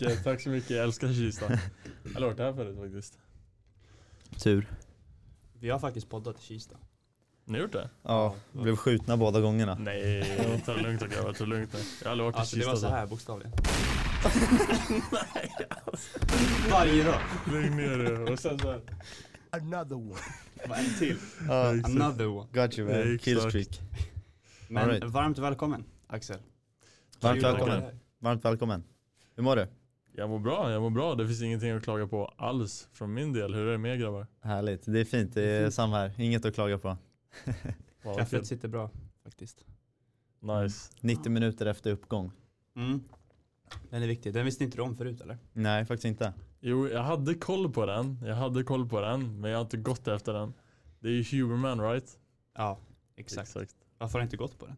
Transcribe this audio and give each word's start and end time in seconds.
mycket, 0.00 0.24
tack 0.24 0.40
så 0.40 0.48
mycket. 0.48 0.70
Jag 0.70 0.84
älskar 0.84 1.12
Kista. 1.12 1.44
Jag 2.04 2.12
har 2.14 2.20
varit 2.26 2.38
här 2.38 2.52
förut 2.52 2.76
faktiskt. 2.78 3.18
Tur. 4.42 4.70
Vi 5.60 5.70
har 5.70 5.78
faktiskt 5.78 6.08
poddat 6.08 6.38
i 6.38 6.42
Kista. 6.42 6.76
Ni 7.44 7.54
har 7.58 7.62
gjort 7.62 7.72
det? 7.72 7.90
Ja, 8.02 8.34
blev 8.52 8.76
skjutna 8.76 9.16
båda 9.16 9.40
gångerna. 9.40 9.74
Nej, 9.80 10.62
ta 10.66 10.74
det 10.74 10.82
lugnt 10.82 11.02
grabbar, 11.02 11.32
ta 11.32 11.44
det 11.44 11.50
lugnt 11.50 11.72
nu. 11.72 11.78
Jag 12.02 12.06
har 12.06 12.10
aldrig 12.12 12.24
varit 12.24 12.36
Alltså 12.36 12.56
i 12.56 12.58
det 12.58 12.64
Kista 12.64 12.72
var 12.74 12.80
så 12.80 12.88
här 12.96 13.06
bokstavligen. 13.06 13.52
Varje 16.70 17.04
dag. 17.04 17.20
Lugn 17.52 17.76
ner 17.76 17.98
dig. 17.98 18.32
Och 18.32 18.38
sen 18.38 18.58
så 18.58 18.70
här. 18.70 18.80
Another 19.50 19.94
one. 19.96 20.14
Bara 20.68 20.78
en 20.78 20.94
till. 20.98 21.16
Ja, 21.48 21.68
Another 21.84 22.26
one. 22.26 22.48
got 22.52 22.78
you 22.78 22.88
man. 22.88 23.00
Exakt. 23.14 23.24
Killstreak. 23.24 23.80
Men 24.68 24.82
All 24.82 24.90
right. 24.90 25.04
varmt 25.04 25.38
välkommen 25.38 25.84
Axel. 26.06 26.38
Varmt 27.20 27.36
Kul 27.36 27.44
att 27.44 27.52
välkommen. 27.54 27.74
ha 27.74 27.80
dig 27.80 27.90
här. 27.90 27.98
Varmt 28.18 28.44
välkommen. 28.44 28.84
Hur 29.36 29.42
mår 29.42 29.56
du? 29.56 29.66
Jag 30.18 30.30
mår 30.30 30.38
bra, 30.38 30.72
jag 30.72 30.82
mår 30.82 30.90
bra. 30.90 31.14
Det 31.14 31.26
finns 31.26 31.42
ingenting 31.42 31.70
att 31.70 31.82
klaga 31.82 32.06
på 32.06 32.26
alls 32.36 32.88
från 32.92 33.14
min 33.14 33.32
del. 33.32 33.54
Hur 33.54 33.66
är 33.66 33.72
det 33.72 33.78
med 33.78 34.00
grabbar? 34.00 34.26
Härligt. 34.40 34.82
Det 34.86 35.00
är 35.00 35.04
fint. 35.04 35.34
Det 35.34 35.42
är 35.42 35.70
samma 35.70 35.96
här. 35.96 36.20
Inget 36.20 36.44
att 36.44 36.54
klaga 36.54 36.78
på. 36.78 36.96
Wow, 38.02 38.14
Kaffet 38.16 38.30
kul. 38.30 38.44
sitter 38.46 38.68
bra 38.68 38.90
faktiskt. 39.24 39.64
Nice. 40.40 40.92
90 41.00 41.30
minuter 41.32 41.66
efter 41.66 41.90
uppgång. 41.90 42.32
Mm. 42.76 43.02
Den 43.90 44.02
är 44.02 44.06
viktig. 44.06 44.34
Den 44.34 44.44
visste 44.44 44.64
inte 44.64 44.76
du 44.76 44.82
om 44.82 44.96
förut 44.96 45.20
eller? 45.20 45.38
Nej, 45.52 45.84
faktiskt 45.84 46.04
inte. 46.04 46.32
Jo, 46.60 46.88
jag 46.88 47.02
hade 47.02 47.34
koll 47.34 47.72
på 47.72 47.86
den. 47.86 48.18
Jag 48.24 48.34
hade 48.34 48.64
koll 48.64 48.88
på 48.88 49.00
den, 49.00 49.40
men 49.40 49.50
jag 49.50 49.58
har 49.58 49.64
inte 49.64 49.76
gått 49.76 50.08
efter 50.08 50.32
den. 50.32 50.54
Det 51.00 51.08
är 51.08 51.12
ju 51.12 51.42
Huberman 51.42 51.80
right? 51.80 52.18
Ja, 52.54 52.78
exakt. 53.16 53.48
Exakt. 53.48 53.74
Varför 53.98 54.12
har 54.12 54.20
du 54.20 54.24
inte 54.24 54.36
gått 54.36 54.58
på 54.58 54.66
den? 54.66 54.76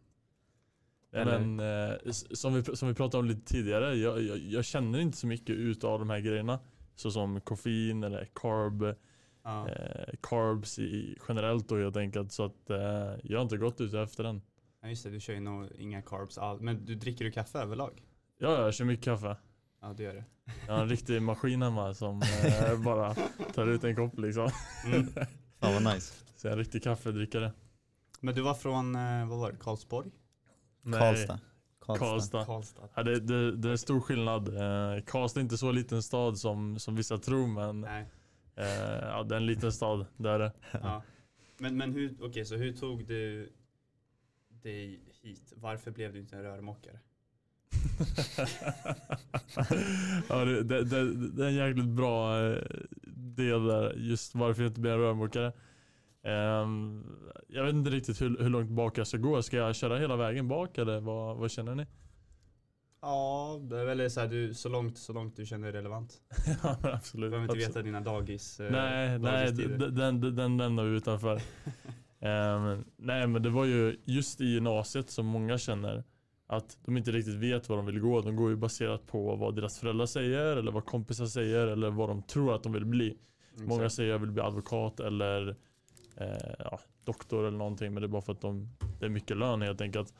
Eller- 1.11 1.39
men, 1.39 1.91
eh, 1.99 2.11
som, 2.11 2.53
vi, 2.53 2.63
som 2.75 2.87
vi 2.87 2.93
pratade 2.93 3.19
om 3.19 3.25
lite 3.29 3.53
tidigare, 3.53 3.95
jag, 3.95 4.21
jag, 4.21 4.37
jag 4.37 4.65
känner 4.65 4.99
inte 4.99 5.17
så 5.17 5.27
mycket 5.27 5.55
ut 5.55 5.83
av 5.83 5.99
de 5.99 6.09
här 6.09 6.19
grejerna. 6.19 6.59
Såsom 6.95 7.41
koffein 7.41 8.03
eller 8.03 8.25
carb, 8.35 8.95
Ja. 9.43 9.69
eh, 9.69 10.13
carbs 10.21 10.79
i, 10.79 11.17
generellt 11.27 11.69
då 11.69 11.77
helt 11.77 11.97
enkelt. 11.97 12.31
Så 12.31 12.45
att 12.45 12.69
eh, 12.69 12.77
jag 13.23 13.37
har 13.37 13.41
inte 13.41 13.57
gått 13.57 13.81
ut 13.81 13.93
efter 13.93 14.23
den. 14.23 14.41
ja 14.81 14.89
just 14.89 15.03
det, 15.03 15.09
du 15.09 15.19
kör 15.19 15.33
ju 15.33 15.39
nog 15.39 15.67
inga 15.77 16.01
carbs 16.01 16.37
alls. 16.37 16.61
Men 16.61 16.85
du 16.85 16.95
dricker 16.95 17.25
du 17.25 17.31
kaffe 17.31 17.59
överlag? 17.59 18.03
Ja, 18.39 18.63
jag 18.63 18.73
kör 18.73 18.85
mycket 18.85 19.05
kaffe. 19.05 19.35
Ja 19.81 19.93
det 19.97 20.03
gör 20.03 20.13
det. 20.13 20.23
Jag 20.67 20.73
har 20.73 20.81
en 20.81 20.89
riktig 20.89 21.21
maskin 21.21 21.61
hemma 21.61 21.93
som 21.93 22.21
eh, 22.21 22.81
bara 22.85 23.15
tar 23.53 23.67
ut 23.67 23.83
en 23.83 23.95
kopp 23.95 24.19
liksom. 24.19 24.49
Mm. 24.85 25.07
Fan 25.59 25.83
vad 25.83 25.93
nice. 25.95 26.13
Så 26.35 26.47
jag 26.47 26.51
är 26.51 26.57
en 26.57 26.63
riktig 26.63 26.83
kaffedrickare. 26.83 27.51
Men 28.19 28.35
du 28.35 28.41
var 28.41 28.53
från, 28.53 28.95
eh, 28.95 29.27
vad 29.29 29.39
var 29.39 29.51
det, 29.51 29.57
Karlsborg? 29.57 30.11
Nej, 30.81 30.99
Karlstad. 30.99 31.39
Karlstad. 31.79 32.45
Karlstad. 32.45 32.89
Ja, 32.95 33.03
det, 33.03 33.19
det, 33.19 33.55
det 33.55 33.71
är 33.71 33.75
stor 33.75 33.99
skillnad. 33.99 34.47
Eh, 34.47 35.03
Karlstad 35.05 35.39
är 35.39 35.43
inte 35.43 35.57
så 35.57 35.71
liten 35.71 36.03
stad 36.03 36.37
som, 36.37 36.79
som 36.79 36.95
vissa 36.95 37.17
tror 37.17 37.47
men 37.47 37.83
eh, 37.83 38.05
ja, 39.01 39.23
det 39.23 39.35
är 39.35 39.39
en 39.39 39.45
liten 39.45 39.71
stad. 39.71 40.05
Det 40.17 40.29
är 40.29 40.39
det. 40.39 40.51
Ja. 40.71 41.03
Men, 41.57 41.77
men 41.77 41.93
hur, 41.93 42.15
okej 42.21 42.45
så 42.45 42.55
hur 42.55 42.73
tog 42.73 43.05
du 43.05 43.49
dig 44.49 44.99
hit? 45.21 45.53
Varför 45.55 45.91
blev 45.91 46.13
du 46.13 46.19
inte 46.19 46.35
en 46.35 46.43
rörmokare? 46.43 46.99
ja, 50.29 50.45
det, 50.45 50.63
det, 50.63 50.83
det, 50.83 51.29
det 51.29 51.43
är 51.43 51.47
en 51.47 51.55
jäkligt 51.55 51.85
bra 51.85 52.47
eh, 52.47 52.63
del 53.07 53.65
där, 53.65 53.93
just 53.93 54.35
varför 54.35 54.63
jag 54.63 54.69
inte 54.69 54.81
blir 54.81 54.91
en 54.91 54.99
rörmokare. 54.99 55.51
Ehm, 56.23 57.03
jag 57.47 57.63
vet 57.63 57.75
inte 57.75 57.89
riktigt 57.89 58.21
hur, 58.21 58.37
hur 58.37 58.49
långt 58.49 58.69
bak 58.69 58.97
jag 58.97 59.07
ska 59.07 59.17
gå. 59.17 59.41
Ska 59.41 59.57
jag 59.57 59.75
köra 59.75 59.97
hela 59.97 60.15
vägen 60.15 60.47
bak 60.47 60.77
eller 60.77 60.99
vad, 60.99 61.37
vad 61.37 61.51
känner 61.51 61.75
ni? 61.75 61.85
Ja, 63.01 63.59
det 63.61 63.77
är 63.79 63.85
väl 63.85 64.11
så 64.11 64.19
här, 64.19 64.27
du, 64.27 64.53
så 64.53 64.69
långt, 64.69 64.97
så 64.97 65.13
långt 65.13 65.35
du 65.35 65.45
känner 65.45 65.71
det 65.71 65.77
relevant. 65.77 66.13
ja, 66.63 66.77
absolut. 66.81 67.25
Du 67.25 67.29
behöver 67.29 67.43
inte 67.43 67.51
absolut. 67.51 67.69
veta 67.69 67.81
dina 67.81 68.01
dagis 68.01 68.59
eh, 68.59 68.71
Nej, 68.71 69.19
nej 69.19 69.51
den, 69.51 69.95
den, 69.95 70.35
den 70.35 70.57
lämnar 70.57 70.83
vi 70.83 70.97
utanför. 70.97 71.41
Ehm, 72.21 72.85
nej 72.97 73.27
men 73.27 73.43
det 73.43 73.49
var 73.49 73.65
ju 73.65 74.01
just 74.05 74.41
i 74.41 74.45
gymnasiet 74.45 75.09
som 75.09 75.25
många 75.25 75.57
känner 75.57 76.03
att 76.47 76.77
de 76.85 76.97
inte 76.97 77.11
riktigt 77.11 77.35
vet 77.35 77.69
vad 77.69 77.77
de 77.77 77.85
vill 77.85 77.99
gå. 77.99 78.21
De 78.21 78.35
går 78.35 78.49
ju 78.49 78.55
baserat 78.55 79.07
på 79.07 79.35
vad 79.35 79.55
deras 79.55 79.79
föräldrar 79.79 80.05
säger 80.05 80.57
eller 80.57 80.71
vad 80.71 80.85
kompisar 80.85 81.25
säger 81.25 81.67
eller 81.67 81.89
vad 81.89 82.09
de 82.09 82.23
tror 82.23 82.55
att 82.55 82.63
de 82.63 82.73
vill 82.73 82.85
bli. 82.85 83.17
Många 83.55 83.89
säger 83.89 84.11
jag 84.11 84.19
vill 84.19 84.31
bli 84.31 84.41
advokat 84.41 84.99
eller 84.99 85.55
ja, 86.59 86.79
doktor 87.03 87.47
eller 87.47 87.57
någonting 87.57 87.93
men 87.93 88.01
det 88.01 88.05
är 88.05 88.09
bara 88.09 88.21
för 88.21 88.33
att 88.33 88.41
de, 88.41 88.69
det 88.99 89.05
är 89.05 89.09
mycket 89.09 89.37
lön 89.37 89.61
helt 89.61 89.81
enkelt. 89.81 90.13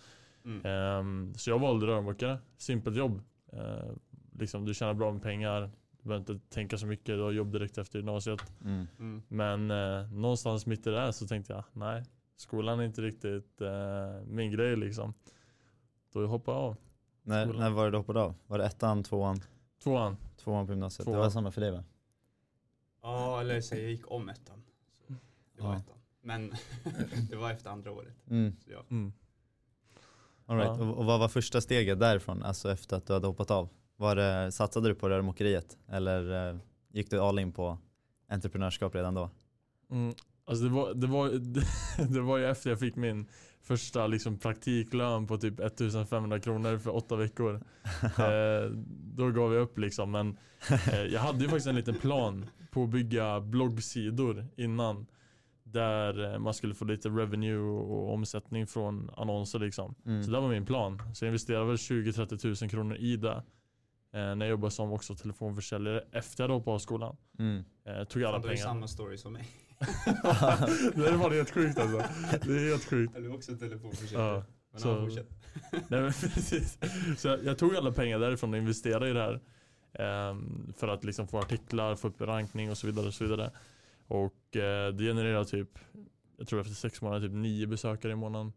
Mm. 0.45 0.65
Ehm, 0.65 1.33
så 1.35 1.49
jag 1.49 1.59
valde 1.59 1.87
rörmokare, 1.87 2.37
simpelt 2.57 2.97
jobb. 2.97 3.21
Eh, 3.51 3.91
liksom, 4.39 4.65
du 4.65 4.73
tjänar 4.73 4.93
bra 4.93 5.11
med 5.11 5.21
pengar, 5.21 5.69
du 5.91 6.07
behöver 6.07 6.31
inte 6.31 6.49
tänka 6.49 6.77
så 6.77 6.85
mycket, 6.85 7.05
du 7.05 7.21
har 7.21 7.31
jobb 7.31 7.51
direkt 7.51 7.77
efter 7.77 7.99
gymnasiet. 7.99 8.53
Mm. 8.63 8.87
Mm. 8.99 9.21
Men 9.27 9.71
eh, 9.71 10.11
någonstans 10.11 10.65
mitt 10.65 10.87
i 10.87 10.89
det 10.89 10.99
här 10.99 11.11
så 11.11 11.27
tänkte 11.27 11.53
jag, 11.53 11.63
nej, 11.73 12.03
skolan 12.35 12.79
är 12.79 12.83
inte 12.83 13.01
riktigt 13.01 13.61
eh, 13.61 14.21
min 14.27 14.51
grej 14.51 14.75
liksom. 14.75 15.13
Då 16.13 16.25
hoppade 16.25 16.57
jag 16.57 16.63
av. 16.63 16.75
När, 17.23 17.45
Skolan. 17.45 17.61
när 17.61 17.69
var 17.69 17.85
det 17.85 17.91
du 17.91 17.97
hoppade 17.97 18.21
av? 18.21 18.35
Var 18.47 18.57
det 18.57 18.65
ettan, 18.65 19.03
tvåan? 19.03 19.41
Tvåan. 19.83 20.17
Tvåan 20.37 20.65
på 20.65 20.71
gymnasiet? 20.71 21.05
Tvåan. 21.05 21.17
Det 21.17 21.23
var 21.23 21.29
samma 21.29 21.51
för 21.51 21.61
dig 21.61 21.71
va? 21.71 21.83
Ja, 23.01 23.41
eller 23.41 23.61
så 23.61 23.75
jag 23.75 23.83
gick 23.83 24.11
om 24.11 24.29
ettan. 24.29 24.63
Det 25.59 25.65
var 25.65 25.73
Ja. 25.73 25.79
ettan. 25.79 25.95
Men 26.21 26.53
det 27.29 27.35
var 27.35 27.51
efter 27.51 27.69
andra 27.69 27.91
året. 27.91 28.15
Mm. 28.29 28.55
Så 28.65 28.71
ja. 28.71 28.83
Mm. 28.89 29.13
All 30.45 30.57
right. 30.57 30.79
Ja. 30.79 30.85
och, 30.89 30.97
och 30.97 31.05
vad 31.05 31.19
var 31.19 31.27
första 31.27 31.61
steget 31.61 31.99
därifrån? 31.99 32.43
Alltså 32.43 32.71
efter 32.71 32.97
att 32.97 33.05
du 33.07 33.13
hade 33.13 33.27
hoppat 33.27 33.51
av? 33.51 33.69
Var 33.95 34.15
det, 34.15 34.51
satsade 34.51 34.89
du 34.89 34.95
på 34.95 35.09
rörmokeriet? 35.09 35.77
Eller 35.87 36.49
eh, 36.49 36.57
gick 36.91 37.09
du 37.09 37.19
all 37.19 37.39
in 37.39 37.51
på 37.51 37.77
entreprenörskap 38.29 38.95
redan 38.95 39.13
då? 39.13 39.29
Mm. 39.91 40.13
Alltså 40.45 40.63
det 40.63 40.69
var, 40.71 40.93
det, 40.93 41.07
var, 41.07 41.29
det, 42.13 42.21
var 42.21 42.37
ju 42.37 42.45
efter 42.45 42.69
jag 42.69 42.79
fick 42.79 42.95
min 42.95 43.27
första 43.61 44.07
liksom 44.07 44.37
praktiklön 44.37 45.27
på 45.27 45.37
typ 45.37 45.59
1500 45.59 46.39
kronor 46.39 46.77
för 46.77 46.95
åtta 46.95 47.15
veckor. 47.15 47.55
eh, 48.03 48.71
då 49.15 49.29
gav 49.29 49.53
jag 49.53 49.61
upp 49.61 49.77
liksom. 49.77 50.11
Men 50.11 50.37
eh, 50.69 51.01
jag 51.01 51.21
hade 51.21 51.39
ju 51.39 51.45
faktiskt 51.49 51.67
en 51.67 51.75
liten 51.75 51.95
plan 51.95 52.45
på 52.71 52.83
att 52.83 52.89
bygga 52.89 53.39
bloggsidor 53.39 54.47
innan. 54.55 55.05
Där 55.71 56.39
man 56.39 56.53
skulle 56.53 56.73
få 56.75 56.85
lite 56.85 57.09
revenue 57.09 57.57
och 57.59 58.13
omsättning 58.13 58.67
från 58.67 59.09
annonser 59.17 59.59
liksom. 59.59 59.95
Mm. 60.05 60.23
Så 60.23 60.31
det 60.31 60.39
var 60.39 60.49
min 60.49 60.65
plan. 60.65 61.01
Så 61.13 61.25
jag 61.25 61.29
investerade 61.29 61.65
väl 61.65 61.75
20-30 61.75 62.37
tusen 62.37 62.69
kronor 62.69 62.95
i 62.97 63.17
det. 63.17 63.43
Eh, 64.13 64.35
när 64.35 64.39
jag 64.45 64.49
jobbade 64.49 64.71
som 64.71 64.91
också 64.91 65.15
telefonförsäljare 65.15 66.03
efter 66.11 66.43
jag 66.43 66.67
av 66.67 66.79
skolan. 66.79 67.17
Mm. 67.39 67.63
Eh, 67.85 68.03
tog 68.03 68.23
alla 68.23 68.31
Fan, 68.33 68.41
du 68.41 68.47
pengar. 68.47 68.63
samma 68.63 68.87
story 68.87 69.17
som 69.17 69.33
mig. 69.33 69.47
det 70.95 71.07
är 71.07 71.17
bara 71.17 71.33
helt 71.33 71.49
sjukt 71.51 71.79
alltså. 71.79 71.97
Det 72.47 72.53
är 72.53 72.69
helt 72.69 72.85
sjukt. 72.85 73.15
Eller 73.15 73.33
också 73.35 73.57
telefonförsäljare. 73.57 74.35
Ja, 74.35 74.43
Men 74.71 74.81
så- 74.81 75.01
fortsätt. 75.05 75.29
Nej, 75.71 76.01
men 76.01 76.11
precis. 76.11 76.77
Så 77.17 77.27
jag, 77.27 77.43
jag 77.43 77.57
tog 77.57 77.75
alla 77.75 77.91
pengar 77.91 78.19
därifrån 78.19 78.53
och 78.53 78.57
investerade 78.59 79.09
i 79.09 79.13
det 79.13 79.19
här. 79.21 79.39
ehm, 79.93 80.73
för 80.77 80.87
att 80.87 81.03
liksom 81.03 81.27
få 81.27 81.39
artiklar, 81.39 81.95
få 81.95 82.07
upp 82.07 82.21
rankning 82.21 82.71
och 82.71 82.77
så 82.77 82.87
vidare. 82.87 83.07
Och 83.07 83.13
så 83.13 83.23
vidare. 83.23 83.51
Och 84.09 84.55
eh, 84.55 84.93
det 84.93 85.03
genererar 85.03 85.43
typ, 85.43 85.79
jag 86.37 86.47
tror 86.47 86.59
efter 86.61 86.73
sex 86.73 87.01
månader, 87.01 87.27
typ 87.27 87.35
nio 87.35 87.67
besökare 87.67 88.11
i 88.11 88.15
månaden. 88.15 88.53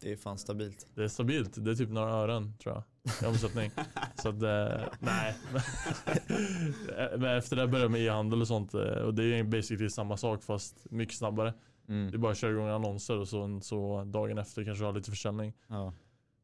Det 0.00 0.12
är 0.12 0.16
fan 0.16 0.38
stabilt. 0.38 0.86
Det 0.94 1.04
är 1.04 1.08
stabilt. 1.08 1.64
Det 1.64 1.70
är 1.70 1.74
typ 1.74 1.90
några 1.90 2.10
ören 2.10 2.52
tror 2.58 2.74
jag 2.74 2.84
i 3.22 3.26
omsättning. 3.26 3.70
så 4.22 4.28
att, 4.28 4.42
eh, 4.42 4.88
nej. 5.00 5.34
Men 7.18 7.36
efter 7.38 7.56
det 7.56 7.66
började 7.68 7.84
jag 7.84 7.90
med 7.90 8.00
e-handel 8.00 8.40
och 8.40 8.48
sånt. 8.48 8.74
eh, 8.74 8.80
Och 8.80 9.14
det 9.14 9.24
är 9.24 9.44
basically 9.44 9.90
samma 9.90 10.16
sak 10.16 10.42
fast 10.42 10.86
mycket 10.90 11.14
snabbare. 11.14 11.54
Det 11.86 11.92
är 11.92 12.08
Mm. 12.08 12.20
bara 12.20 12.32
att 12.32 12.38
köra 12.38 12.50
igång 12.52 12.68
annonser 12.68 13.18
och 13.18 13.28
så, 13.28 13.60
så 13.60 14.04
dagen 14.04 14.38
efter 14.38 14.64
kanske 14.64 14.82
du 14.82 14.86
har 14.86 14.92
lite 14.92 15.10
försäljning. 15.10 15.52
Ja. 15.68 15.92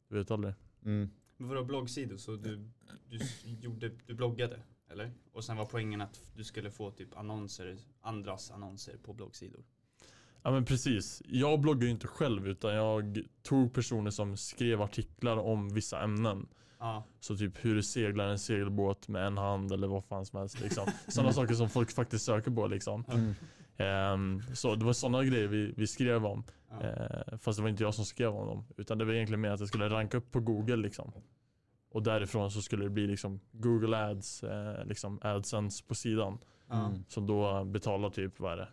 Du 0.09 0.17
vet 0.17 0.31
aldrig. 0.31 0.53
Mm. 0.85 1.09
Men 1.37 1.49
vadå 1.49 1.63
bloggsidor? 1.63 2.17
Så 2.17 2.35
du, 2.35 2.69
du, 3.09 3.19
gjorde, 3.61 3.89
du 4.07 4.13
bloggade? 4.13 4.59
Eller? 4.89 5.11
Och 5.33 5.43
sen 5.43 5.57
var 5.57 5.65
poängen 5.65 6.01
att 6.01 6.21
du 6.35 6.43
skulle 6.43 6.71
få 6.71 6.91
typ 6.91 7.17
annonser, 7.17 7.77
andras 8.01 8.51
annonser 8.51 8.97
på 9.03 9.13
bloggsidor. 9.13 9.63
Ja 10.43 10.51
men 10.51 10.65
precis. 10.65 11.21
Jag 11.25 11.59
bloggar 11.59 11.83
ju 11.83 11.89
inte 11.89 12.07
själv 12.07 12.47
utan 12.47 12.73
jag 12.73 13.19
tog 13.43 13.73
personer 13.73 14.11
som 14.11 14.37
skrev 14.37 14.81
artiklar 14.81 15.37
om 15.37 15.69
vissa 15.69 16.03
ämnen. 16.03 16.47
Ja. 16.79 17.03
Så 17.19 17.37
typ 17.37 17.65
hur 17.65 17.75
du 17.75 17.83
seglar 17.83 18.27
en 18.27 18.39
segelbåt 18.39 19.07
med 19.07 19.27
en 19.27 19.37
hand 19.37 19.71
eller 19.71 19.87
vad 19.87 20.05
fan 20.05 20.25
som 20.25 20.39
helst. 20.39 20.61
Liksom. 20.61 20.87
Sådana 21.07 21.33
saker 21.33 21.53
som 21.53 21.69
folk 21.69 21.91
faktiskt 21.91 22.25
söker 22.25 22.51
på. 22.51 22.67
Liksom. 22.67 23.05
Mm. 23.07 23.35
Ehm, 23.77 24.41
så 24.53 24.75
det 24.75 24.85
var 24.85 24.93
sådana 24.93 25.23
grejer 25.23 25.47
vi, 25.47 25.73
vi 25.77 25.87
skrev 25.87 26.25
om. 26.25 26.43
ja. 26.69 26.81
Eh, 26.81 27.37
fast 27.37 27.57
det 27.57 27.61
var 27.61 27.69
inte 27.69 27.83
jag 27.83 27.93
som 27.93 28.05
skrev 28.05 28.35
om 28.35 28.47
dem. 28.47 28.65
Utan 28.77 28.97
det 28.97 29.05
var 29.05 29.13
egentligen 29.13 29.41
mer 29.41 29.49
att 29.49 29.59
jag 29.59 29.69
skulle 29.69 29.89
ranka 29.89 30.17
upp 30.17 30.31
på 30.31 30.39
Google. 30.39 30.75
Liksom. 30.75 31.11
Och 31.89 32.03
därifrån 32.03 32.51
så 32.51 32.61
skulle 32.61 32.83
det 32.83 32.89
bli 32.89 33.07
liksom 33.07 33.39
Google 33.51 33.97
Ads, 33.97 34.43
eh, 34.43 34.85
liksom 34.85 35.19
AdSense 35.21 35.83
på 35.87 35.95
sidan. 35.95 36.37
Mm. 36.71 37.03
Som 37.07 37.27
då 37.27 37.63
betalar 37.63 38.09
typ, 38.09 38.39
vad 38.39 38.53
är 38.53 38.57
det? 38.57 38.67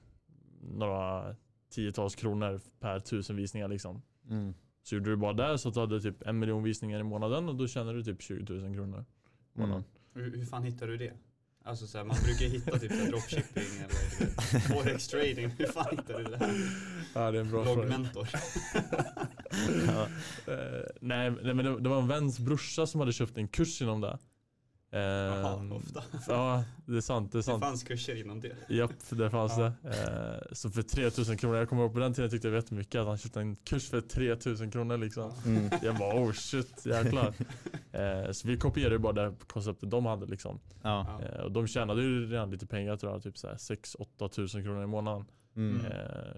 Några 0.61 1.35
tiotals 1.75 2.15
kronor 2.15 2.61
per 2.81 3.01
tusen 3.01 3.37
visningar 3.37 3.69
liksom. 3.69 4.03
Mm. 4.31 4.55
Så 4.83 4.95
gjorde 4.95 5.11
du 5.11 5.17
bara 5.17 5.33
där 5.33 5.57
så 5.57 5.69
att 5.69 5.75
du 5.75 5.81
hade 5.81 6.01
typ 6.01 6.23
en 6.23 6.39
miljon 6.39 6.63
visningar 6.63 7.01
i 7.01 7.03
månaden 7.03 7.49
och 7.49 7.55
då 7.55 7.69
tjänade 7.69 7.99
du 7.99 8.05
typ 8.05 8.23
20 8.23 8.53
000 8.53 8.75
kronor 8.75 9.05
i 9.55 9.61
månaden. 9.61 9.85
Mm. 10.15 10.25
Hur, 10.33 10.39
hur 10.39 10.47
fan 10.47 10.63
hittar 10.63 10.87
du 10.87 10.97
det? 10.97 11.13
Alltså 11.65 11.87
så 11.87 11.99
här, 11.99 12.05
man 12.05 12.17
brukar 12.25 12.47
hitta 12.47 12.79
typ 12.79 13.09
dropshipping 13.09 13.79
eller 13.79 14.61
forex 14.61 15.09
trading. 15.09 15.49
Hur 15.59 15.67
fan 15.67 15.87
hittar 15.91 16.19
du 16.19 16.25
det 16.25 16.37
här? 16.37 16.55
Ja, 17.15 17.31
det 17.31 17.39
är 17.39 17.41
en 17.41 17.51
bra 17.51 17.65
fråga. 17.65 17.77
Bloggmentor. 17.77 18.29
Ja. 19.87 20.03
Eh, 20.53 20.83
nej, 21.01 21.31
nej 21.31 21.55
men 21.55 21.65
det, 21.65 21.81
det 21.81 21.89
var 21.89 21.99
en 21.99 22.09
väns 22.09 22.39
brorsa 22.39 22.87
som 22.87 23.01
hade 23.01 23.13
köpt 23.13 23.37
en 23.39 23.49
kurs 23.49 23.83
inom 23.83 24.01
det. 24.01 24.19
Eh, 24.93 25.01
Jaha, 25.01 25.75
ofta. 25.75 26.03
Ja, 26.29 26.65
det 26.87 26.97
är 26.97 27.01
sant. 27.01 27.33
Det 27.33 27.37
är 27.37 27.39
Det 27.39 27.43
sant. 27.43 27.63
fanns 27.65 27.83
kurser 27.83 28.21
inom 28.21 28.41
det. 28.41 28.57
Japp, 28.69 28.91
det 29.11 29.31
fanns 29.31 29.53
Ja. 29.59 29.73
det. 29.83 29.89
Eh, 30.49 30.55
så 30.55 30.71
för 30.71 30.83
3000 30.83 31.37
kronor, 31.37 31.57
jag 31.57 31.69
kommer 31.69 31.83
ihåg 31.83 31.93
på 31.93 31.99
den 31.99 32.15
tiden 32.15 32.31
tyckte 32.31 32.49
jag 32.49 32.55
jättemycket 32.55 33.01
att 33.01 33.07
han 33.07 33.19
köpte 33.19 33.41
en 33.41 33.57
kurs 33.57 33.89
för 33.91 34.01
3000 34.01 34.71
kronor 34.71 34.97
liksom. 34.97 35.33
Mm. 35.47 35.71
Jag 35.83 35.97
bara 35.99 36.15
oh 36.23 36.33
shit, 36.33 36.87
jäklar. 36.87 37.35
eh, 37.93 38.31
så 38.33 38.49
vi 38.49 38.57
kopierade 38.57 38.95
ju 38.95 38.99
bara 38.99 39.13
det 39.13 39.35
konceptet 39.47 39.91
de 39.91 40.07
hade 40.07 40.27
liksom. 40.27 40.61
Ja. 40.83 41.21
Eh, 41.23 41.41
och 41.41 41.53
de 41.53 41.67
tjänade 41.67 42.03
ju 42.03 42.27
redan 42.31 42.51
lite 42.51 42.67
pengar 42.67 42.97
tror 42.97 43.13
jag, 43.13 43.23
typ 43.23 43.37
6-8 43.37 44.29
tusen 44.29 44.63
kronor 44.65 44.83
i 44.83 44.87
månaden. 44.87 45.25
Mm. 45.57 45.81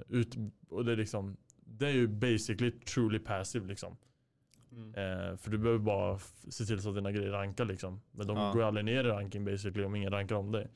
Ut, 0.08 0.34
och 0.70 0.84
det 0.84 0.92
är 0.92 0.96
liksom, 0.96 1.36
det 1.78 1.86
är 1.86 1.92
ju 1.92 2.06
basically 2.08 2.70
truly 2.70 3.18
passive 3.18 3.66
liksom. 3.66 3.96
Mm. 4.72 4.88
Eh, 4.94 5.36
för 5.36 5.50
du 5.50 5.58
behöver 5.58 5.78
bara 5.84 6.18
se 6.48 6.64
till 6.64 6.82
så 6.82 6.88
att 6.88 6.94
dina 6.94 7.12
grejer 7.12 7.30
rankar 7.30 7.64
liksom. 7.64 8.00
Men 8.10 8.26
de 8.26 8.36
Ja. 8.36 8.52
går 8.52 8.60
ju 8.60 8.66
aldrig 8.66 8.84
ner 8.84 9.04
i 9.04 9.08
ranking 9.08 9.44
basically 9.44 9.84
om 9.84 9.94
ingen 9.96 10.12
rankar 10.12 10.34
om 10.36 10.52
dig. 10.52 10.68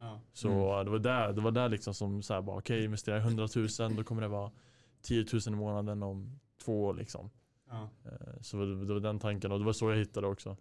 Ja. 0.00 0.20
Så 0.32 0.48
Mm. 0.48 0.84
det 0.84 0.90
var 0.90 0.98
där, 0.98 1.32
det 1.32 1.40
var 1.40 1.50
där 1.50 1.68
liksom 1.68 1.94
som 1.94 2.22
så 2.22 2.34
här 2.34 2.42
bara 2.42 2.58
okej 2.58 2.84
investera 2.84 3.18
100 3.18 3.48
000 3.56 3.96
då 3.96 4.04
kommer 4.04 4.22
det 4.22 4.28
vara 4.28 4.52
10 5.02 5.26
000 5.32 5.40
i 5.46 5.50
månaden 5.50 6.02
om 6.02 6.40
två 6.64 6.84
år 6.84 6.94
liksom. 6.94 7.30
Ja. 7.68 7.88
Eh, 8.04 8.40
så 8.40 8.56
det, 8.56 8.84
det 8.86 8.92
var 8.94 9.00
den 9.00 9.18
tanken 9.18 9.52
och 9.52 9.58
det 9.58 9.64
var 9.64 9.72
så 9.72 9.90
jag 9.90 9.96
hittade 9.96 10.26
också. 10.26 10.56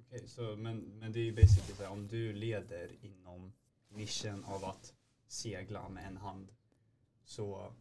Okej, 0.00 0.28
så 0.28 0.56
men, 0.56 0.78
men 0.78 1.12
det 1.12 1.18
är 1.20 1.24
ju 1.24 1.32
basically 1.34 1.74
så 1.76 1.82
här, 1.82 1.92
om 1.92 2.08
du 2.08 2.32
leder 2.32 2.88
inom 3.04 3.52
nischen 3.88 4.44
av 4.44 4.64
att 4.64 4.94
segla 5.28 5.88
med 5.88 6.06
en 6.06 6.16
hand 6.16 6.52
så 7.24 7.72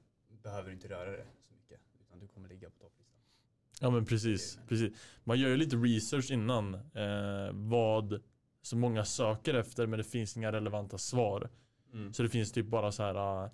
behöver 0.47 0.69
du 0.69 0.73
inte 0.73 0.87
röra 0.87 1.11
det 1.11 1.25
så 1.41 1.53
mycket 1.53 1.79
utan 1.99 2.19
du 2.19 2.27
kommer 2.27 2.49
ligga 2.49 2.69
på 2.69 2.77
topplistan. 2.79 3.21
Ja 3.81 3.89
men 3.89 4.05
precis, 4.05 4.59
precis. 4.67 4.93
Man 5.23 5.39
gör 5.39 5.49
ju 5.49 5.57
lite 5.57 5.75
research 5.75 6.31
innan 6.31 6.73
eh, 6.73 7.51
vad 7.51 8.21
så 8.61 8.77
många 8.77 9.05
söker 9.05 9.53
efter 9.53 9.87
men 9.87 9.97
det 9.97 10.03
finns 10.03 10.37
inga 10.37 10.51
relevanta 10.51 10.97
svar. 10.97 11.49
Mm. 11.93 12.13
Så 12.13 12.23
det 12.23 12.29
finns 12.29 12.51
typ 12.51 12.65
bara 12.65 12.91
så 12.91 13.03
här 13.03 13.43
äh, 13.43 13.51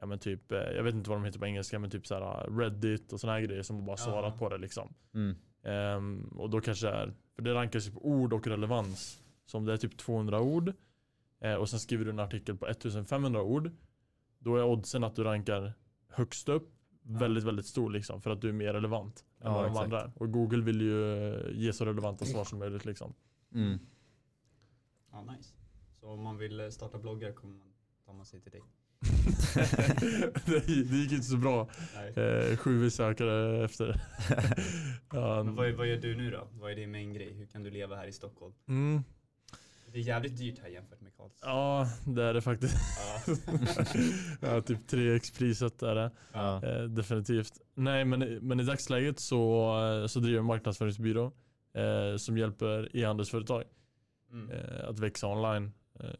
Ja 0.00 0.06
men 0.06 0.18
typ, 0.18 0.52
eh, 0.52 0.58
jag 0.58 0.82
vet 0.82 0.94
inte 0.94 1.10
vad 1.10 1.18
de 1.18 1.24
heter 1.24 1.38
på 1.38 1.46
engelska 1.46 1.78
men 1.78 1.90
typ 1.90 2.06
så 2.06 2.14
här 2.14 2.44
äh, 2.44 2.56
Reddit 2.56 3.12
och 3.12 3.20
såna 3.20 3.32
här 3.32 3.40
grejer 3.40 3.62
som 3.62 3.84
bara 3.84 3.96
svarat 3.96 4.38
på 4.38 4.48
det 4.48 4.58
liksom. 4.58 4.94
Mm. 5.14 5.36
Ehm, 5.62 6.28
och 6.36 6.50
då 6.50 6.60
kanske 6.60 6.88
är, 6.88 7.14
för 7.34 7.42
det 7.42 7.54
rankas 7.54 7.86
ju 7.86 7.92
på 7.92 8.06
ord 8.06 8.32
och 8.32 8.46
relevans. 8.46 9.20
Så 9.46 9.58
om 9.58 9.64
det 9.64 9.72
är 9.72 9.76
typ 9.76 9.96
200 9.96 10.40
ord 10.40 10.72
eh, 11.40 11.54
och 11.54 11.68
sen 11.68 11.80
skriver 11.80 12.04
du 12.04 12.10
en 12.10 12.18
artikel 12.18 12.56
på 12.56 12.66
1500 12.66 13.42
ord. 13.42 13.70
Då 14.38 14.56
är 14.56 14.64
oddsen 14.64 15.04
att 15.04 15.16
du 15.16 15.24
rankar 15.24 15.72
högst 16.14 16.48
upp 16.48 16.70
väldigt, 17.02 17.44
väldigt 17.44 17.66
stor 17.66 17.90
liksom. 17.90 18.22
För 18.22 18.30
att 18.30 18.40
du 18.40 18.48
är 18.48 18.52
mer 18.52 18.72
relevant 18.72 19.24
än 19.40 19.46
Ja, 19.46 19.52
vad 19.54 19.64
de 19.64 19.68
exakt. 19.68 19.84
andra 19.84 20.00
är. 20.00 20.12
Och 20.14 20.32
Google 20.32 20.62
vill 20.64 20.80
ju 20.80 21.52
ge 21.54 21.72
så 21.72 21.84
relevanta 21.84 22.24
svar 22.24 22.44
som 22.44 22.58
möjligt 22.58 22.84
liksom. 22.84 23.14
Mm. 23.54 23.78
Ja, 25.12 25.22
nice. 25.22 25.54
Så 25.92 26.08
om 26.08 26.22
man 26.22 26.38
vill 26.38 26.60
eh, 26.60 26.68
starta 26.68 26.98
bloggar 26.98 27.32
kommer 27.32 27.54
man, 27.54 27.68
tar 28.06 28.12
man 28.12 28.26
sig 28.26 28.40
till 28.40 28.52
dig. 28.52 28.62
det, 30.46 30.66
det 30.66 30.96
gick 30.96 31.12
inte 31.12 31.24
så 31.24 31.36
bra. 31.36 31.68
Nej. 31.94 32.24
Eh, 32.24 32.56
sju 32.56 32.80
besökare 32.80 33.64
efter. 33.64 33.86
ja, 35.12 35.42
Men 35.44 35.54
vad, 35.54 35.72
vad 35.72 35.86
gör 35.86 35.96
du 35.96 36.16
nu 36.16 36.30
då? 36.30 36.48
Vad 36.52 36.70
är 36.70 36.76
din 36.76 36.90
main 36.90 37.12
grej? 37.12 37.32
Hur 37.34 37.46
kan 37.46 37.62
du 37.62 37.70
leva 37.70 37.96
här 37.96 38.06
i 38.06 38.12
Stockholm? 38.12 38.54
mm, 38.68 39.02
Det 39.94 40.00
är 40.00 40.02
jävligt 40.04 40.36
dyrt 40.36 40.58
här 40.58 40.68
jämfört 40.68 41.00
med 41.00 41.16
Karlstad. 41.16 41.46
ja, 41.46 41.88
det 42.06 42.22
är 42.22 42.34
det 42.34 42.40
faktiskt. 42.40 42.76
Ja. 43.26 43.34
ja, 44.54 44.60
typ 44.60 44.78
3x-priset 44.90 45.82
är 45.82 45.94
det. 45.94 46.10
Ja. 46.32 46.62
Eh, 46.64 46.82
definitivt. 46.84 47.52
Nej, 47.74 48.04
men, 48.04 48.20
men 48.20 48.60
i 48.60 48.62
dagsläget 48.62 49.20
så, 49.20 49.72
eh, 50.02 50.06
så 50.06 50.20
driver 50.20 50.36
jag 50.36 50.42
en 50.42 50.46
marknadsföringsbyrå 50.46 51.32
eh, 51.74 52.16
som 52.16 52.38
hjälper 52.38 52.96
e-handelsföretag 52.96 53.64
Mm. 54.30 54.50
eh, 54.50 54.88
att 54.88 54.98
växa 54.98 55.26
online. 55.26 55.72
Eh, 56.00 56.10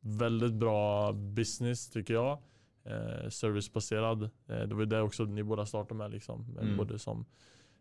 väldigt 0.00 0.52
bra 0.52 1.12
business 1.12 1.90
tycker 1.90 2.14
jag. 2.14 2.38
Eh, 2.84 3.28
servicebaserad. 3.28 4.22
Eh, 4.22 4.28
det 4.48 4.74
var 4.74 4.80
ju 4.80 4.86
det 4.86 5.00
också 5.00 5.24
ni 5.24 5.42
båda 5.42 5.66
startade 5.66 5.94
med 5.94 6.10
liksom. 6.10 6.56
Mm. 6.60 6.76
Både 6.76 6.98
som 6.98 7.24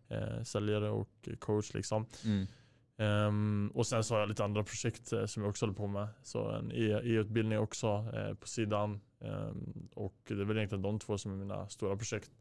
eh, 0.09 0.43
säljare 0.43 0.89
och 0.89 1.29
coach 1.39 1.73
liksom. 1.73 2.05
Mm. 2.25 2.47
Ehm, 2.99 3.71
och 3.73 3.87
sen 3.87 4.03
så 4.03 4.13
har 4.13 4.19
jag 4.19 4.29
lite 4.29 4.43
andra 4.43 4.63
projekt 4.63 5.13
eh, 5.13 5.25
som 5.25 5.43
jag 5.43 5.49
också 5.49 5.65
håller 5.65 5.75
på 5.77 5.87
med. 5.87 6.07
Så 6.23 6.49
en 6.51 6.71
e- 6.71 7.01
e-utbildning 7.03 7.59
också 7.59 7.87
eh, 8.13 8.33
på 8.33 8.47
sidan. 8.47 9.01
Ehm, 9.19 9.89
och 9.95 10.15
det 10.27 10.33
är 10.33 10.45
väl 10.45 10.57
egentligen 10.57 10.81
de 10.81 10.99
två 10.99 11.17
som 11.17 11.31
är 11.31 11.35
mina 11.35 11.69
stora 11.69 11.97
projekt 11.97 12.31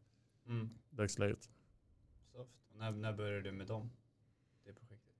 Mm. 0.47 0.69
i 0.91 0.95
dagsläget. 0.95 1.49
När, 2.73 2.91
när 2.91 3.13
började 3.13 3.41
du 3.41 3.51
med 3.51 3.67
dem? 3.67 3.89
Det 4.65 4.73
projektet? 4.73 5.13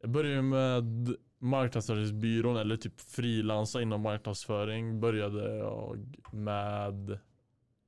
Jag 0.00 0.10
började 0.10 0.42
med 0.42 1.16
marknadsföringsbyrån 1.38 2.56
eller 2.56 2.76
typ 2.76 3.00
frilansa 3.00 3.82
inom 3.82 4.00
marknadsföring. 4.00 5.00
Började 5.00 5.56
jag 5.56 6.16
med 6.32 7.10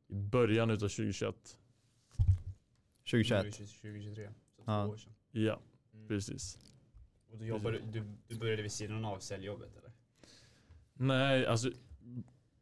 i 0.08 0.14
början 0.14 0.70
utav 0.70 0.88
2021. 0.88 1.58
2021. 3.10 3.54
2023. 3.56 4.28
Så 4.56 4.62
två 4.64 4.72
Ja. 4.72 4.86
år 4.86 4.96
sedan. 4.96 5.14
Ja. 5.30 5.60
Precis. 6.08 6.58
Och 7.32 7.38
du, 7.38 7.46
jobbade, 7.46 7.78
du, 7.92 8.04
du 8.28 8.38
började 8.38 8.62
vid 8.62 8.72
sidan 8.72 9.04
av 9.04 9.18
säljjobbet 9.18 9.76
eller? 9.76 9.92
Nej, 10.94 11.46
alltså 11.46 11.70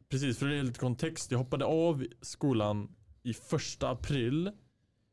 precis 0.09 0.37
för 0.39 0.49
att 0.49 0.55
ge 0.55 0.63
lite 0.63 0.79
kontext. 0.79 1.31
Jag 1.31 1.39
hoppade 1.39 1.65
av 1.65 2.05
skolan 2.21 2.95
i 3.23 3.33
första 3.33 3.89
april 3.89 4.51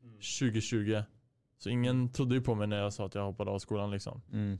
Mm. 0.03 0.15
2020. 0.39 1.01
Så 1.57 1.69
ingen 1.69 2.11
trodde 2.11 2.35
ju 2.35 2.41
på 2.41 2.55
mig 2.55 2.67
när 2.67 2.77
jag 2.77 2.93
sa 2.93 3.05
att 3.05 3.15
jag 3.15 3.25
hoppade 3.25 3.51
av 3.51 3.59
skolan 3.59 3.91
liksom. 3.91 4.21
Mm. 4.33 4.59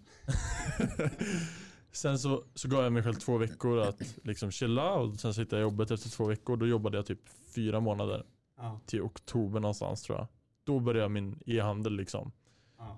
sen 1.92 2.19
så, 2.19 2.44
så 2.56 2.68
gav 2.68 2.84
jag 2.84 2.94
mig 2.94 3.04
själv 3.04 3.13
två 3.13 3.38
veckor 3.38 3.80
att 3.80 4.18
liksom 4.24 4.52
chilla 4.52 4.94
och 4.94 5.19
sen 5.19 5.34
så 5.34 5.42
hittade 5.42 5.62
jag 5.62 5.72
jobbet 5.72 5.92
efter 5.92 6.10
två 6.10 6.25
veckor. 6.25 6.58
Då 6.58 6.68
jobbade 6.68 6.98
jag 6.98 7.06
typ 7.06 7.19
fyra 7.56 7.80
månader 7.80 8.25
Ja. 8.58 8.80
till 8.86 9.02
oktober 9.02 9.60
någonstans 9.60 10.02
tror 10.04 10.18
jag. 10.18 10.28
Då 10.63 10.80
började 10.80 11.00
jag 11.04 11.12
min 11.12 11.40
e-handel 11.46 11.96
liksom. 11.96 12.31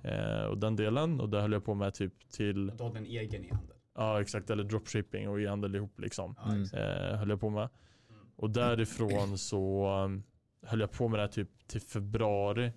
Eh, 0.03 0.45
och 0.45 0.57
den 0.57 0.75
delen 0.75 1.19
och 1.19 1.29
det 1.29 1.41
höll 1.41 1.51
jag 1.51 1.65
på 1.65 1.73
med 1.73 1.93
typ 1.93 2.29
till, 2.29 2.67
Du 2.77 2.83
hade 2.83 2.97
en 2.97 3.05
egen 3.05 3.45
e-handel? 3.45 3.77
ja 3.95 4.21
exakt, 4.21 4.49
eller 4.49 4.63
dropshipping 4.63 5.29
och 5.29 5.41
e-handel 5.41 5.75
ihop 5.75 5.99
liksom. 5.99 6.35
Exakt. 6.61 6.73
Eh, 6.73 7.17
höll 7.17 7.29
jag 7.29 7.39
på 7.39 7.49
med. 7.49 7.69
Mm. 8.09 8.21
Och 8.35 8.49
därifrån 8.49 9.37
så 9.37 9.91
um, 10.03 10.23
höll 10.65 10.79
jag 10.79 10.91
på 10.91 11.07
med 11.07 11.19
det 11.19 11.23
här 11.23 11.27
typ 11.27 11.67
till 11.67 11.81
februari 11.81 12.71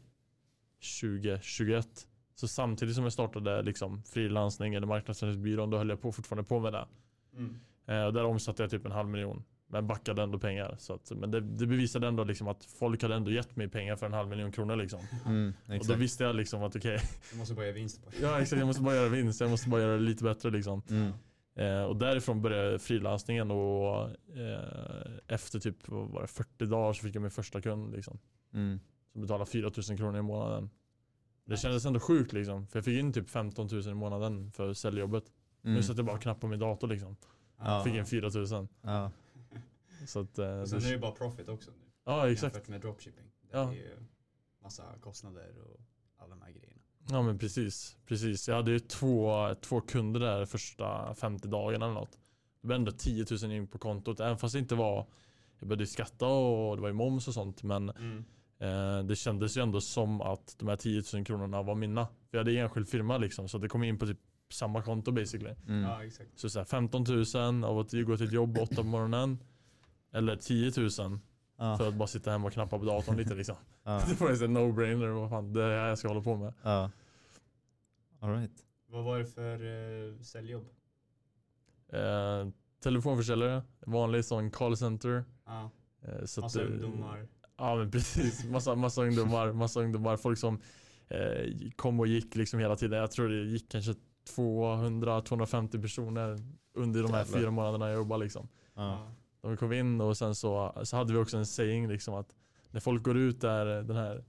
2021. 1.01 2.09
Så 2.35 2.49
samtidigt 2.49 2.95
som 2.95 3.05
jag 3.05 3.13
startade 3.13 3.63
liksom 3.63 4.03
frilansning 4.03 4.75
eller 4.75 4.87
marknadsföringsbyrån 4.87 5.71
då 5.71 5.79
höll 5.79 5.89
jag 5.89 6.01
på 6.01 6.13
fortfarande 6.13 6.49
på 6.49 6.61
med 6.61 6.73
det. 6.73 6.87
Mm. 7.37 7.57
Eh, 7.87 8.05
och 8.05 8.13
där 8.13 8.25
omsatte 8.25 8.63
jag 8.63 8.71
typ 8.71 8.87
en 8.87 8.93
halv 8.93 9.09
miljon. 9.09 9.45
Men 9.69 9.87
backade 9.87 10.23
ändå 10.23 10.39
pengar. 10.39 10.77
Så 10.79 10.95
att, 10.95 11.11
men 11.17 11.31
det, 11.31 11.41
det 11.41 11.67
bevisade 11.67 12.07
ändå 12.09 12.25
liksom 12.25 12.49
att 12.49 12.65
folk 12.65 13.03
hade 13.03 13.15
ändå 13.15 13.31
gett 13.31 13.57
mig 13.57 13.69
pengar 13.69 13.97
för 13.97 14.07
en 14.07 14.13
halv 14.13 14.29
miljon 14.29 14.53
kronor 14.53 14.77
liksom. 14.77 15.01
Mm. 15.27 15.53
Och 15.81 15.87
då 15.87 15.95
visste 15.95 16.25
jag 16.25 16.37
liksom 16.37 16.63
att 16.63 16.77
okej, 16.77 17.01
Du 17.33 17.39
måste 17.39 17.55
bara 17.55 17.65
göra 17.65 17.75
vinst 17.75 18.05
på 18.05 18.11
ja 18.23 18.41
exakt 18.41 18.59
jag 18.59 18.67
måste 18.67 18.83
bara 18.83 18.95
göra 18.95 19.09
vinst. 19.09 19.41
Jag 19.41 19.51
måste 19.51 19.69
bara 19.69 19.81
göra 19.81 19.93
det 19.93 20.03
lite 20.03 20.25
bättre 20.25 20.51
liksom. 20.51 20.83
Mm. 20.91 21.13
Eh, 21.59 21.85
och 21.85 21.97
därifrån 21.97 22.43
började 22.43 22.79
frilansningen 22.79 23.51
och 23.51 24.11
eh, 24.37 25.11
efter 25.27 25.59
typ 25.61 25.89
var 25.89 26.23
det, 26.23 26.27
40 26.29 26.67
dagar 26.67 26.93
så 26.93 27.03
fick 27.03 27.15
jag 27.15 27.23
min 27.23 27.31
första 27.31 27.61
kund 27.61 27.93
liksom. 27.93 28.19
Mm. 28.55 28.81
Som 29.13 29.21
betalade 29.23 29.51
4000 29.51 29.97
kronor 29.97 30.19
i 30.19 30.23
månaden. 30.23 30.71
Det 31.45 31.57
kändes 31.57 31.87
ändå 31.87 32.01
sjukt 32.01 32.33
liksom. 32.33 32.67
För 32.67 32.79
jag 32.79 32.85
fick 32.85 32.99
in 32.99 33.13
typ 33.13 33.31
15 33.31 33.69
000 33.73 33.89
i 33.89 33.95
månaden 33.95 34.53
för 34.53 34.73
säljjobbet. 34.75 35.25
Nu 35.63 35.71
Mm. 35.71 35.83
satt 35.83 35.97
jag 35.97 36.07
bara 36.07 36.17
och 36.17 36.23
knappade 36.23 36.41
på 36.41 36.47
min 36.47 36.59
dator 36.59 36.89
liksom. 36.89 37.17
Ja. 37.59 37.85
Fick 37.85 37.95
in 37.95 38.07
4000. 38.07 38.69
Ja. 38.83 39.11
Så 40.07 40.21
att, 40.21 40.39
eh, 40.39 40.61
Och 40.61 40.69
sen 40.69 40.79
är 40.79 40.83
det, 40.83 40.91
det 40.91 40.99
bara 40.99 41.13
profit 41.13 41.49
också 41.49 41.71
nu. 41.71 41.77
ja 42.05 42.31
exakt. 42.31 42.55
Jämfört 42.55 42.69
med 42.71 42.81
dropshipping. 42.81 43.25
Det 43.43 43.57
Ja. 43.59 43.69
är 43.71 43.73
ju 43.75 43.97
massa 44.63 44.83
kostnader 45.01 45.55
och 45.63 45.81
alla 46.17 46.31
de 46.31 46.43
här 46.43 46.51
grejerna. 46.51 46.81
Ja 47.11 47.23
men 47.23 47.39
precis. 47.39 47.97
precis. 48.07 48.49
Jag 48.49 48.55
hade 48.57 48.71
ju 48.71 48.79
två, 48.79 49.55
två 49.61 49.81
kunder 49.81 50.21
där 50.21 50.45
första 50.45 51.15
50 51.15 51.49
dagarna 51.49 51.85
eller 51.87 51.95
något. 51.95 52.19
Det 52.61 52.67
blev 52.67 52.77
ändå 52.77 52.93
10 52.93 53.27
000 53.43 53.53
in 53.53 53.67
på 53.67 53.79
kontot. 53.79 54.21
Även 54.21 54.39
fast 54.39 54.53
det 54.53 54.59
inte 54.59 54.75
var, 54.75 55.07
jag 55.59 55.69
började 55.69 55.87
skatta 55.87 56.27
och 56.27 56.77
det 56.77 56.83
var 56.83 56.89
ju 56.89 56.95
moms 56.95 57.29
och 57.29 57.35
sånt. 57.35 57.63
Men 57.63 57.91
Mm. 57.91 58.25
eh, 58.59 59.05
det 59.07 59.17
kändes 59.17 59.57
ju 59.57 59.63
ändå 59.63 59.81
som 59.81 60.21
att 60.21 60.55
de 60.59 60.69
här 60.69 60.77
10 60.77 61.03
000 61.15 61.25
kronorna 61.25 61.63
var 61.63 61.75
mina. 61.75 62.07
För 62.07 62.39
jag 62.39 62.41
hade 62.41 62.59
enskild 62.59 62.89
firma 62.89 63.19
liksom. 63.19 63.49
Så 63.49 63.59
det 63.59 63.69
kom 63.69 63.85
in 63.85 63.99
på 63.99 64.07
typ 64.07 64.19
samma 64.53 64.83
konto 64.83 65.13
basically. 65.13 65.55
Mm. 65.69 65.83
Ja, 65.83 66.05
exakt. 66.05 66.31
Så, 66.39 66.51
så 66.51 66.59
här, 66.59 66.65
15 66.67 67.05
000 67.35 67.65
av 67.65 67.79
att 67.79 67.93
gå 67.93 68.17
till 68.17 68.27
ett 68.27 68.33
jobb 68.33 68.59
8 68.59 68.75
på 68.77 68.83
morgonen. 68.83 69.39
Eller 70.17 70.37
10 70.37 70.73
000 70.77 71.19
Ja. 71.59 71.77
för 71.79 71.89
att 71.89 71.95
bara 71.95 72.07
sitta 72.07 72.31
hemma 72.31 72.47
och 72.47 72.53
knappa 72.53 72.79
på 72.79 72.85
datorn 72.85 73.17
lite 73.17 73.35
liksom. 73.35 73.57
Ja. 73.85 74.03
Det 74.09 74.21
var 74.21 74.33
ju 74.33 74.45
en 74.45 74.57
no-brainer. 74.57 75.07
Vad 75.09 75.31
fan, 75.31 75.53
det 75.53 75.63
är 75.63 75.69
det 75.69 75.77
här 75.81 75.89
jag 75.89 75.99
ska 75.99 76.09
hålla 76.09 76.21
på 76.23 76.37
med. 76.37 76.55
Ja. 76.63 76.91
All 78.21 78.35
right. 78.35 78.65
Vad 78.89 79.05
var 79.05 79.19
det 79.19 79.27
för 79.27 79.65
uh, 79.65 80.21
säljjobb? 80.21 80.65
Eh, 81.93 82.49
telefonförsäljare, 82.83 83.63
vanlig 83.87 84.25
sån 84.25 84.51
callcenter. 84.51 85.25
Ja, 85.47 85.71
Eh, 86.03 86.25
så 86.25 86.41
massa 86.41 86.61
att, 86.61 86.67
eh, 86.67 86.73
ungdomar. 86.73 87.27
Ja 87.59 87.77
men 87.77 87.91
precis, 87.91 88.45
massa, 88.51 88.75
massa 88.75 89.03
ungdomar, 89.03 89.53
massa 89.53 89.81
ungdomar, 89.81 90.17
folk 90.17 90.39
som 90.39 90.61
eh, 91.09 91.55
kom 91.77 92.01
och 92.01 92.07
gick 92.07 92.35
liksom 92.35 92.61
hela 92.61 92.77
tiden. 92.77 92.99
Jag 92.99 93.11
tror 93.11 93.29
det 93.29 93.45
gick 93.45 93.71
kanske 93.71 93.95
200-250 94.37 95.83
personer 95.83 96.39
under 96.75 97.03
de 97.03 97.13
här 97.13 97.19
Jävlar. 97.19 97.39
fyra 97.41 97.51
månaderna 97.51 97.89
jag 97.89 97.97
jobbade 97.97 98.25
liksom. 98.25 98.49
Ja. 98.75 99.13
De 99.47 99.57
kom 99.57 99.73
in 99.73 100.01
och 100.01 100.17
sen 100.17 100.35
så, 100.35 100.81
så 100.85 100.97
hade 100.97 101.13
vi 101.13 101.19
också 101.19 101.37
en 101.37 101.47
saying 101.47 101.89
liksom 101.89 102.15
att 102.15 102.35
när 102.71 102.81
folk 102.81 103.03
går 103.03 103.17
ut 103.17 103.41
där, 103.41 103.67
den 103.67 103.97
här 103.97 104.25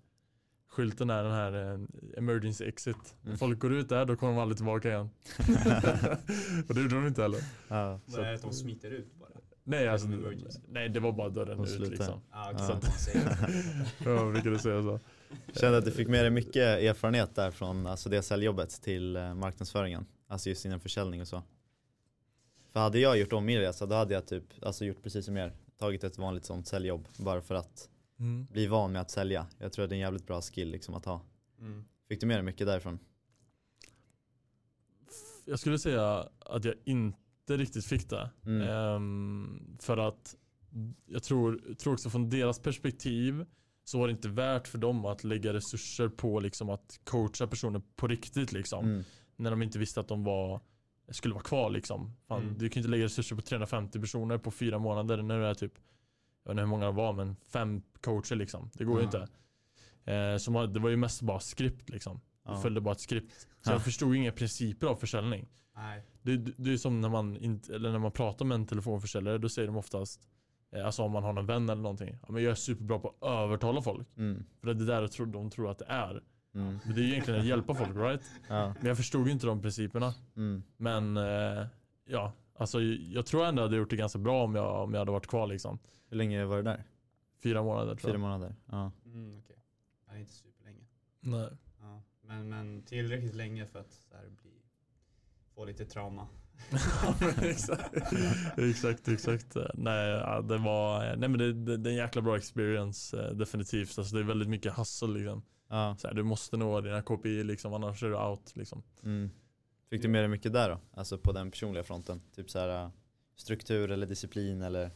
skylten 0.70 1.10
är 1.10 1.24
den 1.24 1.32
här 1.34 1.74
eh, 1.74 1.80
emergency 2.18 2.66
exit. 2.66 3.16
När 3.22 3.28
Mm. 3.30 3.38
folk 3.38 3.60
går 3.60 3.74
ut 3.74 3.90
där 3.90 4.06
då 4.06 4.16
kommer 4.16 4.34
de 4.34 4.40
aldrig 4.42 4.58
tillbaka 4.58 4.88
igen. 4.90 5.10
och 6.68 6.76
det 6.76 6.82
gjorde 6.82 6.96
de 6.96 7.08
inte 7.08 7.22
heller. 7.22 7.40
Ja. 7.68 8.00
Är 8.18 8.22
det 8.22 8.34
att 8.36 8.42
de 8.42 8.54
smiter 8.54 8.92
ut 8.92 9.14
bara? 9.20 9.30
Nej, 9.64 9.88
alltså, 9.88 10.08
nej 10.68 10.90
det 10.90 11.00
var 11.00 11.12
bara 11.12 11.30
dörren 11.30 11.60
Och 11.60 11.64
ut 11.66 11.70
slutar. 11.72 11.92
liksom. 11.92 12.22
Ja, 12.32 12.52
Ja. 12.52 12.58
så. 12.58 12.74
Ja, 14.46 14.60
säga 14.60 14.82
så. 14.84 15.00
Kände 15.60 15.78
att 15.78 15.86
du 15.86 15.92
fick 15.92 16.08
med 16.08 16.24
dig 16.24 16.30
mycket 16.32 16.56
erfarenhet 16.64 17.36
där 17.36 17.52
från 17.52 17.88
alltså 17.88 18.10
det 18.10 18.22
säljjobbet 18.22 18.70
till 18.82 19.16
eh, 19.16 19.34
marknadsföringen. 19.34 20.06
Alltså 20.28 20.50
just 20.50 20.66
inom 20.66 20.80
försäljning 20.80 21.22
och 21.22 21.28
så. 21.28 21.44
För 22.78 22.82
hade 22.82 23.00
jag 23.00 23.18
gjort 23.18 23.34
om 23.34 23.46
min 23.46 23.60
resa 23.60 23.86
då 23.86 23.96
hade 23.96 24.14
jag 24.14 24.26
typ 24.28 24.44
alltså 24.62 24.86
gjort 24.86 25.04
precis 25.04 25.26
som 25.26 25.38
er. 25.38 25.54
Tagit 25.78 26.04
ett 26.04 26.18
vanligt 26.18 26.46
sånt 26.46 26.68
säljjobb 26.68 27.08
bara 27.18 27.42
för 27.42 27.56
att 27.56 27.90
Mm. 28.20 28.48
bli 28.52 28.68
van 28.68 28.92
med 28.92 29.02
att 29.02 29.12
sälja. 29.12 29.48
Jag 29.58 29.74
tror 29.74 29.84
att 29.84 29.90
det 29.90 29.94
är 29.94 29.98
en 29.98 30.02
jävligt 30.02 30.28
bra 30.28 30.42
skill 30.42 30.70
liksom 30.70 30.96
att 30.96 31.06
ha. 31.06 31.22
Mm. 31.60 31.84
Fick 32.08 32.20
du 32.22 32.28
med 32.28 32.38
dig 32.38 32.44
mycket 32.44 32.68
därifrån? 32.68 33.00
Jag 35.46 35.60
skulle 35.60 35.80
säga 35.80 36.30
att 36.40 36.66
jag 36.66 36.76
inte 36.86 37.58
riktigt 37.58 37.86
fick 37.86 38.10
det. 38.10 38.30
Mm. 38.46 38.70
Ehm, 38.70 39.78
för 39.80 39.98
att 39.98 40.36
jag 41.06 41.24
tror, 41.24 41.76
tror 41.80 41.94
också 41.94 42.10
från 42.10 42.30
deras 42.30 42.60
perspektiv 42.60 43.46
så 43.84 44.00
var 44.00 44.08
det 44.08 44.12
inte 44.12 44.30
värt 44.30 44.68
för 44.68 44.78
dem 44.78 45.06
att 45.06 45.24
lägga 45.24 45.54
resurser 45.54 46.10
på 46.10 46.40
liksom 46.40 46.70
att 46.70 47.00
coacha 47.04 47.48
personer 47.48 47.82
på 47.96 48.08
riktigt 48.08 48.52
liksom. 48.52 48.86
Mm. 48.86 49.04
När 49.36 49.52
de 49.52 49.62
inte 49.62 49.80
visste 49.80 50.00
att 50.00 50.08
de 50.08 50.24
var, 50.24 50.62
skulle 51.16 51.34
vara 51.34 51.44
kvar 51.44 51.70
liksom. 51.70 52.14
Fan, 52.28 52.42
Mm. 52.42 52.58
Du 52.58 52.70
kan 52.70 52.80
inte 52.82 52.90
lägga 52.90 53.04
resurser 53.06 53.36
på 53.36 53.42
350 53.42 54.00
personer 54.00 54.38
på 54.38 54.52
fyra 54.52 54.80
månader 54.80 55.22
när 55.22 55.40
det 55.40 55.48
är 55.48 55.54
typ, 55.54 55.74
jag 56.44 56.50
vet 56.50 56.52
inte 56.54 56.62
hur 56.62 56.68
många 56.68 56.86
det 56.86 56.92
var 56.92 57.14
men 57.14 57.36
fem 57.50 57.82
coacher 58.02 58.36
liksom. 58.36 58.70
Det 58.74 58.84
går 58.84 59.02
ju 59.02 59.08
Ja. 59.12 59.24
inte. 59.24 59.28
Eh, 60.14 60.38
så 60.38 60.52
man, 60.52 60.74
det 60.74 60.80
var 60.80 60.90
ju 60.90 60.98
mest 60.98 61.22
bara 61.22 61.40
skript 61.40 61.90
liksom. 61.90 62.22
Ja. 62.46 62.56
Vi 62.56 62.62
följde 62.62 62.82
bara 62.82 62.92
ett 62.92 63.00
skript. 63.00 63.32
Så 63.42 63.70
Ja. 63.70 63.72
jag 63.72 63.84
förstod 63.84 64.16
inga 64.16 64.32
principer 64.32 64.88
av 64.88 64.96
försäljning. 64.96 65.48
Nej. 65.76 66.04
Det, 66.22 66.38
det, 66.38 66.52
det 66.58 66.74
är 66.74 66.78
som 66.78 67.02
när 67.02 67.10
man, 67.10 67.38
inte, 67.38 67.76
eller 67.76 67.92
när 67.92 68.00
man 68.00 68.12
pratar 68.12 68.46
med 68.46 68.56
en 68.56 68.66
telefonförsäljare, 68.68 69.38
då 69.38 69.50
säger 69.50 69.68
de 69.68 69.78
oftast, 69.78 70.28
eh, 70.72 70.86
alltså 70.86 71.04
om 71.04 71.12
man 71.12 71.24
har 71.24 71.40
en 71.40 71.46
vän 71.46 71.70
eller 71.70 71.82
någonting, 71.82 72.18
ja, 72.22 72.32
men 72.32 72.44
jag 72.44 72.52
är 72.52 72.56
superbra 72.56 73.00
på 73.00 73.08
att 73.08 73.24
övertala 73.30 73.82
folk. 73.82 74.08
Mm. 74.18 74.44
För 74.62 74.74
det 74.74 74.84
är 74.84 74.88
där 74.88 75.02
de 75.02 75.08
tror, 75.08 75.26
de 75.26 75.50
tror 75.50 75.72
att 75.72 75.80
det 75.80 75.86
är. 75.86 76.24
Mm. 76.54 76.80
Men 76.86 76.96
det 76.96 77.02
är 77.02 77.04
ju 77.04 77.12
egentligen 77.12 77.40
att 77.40 77.46
hjälpa 77.46 77.74
folk, 77.76 77.96
right? 77.96 78.32
Ja. 78.48 78.74
Men 78.80 78.88
jag 78.88 78.98
förstod 78.98 79.28
ju 79.28 79.34
inte 79.34 79.48
de 79.48 79.62
principerna. 79.62 80.14
Mm. 80.36 80.64
Men 80.78 81.18
eh, 81.18 81.66
ja, 82.06 82.34
alltså 82.56 82.82
jag 82.82 83.26
tror 83.26 83.46
ändå 83.46 83.62
att 83.62 83.64
jag 83.64 83.68
hade 83.68 83.78
gjort 83.78 83.90
det 83.90 83.96
ganska 83.96 84.20
bra 84.20 84.44
om 84.44 84.56
jag, 84.56 84.84
om 84.84 84.94
jag 84.94 85.00
hade 85.00 85.12
varit 85.12 85.28
kvar 85.28 85.48
liksom. 85.48 85.80
Hur 86.10 86.18
länge 86.18 86.46
var 86.46 86.58
du 86.58 86.64
där? 86.64 86.84
Fyra 87.44 87.64
månader 87.64 87.96
tror 87.96 88.10
Fyra 88.10 88.12
jag. 88.12 88.20
månader? 88.20 88.56
Ja. 88.66 88.92
Mm, 89.06 89.40
okej. 89.40 89.64
Ja, 90.08 90.18
inte 90.18 90.34
superlänge. 90.34 90.84
Nej. 91.20 91.50
Ja. 91.82 92.02
Men, 92.22 92.50
men 92.50 92.82
tillräckligt 92.84 93.36
länge 93.36 93.66
för 93.66 93.80
att 93.80 93.92
så 93.92 94.16
här, 94.16 94.30
bli, 94.42 94.52
få 95.56 95.66
lite 95.66 95.86
trauma. 95.86 96.28
exakt, 97.42 97.96
exakt, 98.58 99.08
exakt. 99.08 99.58
Nej, 99.74 100.22
det 100.44 100.58
var, 100.58 101.16
nej 101.16 101.30
men 101.30 101.38
det, 101.38 101.54
det, 101.54 101.78
det 101.78 101.90
är 101.90 101.92
en 101.92 101.98
jäkla 101.98 102.22
bra 102.22 102.38
experience 102.38 103.24
eh, 103.26 103.32
definitivt. 103.34 103.98
Alltså 103.98 104.16
det 104.16 104.22
är 104.22 104.26
väldigt 104.26 104.50
mycket 104.50 104.78
hustle 104.78 105.08
liksom. 105.08 105.44
Ja. 105.68 105.96
Så 106.00 106.08
här, 106.08 106.16
du 106.16 106.24
måste 106.24 106.58
nå 106.58 106.82
dina 106.82 107.02
KPI 107.02 107.44
liksom, 107.44 107.74
annars 107.74 108.04
är 108.04 108.10
du 108.10 108.18
out 108.18 108.56
liksom. 108.56 108.84
Mm. 109.04 109.30
Fick 109.90 110.02
du 110.02 110.08
med 110.08 110.22
dig 110.22 110.28
mycket 110.28 110.54
där 110.54 110.70
då? 110.70 110.80
Alltså 110.94 111.18
på 111.18 111.32
den 111.32 111.52
personliga 111.52 111.84
fronten? 111.84 112.22
Typ 112.36 112.50
så 112.50 112.60
här 112.60 112.84
äh, 112.84 112.90
struktur 113.36 113.92
eller 113.92 114.08
disciplin 114.08 114.62
eller 114.62 114.84
get 114.84 114.92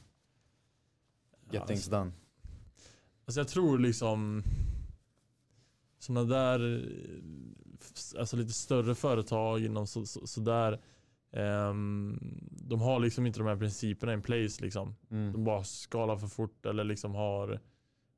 Ja, 1.51 1.67
things 1.67 1.85
done? 1.85 2.11
Alltså 3.25 3.39
jag 3.39 3.47
tror 3.47 3.79
liksom 3.79 4.43
sådana 5.99 6.23
där, 6.23 6.89
alltså 8.19 8.37
lite 8.37 8.53
större 8.53 8.95
företag 8.95 9.61
inom 9.61 9.87
så, 9.87 10.05
så, 10.05 10.27
sådär, 10.27 10.81
ehm, 11.31 12.19
de 12.51 12.81
har 12.81 12.99
liksom 12.99 13.25
inte 13.25 13.39
de 13.39 13.47
här 13.47 13.57
principerna 13.57 14.13
in 14.13 14.21
place 14.21 14.63
liksom. 14.63 14.95
Mm. 15.11 15.33
De 15.33 15.43
bara 15.43 15.63
skalar 15.63 16.17
för 16.17 16.27
fort 16.27 16.65
eller 16.65 16.83
liksom 16.83 17.15
har, 17.15 17.59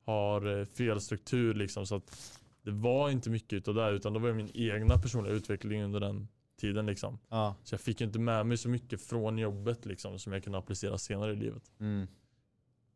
har 0.06 0.60
eh, 0.60 0.66
fel 0.66 1.02
struktur 1.02 1.54
liksom. 1.54 1.86
Så 1.86 1.96
att 1.96 2.40
det 2.63 2.72
var 2.72 3.10
inte 3.10 3.29
mycket 3.29 3.53
utav 3.53 3.75
det 3.75 3.91
utan 3.91 4.13
det 4.13 4.20
var 4.20 4.34
min 4.34 4.51
egna 4.53 4.98
personliga 4.98 5.34
utveckling 5.34 5.84
under 5.84 6.00
den 6.00 6.27
tiden 6.58 6.86
liksom. 6.86 7.20
Ja. 7.29 7.55
Så 7.63 7.74
jag 7.74 7.82
fick 7.82 8.01
inte 8.01 8.20
med 8.20 8.46
mig 8.46 8.58
så 8.58 8.70
mycket 8.70 9.01
från 9.01 9.38
jobbet 9.38 9.86
liksom 9.86 10.20
som 10.20 10.34
jag 10.34 10.43
kunde 10.43 10.60
applicera 10.60 10.98
senare 10.98 11.34
i 11.34 11.36
livet. 11.36 11.72
Mm. 11.79 12.08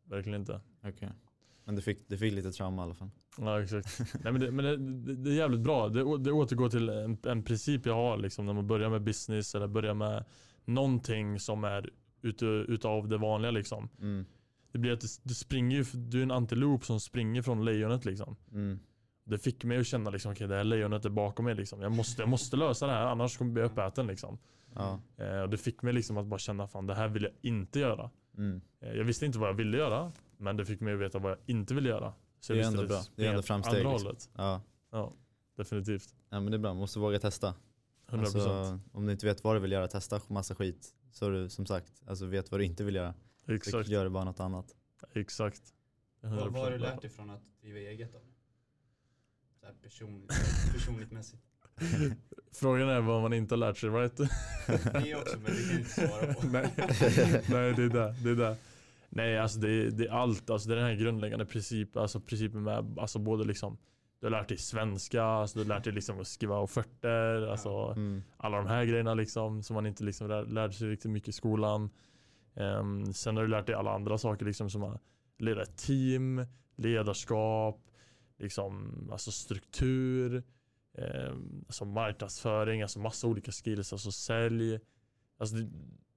Verkligen 0.04 0.40
inte. 0.40 0.60
Okej. 0.84 1.10
Men 1.64 1.76
du 1.76 1.82
fick, 1.82 2.08
du 2.08 2.18
fick 2.18 2.32
lite 2.32 2.52
trauma 2.52 2.82
i 2.82 2.84
alla 2.84 2.94
fall? 2.94 3.10
Ja 3.38 3.62
exakt. 3.62 4.00
Nej, 4.24 4.32
men 4.32 4.40
det, 4.40 4.50
men 4.50 4.64
det, 4.64 4.76
det, 4.76 5.16
det 5.22 5.30
är 5.30 5.34
jävligt 5.34 5.60
bra. 5.60 5.88
Det, 5.88 6.18
det 6.18 6.32
återgår 6.32 6.68
till 6.68 6.88
en, 6.88 7.18
en 7.22 7.42
princip 7.42 7.86
jag 7.86 7.94
har 7.94 8.16
liksom, 8.16 8.46
när 8.46 8.52
man 8.52 8.66
börjar 8.66 8.90
med 8.90 9.02
business 9.02 9.54
eller 9.54 9.66
börjar 9.66 9.94
med 9.94 10.24
någonting 10.64 11.40
som 11.40 11.64
är 11.64 11.90
ut, 12.22 12.42
utav 12.42 13.08
det 13.08 13.18
vanliga. 13.18 13.50
Liksom. 13.50 13.88
Mm. 14.00 14.26
Det 14.72 14.78
blir 14.78 14.92
att 14.92 15.00
du, 15.00 15.06
du 15.22 15.34
springer 15.34 16.08
du 16.10 16.18
är 16.18 16.22
en 16.22 16.30
antilop 16.30 16.84
som 16.84 17.00
springer 17.00 17.42
från 17.42 17.64
lejonet. 17.64 18.04
Liksom. 18.04 18.36
Mm. 18.52 18.78
Det 19.28 19.38
fick 19.38 19.64
mig 19.64 19.78
att 19.78 19.86
känna 19.86 20.10
liksom, 20.10 20.32
okay, 20.32 20.46
det 20.46 20.56
här 20.56 20.64
lejonet 20.64 21.04
är 21.04 21.10
bakom 21.10 21.44
mig. 21.44 21.54
Liksom. 21.54 21.80
Jag, 21.82 21.92
måste, 21.92 22.22
jag 22.22 22.28
måste 22.28 22.56
lösa 22.56 22.86
det 22.86 22.92
här 22.92 23.06
annars 23.06 23.38
kommer 23.38 23.48
jag 23.48 23.54
bli 23.54 23.62
uppäten. 23.62 24.06
Liksom. 24.06 24.38
Ja. 24.74 25.00
Eh, 25.16 25.40
och 25.40 25.50
det 25.50 25.58
fick 25.58 25.82
mig 25.82 25.92
liksom 25.92 26.16
att 26.16 26.26
bara 26.26 26.38
känna 26.38 26.68
fan 26.68 26.86
det 26.86 26.94
här 26.94 27.08
vill 27.08 27.22
jag 27.22 27.32
inte 27.40 27.78
göra. 27.78 28.10
Mm. 28.36 28.60
Eh, 28.80 28.92
jag 28.92 29.04
visste 29.04 29.26
inte 29.26 29.38
vad 29.38 29.48
jag 29.48 29.54
ville 29.54 29.78
göra 29.78 30.12
men 30.36 30.56
det 30.56 30.64
fick 30.64 30.80
mig 30.80 30.94
att 30.94 31.00
veta 31.00 31.18
vad 31.18 31.32
jag 31.32 31.38
inte 31.46 31.74
ville 31.74 31.88
göra. 31.88 32.14
Så 32.40 32.52
Det 32.52 32.60
är 32.60 32.66
ändå 32.66 32.86
bra. 32.86 33.02
Det 33.16 33.26
är 33.26 33.30
ändå 33.30 33.42
framsteg, 33.42 33.78
Andra 33.78 33.92
liksom. 33.92 34.06
hållet. 34.06 34.30
Ja. 34.36 34.62
Ja, 34.90 35.12
definitivt. 35.56 36.14
ja 36.30 36.40
men 36.40 36.50
det 36.50 36.56
är 36.56 36.58
bra, 36.58 36.70
man 36.70 36.80
måste 36.80 36.98
våga 36.98 37.18
testa. 37.18 37.54
100%. 38.08 38.20
Alltså, 38.20 38.80
om 38.92 39.06
du 39.06 39.12
inte 39.12 39.26
vet 39.26 39.44
vad 39.44 39.56
du 39.56 39.60
vill 39.60 39.72
göra, 39.72 39.88
testa 39.88 40.20
massa 40.28 40.54
skit. 40.54 40.94
Så 41.10 41.28
du 41.28 41.48
som 41.48 41.66
sagt, 41.66 42.02
alltså 42.06 42.26
vet 42.26 42.50
vad 42.50 42.60
du 42.60 42.64
inte 42.64 42.84
vill 42.84 42.94
göra. 42.94 43.14
Så 43.46 43.52
exakt. 43.52 43.88
gör 43.88 44.04
du 44.04 44.10
bara 44.10 44.24
något 44.24 44.40
annat. 44.40 44.74
Exakt. 45.14 45.62
Vad, 46.20 46.32
vad 46.32 46.62
har 46.62 46.70
du 46.70 46.76
100% 46.76 46.80
lärt 46.80 47.00
dig 47.00 47.10
från 47.10 47.30
att 47.30 47.42
driva 47.60 47.78
eget 47.78 48.12
då? 48.12 48.18
Här 49.68 49.74
personligt, 49.82 50.28
personligt 50.72 51.12
mässigt. 51.12 51.42
Frågan 52.52 52.88
är 52.88 53.00
vad 53.00 53.22
man 53.22 53.32
inte 53.32 53.54
har 53.54 53.58
lärt 53.58 53.76
sig, 53.76 53.88
right? 53.90 54.16
Det 54.92 55.14
också, 55.14 55.36
men 55.38 55.52
det 55.52 55.62
kan 55.62 55.70
jag 55.70 55.78
inte 55.78 55.90
svara 55.90 56.34
på. 56.34 56.46
Nej. 56.46 56.74
Nej, 57.48 57.72
det 57.74 57.82
är 57.82 57.88
det. 57.88 58.14
det, 58.24 58.30
är 58.30 58.34
det. 58.36 58.56
Nej, 59.08 59.38
alltså 59.38 59.58
det, 59.58 59.70
är- 59.70 59.90
det 59.90 60.06
är 60.06 60.10
allt. 60.10 60.50
Alltså 60.50 60.68
det 60.68 60.74
är 60.74 60.76
den 60.76 60.86
här 60.86 60.94
grundläggande 60.94 61.46
principen, 61.46 62.02
alltså 62.02 62.20
principen 62.20 62.62
med, 62.62 62.98
alltså 62.98 63.18
både 63.18 63.44
liksom, 63.44 63.78
du 64.20 64.26
har 64.26 64.30
lärt 64.30 64.48
dig 64.48 64.58
svenska, 64.58 65.22
alltså 65.22 65.58
du 65.58 65.64
har 65.64 65.68
lärt 65.76 65.84
dig 65.84 65.92
liksom 65.92 66.20
att 66.20 66.26
skriva 66.26 66.58
offerter, 66.58 67.46
alltså 67.50 67.70
Mm. 67.96 68.22
alla 68.36 68.56
de 68.56 68.66
här 68.66 68.84
grejerna 68.84 69.14
liksom 69.14 69.62
som 69.62 69.74
man 69.74 69.86
inte 69.86 70.04
liksom 70.04 70.28
lär, 70.28 70.44
lärde 70.46 70.72
sig 70.72 70.88
riktigt 70.88 71.10
mycket 71.10 71.28
i 71.28 71.32
skolan. 71.32 71.90
Ehm, 72.56 73.12
sen 73.12 73.36
har 73.36 73.42
du 73.42 73.48
lärt 73.50 73.66
dig 73.66 73.74
alla 73.74 73.90
andra 73.94 74.18
saker 74.18 74.44
liksom 74.46 74.70
som 74.70 74.82
att 74.82 75.00
leda 75.38 75.62
ett 75.62 75.76
team, 75.76 76.46
ledarskap, 76.76 77.80
liksom, 78.38 78.92
alltså 79.12 79.30
struktur, 79.32 80.42
ehm, 80.98 81.64
alltså 81.66 81.84
marknadsföring, 81.84 82.82
alltså 82.82 82.98
massa 82.98 83.26
olika 83.26 83.52
skills, 83.52 83.92
alltså 83.92 84.12
sälj. 84.12 84.80
Alltså 85.38 85.56
det, 85.56 85.62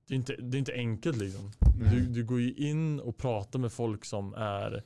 det, 0.08 0.13
är, 0.13 0.16
inte, 0.16 0.36
det 0.36 0.58
är 0.58 0.60
inte 0.60 0.74
enkelt 0.74 1.18
liksom. 1.18 1.51
Du, 1.92 2.06
du 2.06 2.24
går 2.25 2.42
ju 2.42 2.54
in 2.54 3.00
och 3.00 3.18
pratar 3.18 3.60
med 3.60 3.72
folk 3.72 4.06
som 4.06 4.34
är 4.34 4.84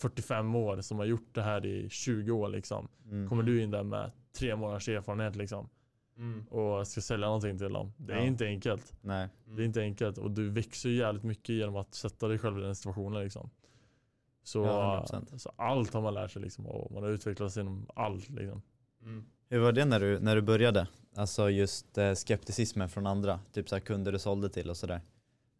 45 0.00 0.54
år, 0.54 0.80
som 0.80 0.98
har 0.98 1.04
gjort 1.04 1.34
det 1.34 1.42
här 1.42 1.66
i 1.66 1.88
20 1.90 2.30
år 2.32 2.48
liksom. 2.48 2.88
Mm. 3.04 3.28
Kommer 3.28 3.42
du 3.42 3.62
in 3.62 3.70
där 3.70 3.82
med 3.82 4.10
tre 4.32 4.56
månaders 4.56 4.88
erfarenhet 4.88 5.36
liksom 5.36 5.68
Mm. 6.16 6.46
och 6.48 6.86
ska 6.86 7.00
sälja 7.00 7.26
någonting 7.26 7.58
till 7.58 7.72
dem. 7.72 7.92
Det 7.96 8.12
är 8.12 8.16
Ja. 8.16 8.22
inte 8.24 8.46
enkelt. 8.46 8.92
Nej. 9.00 9.28
Det 9.44 9.62
är 9.62 9.66
inte 9.66 9.80
enkelt 9.80 10.18
och 10.18 10.30
du 10.30 10.50
växer 10.50 10.88
ju 10.88 10.96
jävligt 10.96 11.22
mycket 11.24 11.48
genom 11.54 11.76
att 11.76 11.94
sätta 11.94 12.28
dig 12.28 12.38
själv 12.38 12.58
i 12.58 12.62
den 12.62 12.74
situationen 12.76 13.22
liksom. 13.22 13.50
Så, 14.48 14.64
Ja, 14.64 15.06
100%. 15.10 15.38
så 15.38 15.52
allt 15.56 15.94
har 15.94 16.02
man 16.02 16.14
lärt 16.14 16.30
sig 16.30 16.42
liksom 16.42 16.66
och 16.66 16.92
man 16.92 17.02
har 17.02 17.10
utvecklats 17.10 17.56
inom 17.56 17.86
allt 17.94 18.28
liksom. 18.28 18.62
Mm. 19.02 19.24
Hur 19.48 19.58
var 19.58 19.72
det 19.72 19.84
när 19.84 20.00
du, 20.00 20.20
när 20.20 20.36
du 20.36 20.42
började? 20.42 20.86
Alltså 21.16 21.50
just 21.50 21.98
eh, 21.98 22.14
skepticismen 22.14 22.88
från 22.88 23.06
andra, 23.06 23.40
typ 23.52 23.68
så 23.68 23.74
här 23.74 23.80
kunder 23.80 24.12
du 24.12 24.18
sålde 24.18 24.48
till 24.48 24.70
och 24.70 24.76
sådär. 24.76 25.00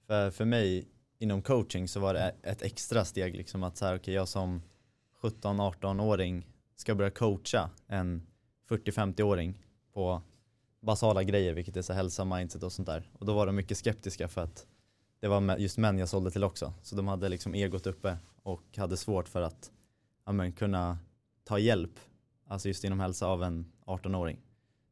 För, 0.07 0.31
för 0.31 0.45
mig 0.45 0.89
inom 1.19 1.43
coaching 1.43 1.89
så 1.89 2.01
var 2.01 2.15
det 2.15 2.35
ett 2.43 2.63
extra 2.63 3.05
steg 3.05 3.37
liksom 3.37 3.63
att 3.63 3.77
så 3.77 3.85
här, 3.87 3.97
okay, 3.97 4.15
jag 4.15 4.29
som 4.29 4.63
17-18-åring 5.23 6.47
ska 6.77 6.95
börja 6.95 7.11
coacha 7.11 7.71
en 7.87 8.27
40-50-åring 8.69 9.63
på 9.93 10.23
basala 10.81 11.23
grejer, 11.23 11.55
vilket 11.55 11.77
är 11.77 11.83
så 11.83 11.93
hälsa, 11.93 12.25
mindset 12.25 12.63
och 12.63 12.73
sånt 12.73 12.89
där. 12.89 13.11
Och 13.13 13.27
då 13.27 13.35
var 13.35 13.47
de 13.47 13.57
mycket 13.57 13.79
skeptiska 13.79 14.29
för 14.29 14.41
att 14.41 14.67
det 15.21 15.29
var 15.29 15.57
just 15.57 15.79
män 15.79 15.99
jag 15.99 16.09
sålde 16.09 16.31
till 16.31 16.45
också. 16.45 16.73
Så 16.83 16.97
de 16.97 17.09
hade 17.09 17.29
liksom 17.29 17.55
egot 17.55 17.87
uppe 17.87 18.17
och 18.49 18.77
hade 18.77 18.97
svårt 18.97 19.29
för 19.29 19.43
att 19.43 19.73
ja, 20.25 20.33
men, 20.33 20.53
kunna 20.53 20.99
ta 21.45 21.59
hjälp, 21.59 22.01
alltså 22.47 22.69
just 22.69 22.85
inom 22.85 23.01
hälsa 23.01 23.27
av 23.27 23.43
en 23.43 23.73
18-åring. 23.87 24.39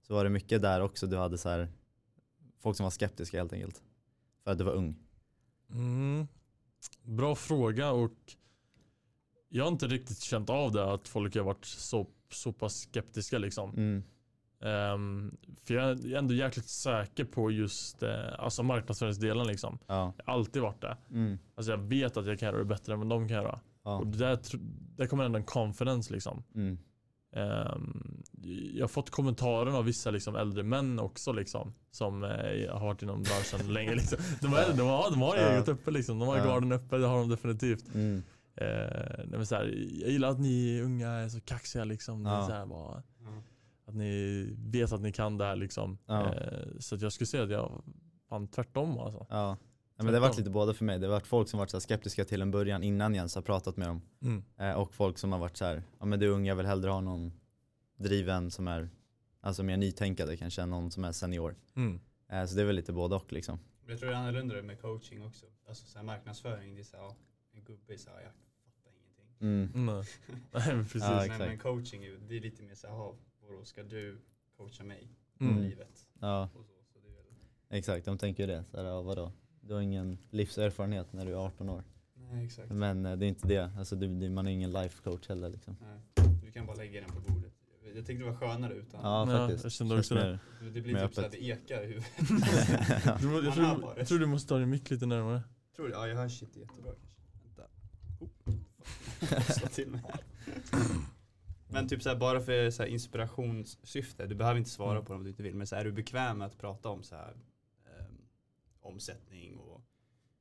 Så 0.03 0.15
var 0.15 0.25
det 0.25 0.31
mycket 0.31 0.63
där 0.63 0.81
också, 0.81 1.07
du 1.07 1.17
hade 1.17 1.39
så 1.39 1.49
här 1.49 1.69
folk 2.59 2.77
som 2.77 2.85
var 2.85 2.91
skeptiska 2.91 3.39
helt 3.39 3.53
enkelt. 3.53 3.83
För 4.45 4.51
att 4.51 4.59
du 4.59 4.65
var 4.65 4.73
ung. 4.73 4.97
Mm. 5.71 6.27
Bra 7.03 7.35
fråga 7.35 7.91
och 7.91 8.37
jag 9.49 9.65
har 9.65 9.73
inte 9.73 9.87
riktigt 9.87 10.21
känt 10.21 10.51
av 10.51 10.73
det 10.73 10.93
att 10.93 11.09
folk 11.09 11.37
har 11.37 11.43
varit 11.43 11.65
så, 11.65 12.07
så 12.31 12.53
pass 12.53 12.75
skeptiska 12.75 13.39
liksom. 13.39 13.71
Mm. 13.71 14.03
Ehm, 14.67 15.37
för 15.65 15.75
jag 15.75 15.85
är 15.91 16.15
ändå 16.17 16.35
jäkligt 16.35 16.69
säker 16.69 17.25
på 17.25 17.51
just 17.51 18.03
eh, 18.03 18.11
alltså 18.39 18.63
marknadsföringsdelen 18.63 19.47
liksom. 19.47 19.79
Ja. 19.87 20.13
Jag 20.17 20.25
har 20.27 20.35
alltid 20.39 20.63
varit 20.63 20.81
det. 20.81 20.97
Mm. 21.11 21.39
Alltså 21.55 21.71
jag 21.73 21.79
vet 21.79 22.17
att 22.17 22.27
jag 22.27 22.39
kan 22.39 22.47
göra 22.47 22.59
det 22.59 22.65
bättre 22.65 22.93
än 22.93 22.99
vad 22.99 23.09
de 23.09 23.29
kan 23.29 23.37
göra. 23.37 23.61
Ja. 23.85 23.97
Och 23.99 24.07
där, 24.07 24.39
där 24.97 25.07
kommer 25.07 25.25
ändå 25.25 25.39
en 25.39 25.45
confidence 25.45 26.13
liksom. 26.13 26.43
Mm. 26.55 26.79
Ehm, 27.37 28.23
jag 28.75 28.83
har 28.83 28.89
fått 28.89 29.11
kommentarer 29.11 29.71
av 29.79 29.85
vissa 29.85 30.11
liksom, 30.11 30.37
äldre 30.37 30.63
män 30.63 30.99
också 30.99 31.33
liksom, 31.33 31.75
som 31.91 32.25
eh, 32.25 32.31
har 32.73 32.87
varit 32.87 33.03
inom 33.03 33.23
branschen 33.23 33.73
länge. 33.73 33.95
Liksom. 33.95 34.19
De, 34.41 34.47
har, 34.53 34.73
de, 34.77 34.83
har, 34.87 35.11
de 35.11 35.21
har 35.23 35.37
Ja. 35.37 35.43
eget 35.49 35.69
uppe 35.69 35.91
liksom. 35.91 36.19
De 36.19 36.29
har 36.29 36.37
Ja. 36.39 36.45
garden 36.45 36.73
uppe, 36.73 36.97
det 36.97 37.07
har 37.07 37.19
de 37.19 37.29
definitivt. 37.29 37.95
Mm. 37.95 38.23
Eh, 38.57 38.67
nej, 39.19 39.27
men 39.31 39.47
så 39.47 39.55
här, 39.55 39.65
jag 40.01 40.11
gillar 40.11 40.29
att 40.29 40.41
ni 40.41 40.81
unga 40.83 41.09
är 41.11 41.29
så 41.29 41.41
kaxiga 41.41 41.85
liksom. 41.85 42.23
Ni, 42.23 42.29
är 42.31 42.35
Ja. 42.35 42.47
så 42.47 42.53
här, 42.53 42.67
bara, 42.67 43.03
Ja. 43.25 43.43
Att 43.87 43.95
ni 43.95 44.45
vet 44.59 44.93
att 44.93 45.01
ni 45.01 45.13
kan 45.13 45.39
det 45.39 45.45
här 45.45 45.57
liksom. 45.57 45.99
Ja. 46.07 46.35
Eh, 46.35 46.79
så 46.81 46.95
att 46.95 47.03
jag 47.03 47.13
skulle 47.13 47.27
säga 47.27 47.43
att 47.43 47.51
jag 47.51 47.83
fan 48.29 48.49
tvärtom 48.49 48.99
alltså. 48.99 49.27
Ja. 49.31 49.57
Ja, 49.99 50.05
men 50.05 50.13
det 50.13 50.19
har 50.19 50.29
varit 50.29 50.39
lite 50.39 50.51
både 50.51 50.75
för 50.75 50.85
mig. 50.85 50.99
Det 50.99 51.07
har 51.07 51.13
varit 51.13 51.27
folk 51.27 51.49
som 51.49 51.59
varit 51.59 51.71
så 51.71 51.77
här 51.77 51.81
skeptiska 51.81 52.25
till 52.25 52.43
en 52.43 52.51
början 52.51 52.83
innan 52.83 53.15
Jens 53.15 53.35
har 53.35 53.43
pratat 53.43 53.77
med 53.77 53.89
dem. 53.89 54.03
Mm. 54.23 54.45
Eh, 54.59 54.73
och 54.73 54.95
folk 54.95 55.19
som 55.19 55.33
har 55.33 55.39
varit 55.39 55.57
så 55.57 55.65
här, 55.65 55.83
ja 55.99 56.07
men 56.07 56.21
du 56.21 56.27
är 56.27 56.31
ung, 56.31 56.47
jag 56.47 56.57
vill 56.57 56.67
hellre 56.67 56.91
ha 56.91 57.01
någon 57.01 57.33
driven 57.97 58.51
som 58.51 58.69
är 58.69 58.91
alltså 59.41 59.63
mer 59.63 59.77
nytänkande 59.77 60.37
kanske 60.37 60.63
än 60.63 60.71
någon 60.71 60.91
som 60.91 61.05
är 61.05 61.13
senior. 61.13 61.57
Mm. 61.77 62.01
Eh, 62.29 62.47
så 62.47 62.57
det 62.57 62.63
är 62.63 62.67
väl 62.67 62.77
lite 62.77 62.93
både 62.93 63.17
och 63.17 63.33
liksom. 63.33 63.59
Jag 63.87 63.99
tror 63.99 64.09
det 64.11 64.17
är 64.17 64.19
annorlunda 64.19 64.63
med 64.63 64.81
coaching 64.81 65.25
också. 65.25 65.47
Alltså 65.69 65.87
så 65.87 65.99
här 65.99 66.05
marknadsföring, 66.05 66.75
det 66.75 66.81
är 66.81 66.85
så 66.85 66.97
här, 66.97 67.15
en 67.53 67.65
gubbe 67.65 67.95
är 67.95 67.97
så 67.97 68.11
här, 68.11 68.21
jag 68.21 68.33
fattar 68.65 68.91
ingenting. 68.99 69.37
Mm. 69.41 69.89
Mm. 69.89 70.05
Nej, 70.53 70.77
men 70.77 70.85
precis. 70.85 71.03
Ja, 71.03 71.11
men, 71.11 71.25
exakt. 71.25 71.39
men 71.39 71.59
coaching, 71.59 72.03
det 72.29 72.37
är 72.37 72.41
lite 72.41 72.63
mer 72.63 72.75
så 72.75 72.87
här, 72.87 73.15
"Jaha, 73.47 73.53
vadå 73.55 73.65
ska 73.65 73.83
du 73.83 74.19
coacha 74.57 74.85
mig 74.85 75.09
i 75.41 75.45
Mm. 75.45 75.63
livet? 75.63 76.07
Ja, 76.21 76.43
Och 76.55 76.65
så, 76.65 76.73
så 76.93 76.99
det 77.03 77.09
är 77.09 77.13
väl, 77.13 77.79
exakt. 77.79 78.05
De 78.05 78.19
tänker 78.19 78.43
ju 78.43 78.47
det. 78.47 78.65
Så 78.71 78.77
här, 78.77 78.85
ja, 78.85 79.03
vadå? 79.03 79.33
Du 79.61 79.75
har 79.75 79.81
ingen 79.81 80.19
livserfarenhet 80.31 81.13
när 81.13 81.27
du 81.27 81.33
är 81.33 81.37
18 81.37 81.69
år. 81.69 81.85
nej 82.15 82.45
exakt. 82.47 82.71
Men 82.71 83.07
eh, 83.07 83.17
det 83.17 83.27
är 83.27 83.29
inte 83.29 83.49
det. 83.49 83.71
Alltså, 83.79 83.97
du, 83.97 84.09
du, 84.09 84.31
man 84.31 84.47
är 84.47 84.51
ingen 84.51 84.73
life 84.73 85.03
coach 85.03 85.29
heller 85.29 85.49
liksom. 85.49 85.77
Nej, 85.81 86.27
du 86.45 86.51
kan 86.53 86.67
bara 86.67 86.77
lägga 86.77 87.01
den 87.01 87.11
på 87.11 87.21
bordet. 87.33 87.53
Jag 87.95 88.07
tyckte 88.07 88.25
det 88.25 88.31
var 88.31 88.37
skönare 88.37 88.75
utan, 88.75 89.01
Ja, 89.03 89.31
Ja, 89.33 89.39
faktiskt. 89.39 89.65
jag 89.65 89.73
kände 89.73 89.95
Känns 89.95 90.11
också 90.11 90.15
det. 90.15 90.39
det, 90.75 90.81
blir 90.81 90.83
typ 91.07 91.15
så 91.15 91.21
här, 91.21 91.29
öppet. 91.29 91.33
det 91.41 91.45
ekar 91.47 91.83
i 91.83 91.87
huvudet. 91.87 92.07
Du, 93.21 93.35
jag, 93.35 93.45
Man 93.45 93.53
tror, 93.81 93.95
jag 93.99 94.09
tror 94.09 94.19
du 94.19 94.27
måste 94.27 94.49
ta 94.49 94.59
din 94.59 94.71
mick 94.71 94.91
lite 94.91 95.07
närmare. 95.07 95.43
Tror 95.77 95.87
du? 95.87 95.93
Ja, 95.93 96.09
jag 96.09 96.17
hör 96.17 96.29
shit 96.29 96.57
jättebra 96.57 96.93
kanske. 97.01 97.21
Vänta. 97.43 97.63
Oh. 98.21 99.53
Slå 99.59 99.69
till 99.69 99.91
mig 99.91 100.01
här. 100.09 100.21
Men 101.69 101.89
typ 101.89 102.03
så 102.03 102.09
här, 102.09 102.17
bara 102.17 102.41
för 102.41 102.71
så 102.71 102.83
här 102.83 102.91
inspirationssyfte, 102.91 104.27
du 104.27 104.35
behöver 104.35 104.59
inte 104.59 104.71
svara 104.71 104.93
Mm. 104.93 105.05
på 105.05 105.13
det 105.13 105.17
om 105.17 105.25
du 105.25 105.31
inte 105.31 105.43
vill, 105.43 105.55
men 105.55 105.67
så 105.67 105.75
här, 105.77 105.81
är 105.81 105.85
du 105.85 105.93
bekväm 105.93 106.39
med 106.39 106.47
att 106.47 106.59
prata 106.59 106.89
om 106.89 107.03
så 107.03 107.17
här, 107.17 107.37
ehm, 107.87 108.19
omsättning 108.81 109.57
och 109.57 109.83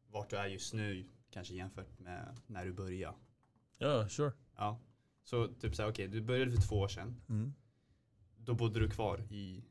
vart 0.07 0.29
du 0.29 0.35
är 0.37 0.47
just 0.47 0.73
nu, 0.73 1.09
kanske 1.29 1.53
jämfört 1.53 1.99
med 1.99 2.37
när 2.47 2.65
du 2.65 2.73
började? 2.73 3.17
Ja, 3.77 4.09
sure. 4.09 4.31
Ja. 4.55 4.79
Så 5.23 5.47
typ 5.47 5.75
så 5.75 5.81
här, 5.81 5.89
okej, 5.89 6.07
du 6.07 6.21
började 6.21 6.51
för 6.51 6.61
två 6.61 6.75
år 6.79 6.87
sedan, 6.87 7.21
Mm. 7.29 7.53
då 8.37 8.53
bodde 8.53 8.79
du 8.79 8.89
kvar 8.89 9.21
i 9.29 9.63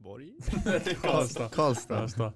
Karlsborg? 0.00 0.32
Karlstad. 1.02 1.48
Karlstad. 1.48 1.96
Karlstad. 1.96 2.32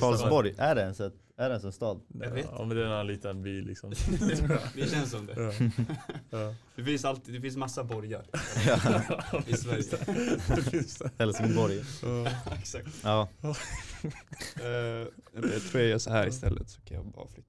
Karlsborg, 0.00 0.54
är 0.58 0.74
det 0.74 0.80
ens, 0.80 1.00
ett, 1.00 1.14
är 1.36 1.48
det 1.48 1.52
ens 1.52 1.64
en 1.64 1.72
stad? 1.72 2.00
Jag 2.08 2.30
vet 2.30 2.46
Ja, 2.52 2.64
men 2.64 2.76
det 2.76 2.82
är 2.86 3.00
en 3.00 3.06
liten 3.06 3.42
by 3.42 3.62
liksom. 3.62 3.90
Det 4.74 4.90
känns 4.90 5.10
som 5.10 5.26
det. 5.26 5.34
ja. 5.36 5.52
Ja. 6.38 6.54
Det 6.76 6.84
finns 6.84 7.04
alltid, 7.04 7.34
det 7.34 7.40
finns 7.40 7.56
massa 7.56 7.84
borgar 7.84 8.24
Ja. 8.66 8.78
i 9.46 9.56
Sverige. 9.56 9.82
Det 10.56 10.62
finns 10.62 10.96
det. 10.98 11.10
Helsingborg. 11.18 11.82
Ja. 12.02 12.26
Exakt. 12.58 12.88
Ja. 13.02 13.28
Uh, 13.42 13.48
jag 15.32 15.62
tror 15.70 15.82
jag 15.82 15.90
gör 15.90 15.98
så 15.98 16.10
här 16.10 16.26
istället 16.26 16.70
så 16.70 16.80
kan 16.80 16.96
jag 16.96 17.06
bara 17.06 17.26
flytta. 17.26 17.48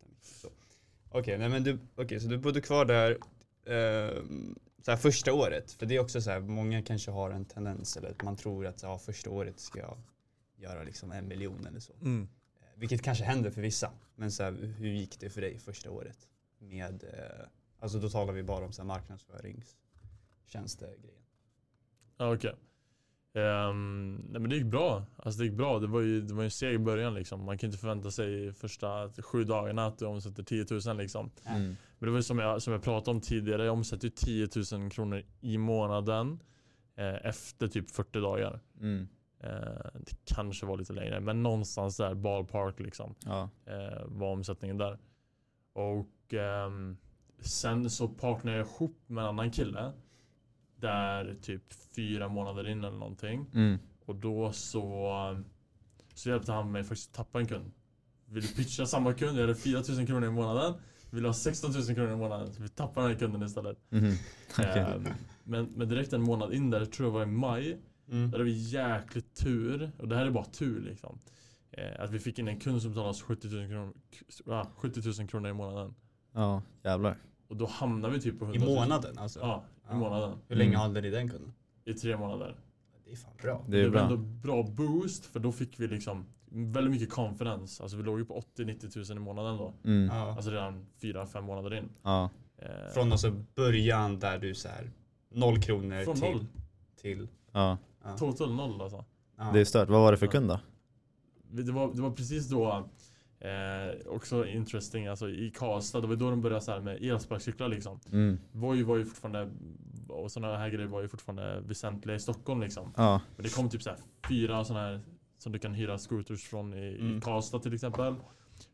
Okej, 1.09 1.37
nej 1.37 1.49
men 1.49 1.63
du, 1.63 1.79
okay, 1.97 2.19
så 2.19 2.27
du 2.27 2.37
bodde 2.37 2.61
kvar 2.61 2.85
där 2.85 3.17
ehm, 3.67 4.55
så 4.85 4.91
här 4.91 4.97
första 4.97 5.33
året. 5.33 5.71
För 5.71 5.85
det 5.85 5.95
är 5.95 5.99
också 5.99 6.21
så 6.21 6.31
här, 6.31 6.39
många 6.39 6.81
kanske 6.81 7.11
har 7.11 7.31
en 7.31 7.45
tendens 7.45 7.97
eller 7.97 8.09
att 8.09 8.23
man 8.23 8.35
tror 8.35 8.65
att 8.65 8.83
ja, 8.83 8.99
första 8.99 9.29
året 9.29 9.59
ska 9.59 9.79
jag 9.79 9.97
göra 10.55 10.83
liksom 10.83 11.11
en 11.11 11.27
miljon 11.27 11.65
eller 11.65 11.79
så. 11.79 11.93
Mm. 12.01 12.27
Eh, 12.61 12.67
Vilket 12.75 13.01
kanske 13.01 13.23
händer 13.23 13.51
för 13.51 13.61
vissa. 13.61 13.91
Men 14.15 14.31
så 14.31 14.43
här, 14.43 14.51
hur 14.51 14.89
gick 14.89 15.19
det 15.19 15.29
för 15.29 15.41
dig 15.41 15.59
första 15.59 15.91
året? 15.91 16.17
Med, 16.59 17.03
eh, 17.03 17.45
alltså 17.79 17.99
då 17.99 18.09
talar 18.09 18.33
vi 18.33 18.43
bara 18.43 18.65
om 18.65 18.71
så 18.71 18.81
här 18.81 18.87
marknadsföringstjänster-grejen. 18.87 21.23
Ja, 22.17 22.33
okej. 22.33 22.55
Ehm, 23.35 24.15
nej 24.29 24.41
men 24.41 24.49
det 24.49 24.55
gick 24.55 24.65
bra. 24.65 25.05
Alltså 25.17 25.39
det 25.39 25.45
gick 25.45 25.53
bra. 25.53 25.79
Det 25.79 25.87
var 25.87 26.01
ju, 26.01 26.21
det 26.21 26.33
var 26.33 26.43
ju 26.43 26.45
en 26.45 26.51
seg 26.51 26.81
början 26.81 27.13
liksom. 27.13 27.45
Man 27.45 27.57
kan 27.57 27.67
inte 27.67 27.79
förvänta 27.79 28.11
sig 28.11 28.53
första 28.53 29.11
sju 29.21 29.43
dagarna 29.43 29.85
att 29.85 29.97
du 29.97 30.05
omsätter 30.05 30.43
10 30.43 30.65
000 30.85 30.97
liksom. 30.97 31.31
Mm. 31.45 31.75
Men 32.03 32.07
det 32.07 32.13
var 32.13 32.21
som 32.21 32.39
jag, 32.39 32.61
som 32.61 32.73
jag 32.73 32.83
pratade 32.83 33.15
om 33.15 33.21
tidigare. 33.21 33.65
Jag 33.65 33.73
omsätter 33.73 34.05
ju 34.05 34.11
10 34.11 34.47
000 34.79 34.89
kronor 34.89 35.23
i 35.41 35.57
månaden. 35.57 36.39
Eh, 36.95 37.25
efter 37.25 37.67
typ 37.67 37.91
40 37.91 38.19
dagar. 38.19 38.59
Mm. 38.79 39.07
Eh, 39.39 39.49
det 39.93 40.15
kanske 40.25 40.65
var 40.65 40.77
lite 40.77 40.93
längre. 40.93 41.19
Men 41.19 41.43
någonstans 41.43 41.97
där 41.97 42.13
ballpark 42.13 42.79
liksom. 42.79 43.15
Ja. 43.25 43.49
eh, 43.65 44.05
var 44.05 44.31
omsättningen 44.31 44.77
där. 44.77 44.99
Och 45.73 46.33
ehm, 46.33 46.97
sen 47.39 47.89
så 47.89 48.07
partnerade 48.07 48.59
jag 48.59 48.67
ihop 48.67 48.97
med 49.07 49.21
en 49.21 49.27
annan 49.27 49.51
kille. 49.51 49.91
Där 50.75 51.35
typ 51.41 51.73
fyra 51.95 52.27
månader 52.27 52.67
in 52.67 52.83
eller 52.83 52.97
någonting. 52.97 53.45
Mm. 53.53 53.79
Och 54.05 54.15
då 54.15 54.51
så, 54.51 55.43
så 56.13 56.29
hjälpte 56.29 56.51
han 56.51 56.71
mig 56.71 56.83
faktiskt 56.83 57.09
att 57.09 57.15
tappa 57.15 57.39
en 57.39 57.47
kund. 57.47 57.71
Vill 58.25 58.43
du 58.43 58.53
pitcha 58.53 58.85
samma 58.85 59.13
kund? 59.13 59.37
Jag 59.37 59.41
hade 59.41 59.55
4000 59.55 60.07
kronor 60.07 60.27
i 60.27 60.31
månaden. 60.31 60.73
Vill 61.13 61.23
du 61.23 61.29
ha 61.29 61.33
16 61.33 61.71
000 61.71 61.83
kronor 61.95 62.11
i 62.13 62.15
månaden? 62.15 62.53
Så 62.53 62.61
vi 62.63 62.69
tappar 62.69 63.01
den 63.01 63.11
här 63.11 63.17
kunden 63.19 63.43
istället. 63.43 63.77
Mhm. 63.89 64.13
Okej. 64.59 64.79
Ehm, 64.81 65.07
men, 65.43 65.65
men 65.75 65.89
direkt 65.89 66.13
en 66.13 66.21
månad 66.21 66.53
in 66.53 66.69
där, 66.69 66.85
tror 66.85 67.07
jag 67.07 67.13
var 67.13 67.23
i 67.23 67.25
maj. 67.25 67.77
Mm. 68.11 68.31
Där 68.31 68.37
hade 68.37 68.43
vi 68.43 68.51
jäkligt 68.69 69.35
tur, 69.35 69.91
och 69.97 70.07
det 70.07 70.15
här 70.15 70.25
är 70.25 70.31
bara 70.31 70.45
tur 70.45 70.81
liksom. 70.81 71.19
Eh, 71.71 72.03
att 72.03 72.11
vi 72.11 72.19
fick 72.19 72.39
in 72.39 72.47
en 72.47 72.59
kund 72.59 72.81
som 72.81 72.91
betalade 72.91 73.09
oss 73.09 73.21
70 73.21 73.47
000 73.47 73.67
kronor, 73.69 73.93
ah, 74.47 74.65
70 74.77 75.01
000 75.19 75.27
kronor 75.27 75.49
i 75.49 75.53
månaden. 75.53 75.93
Ja, 76.33 76.61
jävlar. 76.83 77.17
Och 77.47 77.55
då 77.57 77.65
hamnar 77.65 78.09
vi 78.09 78.21
typ 78.21 78.39
på 78.39 78.45
100 78.45 78.59
I 78.61 78.65
000. 78.65 78.75
månaden 78.75 79.17
alltså? 79.17 79.39
Ja, 79.39 79.63
i 79.67 79.85
Ja. 79.89 79.95
månaden. 79.95 80.37
Hur 80.47 80.55
länge 80.55 80.69
Mm. 80.69 80.81
hade 80.81 81.01
ni 81.01 81.09
den 81.09 81.29
kunden? 81.29 81.53
I 81.85 81.93
tre 81.93 82.17
månader. 82.17 82.55
Det 83.13 83.17
är 83.17 83.21
fan 83.21 83.33
bra. 83.41 83.63
Det 83.67 83.79
är 83.79 83.83
var 83.83 83.91
bra. 83.91 84.01
ändå 84.01 84.17
bra 84.17 84.63
boost 84.63 85.25
för 85.25 85.39
då 85.39 85.51
fick 85.51 85.79
vi 85.79 85.87
liksom 85.87 86.25
väldigt 86.45 86.91
mycket 86.91 87.09
confidence. 87.09 87.83
Alltså 87.83 87.97
vi 87.97 88.03
låg 88.03 88.19
ju 88.19 88.25
på 88.25 88.43
80-90 88.57 89.09
000 89.09 89.17
i 89.17 89.21
månaden 89.21 89.57
då. 89.57 89.73
Mm. 89.83 90.05
Ja. 90.15 90.35
Alltså 90.35 90.51
redan 90.51 90.85
4-5 91.01 91.41
månader 91.41 91.75
in. 91.77 91.89
Ja. 92.03 92.29
Eh, 92.57 92.93
Från 92.93 93.11
alltså 93.11 93.31
början 93.55 94.19
där 94.19 94.37
du 94.39 94.55
så 94.55 94.67
här 94.67 94.91
noll 95.31 95.61
kronor 95.61 96.03
Från 96.03 96.15
till, 96.15 96.31
noll. 96.31 96.45
till 97.01 97.27
ja. 97.51 97.77
ja. 98.03 98.17
Total 98.17 98.53
noll 98.53 98.81
alltså. 98.81 99.05
Ja. 99.37 99.49
Det 99.53 99.59
är 99.59 99.65
stört. 99.65 99.89
Vad 99.89 100.01
var 100.01 100.11
det 100.11 100.17
för 100.17 100.27
kund 100.27 100.47
då? 100.47 100.59
Det 101.51 101.71
var, 101.71 101.93
det 101.93 102.01
var 102.01 102.11
precis 102.11 102.49
då 102.49 102.89
eh, 103.39 104.07
också 104.07 104.47
interesting, 104.47 105.07
alltså 105.07 105.29
i 105.29 105.51
Karlstad, 105.55 106.01
det 106.01 106.07
var 106.07 106.15
då 106.15 106.29
de 106.29 106.41
började 106.41 106.61
så 106.61 106.71
här 106.71 106.79
med 106.79 107.03
elsparkcyklar 107.03 107.67
liksom. 107.67 107.99
Mm. 108.11 108.39
Voi 108.51 108.83
var 108.83 108.97
ju 108.97 109.05
fortfarande, 109.05 109.49
och 110.13 110.31
sådana 110.31 110.57
här 110.57 110.69
grejer 110.69 110.87
var 110.87 111.01
ju 111.01 111.07
fortfarande 111.07 111.61
väsentliga 111.61 112.15
i 112.15 112.19
Stockholm 112.19 112.61
liksom. 112.61 112.93
Ja. 112.97 113.21
Men 113.35 113.43
det 113.43 113.55
kom 113.55 113.69
typ 113.69 113.81
så 113.81 113.89
här 113.89 113.99
fyra 114.29 114.65
sådana 114.65 114.85
här 114.85 115.01
som 115.37 115.51
du 115.51 115.59
kan 115.59 115.73
hyra 115.73 115.97
scooters 115.97 116.43
från 116.47 116.73
i, 116.73 116.97
Mm. 116.99 117.17
i 117.17 117.21
Karlstad 117.21 117.59
till 117.59 117.73
exempel. 117.73 118.15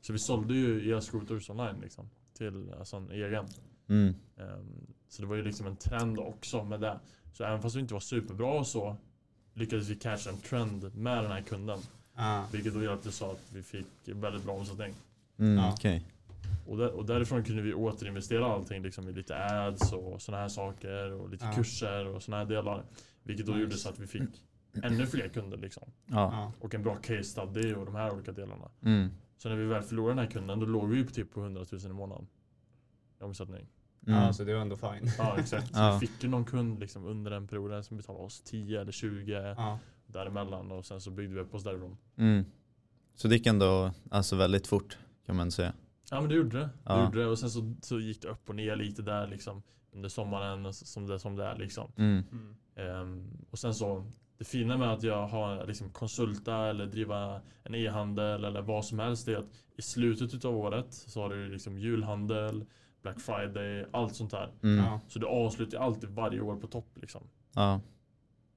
Så 0.02 0.14
vi 0.14 0.20
sålde 0.20 0.54
ju 0.54 0.94
elscooters 0.94 1.50
online 1.50 1.82
liksom. 1.82 2.10
Till 2.38 2.74
alltså 2.80 2.98
en 2.98 3.12
egen. 3.12 3.46
Mm. 3.90 4.14
Ehm, 4.38 4.88
så 5.08 5.22
det 5.22 5.28
var 5.28 5.36
ju 5.36 5.44
liksom 5.44 5.68
en 5.68 5.76
trend 5.76 6.20
också 6.20 6.64
med 6.64 6.80
det. 6.82 7.00
Så 7.34 7.44
även 7.44 7.62
fast 7.62 7.76
vi 7.76 7.80
inte 7.80 7.94
var 7.94 8.02
superbra 8.02 8.60
och 8.60 8.68
så 8.68 8.96
lyckades 9.54 9.90
vi 9.90 9.96
catcha 9.96 10.30
en 10.30 10.38
trend 10.38 10.96
med 10.96 11.24
den 11.24 11.32
här 11.32 11.42
kunden. 11.42 11.80
Ja. 12.16 12.46
Vilket 12.52 12.74
då 12.74 12.84
hjälpte 12.84 13.12
så 13.12 13.32
att 13.32 13.42
vi 13.54 13.64
fick 13.64 13.86
väldigt 14.06 14.44
bra 14.44 14.54
omsättning. 14.54 14.94
Mm. 15.40 15.58
Ja. 15.58 15.74
Okej. 15.74 16.06
Och, 16.68 16.78
där, 16.78 16.92
och 16.92 17.06
därifrån 17.06 17.44
kunde 17.44 17.62
vi 17.62 17.74
återinvestera 17.74 18.46
allting 18.46 18.84
liksom 18.84 19.10
i 19.10 19.14
lite 19.14 19.38
ads 19.38 19.94
och 19.94 20.22
sådana 20.22 20.42
här 20.42 20.50
saker 20.50 21.12
och 21.14 21.30
lite 21.30 21.46
Ja. 21.46 21.52
kurser 21.52 22.06
och 22.08 22.24
sådana 22.24 22.44
här 22.44 22.50
delar. 22.50 22.84
Vilket 23.24 23.46
då 23.46 23.52
Nice. 23.52 23.62
gjorde 23.64 23.78
så 23.78 23.90
att 23.90 24.00
vi 24.00 24.08
fick 24.08 24.44
ännu 24.84 25.06
fler 25.06 25.28
kunder 25.28 25.58
liksom. 25.58 25.92
Ja. 26.06 26.52
Och 26.60 26.76
en 26.76 26.84
bra 26.84 26.96
case 26.96 27.24
study 27.24 27.74
och 27.74 27.86
de 27.86 27.96
här 27.96 28.14
olika 28.14 28.32
delarna. 28.32 28.70
Mm. 28.82 29.10
Så 29.38 29.50
när 29.50 29.56
vi 29.56 29.66
väl 29.66 29.82
förlorade 29.84 30.12
den 30.22 30.26
här 30.26 30.32
kunden 30.32 30.60
då 30.60 30.66
låg 30.66 30.90
vi 30.90 30.98
ju 30.98 31.06
på 31.06 31.12
typ 31.12 31.34
på 31.34 31.40
100 31.42 31.66
000 31.72 31.82
i 31.86 31.88
månaden. 31.94 32.28
I 33.22 33.24
omsättning. 33.24 33.66
Mm. 34.08 34.20
ja, 34.24 34.34
så 34.34 34.44
det 34.44 34.54
var 34.54 34.62
ändå 34.62 34.76
fine. 34.76 35.12
Ja 35.18 35.38
exakt. 35.40 35.68
Så 35.68 35.80
Ja. 35.80 35.98
vi 36.02 36.08
fick 36.08 36.24
ju 36.24 36.30
någon 36.30 36.46
kund 36.46 36.80
liksom 36.80 37.06
under 37.06 37.32
den 37.32 37.48
perioden 37.48 37.84
som 37.84 37.98
betalade 37.98 38.24
oss 38.26 38.42
10 38.42 38.82
eller 38.82 38.92
20 38.92 39.32
Ja. 39.58 39.80
däremellan 40.08 40.72
och 40.72 40.86
sen 40.86 41.02
så 41.02 41.12
byggde 41.12 41.34
vi 41.36 41.42
upp 41.42 41.54
oss 41.54 41.64
därifrån. 41.64 41.98
Mm. 42.18 42.46
Så 43.16 43.28
det 43.28 43.36
gick 43.36 43.48
ändå 43.48 43.92
alltså 44.12 44.36
väldigt 44.36 44.68
fort 44.68 44.98
kan 45.26 45.36
man 45.36 45.52
säga. 45.52 45.74
Ja 46.12 46.20
men 46.22 46.30
det 46.30 46.36
gjorde 46.36 46.58
det. 46.58 46.64
det, 46.64 46.70
Ja. 46.86 47.04
gjorde 47.06 47.20
det. 47.20 47.26
Och 47.28 47.40
sen 47.40 47.50
så, 47.50 47.76
så 47.82 48.00
gick 48.00 48.22
det 48.22 48.28
upp 48.28 48.50
och 48.50 48.56
ner 48.56 48.76
lite 48.76 49.02
där 49.02 49.28
liksom 49.28 49.64
under 49.92 50.10
sommaren 50.10 50.74
som 50.74 51.08
det, 51.08 51.20
som 51.20 51.36
det 51.36 51.46
är 51.46 51.58
liksom. 51.58 51.92
Mm. 51.98 52.24
Mm. 52.32 52.56
Ehm, 52.76 53.46
och 53.52 53.60
sen 53.60 53.74
så 53.74 54.12
det 54.38 54.46
fina 54.46 54.78
med 54.78 54.94
att 54.94 55.04
jag 55.04 55.28
har 55.28 55.68
liksom 55.68 55.90
konsulta 55.90 56.56
eller 56.70 56.86
driva 56.86 57.42
en 57.64 57.76
e-handel 57.76 58.44
eller 58.46 58.62
vad 58.62 58.86
som 58.86 59.00
helst 59.00 59.28
är 59.28 59.36
att 59.38 59.50
i 59.78 59.82
slutet 59.82 60.34
utav 60.34 60.56
året 60.58 60.94
så 60.94 61.22
har 61.22 61.30
du 61.30 61.50
liksom 61.50 61.78
julhandel, 61.78 62.66
Black 63.02 63.20
Friday, 63.20 63.86
allt 63.94 64.16
sånt 64.16 64.32
där. 64.32 64.52
Mm. 64.64 64.86
Ja. 64.86 65.00
Så 65.08 65.20
du 65.20 65.28
avslutar 65.28 65.80
alltid 65.80 66.10
varje 66.10 66.42
år 66.42 66.56
på 66.56 66.68
topp 66.68 66.90
liksom. 66.96 67.22
Ja. 67.56 67.82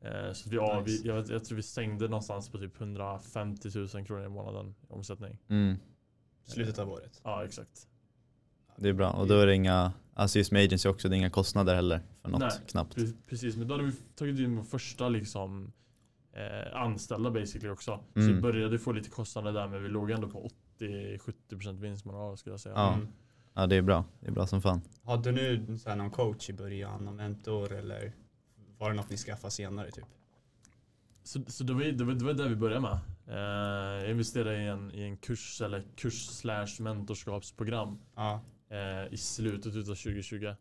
Eh, 0.00 0.32
så 0.32 0.50
vi, 0.50 0.56
ja, 0.56 0.80
Nice. 0.80 1.02
vi, 1.02 1.08
jag, 1.08 1.30
jag 1.30 1.44
tror 1.44 1.56
vi 1.56 1.62
stängde 1.62 2.04
någonstans 2.08 2.48
på 2.48 2.58
typ 2.58 2.80
150 2.80 3.68
000 3.94 4.06
kronor 4.06 4.24
i 4.24 4.28
månaden 4.28 4.74
i 4.88 4.92
omsättning. 4.92 5.38
Mm. 5.48 5.76
Slutet 6.44 6.78
av 6.78 6.90
året. 6.90 7.20
Ja 7.24 7.44
exakt. 7.44 7.88
Det 8.76 8.88
är 8.88 8.92
bra. 8.92 9.10
Och 9.10 9.26
då 9.26 9.34
är 9.40 9.46
det 9.46 9.54
inga, 9.54 9.92
alltså 10.14 10.38
just 10.38 10.52
med 10.52 10.64
agency 10.64 10.88
också, 10.88 11.08
det 11.08 11.14
är 11.16 11.18
inga 11.18 11.30
kostnader 11.30 11.74
heller 11.74 12.00
för 12.22 12.28
något 12.30 12.40
Nej. 12.40 12.50
knappt. 12.66 12.96
Pre- 12.96 13.14
Precis, 13.28 13.56
men 13.56 13.68
då 13.68 13.74
hade 13.74 13.84
vi 13.84 13.92
tagit 14.14 14.38
in 14.40 14.56
vår 14.56 14.62
första 14.64 15.08
liksom 15.08 15.72
eh, 16.32 16.76
anställda 16.76 17.30
basically 17.30 17.68
också. 17.68 18.00
Så 18.14 18.20
Mm. 18.20 18.34
vi 18.34 18.40
började 18.40 18.78
få 18.78 18.92
lite 18.92 19.10
kostnader 19.10 19.52
där 19.52 19.68
men 19.68 19.82
vi 19.82 19.88
låg 19.88 20.10
ändå 20.10 20.28
på 20.28 20.50
80-70% 20.78 21.80
vinstmarginal 21.80 22.36
skulle 22.38 22.52
jag 22.52 22.60
säga. 22.60 22.74
Ja. 22.74 22.94
Mm. 22.94 23.08
Ja 23.54 23.66
det 23.66 23.76
är 23.76 23.82
bra, 23.82 24.04
det 24.20 24.26
är 24.26 24.32
bra 24.32 24.46
som 24.46 24.62
fan. 24.62 24.80
Hade 25.04 25.32
du 25.32 25.78
så 25.78 25.88
här, 25.88 25.96
någon 25.96 26.10
coach 26.10 26.50
i 26.50 26.52
början, 26.52 27.04
någon 27.04 27.16
mentor 27.16 27.72
eller 27.72 28.12
var 28.78 28.90
det 28.90 28.96
något 28.96 29.10
ni 29.10 29.16
skaffade 29.16 29.50
senare 29.50 29.90
typ? 29.90 30.04
Så, 31.24 31.40
så 31.46 31.64
det, 31.64 31.72
var, 31.74 31.82
det, 31.84 32.04
var, 32.04 32.14
det 32.14 32.24
var 32.24 32.32
där 32.34 32.48
vi 32.48 32.56
började 32.56 32.80
med. 32.80 32.98
Eh, 33.28 33.34
jag 34.02 34.10
investerade 34.10 34.56
i 34.62 34.66
en, 34.66 34.90
i 34.94 35.02
en 35.02 35.16
kurs 35.16 35.60
eller 35.60 35.84
kurs 35.96 36.26
slash 36.26 36.66
mentorskapsprogram 36.80 37.98
Ja. 38.16 38.40
eh, 38.70 39.12
i 39.12 39.16
slutet 39.16 39.74
utav 39.76 39.94
2020. 39.94 40.54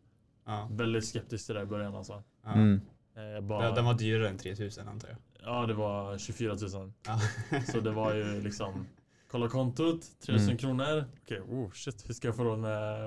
ja. 0.46 0.68
Väldigt 0.70 1.04
skeptisk 1.08 1.46
till 1.46 1.54
det 1.54 1.62
i 1.62 1.66
början 1.66 1.94
alltså. 1.94 2.22
ja. 2.44 2.52
Mm. 2.52 2.80
Eh, 3.14 3.40
bara, 3.40 3.72
Den- 3.74 3.84
var 3.84 3.94
dyrare 3.94 4.28
än 4.28 4.38
3000 4.38 4.88
antar 4.88 5.08
jag. 5.08 5.18
Ja 5.44 5.66
det 5.66 5.74
var 5.74 6.18
24 6.18 6.54
000. 6.74 6.92
Ja. 7.06 7.20
Så 7.72 7.80
det 7.80 7.90
var 7.90 8.14
ju 8.14 8.40
liksom 8.42 8.86
Kolla 9.30 9.48
kontot, 9.48 10.00
3000 10.20 10.48
Mm. 10.48 10.58
kronor. 10.58 11.04
Okej, 11.22 11.40
oh 11.40 11.70
shit, 11.70 12.08
hur 12.08 12.14
ska 12.14 12.28
jag 12.28 12.36
få 12.36 12.44
råd 12.44 12.58
med 12.58 13.02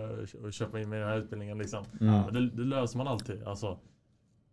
att 0.48 0.54
köpa 0.54 0.80
in 0.80 0.90
mig 0.90 0.98
i 0.98 1.02
den 1.02 1.10
här 1.10 1.18
utbildningen 1.18 1.58
liksom? 1.58 1.86
Mm. 2.02 2.22
Men 2.22 2.34
det, 2.34 2.50
det 2.50 2.64
löser 2.64 2.98
man 2.98 3.08
alltid. 3.08 3.44
Alltså, 3.44 3.80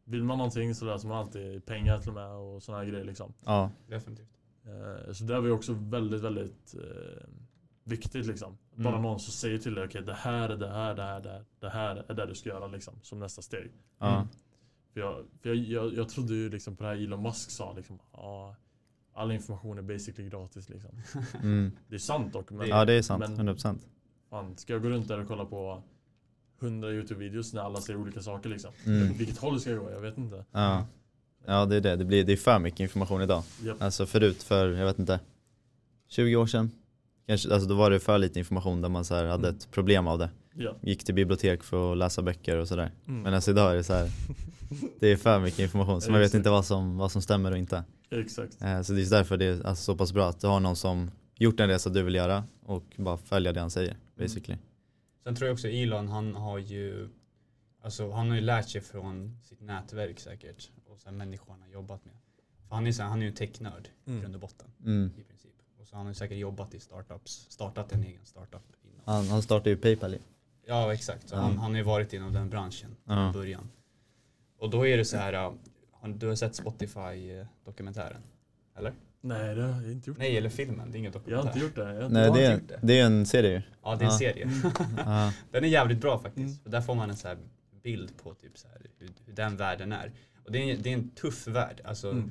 vill 0.04 0.24
man 0.24 0.38
någonting 0.38 0.74
så 0.74 0.84
löser 0.84 1.08
man 1.08 1.18
alltid 1.18 1.66
pengar 1.66 1.98
till 1.98 2.08
och 2.08 2.14
med 2.14 2.26
och 2.30 2.62
sådana 2.62 2.82
här 2.84 2.90
grejer 2.90 3.04
liksom. 3.04 3.32
Ja. 3.44 3.70
Definitivt. 3.88 4.28
Eh, 4.66 5.12
så 5.12 5.25
det 5.25 5.40
var 5.40 5.46
ju 5.46 5.53
också 5.53 5.72
väldigt, 5.72 6.20
väldigt 6.20 6.75
eh, 6.75 7.29
viktigt 7.85 8.27
liksom. 8.27 8.59
Bara 8.75 8.88
Mm. 8.88 9.03
någon 9.03 9.20
som 9.20 9.33
säger 9.33 9.59
till 9.59 9.75
dig, 9.75 9.85
okej 9.85 10.03
det 10.03 10.14
här 10.14 10.48
är 10.48 10.57
det 10.57 10.68
här, 10.68 10.94
det 10.94 11.03
här, 11.03 11.20
det 11.20 11.31
här, 11.31 11.44
det 11.61 11.68
här 11.70 12.05
är 12.09 12.14
det 12.14 12.27
du 12.27 12.35
ska 12.35 12.48
göra 12.48 12.66
liksom. 12.66 12.94
Som 13.03 13.18
nästa 13.18 13.42
steg. 13.42 13.70
Mm. 14.01 14.27
För 14.92 15.01
jag, 15.01 15.25
för 15.42 15.48
jag, 15.48 15.57
jag, 15.57 15.94
jag 15.94 16.09
trodde 16.09 16.35
ju 16.35 16.48
liksom 16.51 16.77
på 16.77 16.83
det 16.83 16.88
här 16.88 16.96
Elon 16.96 17.22
Musk 17.22 17.51
sa 17.51 17.72
liksom, 17.72 17.98
ja, 18.12 18.57
all 19.14 19.33
information 19.33 19.79
är 19.79 19.83
basically 19.83 20.29
gratis 20.29 20.68
liksom. 20.68 20.90
Mm. 21.42 21.72
Det 21.88 21.94
är 21.94 21.98
sant 21.98 22.33
dock, 22.33 22.51
men 22.51 22.68
ja 22.68 22.85
det 22.85 22.92
är 22.92 23.03
sant, 23.03 23.29
Men- 23.29 23.48
100%. 23.48 23.79
fan, 24.31 24.57
ska 24.57 24.72
jag 24.72 24.83
gå 24.83 24.88
runt 24.88 25.09
där 25.09 25.20
och 25.20 25.29
kolla 25.29 25.44
på 25.44 25.83
100 26.61 26.88
YouTube-videos 26.90 27.55
när 27.55 27.62
alla 27.62 27.81
säger 27.81 27.98
olika 28.01 28.20
saker 28.22 28.48
liksom? 28.48 28.70
Mm. 28.87 29.12
Vilket 29.12 29.38
håll 29.38 29.61
ska 29.61 29.70
jag 29.70 29.79
gå? 29.85 29.90
Jag 29.90 30.01
vet 30.01 30.18
inte. 30.18 30.44
Ja. 30.53 30.87
Ja 31.46 31.66
det 31.66 31.76
är 31.76 31.81
det, 31.81 31.96
det, 31.96 32.05
blir, 32.05 32.24
det 32.24 32.33
är 32.33 32.37
för 32.37 32.59
mycket 32.59 32.81
information 32.81 33.22
idag. 33.22 33.42
Japp. 33.64 33.83
Alltså 33.83 34.07
förut 34.07 34.42
för, 34.42 34.68
jag 34.72 34.87
vet 34.87 34.98
inte, 34.98 35.20
20 36.09 36.37
år 36.37 36.46
sedan. 36.46 36.70
Kanske, 37.26 37.55
alltså 37.55 37.68
då 37.68 37.74
var 37.74 37.90
det 37.90 38.00
för 38.00 38.18
lite 38.18 38.38
information 38.38 38.83
där 38.83 38.88
man 38.88 39.05
så 39.05 39.14
här 39.14 39.24
hade 39.24 39.48
Mm. 39.48 39.57
ett 39.59 39.70
problem 39.70 40.07
av 40.07 40.18
det. 40.18 40.31
Ja. 40.55 40.76
Gick 40.83 41.05
till 41.05 41.14
bibliotek 41.14 41.62
för 41.62 41.92
att 41.92 41.98
läsa 41.98 42.22
böcker 42.22 42.57
och 42.59 42.68
sådär. 42.68 42.90
Mm. 43.09 43.22
Men 43.22 43.35
alltså 43.35 43.50
idag 43.50 43.72
är 43.72 43.76
det 43.76 43.85
så 43.85 43.92
här, 43.94 44.11
det 45.00 45.09
är 45.09 45.16
för 45.16 45.40
mycket 45.40 45.59
information 45.59 46.00
så 46.00 46.11
man 46.11 46.20
vet 46.20 46.35
inte 46.35 46.50
vad 46.50 46.64
som, 46.66 46.96
vad 46.98 47.12
som 47.12 47.22
stämmer 47.22 47.50
och 47.50 47.59
inte. 47.59 47.85
Exakt. 48.11 48.62
Eh, 48.62 48.83
Så 48.83 48.92
det 48.92 49.02
är 49.02 49.11
därför 49.11 49.37
det 49.37 49.44
är 49.44 49.66
alltså 49.66 49.85
så 49.85 49.96
pass 49.96 50.12
bra 50.12 50.28
att 50.28 50.40
du 50.40 50.46
har 50.46 50.61
någon 50.61 50.76
som 50.76 51.11
gjort 51.38 51.61
en 51.61 51.68
resa 51.68 51.90
du 51.90 52.02
vill 52.02 52.14
göra 52.14 52.44
och 52.66 52.85
bara 52.96 53.16
följa 53.16 53.52
det 53.52 53.61
han 53.61 53.70
säger 53.70 53.96
basically. 54.18 54.59
Sen 55.24 55.35
tror 55.35 55.48
jag 55.48 55.55
också 55.55 55.68
Elon, 55.68 56.09
han 56.09 56.35
har 56.35 56.59
ju 56.59 57.09
Alltså 57.85 58.11
han 58.11 58.28
har 58.28 58.35
ju 58.37 58.42
lärt 58.42 58.68
sig 58.68 58.81
från 58.81 59.38
sitt 59.42 59.61
nätverk 59.61 60.20
säkert 60.20 60.70
och 60.92 61.00
sen 61.00 61.16
människor 61.16 61.52
han 61.52 61.61
har 61.62 61.68
jobbat 61.68 62.05
med. 62.05 62.14
För 62.68 62.74
han 62.74 62.87
är, 62.87 62.92
så 62.92 63.02
här, 63.02 63.09
han 63.09 63.18
är 63.18 63.22
ju 63.22 63.28
en 63.28 63.35
technörd 63.35 63.88
i 64.05 64.11
Mm. 64.11 64.20
grund 64.22 64.35
och 64.35 64.40
botten 64.40 64.68
Mm. 64.85 65.11
i 65.18 65.22
princip. 65.24 65.52
Och 65.81 65.87
så 65.87 65.96
han 65.96 66.07
har 66.07 66.11
ju 66.11 66.14
säkert 66.14 66.38
jobbat 66.38 66.74
i 66.74 66.81
startups, 66.81 67.46
startat 67.50 67.92
en 67.92 68.05
egen 68.05 68.24
startup 68.24 68.62
innan. 68.85 69.00
Han, 69.05 69.28
han 69.28 69.42
startade 69.42 69.70
ju 69.70 69.76
Paypal. 69.76 70.16
Ja 70.66 70.92
exakt, 70.94 71.28
så 71.28 71.35
Ja. 71.35 71.40
han, 71.40 71.59
han 71.59 71.70
har 71.70 71.76
ju 71.78 71.83
varit 71.85 72.12
inom 72.12 72.33
den 72.33 72.50
branschen 72.50 72.96
från 73.07 73.33
början. 73.33 73.70
Och 74.59 74.70
då 74.70 74.87
är 74.87 74.96
det 74.96 75.05
så 75.05 75.16
här, 75.16 75.52
du 76.07 76.28
har 76.28 76.35
sett 76.35 76.55
Spotify-dokumentären? 76.55 78.22
Eller? 78.76 78.92
Nej, 79.20 79.55
det 79.55 79.62
har 79.62 79.83
jag 79.83 79.92
inte 79.92 80.11
gjort. 80.11 80.18
Nej, 80.18 80.37
eller 80.37 80.48
filmen, 80.50 80.90
det 80.90 80.96
är 80.96 80.98
ingen 80.98 81.12
Jag 81.12 81.20
dokumentär. 81.22 81.42
har 81.48 81.52
inte 81.52 81.59
gjort 81.66 81.74
det. 81.74 81.94
Jag 81.94 82.05
inte 82.07 82.09
Nej 82.09 82.31
det 82.35 82.46
är, 82.46 82.52
gjort 82.55 82.68
det. 82.68 82.78
det 82.83 83.00
är 83.00 83.07
en 83.07 83.26
serie. 83.26 83.62
Ja, 83.83 83.96
det 83.96 84.05
är 84.05 84.07
en 84.07 84.12
Ja. 84.12 84.18
serie. 84.18 84.50
Ja. 84.96 85.33
Den 85.50 85.64
är 85.64 85.68
jävligt 85.68 86.00
bra 86.00 86.18
faktiskt. 86.18 86.46
Mm. 86.46 86.59
För 86.62 86.70
där 86.70 86.81
får 86.81 86.94
man 86.94 87.11
en 87.11 87.16
så 87.16 87.28
här 87.28 87.38
bild 87.83 88.16
på 88.22 88.35
typ 88.35 88.59
så 88.59 88.68
här, 88.68 88.87
hur, 88.98 89.11
hur 89.26 89.33
den 89.35 89.57
världen 89.57 89.92
är. 89.92 90.12
Och 90.44 90.52
det 90.52 90.70
är, 90.70 90.76
det 90.76 90.88
är 90.90 90.94
en 90.94 91.11
tuff 91.11 91.46
värld. 91.46 91.81
Alltså, 91.85 92.11
Mm. 92.11 92.31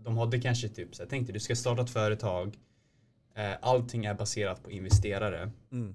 De 0.00 0.18
hade 0.18 0.40
kanske 0.40 0.68
typ 0.68 0.94
så 0.94 1.02
här, 1.02 1.10
tänk 1.10 1.26
dig 1.26 1.32
du 1.34 1.40
ska 1.40 1.56
starta 1.56 1.82
ett 1.82 1.90
företag. 1.90 2.58
Eh, 3.34 3.52
allting 3.62 4.04
är 4.04 4.14
baserat 4.14 4.62
på 4.62 4.70
investerare. 4.70 5.50
Mm. 5.72 5.94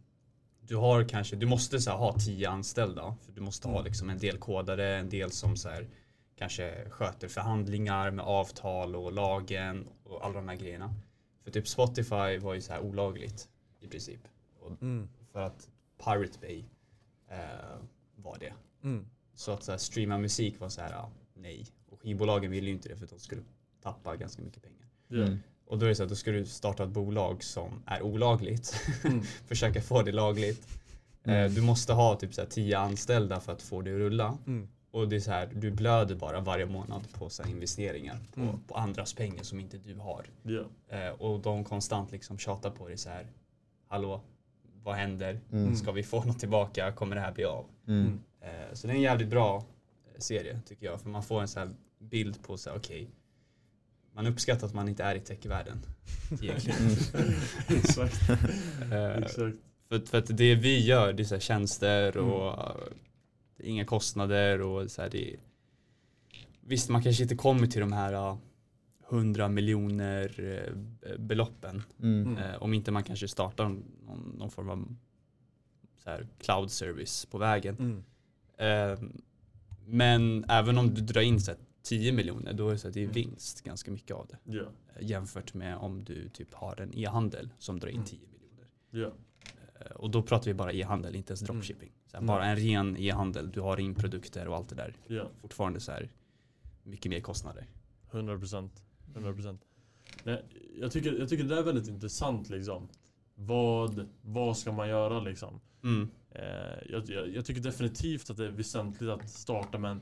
Du 0.62 0.76
har 0.76 1.10
kanske, 1.10 1.36
du 1.36 1.45
måste 1.45 1.80
så 1.80 1.89
här, 1.91 1.97
ha 1.97 2.19
tio 2.19 2.49
anställda. 2.49 3.15
För 3.26 3.32
du 3.32 3.41
måste 3.41 3.67
ha 3.67 3.76
Mm. 3.76 3.86
liksom 3.86 4.10
en 4.10 4.17
del 4.17 4.38
kodare, 4.38 4.97
en 4.97 5.10
del 5.10 5.32
som 5.32 5.58
så 5.58 5.69
här, 5.69 5.88
kanske 6.36 6.89
sköter 6.89 7.28
förhandlingar 7.28 8.12
med 8.12 8.26
avtal 8.26 8.95
och 8.95 9.12
lagen 9.13 9.88
och 10.04 10.26
alla 10.26 10.34
de 10.36 10.47
här 10.47 10.56
grejerna. 10.56 10.93
För 11.43 11.52
typ 11.52 11.67
Spotify 11.67 12.38
var 12.38 12.54
ju 12.54 12.62
så 12.62 12.73
här 12.73 12.80
olagligt 12.82 13.49
i 13.80 13.88
princip. 13.88 14.21
Mm. 14.82 15.10
för 15.32 15.41
att 15.41 15.69
Pirate 16.04 16.39
Bay 16.41 16.63
eh, 17.30 17.38
var 18.15 18.38
det. 18.39 18.54
Mm. 18.84 19.06
Så 19.36 19.52
att 19.52 19.63
så 19.63 19.71
här, 19.71 19.78
streama 19.78 20.17
musik 20.17 20.60
var 20.60 20.69
så 20.69 20.82
här, 20.82 20.91
ja, 20.91 21.10
nej. 21.43 21.65
Och 21.89 22.01
skivbolagen 22.01 22.51
ville 22.51 22.67
ju 22.67 22.73
inte 22.73 22.89
det 22.89 22.95
för 22.95 23.03
att 23.03 23.10
de 23.10 23.19
skulle 23.19 23.41
tappa 23.82 24.15
ganska 24.15 24.41
mycket 24.41 24.63
pengar. 24.63 24.88
Mm. 25.25 25.39
Och 25.65 25.79
då 25.79 25.86
är 25.86 25.89
det 25.89 25.95
så 25.95 26.03
att 26.03 26.10
då 26.10 26.15
ska 26.15 26.32
du 26.32 26.45
starta 26.45 26.84
ett 26.84 26.89
bolag 26.89 27.43
som 27.43 27.84
är 27.86 28.01
olagligt. 28.01 28.75
Mm. 29.03 29.21
Försöka 29.47 29.82
få 29.82 30.01
det 30.01 30.12
lagligt. 30.12 30.67
Mm. 31.23 31.45
Eh, 31.45 31.51
du 31.51 31.62
måste 31.62 31.93
ha 31.93 32.15
typ 32.15 32.34
så 32.34 32.41
här, 32.41 32.47
tio 32.47 32.77
anställda 32.77 33.39
för 33.39 33.51
att 33.53 33.62
få 33.62 33.82
det 33.82 33.91
att 33.91 33.97
rulla. 33.97 34.38
Mm. 34.47 34.67
Och 34.91 35.10
det 35.10 35.15
är 35.15 35.19
så 35.19 35.32
här, 35.32 35.49
du 35.56 35.71
blöder 35.71 36.15
bara 36.15 36.39
varje 36.39 36.65
månad 36.65 37.08
på 37.13 37.29
så 37.29 37.43
här, 37.43 37.49
investeringar 37.49 38.17
på, 38.34 38.41
Mm. 38.41 38.60
på 38.67 38.75
andras 38.75 39.13
pengar 39.13 39.43
som 39.43 39.60
inte 39.60 39.77
du 39.77 39.95
har. 39.95 40.25
Eh, 40.89 41.10
och 41.10 41.39
de 41.39 41.63
konstant 41.63 42.12
liksom 42.12 42.38
tjatar 42.38 42.69
på 42.69 42.88
dig 42.88 42.97
så 42.97 43.10
här. 43.10 43.27
Hallå, 43.88 44.21
vad 44.84 44.95
händer? 44.95 45.39
Mm. 45.51 45.75
Ska 45.75 45.91
vi 45.91 46.03
få 46.03 46.23
något 46.23 46.39
tillbaka? 46.39 46.91
Kommer 46.91 47.15
det 47.15 47.21
här 47.21 47.32
bli 47.32 47.43
av? 47.43 47.65
Mm. 47.88 48.19
Eh, 48.41 48.73
så 48.73 48.88
det 48.88 48.93
är 48.93 48.95
en 48.95 49.01
jävligt 49.01 49.27
bra 49.29 49.63
serie 50.23 50.62
tycker 50.65 50.86
jag. 50.86 51.01
För 51.01 51.09
man 51.09 51.23
får 51.23 51.41
en 51.41 51.47
så 51.47 51.59
här 51.59 51.69
bild 51.99 52.43
på 52.43 52.57
så 52.57 52.69
här, 52.69 52.77
okej. 52.77 53.09
man 54.13 54.27
uppskattar 54.27 54.67
att 54.67 54.73
man 54.73 54.89
inte 54.89 55.03
är 55.03 55.15
i 55.15 55.19
techvärlden. 55.19 55.77
Egentligen. 56.41 56.79
Mm. 57.13 57.33
Exakt. 57.79 58.29
Eh, 58.91 59.17
Exakt. 59.17 59.36
för, 59.89 59.99
för 60.05 60.17
att 60.17 60.38
det 60.38 60.55
vi 60.55 60.86
gör, 60.86 61.13
det 61.13 61.23
är 61.23 61.25
så 61.25 61.36
här 61.36 61.39
tjänster 61.39 62.17
Mm. 62.17 62.29
och 62.31 62.53
är 63.57 63.65
inga 63.65 63.86
kostnader 63.86 64.62
och 64.62 64.91
så 64.91 65.01
här 65.01 65.09
det 65.09 65.33
är, 65.33 65.39
Visst, 66.65 66.89
man 66.89 67.03
kanske 67.03 67.23
inte 67.23 67.36
kommer 67.36 67.67
till 67.67 67.81
de 67.81 67.93
här 67.93 68.13
eh, 68.13 68.38
100 69.09 69.47
miljoner 69.47 70.39
eh, 71.01 71.17
beloppen. 71.17 71.83
Mm. 72.01 72.27
Mm. 72.27 72.38
Eh, 72.38 72.55
om 72.63 72.73
inte 72.73 72.91
man 72.91 73.03
kanske 73.03 73.27
startar 73.27 73.63
någon, 73.63 74.36
någon 74.38 74.51
form 74.51 74.69
av 74.69 74.95
så 76.03 76.09
här 76.09 76.27
cloud 76.39 76.71
service 76.71 77.25
på 77.25 77.38
vägen. 77.38 77.75
Mm. 77.79 78.03
Men 79.86 80.46
även 80.50 80.78
om 80.78 80.93
du 80.93 81.02
drar 81.02 81.22
in 81.22 81.41
så 81.41 81.52
här, 81.52 81.60
10 81.84 82.12
miljoner 82.12 82.54
då 82.54 82.67
är 82.67 82.72
det, 82.72 82.78
så 82.80 82.88
att 82.88 82.93
det 82.93 83.04
är 83.04 83.08
vinst 83.08 83.62
ganska 83.62 83.91
mycket 83.91 84.15
av 84.15 84.28
det. 84.28 84.38
Eh, 84.96 85.08
jämfört 85.10 85.54
med 85.54 85.78
om 85.78 86.04
du 86.04 86.30
typ 86.30 86.54
har 86.54 86.82
en 86.82 86.98
e-handel 86.98 87.50
som 87.60 87.80
drar 87.80 87.89
in 87.89 87.96
Mm. 87.96 88.06
10 88.06 88.19
miljoner. 88.28 88.67
Ja. 88.91 89.12
Eh, 89.80 89.91
och 89.91 90.12
då 90.12 90.22
pratar 90.22 90.46
vi 90.46 90.54
bara 90.54 90.74
e-handel, 90.74 91.15
inte 91.15 91.32
ens 91.32 91.41
dropshipping. 91.41 91.91
Så 92.06 92.17
här, 92.17 92.22
Mm. 92.24 92.28
Bara 92.28 92.46
en 92.46 92.56
ren 92.56 92.98
e-handel, 92.98 93.52
du 93.52 93.62
har 93.62 93.80
in 93.80 93.96
produkter 93.96 94.48
och 94.48 94.56
allt 94.56 94.69
det 94.69 94.76
där. 94.76 94.96
Ja. 95.08 95.30
Fortfarande 95.41 95.80
så 95.80 95.91
här 95.91 96.10
mycket 96.84 97.10
mer 97.10 97.19
kostnader. 97.19 97.67
100 98.12 98.39
procent. 98.39 98.84
100%. 99.13 99.58
Nej, 100.24 100.46
jag, 100.80 100.91
tycker, 100.91 101.13
jag 101.19 101.30
tycker 101.30 101.43
det 101.43 101.58
är 101.58 101.63
väldigt 101.63 101.88
intressant 101.88 102.50
liksom. 102.50 102.88
Vad, 103.36 104.08
vad 104.22 104.58
ska 104.58 104.72
man 104.72 104.89
göra 104.89 105.19
liksom? 105.19 105.60
Mm. 105.84 106.10
Eh, 106.36 106.43
jag, 106.89 107.10
jag, 107.10 107.30
jag 107.30 107.46
tycker 107.46 107.62
definitivt 107.62 108.30
att 108.30 108.38
det 108.38 108.46
är 108.46 108.52
väsentligt 108.52 109.10
att 109.10 109.30
starta 109.30 109.78
med 109.78 109.91
en 109.91 110.02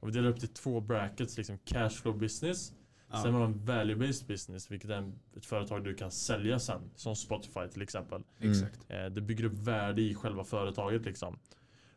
och 0.00 0.08
vi 0.08 0.12
delar 0.12 0.28
upp 0.28 0.40
det 0.40 0.46
i 0.46 0.48
två 0.48 0.80
brackets, 0.80 1.36
liksom 1.36 1.58
cashflow 1.64 2.18
business. 2.18 2.72
Ja. 3.10 3.22
Sen 3.22 3.32
har 3.32 3.40
man 3.40 3.54
value-based 3.54 4.26
business, 4.26 4.70
vilket 4.70 4.90
är 4.90 5.12
ett 5.36 5.46
företag 5.46 5.84
du 5.84 5.94
kan 5.94 6.10
sälja 6.10 6.58
sen. 6.58 6.90
Som 6.94 7.16
Spotify 7.16 7.68
till 7.72 7.82
exempel. 7.82 8.22
Mm. 8.38 8.50
Exakt. 8.50 8.88
Det 8.88 9.20
bygger 9.20 9.44
upp 9.44 9.58
värde 9.58 10.02
i 10.02 10.14
själva 10.14 10.44
företaget 10.44 11.04
liksom. 11.04 11.38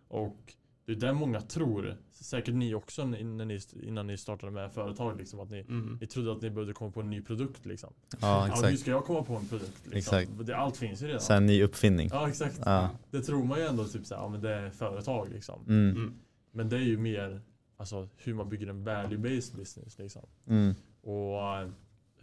Och 0.07 0.53
det 0.85 0.91
är 0.91 0.95
där 0.95 1.13
många 1.13 1.41
tror, 1.41 1.97
säkert 2.11 2.55
ni 2.55 2.73
också 2.75 3.01
innan 3.01 3.47
ni, 3.47 3.59
innan 3.83 4.07
ni 4.07 4.17
startade 4.17 4.51
med 4.51 4.71
företag, 4.73 5.17
liksom, 5.17 5.39
att 5.39 5.49
ni, 5.49 5.59
Mm. 5.59 5.97
ni 6.01 6.07
trodde 6.07 6.31
att 6.31 6.41
ni 6.41 6.49
behövde 6.49 6.73
komma 6.73 6.91
på 6.91 7.01
en 7.01 7.09
ny 7.09 7.21
produkt. 7.21 7.65
Liksom. 7.65 7.93
Ja, 8.09 8.17
Ja, 8.21 8.43
hur 8.43 8.51
exakt. 8.65 8.79
ska 8.79 8.91
jag 8.91 9.05
komma 9.05 9.23
på 9.23 9.35
en 9.35 9.47
produkt? 9.47 9.81
Liksom? 9.83 9.97
Exakt. 10.17 10.31
Det, 10.47 10.55
allt 10.57 10.77
finns 10.77 11.01
ju 11.01 11.05
redan. 11.07 11.21
Sen 11.21 11.45
ny 11.45 11.63
uppfinning. 11.63 12.09
Ja, 12.11 12.27
exakt. 12.29 12.59
Ja. 12.65 12.89
Det 13.11 13.21
tror 13.21 13.43
man 13.43 13.59
ju 13.59 13.65
ändå, 13.65 13.85
typ 13.85 14.05
såhär, 14.05 14.21
ja 14.21 14.29
men 14.29 14.41
det 14.41 14.49
är 14.53 14.69
företag 14.69 15.29
liksom. 15.31 15.61
Mm. 15.67 15.89
Mm. 15.95 16.13
Men 16.51 16.69
det 16.69 16.75
är 16.75 16.81
ju 16.81 16.97
mer 16.97 17.41
alltså, 17.77 18.09
hur 18.17 18.33
man 18.33 18.49
bygger 18.49 18.67
en 18.67 18.87
value-based 18.87 19.55
business. 19.55 19.97
Liksom. 19.99 20.25
Mm. 20.47 20.73
Och 21.01 21.57
eh, 21.59 21.69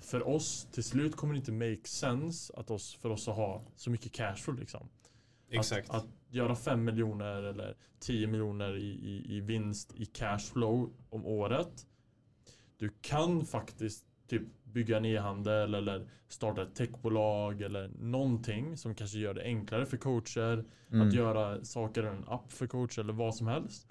för 0.00 0.28
oss, 0.28 0.66
till 0.72 0.84
slut 0.84 1.16
kommer 1.16 1.34
det 1.34 1.38
inte 1.38 1.52
make 1.52 1.80
sense 1.88 2.52
att 2.56 2.70
oss, 2.70 2.94
för 3.02 3.10
oss 3.10 3.28
att 3.28 3.36
ha 3.36 3.62
så 3.76 3.90
mycket 3.90 4.12
cashflow. 4.12 4.58
Liksom. 4.58 4.88
Exakt. 5.50 5.90
Att, 5.90 5.96
att 5.96 6.08
göra 6.30 6.54
5 6.54 6.84
miljoner 6.84 7.42
eller 7.42 7.76
10 8.00 8.26
miljoner 8.26 8.76
i, 8.76 8.86
i, 8.86 9.36
i 9.36 9.40
vinst 9.40 9.94
i 9.96 10.04
cashflow 10.06 10.90
om 11.10 11.26
året. 11.26 11.86
Du 12.76 12.90
kan 13.00 13.44
faktiskt 13.44 14.06
typ 14.28 14.42
bygga 14.64 14.96
en 14.96 15.04
e-handel 15.04 15.74
eller 15.74 16.08
starta 16.28 16.62
ett 16.62 16.74
techbolag 16.74 17.62
eller 17.62 17.88
någonting 17.98 18.76
som 18.76 18.94
kanske 18.94 19.18
gör 19.18 19.34
det 19.34 19.42
enklare 19.42 19.86
för 19.86 19.96
coacher 19.96 20.64
Mm. 20.90 21.08
att 21.08 21.14
göra 21.14 21.64
saker 21.64 22.04
i 22.04 22.06
en 22.06 22.24
app 22.28 22.52
för 22.52 22.66
coacher 22.66 23.00
eller 23.00 23.12
vad 23.12 23.34
som 23.34 23.46
helst. 23.46 23.88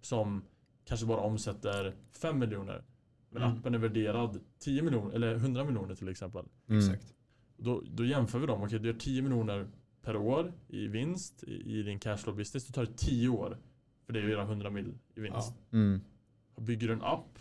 Som 0.00 0.44
kanske 0.84 1.06
bara 1.06 1.20
omsätter 1.20 1.94
5 2.12 2.38
miljoner. 2.38 2.84
Men 3.30 3.42
Mm. 3.42 3.58
appen 3.58 3.74
är 3.74 3.78
värderad 3.78 4.40
10 4.58 4.82
miljoner 4.82 5.14
eller 5.14 5.34
100 5.34 5.64
miljoner 5.64 5.94
till 5.94 6.08
exempel. 6.08 6.44
Mm. 6.68 6.78
Exakt. 6.78 7.14
Då, 7.56 7.82
då 7.90 8.04
jämför 8.04 8.38
vi 8.38 8.46
dem. 8.46 8.62
Okej, 8.62 8.78
du 8.78 8.88
gör 8.88 8.98
10 8.98 9.22
miljoner 9.22 9.66
per 10.06 10.16
år 10.16 10.52
i 10.68 10.88
vinst 10.88 11.44
i, 11.44 11.78
i 11.78 11.82
din 11.82 11.98
cashflow 11.98 12.36
business. 12.36 12.66
Det 12.66 12.72
tar 12.72 12.86
10 12.86 13.28
år 13.28 13.58
för 14.06 14.12
det 14.12 14.22
att 14.24 14.30
göra 14.30 14.42
100 14.42 14.70
mil 14.70 14.94
i 15.14 15.20
vinst. 15.20 15.54
Mm. 15.72 16.00
Bygger 16.60 16.88
du 16.88 16.92
en 16.92 17.02
app, 17.02 17.38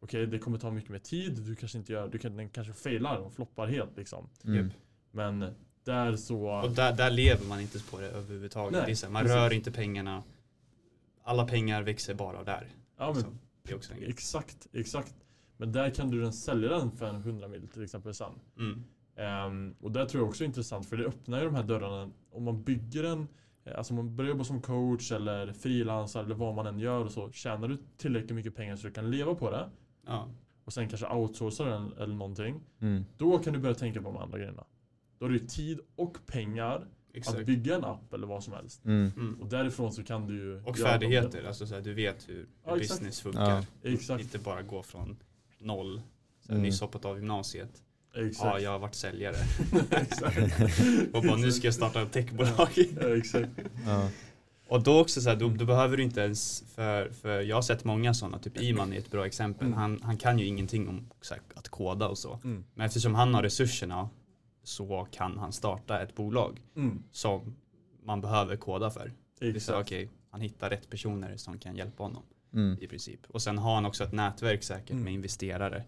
okej 0.00 0.26
det 0.26 0.38
kommer 0.38 0.58
ta 0.58 0.70
mycket 0.70 0.90
mer 0.90 0.98
tid. 0.98 1.32
Du 1.32 1.54
kanske 1.54 1.78
inte 1.78 1.92
gör, 1.92 2.08
du 2.08 2.18
kan, 2.18 2.36
den 2.36 2.48
kanske 2.48 2.72
failar 2.72 3.16
och 3.16 3.32
floppar 3.32 3.66
helt 3.66 3.96
liksom. 3.96 4.28
Mm. 4.44 4.70
Men 5.10 5.54
där 5.84 6.16
så... 6.16 6.60
Och 6.60 6.70
där, 6.70 6.92
där 6.92 7.10
lever 7.10 7.46
man 7.46 7.60
inte 7.60 7.78
på 7.90 8.00
det 8.00 8.08
överhuvudtaget. 8.08 8.72
Nej, 8.72 8.94
det 8.94 9.02
här, 9.02 9.12
man 9.12 9.22
precis. 9.22 9.36
rör 9.36 9.52
inte 9.52 9.72
pengarna. 9.72 10.22
Alla 11.22 11.46
pengar 11.46 11.82
växer 11.82 12.14
bara 12.14 12.44
där. 12.44 12.68
ja, 12.98 13.12
men, 13.12 13.22
Så 13.22 13.28
det 13.62 13.72
är 13.72 13.76
också 13.76 13.92
en 13.92 14.00
grej. 14.00 14.10
exakt, 14.10 14.66
exakt. 14.72 15.14
Men 15.56 15.72
där 15.72 15.90
kan 15.90 16.10
du 16.10 16.20
den 16.20 16.32
sälja 16.32 16.68
den 16.68 16.90
för 16.90 17.06
en 17.06 17.16
100 17.16 17.48
mil 17.48 17.68
till 17.68 17.82
exempel 17.82 18.14
sen. 18.14 18.32
Mm. 18.58 18.84
Ehm, 19.16 19.74
och 19.80 19.92
det 19.92 20.06
tror 20.08 20.22
jag 20.22 20.28
också 20.28 20.44
är 20.44 20.46
intressant 20.46 20.86
för 20.88 20.96
det 20.96 21.04
öppnar 21.04 21.38
ju 21.38 21.44
de 21.44 21.54
här 21.54 21.62
dörrarna. 21.62 22.10
Om 22.30 22.44
man 22.44 22.62
bygger 22.62 23.04
en, 23.04 23.28
eh, 23.64 23.78
alltså 23.78 23.92
om 23.92 23.96
man 23.96 24.16
börjar 24.16 24.30
jobba 24.30 24.44
som 24.44 24.62
coach 24.62 25.12
eller 25.12 25.52
frilansare 25.52 26.24
eller 26.24 26.34
vad 26.34 26.54
man 26.54 26.66
än 26.66 26.78
gör 26.78 27.04
och 27.04 27.12
så 27.12 27.30
tjänar 27.32 27.68
du 27.68 27.78
tillräckligt 27.96 28.34
mycket 28.34 28.54
pengar 28.56 28.76
så 28.76 28.86
du 28.86 28.92
kan 28.92 29.10
leva 29.10 29.34
på 29.34 29.50
det 29.50 29.70
Ja. 30.06 30.28
och 30.64 30.72
sen 30.72 30.88
kanske 30.88 31.08
outsourca 31.14 31.64
den 31.64 31.92
eller 31.98 32.14
någonting. 32.14 32.60
Mm. 32.80 33.04
Då 33.16 33.38
kan 33.38 33.52
du 33.52 33.58
börja 33.58 33.74
tänka 33.74 34.02
på 34.02 34.06
de 34.08 34.16
andra 34.16 34.38
grejerna. 34.38 34.64
Då 35.18 35.24
har 35.24 35.30
du 35.30 35.38
tid 35.38 35.80
och 35.96 36.18
pengar 36.26 36.86
Exakt. 37.14 37.38
att 37.38 37.46
bygga 37.46 37.74
en 37.74 37.84
app 37.84 38.12
eller 38.14 38.26
vad 38.26 38.44
som 38.44 38.52
helst. 38.52 38.84
Mm. 38.84 39.12
Mm. 39.16 39.40
Och 39.40 39.46
därifrån 39.48 39.92
så 39.92 40.02
kan 40.04 40.26
du 40.26 40.34
ju 40.34 40.62
Och 40.62 40.78
färdigheter, 40.78 41.44
alltså 41.46 41.66
så 41.66 41.74
här, 41.74 41.82
du 41.82 41.94
vet 41.94 42.28
hur, 42.28 42.46
Ja, 42.64 42.76
exakt. 42.76 43.00
business 43.00 43.20
funkar. 43.20 43.64
Ja. 43.82 43.90
Exakt. 43.90 44.22
Inte 44.22 44.38
bara 44.38 44.62
gå 44.62 44.82
från 44.82 45.16
noll. 45.58 46.00
Så 46.40 46.48
här, 46.48 46.54
Mm. 46.54 46.62
Nyss 46.66 46.80
hoppat 46.80 47.04
av 47.04 47.16
gymnasiet. 47.18 47.82
Exakt. 48.16 48.44
Ja, 48.44 48.60
jag 48.60 48.70
har 48.70 48.78
varit 48.78 48.94
säljare. 48.94 49.36
Och 51.12 51.22
bara 51.22 51.36
nu 51.36 51.52
ska 51.52 51.66
jag 51.66 51.74
starta 51.74 52.02
ett 52.02 52.12
techbolag. 52.12 52.68
Ja, 53.00 53.16
exakt. 53.16 53.48
Ja. 53.86 54.08
Och 54.68 54.82
då 54.82 55.00
också 55.00 55.20
så 55.20 55.28
här, 55.28 55.36
då, 55.36 55.48
då 55.48 55.64
behöver 55.64 55.96
du 55.96 56.02
inte 56.02 56.20
ens, 56.20 56.64
för, 56.74 57.08
för 57.10 57.40
jag 57.40 57.56
har 57.56 57.62
sett 57.62 57.84
många 57.84 58.14
sådana, 58.14 58.38
typ 58.38 58.60
Iman 58.60 58.92
är 58.92 58.98
ett 58.98 59.10
bra 59.10 59.26
exempel. 59.26 59.66
Mm. 59.66 59.78
Han, 59.78 60.00
han 60.02 60.16
kan 60.16 60.38
ju 60.38 60.46
ingenting 60.46 60.88
om 60.88 61.10
så 61.20 61.34
här, 61.34 61.42
att 61.54 61.68
koda 61.68 62.08
och 62.08 62.18
så. 62.18 62.40
Mm. 62.44 62.64
Men 62.74 62.86
eftersom 62.86 63.14
han 63.14 63.34
har 63.34 63.42
resurserna 63.42 64.08
så 64.62 65.08
kan 65.12 65.38
han 65.38 65.52
starta 65.52 66.00
ett 66.02 66.14
bolag 66.14 66.60
Mm. 66.76 67.02
som 67.12 67.56
man 68.04 68.20
behöver 68.20 68.56
koda 68.56 68.90
för. 68.90 69.12
Det 69.40 69.46
är 69.46 69.50
så 69.52 69.56
Exakt. 69.56 69.78
okej, 69.80 70.10
han 70.30 70.40
hittar 70.40 70.70
rätt 70.70 70.90
personer 70.90 71.36
som 71.36 71.58
kan 71.58 71.76
hjälpa 71.76 72.02
honom 72.02 72.22
Mm. 72.54 72.78
i 72.80 72.86
princip. 72.86 73.20
Och 73.28 73.42
sen 73.42 73.58
har 73.58 73.74
han 73.74 73.86
också 73.86 74.04
ett 74.04 74.12
nätverk 74.12 74.62
säkert 74.62 74.90
Mm. 74.90 75.04
med 75.04 75.12
investerare. 75.12 75.84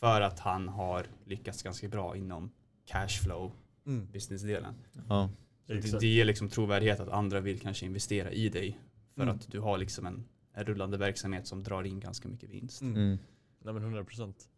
För 0.00 0.20
att 0.20 0.38
han 0.38 0.68
har 0.68 1.06
lyckats 1.24 1.62
ganska 1.62 1.88
bra 1.88 2.16
inom 2.16 2.50
cashflow, 2.86 3.52
Mm. 3.86 4.06
businessdelen. 4.12 4.74
Ja. 5.08 5.30
Det, 5.66 6.00
det 6.00 6.06
ger 6.06 6.24
liksom 6.24 6.48
trovärdighet 6.48 7.00
att 7.00 7.08
andra 7.08 7.40
vill 7.40 7.60
kanske 7.60 7.86
investera 7.86 8.30
i 8.30 8.48
dig. 8.48 8.78
För 9.14 9.22
Mm. 9.22 9.34
att 9.34 9.50
du 9.52 9.60
har 9.60 9.78
liksom 9.78 10.06
en, 10.06 10.24
en 10.52 10.64
rullande 10.64 10.96
verksamhet 10.98 11.46
som 11.46 11.62
drar 11.62 11.82
in 11.82 12.00
ganska 12.00 12.28
mycket 12.28 12.50
vinst. 12.50 12.82
Mm. 12.82 12.96
Mm. 12.96 13.18
Nej 13.62 13.74
men 13.74 13.82
100 13.82 14.04
procent. 14.04 14.48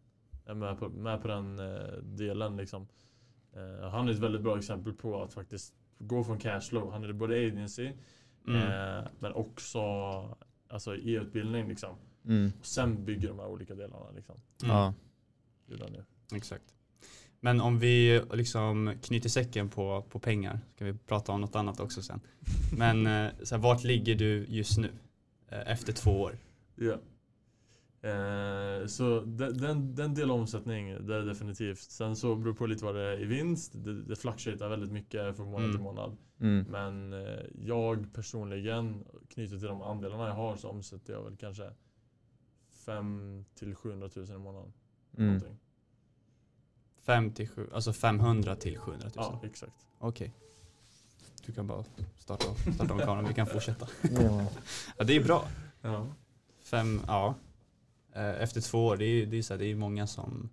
Jag 0.45 0.51
är 0.51 0.55
med 0.55 0.79
på, 0.79 0.89
med 0.89 1.21
på 1.21 1.27
den 1.27 1.59
eh, 1.59 1.97
delen 2.03 2.57
liksom. 2.57 2.87
Eh, 3.53 3.89
han 3.89 4.07
är 4.07 4.11
ett 4.11 4.19
väldigt 4.19 4.41
bra 4.41 4.57
exempel 4.57 4.93
på 4.93 5.23
att 5.23 5.33
faktiskt 5.33 5.73
gå 5.99 6.23
från 6.23 6.39
cashflow. 6.39 6.91
Han 6.91 7.03
är 7.03 7.13
både 7.13 7.35
agency 7.47 7.91
Mm. 8.47 8.61
eh, 8.61 9.07
men 9.19 9.33
också 9.33 9.79
alltså 10.67 10.95
e-utbildning 10.95 11.67
liksom. 11.67 11.95
Mm. 12.25 12.51
Och 12.59 12.65
sen 12.65 13.05
bygger 13.05 13.27
de 13.27 13.39
här 13.39 13.47
olika 13.47 13.75
delarna 13.75 14.11
liksom. 14.15 14.35
Mm. 14.63 14.75
Ja. 14.75 14.93
Det 15.77 15.89
nu. 15.89 16.05
Exakt. 16.37 16.75
Men 17.39 17.61
om 17.61 17.79
vi 17.79 18.21
liksom 18.33 18.93
knyter 19.03 19.29
säcken 19.29 19.69
på, 19.69 20.05
på 20.09 20.19
pengar, 20.19 20.59
ska 20.75 20.85
vi 20.85 20.93
prata 20.93 21.31
om 21.31 21.41
något 21.41 21.55
annat 21.55 21.79
också 21.79 22.01
sen. 22.01 22.19
Men 22.77 23.07
eh, 23.07 23.31
så 23.43 23.55
här, 23.55 23.61
vart 23.61 23.83
ligger 23.83 24.15
du 24.15 24.45
just 24.49 24.77
nu? 24.77 24.91
Eh, 25.47 25.71
Efter 25.71 25.93
två 25.93 26.21
år? 26.21 26.37
Ja. 26.75 26.97
Eh, 28.09 28.85
så 28.87 29.19
den, 29.21 29.57
den, 29.57 29.95
den 29.95 30.13
del 30.13 30.31
omsättning, 30.31 31.05
det 31.07 31.15
är 31.15 31.21
definitivt. 31.21 31.79
Sen 31.79 32.15
så 32.15 32.35
beror 32.35 32.53
det 32.53 32.57
på 32.57 32.65
lite 32.65 32.85
vad 32.85 32.95
det 32.95 33.01
är 33.01 33.21
i 33.21 33.25
vinst. 33.25 33.71
Det, 33.75 34.03
det 34.03 34.15
fluctuerar 34.15 34.69
väldigt 34.69 34.91
mycket 34.91 35.35
från 35.35 35.51
månad 35.51 35.71
till 35.71 35.79
Mm. 35.79 35.83
månad. 35.83 36.17
Mm. 36.39 36.65
Men 36.69 37.13
eh, 37.13 37.39
jag 37.55 38.13
personligen, 38.13 39.03
knutet 39.29 39.59
till 39.59 39.67
de 39.67 39.81
andelarna 39.81 40.27
jag 40.27 40.33
har, 40.35 40.55
så 40.55 40.69
omsätter 40.69 41.13
jag 41.13 41.23
väl 41.23 41.35
kanske 41.37 41.71
5 42.85 43.45
till 43.55 43.75
700 43.75 44.09
000 44.15 44.29
i 44.29 44.37
månaden. 44.37 44.73
Mm. 45.17 45.27
Någonting. 45.27 45.57
Fem 47.01 47.31
till 47.31 47.49
sju, 47.49 47.69
alltså 47.73 47.93
500 47.93 48.55
till 48.55 48.77
700 48.79 49.07
000? 49.07 49.11
Ja, 49.15 49.39
exakt. 49.43 49.73
Okej. 49.99 50.33
Du 51.45 51.51
kan 51.53 51.67
bara 51.67 51.85
starta, 52.17 52.45
starta 52.75 52.93
om 52.93 52.99
kameran, 52.99 53.27
vi 53.27 53.33
kan 53.33 53.47
fortsätta. 53.47 53.87
Ja. 54.11 54.45
Ja, 54.97 55.03
det 55.03 55.15
är 55.15 55.23
bra. 55.23 55.47
Ja. 55.81 56.07
Fem, 56.63 57.01
ja. 57.07 57.35
Eh, 58.13 58.41
Efter 58.41 58.61
två 58.61 58.85
år, 58.85 58.97
det 58.97 59.05
är, 59.05 59.25
det 59.25 59.37
är, 59.37 59.41
så 59.41 59.53
här, 59.53 59.59
det 59.59 59.65
är 59.65 59.75
många 59.75 60.07
som 60.07 60.49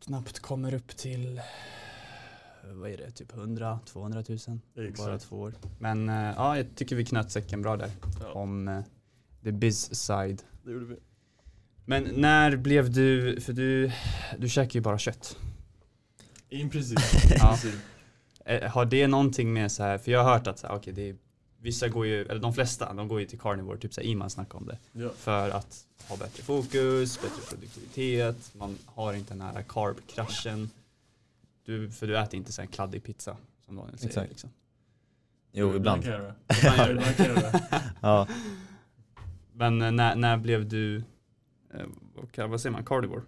knappt 0.00 0.40
kommer 0.40 0.74
upp 0.74 0.96
till, 0.96 1.40
vad 2.72 2.90
är 2.90 2.96
det, 2.96 3.10
typ 3.10 3.32
100-200 3.32 4.50
000? 4.50 4.60
Bara 4.74 4.86
Exakt. 4.88 5.24
två 5.24 5.40
år. 5.40 5.54
Men 5.78 6.08
eh, 6.08 6.14
ja, 6.36 6.56
jag 6.56 6.66
tycker 6.74 6.96
vi 6.96 7.04
knöt 7.04 7.30
säcken 7.30 7.62
bra 7.62 7.76
där. 7.76 7.90
Ja, 8.20 8.32
Om 8.32 8.68
eh, 8.68 8.82
the 9.42 9.52
biz 9.52 9.94
side. 9.94 10.42
det 10.64 10.70
gjorde 10.72 10.84
vi. 10.86 10.96
Men 11.84 12.04
när 12.04 12.56
blev 12.56 12.90
du, 12.92 13.40
för 13.40 13.52
du, 13.52 13.92
du 14.38 14.48
käkar 14.48 14.74
ju 14.74 14.80
bara 14.80 14.98
kött. 14.98 15.36
In 16.48 16.70
princip. 16.70 16.98
Ja. 17.38 17.58
I. 17.64 17.72
Eh, 18.44 18.70
Har 18.70 18.84
det 18.84 19.06
någonting 19.06 19.52
med 19.52 19.72
så 19.72 19.82
här, 19.82 19.98
för 19.98 20.10
jag 20.12 20.24
har 20.24 20.32
hört 20.32 20.46
att 20.46 20.58
så 20.58 20.66
här, 20.66 20.74
okej, 20.74 20.92
det 20.92 21.08
är, 21.08 21.16
vissa 21.60 21.88
går 21.88 22.06
ju, 22.06 22.22
eller 22.24 22.40
de 22.40 22.54
flesta, 22.54 22.92
de 22.92 23.08
går 23.08 23.20
ju 23.20 23.26
till 23.26 23.38
carnivore, 23.38 23.78
typ 23.78 23.94
så 23.94 24.00
här, 24.00 24.08
Iman 24.08 24.30
snackade 24.30 24.56
om 24.58 24.66
det. 24.66 24.78
Ja. 24.92 25.08
För 25.16 25.50
att 25.50 25.86
ha 26.08 26.16
bättre 26.16 26.42
fokus, 26.42 27.20
bättre 27.22 27.42
produktivitet, 27.48 28.50
man 28.54 28.78
har 28.86 29.14
inte 29.14 29.34
den 29.34 29.40
här 29.40 29.62
carb-kraschen. 29.68 30.70
Du, 31.64 31.90
för 31.90 32.06
du 32.06 32.18
äter 32.18 32.34
inte 32.36 32.52
så 32.52 32.62
här 32.62 32.68
kladdig 32.68 33.02
pizza, 33.04 33.36
som 33.66 33.76
Daniel 33.76 33.98
säger. 33.98 34.08
Exakt. 34.10 34.30
Liksom. 34.30 34.50
Jo, 35.52 35.76
ibland. 35.76 36.04
Ibland 36.04 36.90
ibland 36.90 37.16
kan 37.16 37.26
jag 37.26 37.36
göra 37.36 37.50
det. 37.50 37.82
Ja. 38.00 38.28
Men 39.52 39.78
när, 39.78 40.14
när 40.16 40.36
blev 40.36 40.68
du, 40.68 41.02
vad, 42.14 42.32
kan- 42.32 42.50
vad 42.50 42.60
säger 42.60 42.72
man, 42.72 42.84
carnivore? 42.84 43.22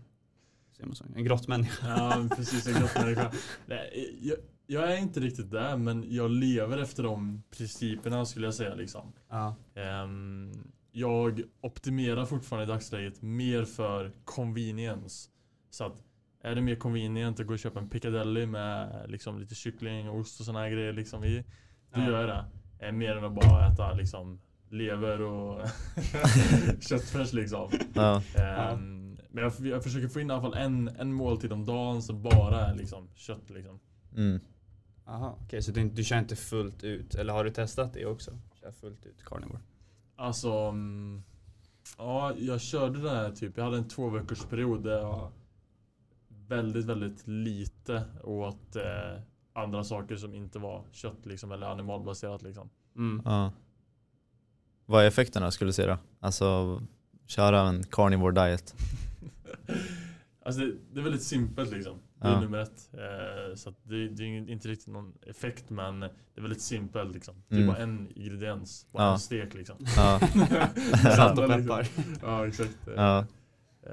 En 1.16 1.24
grottmänniska? 1.24 1.86
Ja, 1.88 2.28
precis. 2.36 2.66
En 2.66 2.80
grottmänniska. 2.80 3.32
Nej, 3.66 4.16
jag, 4.22 4.36
jag 4.66 4.92
är 4.92 4.96
inte 4.96 5.20
riktigt 5.20 5.50
där, 5.50 5.76
men 5.76 6.04
jag 6.08 6.30
lever 6.30 6.78
efter 6.78 7.02
de 7.02 7.42
principerna 7.56 8.26
skulle 8.26 8.46
jag 8.46 8.54
säga. 8.54 8.74
Liksom. 8.74 9.12
Ja. 9.28 9.54
Ehm, 9.74 10.52
jag 10.92 11.42
optimerar 11.60 12.24
fortfarande 12.24 12.64
i 12.72 12.74
dagsläget 12.74 13.22
mer 13.22 13.64
för 13.64 14.12
convenience. 14.24 15.30
Så 15.70 15.84
att 15.84 16.02
är 16.42 16.54
det 16.54 16.60
mer 16.60 16.76
convenient 16.76 17.40
att 17.40 17.46
gå 17.46 17.52
och 17.52 17.58
köpa 17.58 17.80
en 17.80 17.88
piccadilly 17.88 18.46
med 18.46 19.04
liksom 19.10 19.38
lite 19.40 19.54
kyckling, 19.54 20.10
ost 20.10 20.40
och 20.40 20.46
såna 20.46 20.58
här 20.58 20.70
grejer 20.70 20.92
liksom 20.92 21.24
i. 21.24 21.44
Då 21.94 22.00
Ja. 22.00 22.06
gör 22.06 22.20
jag 22.20 22.28
det. 22.28 22.44
Eh, 22.86 22.92
mer 22.92 23.16
än 23.16 23.24
att 23.24 23.34
bara 23.34 23.66
äta 23.72 23.92
liksom 23.92 24.40
lever 24.68 25.20
och 25.20 25.60
köttfärs 26.80 27.32
liksom. 27.32 27.70
Ja. 27.94 28.22
Ehm, 28.34 29.18
Men 29.30 29.44
jag, 29.44 29.52
jag 29.66 29.84
försöker 29.84 30.08
få 30.08 30.20
in 30.20 30.30
i 30.30 30.32
alla 30.32 30.42
fall 30.42 30.54
en, 30.54 30.88
en 30.88 31.12
måltid 31.12 31.52
om 31.52 31.64
dagen 31.64 32.02
som 32.02 32.22
bara 32.22 32.66
är 32.66 32.74
liksom 32.74 33.08
kött 33.14 33.50
liksom. 33.50 33.80
Mm. 34.16 34.40
Aha, 35.06 35.38
okej 35.42 35.62
så 35.62 35.72
du, 35.72 35.88
du 35.88 36.04
kör 36.04 36.18
inte 36.18 36.36
fullt 36.36 36.84
ut, 36.84 37.14
eller 37.14 37.32
har 37.32 37.44
du 37.44 37.50
testat 37.50 37.94
det 37.94 38.06
också? 38.06 38.38
Kör 38.60 38.72
fullt 38.72 39.06
ut 39.06 39.24
carnivore? 39.24 39.60
Alltså, 40.16 40.52
mm, 40.52 41.22
ja 41.98 42.34
jag 42.38 42.60
körde 42.60 43.02
det 43.02 43.10
här 43.10 43.30
typ, 43.30 43.56
jag 43.56 43.64
hade 43.64 43.76
en 43.76 43.88
två 43.88 44.08
veckors 44.08 44.44
period 44.44 44.84
där 44.84 44.98
jag 44.98 45.32
väldigt, 46.28 46.84
väldigt 46.84 47.26
lite 47.26 48.04
åt 48.22 48.76
eh, 48.76 49.22
andra 49.52 49.84
saker 49.84 50.16
som 50.16 50.34
inte 50.34 50.58
var 50.58 50.84
kött 50.92 51.26
liksom, 51.26 51.52
eller 51.52 51.66
animalbaserat 51.66 52.42
liksom. 52.42 52.70
Mm. 52.96 53.22
ja. 53.24 53.52
Vad 54.86 55.04
är 55.04 55.08
effekterna 55.08 55.50
skulle 55.50 55.68
du 55.68 55.72
säga 55.72 55.88
då? 55.88 55.98
Alltså 56.20 56.82
köra 57.26 57.60
en 57.60 57.84
carnivore 57.84 58.34
diet. 58.48 58.74
alltså 60.44 60.60
det, 60.60 60.72
det 60.92 61.00
är 61.00 61.04
väldigt 61.04 61.22
simpelt 61.22 61.70
liksom. 61.72 61.98
Det 62.20 62.26
är 62.28 62.32
Ja. 62.32 62.40
nummer 62.40 62.58
ett. 62.58 62.90
Eh, 62.92 63.54
så 63.56 63.68
att 63.68 63.76
det, 63.82 64.08
det 64.08 64.22
är 64.22 64.50
inte 64.50 64.68
riktigt 64.68 64.88
någon 64.88 65.12
effekt 65.26 65.70
men 65.70 66.00
det 66.00 66.10
är 66.36 66.40
väldigt 66.40 66.60
simpelt 66.62 67.14
liksom. 67.14 67.34
Det 67.48 67.54
är 67.54 67.60
Mm. 67.60 67.74
bara 67.74 67.82
en 67.82 68.08
ingrediens, 68.14 68.86
bara 68.92 69.02
Ja. 69.02 69.12
en 69.12 69.18
stek 69.18 69.54
liksom. 69.54 69.76
Ja. 69.96 70.20
Salt 71.16 71.38
och 71.38 71.46
peppar. 71.48 71.88
Ja 72.22 72.46
exakt. 72.46 72.78
Ja. 72.96 73.18
Eh, 73.86 73.92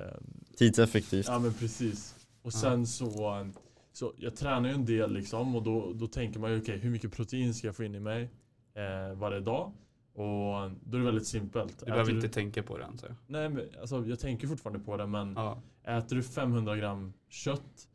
Tidseffektivt. 0.58 1.26
Ja 1.28 1.40
men 1.40 1.54
precis. 1.54 2.16
Och 2.42 2.52
Ja. 2.54 2.60
sen 2.60 2.88
så, 2.88 3.48
så 3.94 4.14
jag 4.18 4.36
tränar 4.36 4.70
ju 4.70 4.76
en 4.76 4.86
del 4.86 5.14
liksom 5.14 5.56
och 5.56 5.64
då, 5.64 5.94
då 5.94 6.08
tänker 6.08 6.40
man 6.40 6.52
ju 6.52 6.62
okej 6.62 6.78
hur 6.78 6.90
mycket 6.90 7.12
protein 7.12 7.54
ska 7.54 7.68
jag 7.68 7.76
få 7.76 7.84
in 7.84 7.96
i 7.96 8.00
mig 8.00 8.30
eh, 8.76 9.16
varje 9.18 9.40
dag? 9.40 9.72
Och 10.14 10.72
då 10.84 10.98
är 10.98 11.00
det 11.00 11.06
väldigt 11.06 11.28
simpelt. 11.28 11.80
Du 11.80 11.86
behöver 11.86 12.04
Äter 12.04 12.16
inte 12.16 12.30
tänka 12.30 12.64
på 12.64 12.78
det 12.78 12.86
antar 12.86 13.08
jag. 13.08 13.16
Nej 13.28 13.50
men 13.50 13.70
alltså 13.82 14.06
jag 14.06 14.20
tänker 14.20 14.48
fortfarande 14.48 14.80
på 14.80 14.98
det 14.98 15.08
men 15.08 15.34
Ja. 15.36 15.62
äter 15.84 16.16
du 16.16 16.24
500 16.24 16.76
gram 16.78 17.14
kött 17.30 17.88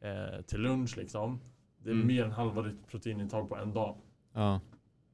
eh, 0.00 0.42
till 0.42 0.60
lunch 0.60 0.96
liksom. 0.96 1.40
Det 1.78 1.90
är 1.90 1.94
Mm. 1.94 2.06
mer 2.06 2.24
än 2.24 2.30
halva 2.30 2.62
ditt 2.62 2.86
proteinintag 2.86 3.48
på 3.48 3.56
en 3.56 3.72
dag. 3.72 3.96
Ja. 4.32 4.60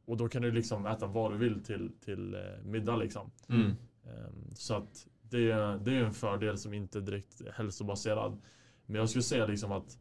Och 0.05 0.17
då 0.17 0.29
kan 0.29 0.43
du 0.43 0.51
liksom 0.53 0.87
äta 0.87 1.07
vad 1.07 1.33
du 1.33 1.37
vill 1.39 1.63
till, 1.65 1.91
till 2.05 2.35
eh, 2.35 2.41
middag 2.65 2.97
liksom. 2.97 3.31
Mm. 3.49 3.67
Ehm, 4.05 4.55
Så 4.55 4.75
att 4.75 5.07
det 5.23 5.51
är, 5.51 5.79
det 5.79 5.95
är 5.95 6.05
en 6.05 6.13
fördel 6.15 6.59
som 6.59 6.75
inte 6.75 6.99
är 6.99 7.03
direkt 7.03 7.43
hälsobaserad. 7.55 8.39
Men 8.87 8.97
jag 8.97 9.09
skulle 9.09 9.23
säga 9.23 9.47
liksom 9.47 9.73
att 9.73 9.99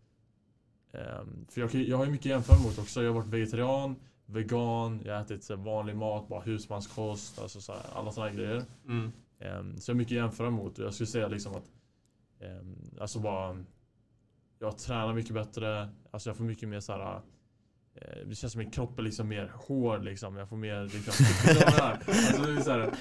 ehm, 0.93 1.45
För 1.49 1.61
jag, 1.61 1.75
jag 1.75 1.97
har 1.97 2.05
ju 2.05 2.11
mycket 2.11 2.25
att 2.25 2.31
jämföra 2.31 2.57
mot 2.59 2.79
också. 2.79 3.03
Jag 3.03 3.09
har 3.13 3.15
varit 3.21 3.33
vegetarian, 3.33 3.95
vegan, 4.31 5.01
jag 5.05 5.13
har 5.13 5.21
ätit 5.21 5.43
så 5.43 5.55
vanlig 5.55 5.95
mat, 5.95 6.27
bara 6.27 6.41
husmanskost, 6.41 7.39
alltså 7.41 7.61
så 7.61 7.71
här, 7.73 7.81
alla 7.93 8.11
sådana 8.11 8.33
grejer. 8.33 8.63
Mm. 8.87 9.11
Ehm, 9.39 9.77
Så 9.77 9.91
jag 9.91 9.95
har 9.95 9.97
mycket 9.97 10.11
att 10.15 10.23
jämföra 10.23 10.49
mot 10.49 10.79
och 10.79 10.85
jag 10.85 10.93
skulle 10.93 11.07
säga 11.07 11.27
liksom 11.27 11.55
att 11.55 11.71
ehm, 12.39 12.77
Alltså 12.99 13.19
bara 13.19 13.63
Jag 14.59 14.77
tränar 14.77 15.13
mycket 15.13 15.33
bättre, 15.33 15.89
alltså 16.11 16.29
jag 16.29 16.37
får 16.37 16.43
mycket 16.43 16.69
mer 16.69 16.79
så 16.79 16.93
här. 16.93 17.21
Eh, 17.95 18.27
Det 18.27 18.35
känns 18.35 18.53
som 18.53 18.59
min 18.59 18.71
kropp 18.71 18.99
är 18.99 19.03
liksom 19.03 19.27
mer 19.27 19.51
hård 19.55 20.03
liksom. 20.03 20.35
Jag 20.35 20.49
får 20.49 20.57
mer 20.57 20.83
liksom? 20.83 21.25
Alltså 21.47 22.41
det 22.51 22.59
är 22.59 22.63
så 22.63 22.71
här, 22.71 22.93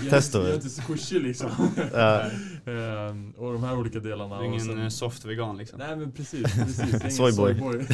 jag, 0.00 0.10
Testo. 0.10 0.38
jag 0.38 0.50
är 0.50 0.54
inte 0.54 0.68
så 0.68 0.82
squishy 0.82 1.18
liksom. 1.18 1.50
Ja. 1.92 2.20
Ehm, 2.66 3.30
och 3.30 3.52
de 3.52 3.64
här 3.64 3.78
olika 3.78 3.98
delarna. 4.00 4.38
Du 4.38 4.44
är 4.44 4.48
ingen 4.48 4.60
sen- 4.60 4.82
eh, 4.82 4.88
soft 4.88 5.24
vegan 5.24 5.56
liksom? 5.56 5.78
Nej 5.78 5.96
men 5.96 6.12
precis, 6.12 6.54
precis. 6.54 7.16
Soyboy. 7.16 7.52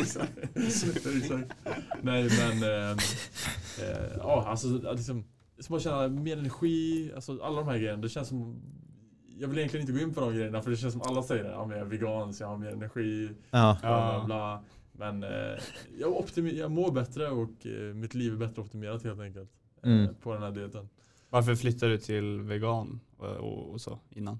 Exakt. 0.00 0.32
Nej 2.02 2.30
men, 2.38 2.62
ehm, 2.70 2.98
eh, 3.82 4.16
ja 4.18 4.44
alltså 4.48 4.76
att 4.88 4.96
liksom, 4.96 5.24
jag 5.56 5.64
ska 5.64 5.72
bara 5.74 5.80
känna 5.80 6.08
mer 6.08 6.36
energi, 6.38 7.12
alltså 7.14 7.38
alla 7.42 7.56
de 7.56 7.68
här 7.68 7.78
grejerna. 7.78 8.02
Det 8.02 8.08
känns 8.08 8.28
som, 8.28 8.60
jag 9.38 9.48
vill 9.48 9.58
egentligen 9.58 9.82
inte 9.88 9.92
gå 9.92 10.08
in 10.08 10.14
på 10.14 10.20
de 10.20 10.34
grejerna 10.34 10.62
för 10.62 10.70
det 10.70 10.76
känns 10.76 10.92
som 10.92 11.02
alla 11.02 11.22
säger 11.22 11.44
det. 11.44 11.50
Ja 11.50 11.66
men 11.66 11.78
jag 11.78 11.86
är 11.86 11.90
vegan 11.90 12.34
så 12.34 12.42
jag 12.42 12.48
har 12.48 12.56
mer 12.58 12.68
energi, 12.72 13.30
Ja. 13.50 13.76
bla 13.80 14.16
bla 14.18 14.24
bla. 14.26 14.62
Men 14.98 15.22
eh, 15.22 15.58
jag, 15.98 16.24
jag 16.36 16.70
mår 16.70 16.90
bättre 16.92 17.28
och 17.30 17.66
eh, 17.66 17.94
mitt 17.94 18.14
liv 18.14 18.32
är 18.32 18.36
bättre 18.36 18.62
optimerat 18.62 19.02
helt 19.04 19.20
enkelt. 19.20 19.50
eh, 19.82 19.90
Mm. 19.90 20.14
På 20.14 20.32
den 20.34 20.42
här 20.42 20.50
dieten. 20.50 20.88
Varför 21.30 21.54
flyttade 21.54 21.92
du 21.92 21.98
till 21.98 22.40
vegan 22.40 23.00
och, 23.16 23.26
och, 23.36 23.70
och 23.70 23.80
så 23.80 23.98
innan? 24.10 24.38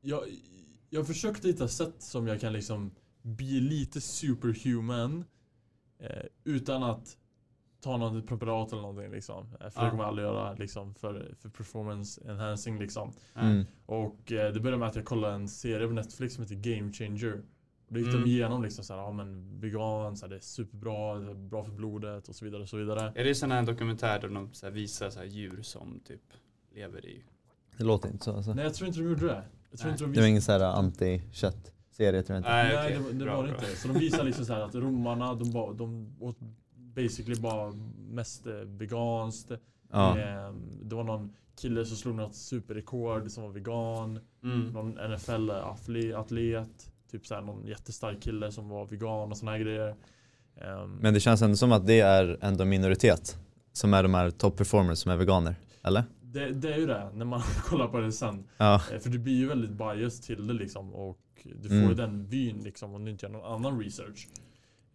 jag, 0.00 0.22
jag 0.90 1.06
försökte 1.06 1.48
hitta 1.48 1.68
sätt 1.68 1.94
som 2.02 2.26
jag 2.26 2.40
kan 2.40 2.52
liksom 2.52 2.90
bli 3.22 3.60
lite 3.60 4.00
superhuman 4.00 5.24
eh, 5.98 6.22
utan 6.44 6.82
att 6.82 7.16
ta 7.80 7.96
något 7.96 8.26
preparat 8.26 8.72
eller 8.72 8.82
någonting 8.82 9.10
liksom. 9.10 9.46
Eh, 9.60 9.70
För 9.70 9.80
Ja. 9.80 9.84
det 9.84 9.90
kommer 9.90 10.02
jag 10.02 10.08
aldrig 10.08 10.26
göra 10.26 10.54
liksom 10.54 10.94
för, 10.94 11.34
för 11.40 11.48
performance 11.48 12.20
enhancing 12.28 12.78
liksom. 12.78 13.12
Mm. 13.34 13.64
Och 13.86 14.32
eh, 14.32 14.52
det 14.52 14.60
började 14.60 14.78
med 14.78 14.88
att 14.88 14.96
jag 14.96 15.04
kollade 15.04 15.34
en 15.34 15.48
serie 15.48 15.86
på 15.86 15.92
Netflix 15.92 16.34
som 16.34 16.42
heter 16.44 16.54
Game 16.76 16.92
Changer. 16.92 17.42
Och 17.92 17.98
då 17.98 18.00
gick 18.04 18.08
Mm. 18.14 18.22
de 18.22 18.30
igenom 18.30 18.62
liksom 18.62 18.84
såhär, 18.84 19.00
ja 19.00 19.12
men 19.12 19.60
vegan, 19.60 20.16
så 20.16 20.24
här, 20.26 20.30
det 20.30 20.36
är 20.36 20.40
superbra, 20.40 21.18
det 21.18 21.30
är 21.30 21.34
bra 21.34 21.64
för 21.64 21.72
blodet 21.72 22.28
och 22.28 22.34
så 22.34 22.44
vidare 22.44 22.62
och 22.62 22.68
så 22.68 22.76
vidare. 22.76 23.12
Är 23.14 23.24
det 23.24 23.34
sån 23.34 23.50
här 23.50 23.62
dokumentär 23.62 24.20
där 24.20 24.28
de 24.28 24.48
så 24.52 24.66
här 24.66 24.72
visar 24.72 25.10
så 25.10 25.18
här 25.18 25.26
djur 25.26 25.62
som 25.62 26.00
typ 26.04 26.20
lever 26.74 27.06
i... 27.06 27.24
Det 27.76 27.84
låter 27.84 28.08
inte 28.08 28.24
så 28.24 28.36
alltså. 28.36 28.54
Nej 28.54 28.64
jag 28.64 28.74
tror 28.74 28.88
inte 28.88 29.00
de 29.00 29.08
gjorde 29.08 29.26
det. 29.26 29.42
Jag 29.70 29.78
tror 29.80 29.88
Nej. 29.88 29.92
inte 29.94 30.04
de 30.04 30.12
Det 30.12 30.20
var 30.20 30.28
ingen 30.28 30.42
sån 30.42 30.52
här 30.52 30.60
anti-kött-serie 30.60 32.22
tror 32.22 32.34
jag 32.34 32.40
inte. 32.40 32.50
Nej, 32.50 32.74
Nej, 32.74 32.84
okej. 32.86 32.96
det, 32.98 33.02
var- 33.04 33.10
det 33.12 33.24
Bra, 33.24 33.36
var 33.36 33.42
det 33.44 33.50
inte. 33.50 33.66
Så 33.76 33.88
de 33.88 33.98
visar 33.98 34.24
liksom 34.24 34.44
så 34.44 34.52
här 34.52 34.60
att 34.60 34.74
romarna, 34.74 35.34
de, 35.34 35.50
ba, 35.52 35.72
de 35.72 36.16
åt 36.20 36.36
basically 36.74 37.40
bara 37.40 37.72
mest 38.10 38.46
eh, 38.46 38.52
veganskt. 38.54 39.52
Ja. 39.90 40.18
Ehm, 40.18 40.70
Det 40.82 40.94
var 40.94 41.04
någon 41.04 41.32
kille 41.60 41.84
som 41.84 41.96
slog 41.96 42.14
något 42.14 42.34
superrekord 42.34 43.30
som 43.30 43.42
var 43.42 43.50
vegan. 43.50 44.18
Mm. 44.42 44.60
Någon 44.72 44.98
NFL-atlet. 45.62 46.91
Typ 47.12 47.26
så 47.26 47.34
här 47.34 47.42
någon 47.42 47.66
jättestark 47.66 48.22
kille 48.22 48.52
som 48.52 48.68
var 48.68 48.86
vegan 48.86 49.32
och 49.32 49.38
här 49.48 49.58
grejer. 49.58 49.96
Ehm, 50.60 50.96
Men 51.00 51.14
det 51.14 51.20
känns 51.20 51.42
ändå 51.42 51.56
som 51.56 51.72
att 51.72 51.86
det 51.86 52.00
är 52.00 52.38
ändå 52.40 52.64
minoritet 52.64 53.38
som 53.72 53.94
är 53.94 54.02
de 54.02 54.14
här 54.14 54.30
top 54.30 54.56
performers 54.56 54.98
som 54.98 55.12
är 55.12 55.16
veganer. 55.16 55.54
Eller? 55.82 56.04
det, 56.22 56.52
det 56.52 56.74
är 56.74 56.78
ju 56.78 56.86
det, 56.86 57.10
när 57.14 57.24
man 57.24 57.40
kollar 57.64 57.88
på 57.88 58.00
det 58.00 58.12
sen. 58.12 58.44
Ja. 58.56 58.74
Eh, 58.92 58.98
För 58.98 59.10
du 59.10 59.18
blir 59.18 59.34
ju 59.36 59.48
väldigt 59.48 59.70
biased 59.70 60.22
till 60.22 60.46
det 60.46 60.52
liksom 60.54 60.94
och 60.94 61.18
du 61.44 61.68
får 61.68 61.76
Mm. 61.76 61.88
ju 61.88 61.94
den 61.94 62.26
vyn 62.26 62.58
liksom 62.64 62.94
om 62.94 63.04
du 63.04 63.10
inte 63.10 63.26
gör 63.26 63.32
någon 63.32 63.52
annan 63.54 63.80
research. 63.80 64.28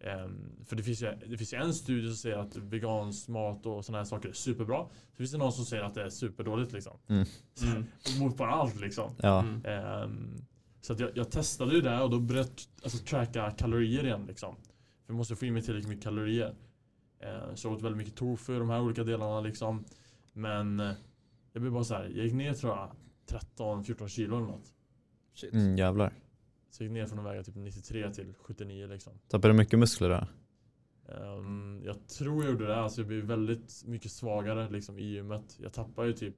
Ehm, 0.00 0.50
för 0.66 0.76
det 0.76 0.82
finns, 0.82 1.02
ju, 1.02 1.10
det 1.26 1.36
finns 1.38 1.52
ju 1.52 1.56
en 1.56 1.74
studie 1.74 2.06
som 2.06 2.16
säger 2.16 2.38
att 2.38 2.56
vegansk 2.56 3.28
mat 3.28 3.66
och 3.66 3.84
sådana 3.84 3.98
här 3.98 4.04
saker 4.04 4.28
är 4.28 4.32
superbra. 4.32 4.76
Så 5.10 5.16
finns 5.16 5.32
det 5.32 5.38
någon 5.38 5.52
som 5.52 5.64
säger 5.64 5.82
att 5.82 5.94
det 5.94 6.02
är 6.02 6.08
superdåligt 6.10 6.72
liksom. 6.72 6.96
Mm. 7.08 7.24
Så, 7.54 7.66
Mm. 7.66 7.84
Mot 8.20 8.36
bara 8.36 8.50
allt 8.50 8.80
liksom. 8.80 9.10
Ja. 9.22 9.40
Mm. 9.40 10.36
Så 10.80 10.92
att 10.92 11.00
jag, 11.00 11.10
jag 11.14 11.30
testade 11.30 11.74
ju 11.74 11.80
det 11.80 12.00
och 12.00 12.10
då 12.10 12.20
började 12.20 12.48
jag 12.48 12.84
alltså, 12.84 13.04
tracka 13.04 13.50
kalorier 13.50 14.04
igen 14.04 14.24
liksom. 14.26 14.56
För 14.56 15.12
jag 15.12 15.16
måste 15.16 15.36
få 15.36 15.46
i 15.46 15.50
mig 15.50 15.62
tillräckligt 15.62 15.88
mycket 15.88 16.04
kalorier. 16.04 16.54
Ehm, 17.20 17.56
så 17.56 17.68
jag 17.68 17.74
åt 17.74 17.82
väldigt 17.82 17.98
mycket 17.98 18.16
tofu, 18.16 18.58
de 18.58 18.70
här 18.70 18.80
olika 18.80 19.04
delarna 19.04 19.40
liksom. 19.40 19.84
Men 20.32 20.80
eh, 20.80 20.92
jag 21.52 21.60
blev 21.60 21.72
bara 21.72 21.84
så 21.84 21.94
här, 21.94 22.04
jag 22.04 22.24
gick 22.24 22.34
ner 22.34 22.54
tror 22.54 22.72
jag 22.72 22.90
13-14 23.56 24.08
kilo 24.08 24.36
eller 24.36 24.46
något. 24.46 24.72
Shit. 25.34 25.52
Mm, 25.52 25.76
jävlar. 25.76 26.12
Så 26.70 26.82
jag 26.82 26.88
gick 26.88 26.94
ner 26.94 27.06
från 27.06 27.18
att 27.18 27.24
väga 27.24 27.42
typ 27.42 27.54
93 27.56 28.10
till 28.12 28.34
79 28.38 28.86
liksom. 28.86 29.12
Tappar 29.28 29.48
du 29.48 29.54
mycket 29.54 29.78
muskler 29.78 30.08
då? 30.08 30.26
Ehm, 31.12 31.82
jag 31.84 32.06
tror 32.06 32.44
jag 32.44 32.52
gjorde 32.52 32.66
det, 32.66 32.76
alltså 32.76 33.00
jag 33.00 33.08
blev 33.08 33.24
väldigt 33.24 33.84
mycket 33.86 34.12
svagare 34.12 34.70
liksom 34.70 34.98
i 34.98 35.02
gymmet. 35.02 35.58
Jag 35.62 35.72
tappar 35.72 36.04
ju 36.04 36.12
typ 36.12 36.34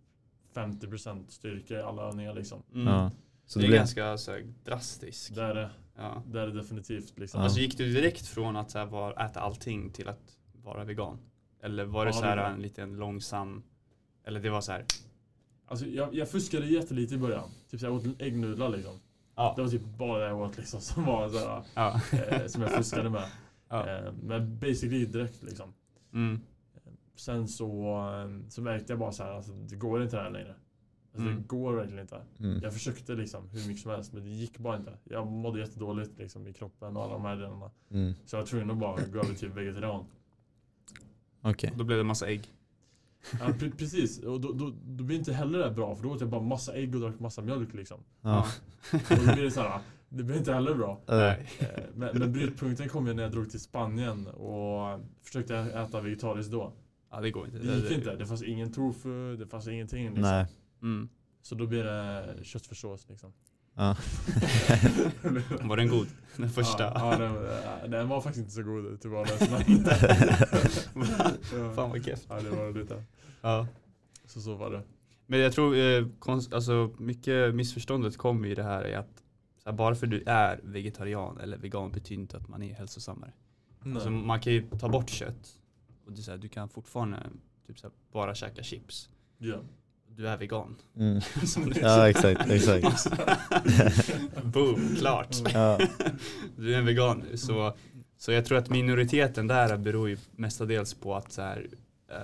50% 0.54 1.24
styrka 1.28 1.74
i 1.74 1.82
alla 1.82 2.08
övningar 2.08 2.34
liksom. 2.34 2.62
Mm. 2.74 2.86
Ja. 2.86 3.10
Så 3.52 3.58
det 3.58 3.62
det 3.62 3.66
är 3.66 3.68
blir... 3.68 3.78
ganska 3.78 4.18
så 4.18 4.30
här, 4.32 4.44
drastiskt. 4.64 5.34
Det 5.34 5.42
är 5.42 5.54
det, 5.54 5.70
Ja. 5.96 6.22
det 6.26 6.40
är 6.40 6.46
det 6.46 6.52
definitivt 6.52 7.18
liksom. 7.18 7.38
Ja. 7.40 7.44
Alltså 7.44 7.60
gick 7.60 7.78
du 7.78 7.92
direkt 7.92 8.26
från 8.26 8.56
att 8.56 8.70
så 8.70 8.78
här, 8.78 8.86
vara, 8.86 9.26
äta 9.26 9.40
allting 9.40 9.90
till 9.90 10.08
att 10.08 10.36
vara 10.62 10.84
vegan? 10.84 11.18
Eller 11.62 11.84
var 11.84 12.04
det 12.04 12.08
Ja, 12.08 12.12
så 12.12 12.20
det 12.22 12.26
här 12.28 12.36
var- 12.36 12.44
en 12.44 12.62
liten 12.62 12.96
långsam, 12.96 13.62
eller 14.24 14.40
det 14.40 14.50
var 14.50 14.60
så 14.60 14.72
här, 14.72 14.84
Alltså 15.66 15.86
jag, 15.86 16.14
jag 16.14 16.28
fuskade 16.30 16.66
jättelite 16.66 17.14
i 17.14 17.18
början. 17.18 17.50
Typ 17.70 17.80
så 17.80 17.86
jag 17.86 17.94
åt 17.94 18.04
äggnudlar 18.22 18.68
liksom. 18.68 19.00
ja, 19.36 19.52
Det 19.56 19.62
var 19.62 19.68
typ 19.68 19.82
bara 19.84 20.18
det 20.18 20.26
jag 20.28 20.40
åt 20.40 20.56
liksom 20.56 20.80
som 20.90 21.04
var 21.04 21.28
så 21.28 21.38
här, 21.38 21.62
ja, 21.74 22.00
eh, 22.12 22.46
som 22.46 22.62
jag 22.62 22.70
fuskade 22.70 23.10
med. 23.10 23.24
ja. 23.68 23.88
Eh, 23.90 24.12
men 24.22 24.58
basically 24.58 25.06
direkt 25.06 25.42
liksom. 25.42 25.72
Mm. 26.12 26.40
Sen 27.16 27.48
så, 27.48 27.66
eh, 28.14 28.48
så 28.48 28.62
märkte 28.62 28.92
jag 28.92 28.98
bara 29.00 29.12
så 29.12 29.22
här, 29.22 29.30
alltså, 29.32 29.52
det 29.52 29.76
går 29.76 30.02
inte 30.02 30.16
det 30.16 30.22
här 30.22 30.30
längre. 30.30 30.54
Alltså, 31.12 31.28
Mm. 31.28 31.42
Det 31.42 31.48
går 31.48 31.72
verkligen 31.72 32.00
inte. 32.00 32.22
Mm. 32.40 32.60
Jag 32.62 32.72
försökte 32.72 33.14
liksom 33.14 33.48
hur 33.52 33.68
mycket 33.68 33.82
som 33.82 33.90
helst 33.90 34.12
men 34.12 34.22
det 34.24 34.30
gick 34.30 34.58
bara 34.58 34.76
inte. 34.76 34.92
Jag 35.04 35.26
mådde 35.26 35.60
jättedåligt 35.60 36.18
liksom 36.18 36.46
i 36.46 36.52
kroppen 36.52 36.96
och 36.96 37.02
alla 37.04 37.12
de 37.12 37.22
här 37.24 37.36
delarna. 37.36 37.70
Mm. 37.90 38.14
Så 38.26 38.36
jag 38.36 38.40
var 38.40 38.46
tvungen 38.46 38.70
att 38.70 38.76
bara 38.78 38.96
gå 39.12 39.18
över 39.18 39.34
till 39.34 39.48
vegetarian. 39.48 40.04
Okej. 41.42 41.72
Då 41.76 41.84
blev 41.84 41.98
det 41.98 42.04
massa 42.04 42.26
ägg. 42.28 42.52
Ja, 43.40 43.46
pre- 43.46 43.76
precis, 43.76 44.18
och 44.22 44.40
då, 44.40 44.52
då, 44.52 44.72
då 44.84 45.04
blir 45.04 45.16
inte 45.18 45.32
heller 45.32 45.58
det 45.58 45.70
bra 45.70 45.94
för 45.96 46.02
då 46.02 46.10
åt 46.10 46.20
jag 46.20 46.30
bara 46.30 46.40
massa 46.40 46.72
ägg 46.74 46.94
och 46.94 47.00
drack 47.00 47.20
massa 47.20 47.42
mjölk 47.42 47.74
liksom. 47.74 48.00
Ja. 48.20 48.46
Och 48.92 49.16
då 49.26 49.32
blir 49.34 49.44
det 49.44 49.50
så 49.50 49.60
här, 49.60 49.80
det 50.08 50.22
blir 50.22 50.36
inte 50.36 50.52
heller 50.52 50.74
bra. 50.74 51.00
Nej. 51.08 51.48
Eh, 51.58 51.66
Men, 51.94 52.18
men 52.18 52.32
brytpunkten 52.32 52.88
kom 52.88 53.06
ju 53.06 53.14
när 53.14 53.22
jag 53.22 53.32
drog 53.32 53.50
till 53.50 53.60
Spanien 53.60 54.26
och 54.26 55.00
försökte 55.22 55.56
äta 55.56 56.00
vegetariskt 56.00 56.52
då. 56.52 56.72
Ja, 57.10 57.20
det 57.20 57.30
går 57.30 57.46
inte. 57.46 57.58
Det 57.58 57.74
gick 57.76 57.90
inte, 57.90 58.16
det 58.16 58.26
fanns 58.26 58.42
ingen 58.42 58.72
tofu, 58.72 59.36
det 59.36 59.46
fanns 59.46 59.68
ingenting 59.68 60.04
liksom. 60.06 60.22
Nej. 60.22 60.46
Mm. 60.82 61.08
Så 61.42 61.54
då 61.54 61.66
blir 61.66 61.84
det 61.84 62.38
köttfärssås 62.44 63.08
liksom. 63.08 63.32
Ja. 63.74 63.96
Var 65.60 65.76
den 65.76 65.88
god? 65.88 66.06
Den 66.36 66.50
första? 66.50 66.82
Ja, 66.82 67.12
ja 67.12 67.18
den, 67.18 67.90
den 67.90 68.08
var 68.08 68.20
faktiskt 68.20 68.42
inte 68.42 68.52
så 68.54 68.62
god 68.62 69.00
till 69.00 69.10
vardags 69.10 69.50
men... 69.50 69.84
ja, 71.52 71.72
Fan 71.74 71.90
vad 71.90 72.04
keft. 72.04 72.26
ja, 72.28 72.40
det 72.40 72.50
var 72.50 72.72
lite. 72.72 73.04
Ja. 73.40 73.66
Så 74.26 74.40
så 74.40 74.54
var 74.54 74.70
det. 74.70 74.82
Men 75.26 75.40
jag 75.40 75.52
tror, 75.52 75.76
eh, 75.76 76.06
konst, 76.18 76.52
alltså 76.52 76.90
mycket 76.98 77.54
missförståndet 77.54 78.16
kommer 78.16 78.48
i 78.48 78.54
det 78.54 78.62
här 78.62 78.86
i 78.86 78.94
att 78.94 79.22
så 79.62 79.70
här, 79.70 79.76
bara 79.76 79.94
för 79.94 80.06
du 80.06 80.22
är 80.26 80.60
vegetarian 80.62 81.38
eller 81.38 81.58
vegan 81.58 81.92
betyder 81.92 82.22
inte 82.22 82.36
att 82.36 82.48
man 82.48 82.62
är 82.62 82.74
hälsosammare. 82.74 83.32
Alltså, 83.84 84.10
man 84.10 84.40
kan 84.40 84.52
ju 84.52 84.68
ta 84.68 84.88
bort 84.88 85.10
kött 85.10 85.58
och 86.06 86.12
det 86.12 86.20
är 86.20 86.22
så 86.22 86.30
här, 86.30 86.38
du 86.38 86.48
kan 86.48 86.68
fortfarande 86.68 87.30
typ 87.66 87.78
så 87.78 87.86
här, 87.86 87.94
bara 88.12 88.34
käka 88.34 88.62
chips. 88.62 89.10
Ja. 89.38 89.56
Du 90.20 90.28
är 90.28 90.36
vegan. 90.36 90.76
Mm. 90.96 91.20
Ja 91.82 92.08
exakt, 92.08 92.50
exakt. 92.50 93.10
Boom, 94.44 94.96
klart. 94.98 95.36
Ja. 95.54 95.78
Du 96.56 96.74
är 96.74 96.78
en 96.78 96.86
vegan 96.86 97.24
nu. 97.30 97.36
Så, 97.36 97.76
så 98.18 98.32
jag 98.32 98.44
tror 98.44 98.58
att 98.58 98.68
minoriteten 98.68 99.46
där 99.46 99.76
beror 99.76 100.08
ju 100.08 100.18
mestadels 100.36 100.94
på 100.94 101.14
att 101.14 101.32
så 101.32 101.42
här, 101.42 101.66
eh, 102.08 102.16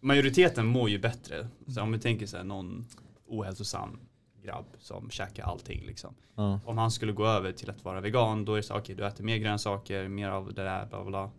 majoriteten 0.00 0.66
mår 0.66 0.90
ju 0.90 0.98
bättre. 0.98 1.48
Så 1.66 1.82
om 1.82 1.92
vi 1.92 1.98
tänker 1.98 2.26
så 2.26 2.36
här, 2.36 2.44
någon 2.44 2.86
ohälsosam 3.26 3.98
grabb 4.44 4.66
som 4.78 5.10
käkar 5.10 5.44
allting 5.44 5.86
liksom. 5.86 6.14
Ja. 6.34 6.60
Om 6.64 6.78
han 6.78 6.90
skulle 6.90 7.12
gå 7.12 7.26
över 7.26 7.52
till 7.52 7.70
att 7.70 7.84
vara 7.84 8.00
vegan 8.00 8.44
då 8.44 8.52
är 8.52 8.56
det 8.56 8.62
så 8.62 8.76
okej 8.76 8.94
du 8.94 9.06
äter 9.06 9.24
mer 9.24 9.36
grönsaker, 9.36 10.08
mer 10.08 10.28
av 10.28 10.54
det 10.54 10.62
där 10.64 10.86
bla 10.86 11.04
bla. 11.04 11.30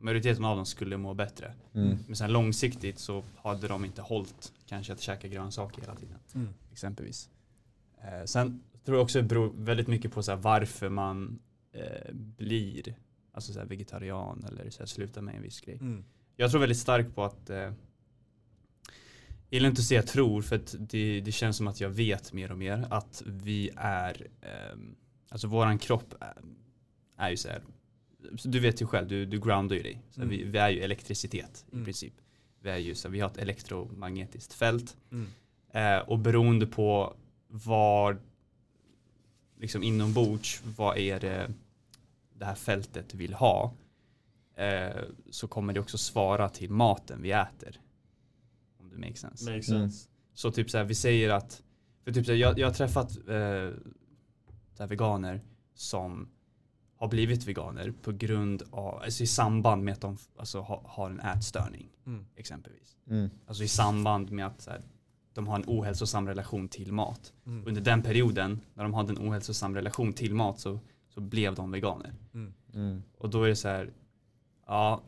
Majoriteten 0.00 0.44
av 0.44 0.56
dem 0.56 0.66
skulle 0.66 0.96
må 0.96 1.14
bättre. 1.14 1.54
Mm. 1.74 1.98
Men 2.06 2.16
sen 2.16 2.32
långsiktigt 2.32 2.98
så 2.98 3.24
hade 3.36 3.68
de 3.68 3.84
inte 3.84 4.02
hållit 4.02 4.52
kanske 4.66 4.92
att 4.92 5.00
käka 5.00 5.28
grönsaker 5.28 5.80
hela 5.80 5.94
tiden 5.94 6.18
Mm. 6.34 6.48
exempelvis. 6.72 7.28
Eh, 8.02 8.24
sen 8.24 8.62
tror 8.84 8.96
jag 8.96 9.02
också 9.04 9.18
det 9.18 9.28
beror 9.28 9.52
väldigt 9.56 9.86
mycket 9.86 10.12
på 10.12 10.22
så 10.22 10.30
här, 10.30 10.38
varför 10.38 10.88
man 10.88 11.38
eh, 11.72 12.12
blir 12.12 12.94
alltså 13.32 13.52
så 13.52 13.58
här, 13.58 13.66
vegetarian 13.66 14.44
eller 14.48 14.70
så 14.70 14.78
här, 14.78 14.86
slutar 14.86 15.22
med 15.22 15.34
en 15.34 15.42
viss 15.42 15.60
grej. 15.60 15.78
Mm. 15.80 16.04
Jag 16.36 16.50
tror 16.50 16.60
väldigt 16.60 16.78
starkt 16.78 17.14
på 17.14 17.24
att 17.24 17.50
eh, 17.50 17.56
jag 17.56 17.74
gillar 19.56 19.68
inte 19.68 19.80
att 19.80 19.86
säga 19.86 20.02
tror 20.02 20.42
för 20.42 20.56
att 20.56 20.74
det, 20.78 21.20
det 21.20 21.32
känns 21.32 21.56
som 21.56 21.68
att 21.68 21.80
jag 21.80 21.90
vet 21.90 22.32
mer 22.32 22.52
och 22.52 22.58
mer 22.58 22.86
att 22.90 23.22
vi 23.26 23.70
är 23.76 24.26
ehm, 24.40 24.96
alltså 25.28 25.46
våran 25.46 25.78
kropp 25.78 26.14
är, 26.20 26.42
är 27.16 27.30
ju 27.30 27.36
så 27.36 27.48
här 27.48 27.62
så 27.62 27.70
du 28.44 28.60
vet 28.60 28.82
ju 28.82 28.86
själv, 28.86 29.08
du, 29.08 29.26
du 29.26 29.40
groundar 29.40 29.76
ju 29.76 29.82
dig. 29.82 30.02
Så 30.10 30.20
Mm. 30.20 30.30
vi, 30.30 30.44
vi 30.44 30.58
är 30.58 30.68
ju 30.70 30.80
elektricitet 30.80 31.64
i 31.70 31.72
Mm. 31.74 31.84
princip. 31.84 32.14
Vi, 32.62 32.70
är 32.70 32.76
ju, 32.76 32.94
så 32.94 33.08
vi 33.08 33.20
har 33.20 33.28
ett 33.28 33.38
elektromagnetiskt 33.38 34.52
fält 34.52 34.96
Mm. 35.12 35.26
Eh, 35.72 35.98
och 36.08 36.18
beroende 36.18 36.66
på 36.66 37.16
var 37.48 38.18
liksom 39.60 39.82
inombords, 39.82 40.62
vad 40.76 40.98
är 40.98 41.20
det 41.20 41.50
det 42.34 42.44
här 42.44 42.54
fältet 42.54 43.14
vill 43.14 43.34
ha 43.34 43.74
eh, 44.56 45.02
så 45.30 45.48
kommer 45.48 45.72
det 45.72 45.80
också 45.80 45.98
svara 45.98 46.48
till 46.48 46.70
maten 46.70 47.22
vi 47.22 47.30
äter. 47.32 47.80
Om 48.78 48.90
det 48.90 48.96
makes 48.96 49.20
sense. 49.20 49.50
Makes 49.50 49.68
Mm. 49.68 49.80
sense. 49.80 50.08
Så 50.34 50.50
typ 50.52 50.70
så 50.70 50.78
här, 50.78 50.84
vi 50.84 50.94
säger 50.94 51.30
att, 51.30 51.62
för 52.04 52.12
typ 52.12 52.26
så 52.26 52.32
här, 52.32 52.38
jag, 52.38 52.58
jag 52.58 52.66
har 52.66 52.74
träffat 52.74 53.18
eh, 53.28 54.86
veganer 54.86 55.40
som 55.74 56.28
har 57.00 57.08
blivit 57.08 57.44
veganer 57.48 57.92
på 58.02 58.12
grund 58.12 58.62
av, 58.70 59.02
alltså 59.02 59.22
i 59.22 59.26
samband 59.26 59.84
med 59.84 59.92
att 59.92 60.00
de 60.00 60.18
alltså, 60.36 60.60
ha, 60.60 60.82
har 60.84 61.10
en 61.10 61.20
ätstörning 61.20 61.88
Mm. 62.06 62.26
exempelvis. 62.36 62.96
Mm. 63.06 63.30
Alltså 63.46 63.64
i 63.64 63.68
samband 63.68 64.30
med 64.30 64.46
att 64.46 64.60
så 64.60 64.70
här, 64.70 64.82
de 65.32 65.46
har 65.46 65.56
en 65.56 65.64
ohälsosam 65.66 66.26
relation 66.26 66.68
till 66.68 66.92
mat. 66.92 67.32
Mm. 67.46 67.66
Under 67.68 67.80
den 67.80 68.02
perioden, 68.02 68.60
när 68.74 68.82
de 68.82 68.94
hade 68.94 69.10
en 69.12 69.28
ohälsosam 69.28 69.74
relation 69.74 70.12
till 70.12 70.34
mat 70.34 70.60
så, 70.60 70.80
så 71.08 71.20
blev 71.20 71.54
de 71.54 71.70
veganer. 71.70 72.14
Mm. 72.34 72.52
Mm. 72.74 73.02
Och 73.18 73.30
då 73.30 73.42
är 73.42 73.48
det 73.48 73.56
så 73.56 73.68
här, 73.68 73.92
ja, 74.66 75.02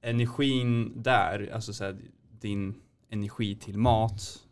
energin 0.00 1.02
där, 1.02 1.50
alltså 1.54 1.72
så 1.72 1.84
här, 1.84 1.96
din 2.40 2.74
energi 3.08 3.56
till 3.56 3.78
mat 3.78 4.46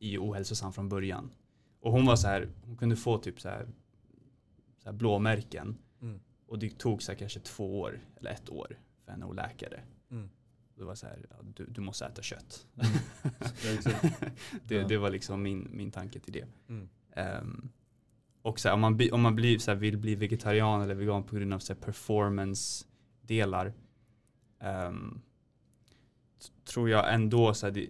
är 0.00 0.08
ju 0.08 0.18
ohälsosam 0.18 0.72
från 0.72 0.88
början. 0.88 1.30
Och 1.80 1.92
hon 1.92 2.06
var 2.06 2.16
så 2.16 2.28
här, 2.28 2.48
hon 2.64 2.76
kunde 2.76 2.96
få 2.96 3.18
typ 3.18 3.40
så 3.40 3.48
här, 3.48 3.66
så 4.78 4.88
här 4.88 4.92
blåmärken 4.92 5.66
Mm. 5.66 5.76
Och 6.46 6.58
det 6.58 6.78
tog 6.78 7.02
så 7.02 7.12
här 7.12 7.18
kanske 7.18 7.40
två 7.40 7.80
år 7.80 8.00
eller 8.16 8.30
ett 8.30 8.50
år 8.50 8.78
för 9.04 9.12
henne 9.12 9.26
att 9.26 9.34
läka 9.34 9.68
det. 9.68 9.80
Mm. 10.10 10.30
Det 10.76 10.84
var 10.84 10.94
så 10.94 11.06
här, 11.06 11.26
ja, 11.30 11.36
du, 11.56 11.66
du 11.66 11.80
måste 11.80 12.06
äta 12.06 12.22
kött. 12.22 12.66
Exakt. 13.74 14.22
det, 14.64 14.82
det 14.82 14.96
var 14.96 15.10
liksom 15.10 15.42
min, 15.42 15.68
min 15.72 15.90
tanke 15.90 16.20
till 16.20 16.32
det. 16.32 16.46
Mm. 16.68 16.88
Ehm, 17.12 17.68
och 18.42 18.60
så 18.60 18.68
här, 18.68 18.74
om 18.74 18.80
man, 18.80 19.00
om 19.12 19.20
man 19.20 19.34
blir, 19.34 19.58
så 19.58 19.70
här, 19.70 19.78
vill 19.78 19.98
bli 19.98 20.14
vegetarian 20.14 20.82
eller 20.82 20.94
vegan 20.94 21.24
på 21.24 21.36
grund 21.36 21.54
av 21.54 21.58
performance-delar 21.58 23.72
t- 26.38 26.52
tror 26.64 26.90
jag 26.90 27.14
ändå 27.14 27.54
så 27.54 27.66
här, 27.66 27.72
det, 27.72 27.88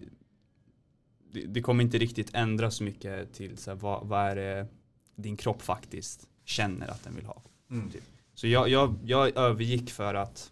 det, 1.31 1.45
det 1.45 1.61
kommer 1.61 1.83
inte 1.83 1.97
riktigt 1.97 2.29
ändra 2.33 2.71
så 2.71 2.83
mycket 2.83 3.33
till 3.33 3.57
så 3.57 3.71
här, 3.71 3.77
vad, 3.77 4.07
vad 4.07 4.21
är 4.21 4.35
det 4.35 4.67
din 5.15 5.37
kropp 5.37 5.61
faktiskt 5.61 6.29
känner 6.43 6.87
att 6.87 7.03
den 7.03 7.15
vill 7.15 7.25
ha. 7.25 7.41
Mm. 7.69 7.91
Så 8.35 8.47
jag, 8.47 8.69
jag, 8.69 8.95
jag 9.05 9.37
övergick 9.37 9.89
för 9.89 10.13
att, 10.13 10.51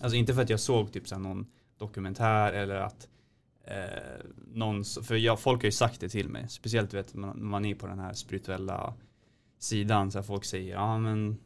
alltså 0.00 0.16
inte 0.16 0.34
för 0.34 0.42
att 0.42 0.50
jag 0.50 0.60
såg 0.60 0.92
typ 0.92 1.08
så 1.08 1.18
någon 1.18 1.46
dokumentär 1.78 2.52
eller 2.52 2.74
att 2.74 3.08
eh, 3.64 4.24
någon, 4.52 4.84
för 4.84 5.14
jag, 5.16 5.40
folk 5.40 5.62
har 5.62 5.66
ju 5.66 5.72
sagt 5.72 6.00
det 6.00 6.08
till 6.08 6.28
mig, 6.28 6.48
speciellt 6.48 6.94
vet 6.94 7.14
man, 7.14 7.44
man 7.46 7.64
är 7.64 7.74
på 7.74 7.86
den 7.86 7.98
här 7.98 8.12
spirituella 8.12 8.94
sidan 9.58 10.10
så 10.10 10.18
här, 10.18 10.22
folk 10.22 10.44
säger 10.44 10.72
ja 10.72 10.98
men 10.98 11.38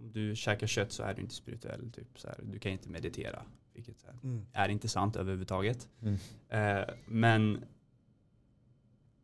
om 0.00 0.12
du 0.12 0.36
käkar 0.36 0.66
kött 0.66 0.92
så 0.92 1.02
är 1.02 1.14
du 1.14 1.22
inte 1.22 1.34
spirituell, 1.34 1.90
typ 1.92 2.20
så 2.20 2.28
här, 2.28 2.38
du 2.52 2.58
kan 2.58 2.72
inte 2.72 2.88
meditera, 2.88 3.42
vilket 3.74 4.02
här, 4.06 4.14
Mm. 4.22 4.46
är 4.52 4.68
inte 4.68 4.88
sant 4.88 5.16
överhuvudtaget. 5.16 5.88
Mm. 6.02 6.16
Eh, 6.48 6.88
men 7.06 7.64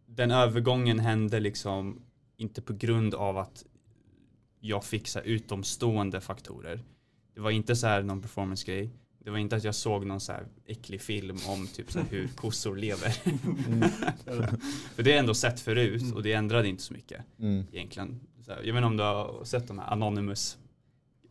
den 0.06 0.30
övergången 0.30 0.98
hände 0.98 1.40
liksom 1.40 2.02
inte 2.36 2.62
på 2.62 2.72
grund 2.72 3.14
av 3.14 3.38
att 3.38 3.64
jag 4.66 4.84
fick 4.84 5.08
så 5.08 5.18
här 5.18 5.26
utomstående 5.26 6.20
faktorer. 6.20 6.80
Det 7.34 7.40
var 7.40 7.50
inte 7.50 7.76
så 7.76 7.86
här 7.86 8.02
någon 8.02 8.22
performance 8.22 8.66
grej. 8.66 8.90
Det 9.24 9.30
var 9.30 9.38
inte 9.38 9.56
att 9.56 9.64
jag 9.64 9.74
såg 9.74 10.06
någon 10.06 10.20
så 10.20 10.32
här 10.32 10.46
äcklig 10.66 11.00
film 11.00 11.36
om 11.48 11.66
typ 11.66 11.92
så 11.92 11.98
här 11.98 12.06
hur 12.10 12.28
kossor 12.36 12.76
lever. 12.76 13.16
Mm. 13.66 13.88
För 14.94 15.02
det 15.02 15.12
är 15.12 15.18
ändå 15.18 15.34
sett 15.34 15.60
förut 15.60 16.14
och 16.14 16.22
det 16.22 16.32
ändrade 16.32 16.68
inte 16.68 16.82
så 16.82 16.92
mycket 16.92 17.20
Mm. 17.40 17.64
egentligen. 17.72 18.20
Så 18.44 18.50
här, 18.52 18.58
jag 18.62 18.74
vet 18.74 18.78
inte 18.78 18.86
om 18.86 18.96
du 18.96 19.02
har 19.02 19.44
sett 19.44 19.68
de 19.68 19.78
här 19.78 19.92
Anonymous 19.92 20.58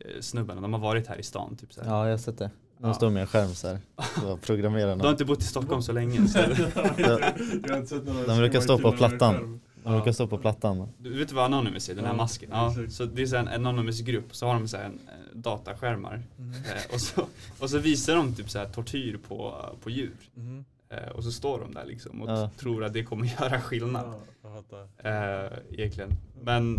eh, 0.00 0.20
snubbarna, 0.20 0.60
de 0.60 0.72
har 0.72 0.80
varit 0.80 1.06
här 1.06 1.18
i 1.18 1.22
stan 1.22 1.56
typ 1.56 1.72
så 1.72 1.80
här. 1.82 1.90
Ja 1.90 2.04
jag 2.04 2.12
har 2.12 2.18
sett 2.18 2.38
det. 2.38 2.50
De 2.78 2.86
Ja. 2.88 2.94
står 2.94 3.10
med 3.10 3.20
en 3.20 3.26
skärm 3.26 3.54
så 3.54 3.68
här. 3.68 3.78
Så 4.20 4.36
programmerar 4.42 4.90
De 4.96 5.00
har 5.00 5.10
inte 5.10 5.24
bott 5.24 5.40
i 5.40 5.44
Stockholm 5.44 5.82
så 5.82 5.92
länge. 5.92 6.28
Så 6.28 6.38
jag 6.38 6.46
har 6.46 8.26
De 8.26 8.38
brukar 8.38 8.60
stå 8.60 8.78
på 8.78 8.92
plattan. 8.92 9.60
De 9.84 9.92
brukar 9.92 10.12
stå 10.12 10.26
på 10.26 10.38
plattan. 10.38 10.88
Du 10.98 11.18
vet 11.18 11.32
vad 11.32 11.44
Anonymous 11.44 11.88
är, 11.88 11.94
den 11.94 12.04
här 12.04 12.12
Ja, 12.12 12.16
masken? 12.16 12.48
Ja, 12.52 12.74
så 12.90 13.04
det 13.04 13.22
är 13.22 13.26
så 13.26 13.36
en 13.36 13.48
Anonymous 13.48 14.00
grupp, 14.00 14.36
så 14.36 14.46
har 14.46 14.54
de 14.54 14.68
så 14.68 14.76
en, 14.76 14.84
eh, 15.08 15.36
dataskärmar 15.38 16.22
Mhm. 16.36 16.52
eh, 16.54 16.94
och, 16.94 17.00
så, 17.00 17.26
och 17.58 17.70
så 17.70 17.78
visar 17.78 18.16
de 18.16 18.34
typ 18.34 18.50
så 18.50 18.58
här 18.58 18.66
tortyr 18.68 19.18
på, 19.28 19.64
på 19.82 19.90
djur. 19.90 20.16
Mhm. 20.34 20.64
Eh, 20.88 21.08
och 21.08 21.24
så 21.24 21.32
står 21.32 21.60
de 21.60 21.74
där 21.74 21.84
liksom 21.84 22.22
och 22.22 22.30
Ja. 22.30 22.50
tror 22.58 22.84
att 22.84 22.92
det 22.92 23.04
kommer 23.04 23.26
göra 23.40 23.60
skillnad. 23.60 24.14
Ja. 24.42 24.62
Eh, 25.10 25.52
egentligen. 25.70 26.10
Men, 26.42 26.78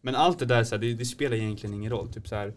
men 0.00 0.14
allt 0.14 0.38
det 0.38 0.46
där, 0.46 0.64
så 0.64 0.74
här, 0.74 0.80
det, 0.80 0.94
det 0.94 1.04
spelar 1.04 1.36
egentligen 1.36 1.74
ingen 1.74 1.90
roll. 1.90 2.08
Typ 2.08 2.28
så 2.28 2.34
här, 2.34 2.52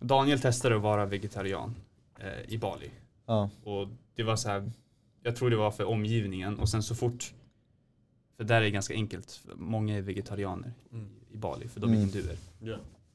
Daniel 0.00 0.40
testade 0.40 0.76
att 0.76 0.82
vara 0.82 1.06
vegetarian 1.06 1.74
eh, 2.18 2.52
i 2.54 2.58
Bali. 2.58 2.90
Ja. 3.26 3.50
Och 3.64 3.88
det 4.14 4.22
var 4.22 4.36
så 4.36 4.48
här, 4.48 4.70
jag 5.22 5.36
tror 5.36 5.50
det 5.50 5.56
var 5.56 5.70
för 5.70 5.84
omgivningen 5.84 6.58
och 6.58 6.68
sen 6.68 6.82
så 6.82 6.94
fort, 6.94 7.32
för 8.36 8.44
där 8.44 8.56
är 8.56 8.60
det 8.60 8.70
ganska 8.70 8.94
enkelt, 8.94 9.40
många 9.54 9.96
är 9.96 10.02
vegetarianer 10.02 10.72
Mm. 10.92 11.08
i 11.30 11.36
Bali 11.36 11.68
för 11.68 11.80
de 11.80 11.90
är 11.90 11.94
Mm. 11.96 12.00
hinduer. 12.10 12.36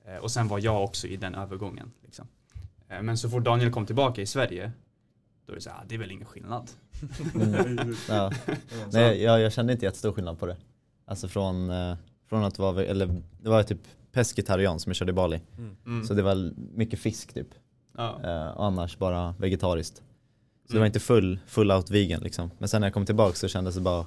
Eh, 0.05 0.15
och 0.17 0.32
sen 0.32 0.47
var 0.47 0.59
jag 0.59 0.84
också 0.84 1.07
i 1.07 1.17
den 1.17 1.36
övergången. 1.36 1.91
Liksom. 2.03 2.28
Eh, 2.89 3.01
men 3.01 3.17
så 3.17 3.30
fort 3.30 3.43
Daniel 3.43 3.72
kom 3.72 3.86
tillbaka 3.86 4.22
i 4.22 4.26
Sverige, 4.26 4.72
då 5.45 5.51
är 5.53 5.55
det 5.55 5.61
så 5.61 5.69
här, 5.69 5.78
ah, 5.78 5.84
det 5.88 5.95
är 5.95 5.99
väl 5.99 6.11
ingen 6.11 6.26
skillnad. 6.26 6.69
Mm. 7.36 7.95
Ja. 8.09 8.32
Nej 8.93 9.22
jag, 9.24 9.41
jag 9.41 9.53
kände 9.53 9.74
inte 9.74 9.86
jättestor 9.86 10.11
skillnad 10.13 10.39
på 10.39 10.45
det. 10.45 10.57
Alltså 11.05 11.28
från, 11.28 11.69
eh, 11.69 11.95
från 12.30 12.43
att 12.43 12.59
vara, 12.59 12.84
eller 12.86 13.22
det 13.41 13.49
var 13.49 13.63
typ 13.63 13.82
pescetarian 14.11 14.80
som 14.80 14.89
jag 14.89 14.95
körde 14.95 15.09
i 15.09 15.13
Bali. 15.13 15.41
Mm. 15.57 15.76
Mm. 15.86 16.05
Så 16.07 16.13
det 16.13 16.22
var 16.22 16.53
mycket 16.76 16.99
fisk 16.99 17.34
typ. 17.34 17.47
Ja. 17.97 18.19
Eh, 18.24 18.47
och 18.57 18.65
annars 18.65 18.97
bara 18.97 19.36
vegetariskt. 19.39 19.95
Så 19.97 20.03
det 20.67 20.74
Mm. 20.74 20.80
var 20.80 20.86
inte 20.86 20.99
full, 20.99 21.39
full 21.47 21.72
out 21.72 21.89
vegan 21.91 22.22
liksom. 22.24 22.51
Men 22.57 22.69
sen 22.69 22.82
när 22.82 22.88
jag 22.88 22.93
kom 22.93 23.05
tillbaka 23.05 23.36
så 23.36 23.47
kändes 23.47 23.76
det 23.76 23.82
bara 23.82 24.05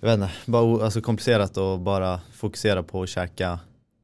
Jag 0.00 0.08
vet 0.08 0.14
inte, 0.14 0.50
bara 0.50 0.84
alltså 0.84 1.00
komplicerat 1.00 1.56
och 1.56 1.80
bara 1.80 2.20
fokusera 2.32 2.82
på 2.82 3.02
att 3.02 3.08
käka 3.08 3.60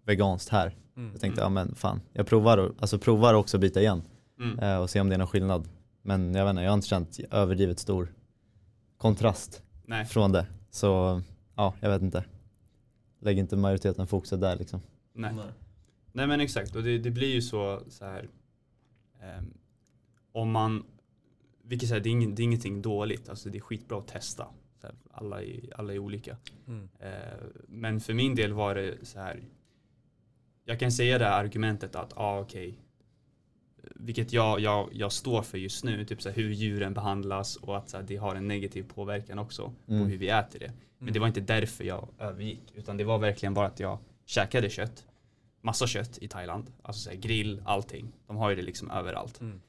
veganskt 0.07 0.49
här. 0.49 0.77
Mm. 0.97 1.11
Jag 1.13 1.21
tänkte, 1.21 1.41
ja 1.41 1.49
men 1.49 1.75
fan, 1.75 2.01
jag 2.13 2.27
provar, 2.27 2.59
och- 2.59 2.73
alltså 2.81 2.99
provar 2.99 3.35
också 3.35 3.59
byta 3.59 3.81
igen 3.81 4.03
Mm. 4.41 4.59
eh, 4.59 4.77
och 4.79 4.91
se 4.91 5.01
om 5.01 5.09
det 5.09 5.15
är 5.15 5.19
någon 5.19 5.27
skillnad. 5.29 5.69
Men 6.03 6.35
jag 6.35 6.45
vet 6.45 6.51
inte, 6.51 6.63
jag 6.63 6.71
har 6.71 6.75
inte 6.75 6.87
känt 6.89 7.19
överdrivet 7.31 7.79
stor 7.79 8.13
kontrast 8.99 9.63
Nej. 9.87 10.05
från 10.05 10.33
det. 10.33 10.47
Så 10.71 11.21
ja, 11.57 11.75
jag 11.81 11.91
vet 11.91 12.03
inte. 12.03 12.25
Lägg 13.21 13.39
inte 13.39 13.57
majoriteten 13.57 14.07
fokuset 14.07 14.41
där 14.41 14.57
liksom. 14.57 14.81
Nej. 15.15 15.33
Nej. 16.13 16.27
Men 16.27 16.41
exakt 16.41 16.77
och 16.77 16.83
det, 16.83 16.99
det 16.99 17.11
blir 17.11 17.29
ju 17.35 17.43
så, 17.43 17.81
så 17.89 18.05
här. 18.05 18.29
ehm, 19.23 19.55
om 20.33 20.51
man, 20.51 20.85
vilket 21.65 21.89
säger 21.89 22.01
det, 22.03 22.09
är 22.09 22.13
ing- 22.13 22.35
det 22.35 22.43
är 22.43 22.45
ingenting 22.45 22.83
dåligt, 22.83 23.29
alltså 23.29 23.49
det 23.49 23.59
är 23.59 23.61
skitbra 23.63 23.99
att 23.99 24.07
testa. 24.09 24.47
Här, 24.83 24.95
alla, 25.11 25.43
är, 25.43 25.61
alla 25.77 25.95
är 25.95 25.99
olika. 25.99 26.37
Mm. 26.67 26.89
Eh, 26.99 27.11
men 27.69 28.01
för 28.01 28.15
min 28.15 28.35
del 28.35 28.53
var 28.53 28.75
det 28.75 29.07
så 29.07 29.19
här. 29.19 29.43
Jag 30.65 30.81
kan 30.81 30.93
säga 30.93 31.19
det 31.19 31.25
här 31.25 31.45
argumentet 31.45 31.97
att, 31.97 32.13
ja 32.17 32.23
ah, 32.23 32.41
okej. 32.41 32.79
Vilket 33.95 34.33
jag, 34.33 34.61
jag, 34.61 34.89
jag 34.93 35.13
står 35.13 35.43
för 35.43 35.59
just 35.59 35.85
nu, 35.85 36.05
typ 36.05 36.23
så 36.23 36.29
här, 36.29 36.37
hur 36.37 36.51
djuren 36.51 36.95
behandlas 36.95 37.57
och 37.57 37.77
att 37.77 37.89
så 37.91 37.97
här, 37.97 38.05
det 38.05 38.17
har 38.17 38.35
en 38.35 38.49
negativ 38.49 38.83
påverkan 38.83 39.39
också 39.39 39.73
Mm. 39.87 40.03
på 40.03 40.09
hur 40.11 40.19
vi 40.19 40.29
äter 40.29 40.59
det. 40.59 40.73
Men 40.99 41.13
det 41.13 41.21
var 41.21 41.27
inte 41.27 41.41
därför 41.41 41.85
jag 41.85 42.09
övergick, 42.19 42.73
utan 42.75 42.97
det 42.97 43.05
var 43.05 43.19
verkligen 43.19 43.55
bara 43.55 43.67
att 43.67 43.81
jag 43.81 43.99
käkade 44.27 44.71
kött. 44.71 45.07
Massa 45.61 45.87
kött 45.87 46.19
i 46.19 46.29
Thailand, 46.29 46.73
alltså 46.83 47.03
så 47.03 47.11
här, 47.11 47.17
grill, 47.17 47.63
allting. 47.65 48.13
De 48.27 48.37
har 48.37 48.51
ju 48.51 48.57
det 48.57 48.63
liksom 48.63 48.91
överallt. 48.91 49.41
Mm. 49.41 49.61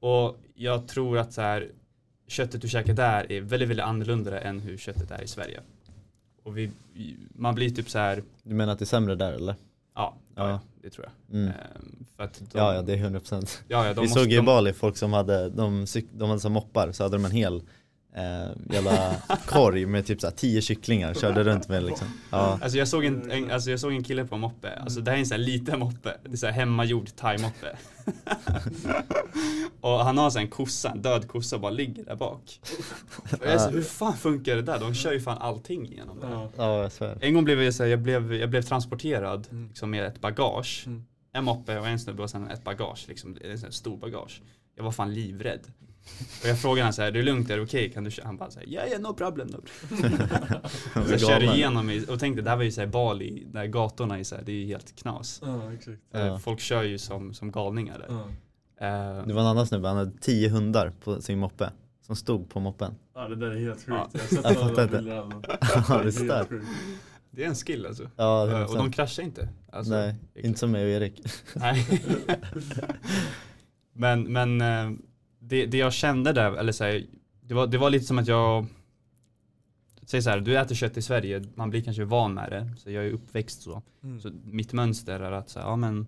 Och 0.00 0.36
jag 0.54 0.88
tror 0.88 1.18
att 1.18 1.32
så 1.32 1.40
här, 1.40 1.70
köttet 2.32 2.62
du 2.62 2.68
käkar 2.68 2.94
där 2.94 3.32
är 3.32 3.40
väldigt, 3.40 3.68
väldigt 3.68 3.84
annorlunda 3.86 4.40
än 4.40 4.60
hur 4.60 4.76
köttet 4.76 5.10
är 5.10 5.22
i 5.22 5.26
Sverige. 5.26 5.60
Och 6.42 6.58
vi, 6.58 6.70
man 7.34 7.54
blir 7.54 7.70
typ 7.70 7.90
så 7.90 7.98
här, 7.98 8.22
Du 8.42 8.54
menar 8.54 8.72
att 8.72 8.78
det 8.78 8.82
är 8.82 8.86
sämre 8.86 9.14
där 9.14 9.32
eller? 9.32 9.54
ja, 9.94 10.14
ja, 10.34 10.60
det 10.82 10.90
tror 10.90 11.06
jag. 11.06 11.38
Mm. 11.38 11.48
Ehm, 11.48 12.04
de, 12.16 12.28
Ja, 12.52 12.74
ja 12.74 12.82
det 12.82 12.92
är 12.92 12.96
100%. 12.96 13.60
ja, 13.68 13.86
ja, 13.86 13.92
Vi 13.92 14.00
måste, 14.00 14.20
såg 14.20 14.28
ju 14.28 14.32
i 14.32 14.36
de, 14.36 14.46
Bali 14.46 14.72
folk 14.72 14.96
som 14.96 15.12
hade, 15.12 15.48
de, 15.48 15.86
de 16.12 16.28
hade 16.28 16.40
så 16.40 16.48
moppar, 16.50 16.92
så 16.92 17.02
hade 17.02 17.16
de 17.16 17.24
en 17.24 17.30
hel 17.30 17.62
eh, 18.14 18.50
jävla 18.70 19.16
korg 19.46 19.86
med 19.86 20.06
typ 20.06 20.20
så 20.20 20.26
här 20.26 20.34
10 20.34 20.62
kycklingar, 20.62 21.14
körde 21.14 21.44
runt 21.44 21.68
med 21.68 21.82
liksom. 21.84 22.06
Ja, 22.30 22.58
Alltså 22.62 22.78
jag, 22.78 22.88
såg 22.88 23.04
en, 23.04 23.30
en, 23.30 23.50
alltså 23.50 23.70
jag 23.70 23.80
såg 23.80 23.92
en 23.92 24.04
kille 24.04 24.24
på 24.24 24.34
en 24.34 24.40
moppe, 24.40 24.72
alltså 24.80 25.00
det 25.00 25.10
här 25.10 25.16
är 25.18 25.20
en 25.20 25.26
sån 25.26 25.34
här 25.36 25.44
liten 25.44 25.78
moppe, 25.78 26.14
det 26.22 26.32
är 26.32 26.36
så 26.36 26.46
här 26.46 26.52
hemmagjord 26.52 27.08
thai-moppe. 27.16 27.76
och 29.80 30.04
han 30.04 30.18
har 30.18 30.30
så 30.30 30.38
en 30.38 30.48
kossa, 30.48 30.90
en 30.90 31.02
död 31.02 31.28
kossa 31.28 31.58
bara 31.58 31.70
ligger 31.70 32.04
där 32.04 32.16
bak. 32.16 32.60
Och 33.40 33.46
jag 33.46 33.60
så, 33.60 33.70
hur 33.70 33.82
fan 33.82 34.16
funkar 34.16 34.56
det 34.56 34.62
där? 34.62 34.78
De 34.80 34.94
kör 34.94 35.12
ju 35.12 35.20
fan 35.20 35.38
allting 35.38 35.86
igenom 35.86 36.20
det. 36.20 36.26
Ja. 36.30 36.48
ja 36.56 36.90
jag. 37.00 37.24
En 37.24 37.34
gång 37.34 37.44
blev 37.44 37.62
jag 37.62 37.74
så 37.74 37.82
här, 37.82 37.90
jag 37.90 37.98
blev, 38.00 38.34
jag 38.34 38.50
blev 38.50 38.62
transporterad 38.62 39.48
Mm. 39.50 39.68
liksom 39.68 39.90
med 39.90 40.04
ett 40.04 40.20
bagage. 40.20 40.82
Mm. 40.86 41.04
En 41.32 41.44
moppe 41.44 41.78
och 41.78 41.88
en 41.88 41.98
snubbe 41.98 42.22
och 42.22 42.30
sen 42.30 42.50
ett 42.50 42.64
bagage, 42.64 43.04
liksom, 43.08 43.36
en 43.44 43.58
sån 43.58 43.64
här 43.66 43.72
stor 43.72 43.96
bagage. 43.96 44.42
Jag 44.76 44.84
var 44.84 44.92
fan 44.92 45.14
livrädd. 45.14 45.60
Och 46.42 46.48
jag 46.48 46.58
frågade 46.58 46.80
honom 46.82 46.92
så 46.92 47.02
här, 47.02 47.08
är 47.08 47.12
det 47.12 47.22
lugnt, 47.22 47.50
är 47.50 47.56
det 47.56 47.62
okej, 47.62 47.92
kan 47.92 48.04
du 48.04 48.10
köra? 48.10 48.26
Han 48.26 48.36
bara 48.36 48.50
så 48.50 48.58
här, 48.58 48.66
ja 48.68 48.82
ja 48.92 48.98
no 48.98 49.14
problem. 49.14 49.46
No. 49.48 49.60
problem." 49.88 50.12
Så 51.06 51.12
jag 51.12 51.20
körde 51.20 51.44
igenom 51.44 51.90
i- 51.90 52.04
och 52.08 52.18
tänkte, 52.20 52.42
det 52.42 52.50
här 52.50 52.56
var 52.56 52.64
ju 52.64 52.70
så 52.72 52.80
här 52.80 52.88
Bali, 52.88 53.46
där 53.52 53.66
gatorna 53.66 54.18
är 54.18 54.24
så 54.24 54.34
här, 54.36 54.42
det 54.42 54.52
är 54.52 54.56
ju 54.56 54.66
helt 54.66 54.96
knas. 54.96 55.42
Eh, 55.42 56.26
Ja. 56.26 56.38
Folk 56.38 56.60
kör 56.60 56.82
ju 56.82 56.98
som, 56.98 57.34
som 57.34 57.50
galningar 57.52 57.98
där. 57.98 58.08
Eh, 58.08 59.26
Det 59.26 59.32
var 59.34 59.40
en 59.40 59.46
annan 59.48 59.66
snubbe, 59.66 59.88
han 59.88 59.96
hade 59.96 60.18
10 60.20 60.48
hundar 60.48 60.92
på 61.04 61.20
sin 61.22 61.38
moppe. 61.38 61.70
Som 62.06 62.16
stod 62.16 62.50
på 62.50 62.60
moppen. 62.60 62.94
ja, 63.14 63.28
det 63.28 63.36
där 63.36 63.50
är 63.50 63.60
helt 63.60 63.78
sjukt. 63.78 63.88
Ja. 63.88 64.08
Jag 64.12 64.20
har 64.20 64.26
sett 64.52 64.60
fattar 64.60 64.82
inte. 64.84 64.96
bilder 64.96 65.16
av 65.18 65.30
dem. 65.30 65.42
Ja, 65.88 66.02
det 66.04 66.20
är 66.20 66.62
det 67.30 67.44
är 67.44 67.48
en 67.48 67.54
skill 67.54 67.86
alltså. 67.86 68.10
Ja, 68.16 68.48
Eh, 68.50 68.62
och 68.62 68.76
de 68.76 68.88
100%. 68.88 68.92
kraschar 68.92 69.22
inte. 69.22 69.48
Alltså, 69.72 69.92
Nej, 69.92 70.14
inte 70.34 70.58
som 70.58 70.70
mig 70.70 70.84
och 70.84 70.90
Erik. 70.90 71.22
Nej. 71.54 71.86
men 73.92 74.32
men 74.32 74.60
det, 75.42 75.66
det 75.66 75.78
jag 75.78 75.92
kände 75.92 76.32
där, 76.32 76.52
eller 76.52 76.72
så 76.72 76.84
här, 76.84 77.06
det, 77.40 77.54
var, 77.54 77.66
det 77.66 77.78
var 77.78 77.90
lite 77.90 78.04
som 78.04 78.18
att 78.18 78.28
jag 78.28 78.66
Säg 80.04 80.22
så 80.22 80.30
här, 80.30 80.40
du 80.40 80.58
äter 80.58 80.74
kött 80.74 80.96
i 80.96 81.02
Sverige, 81.02 81.44
man 81.54 81.70
blir 81.70 81.82
kanske 81.82 82.04
van 82.04 82.34
med 82.34 82.50
det. 82.50 82.74
Så 82.78 82.90
jag 82.90 83.06
är 83.06 83.10
uppväxt 83.10 83.62
så. 83.62 83.82
Mm. 84.02 84.20
Så 84.20 84.30
mitt 84.44 84.72
mönster 84.72 85.20
är 85.20 85.32
att 85.32 85.48
så 85.50 85.60
här, 85.60 85.66
ja 85.66 85.76
men 85.76 86.06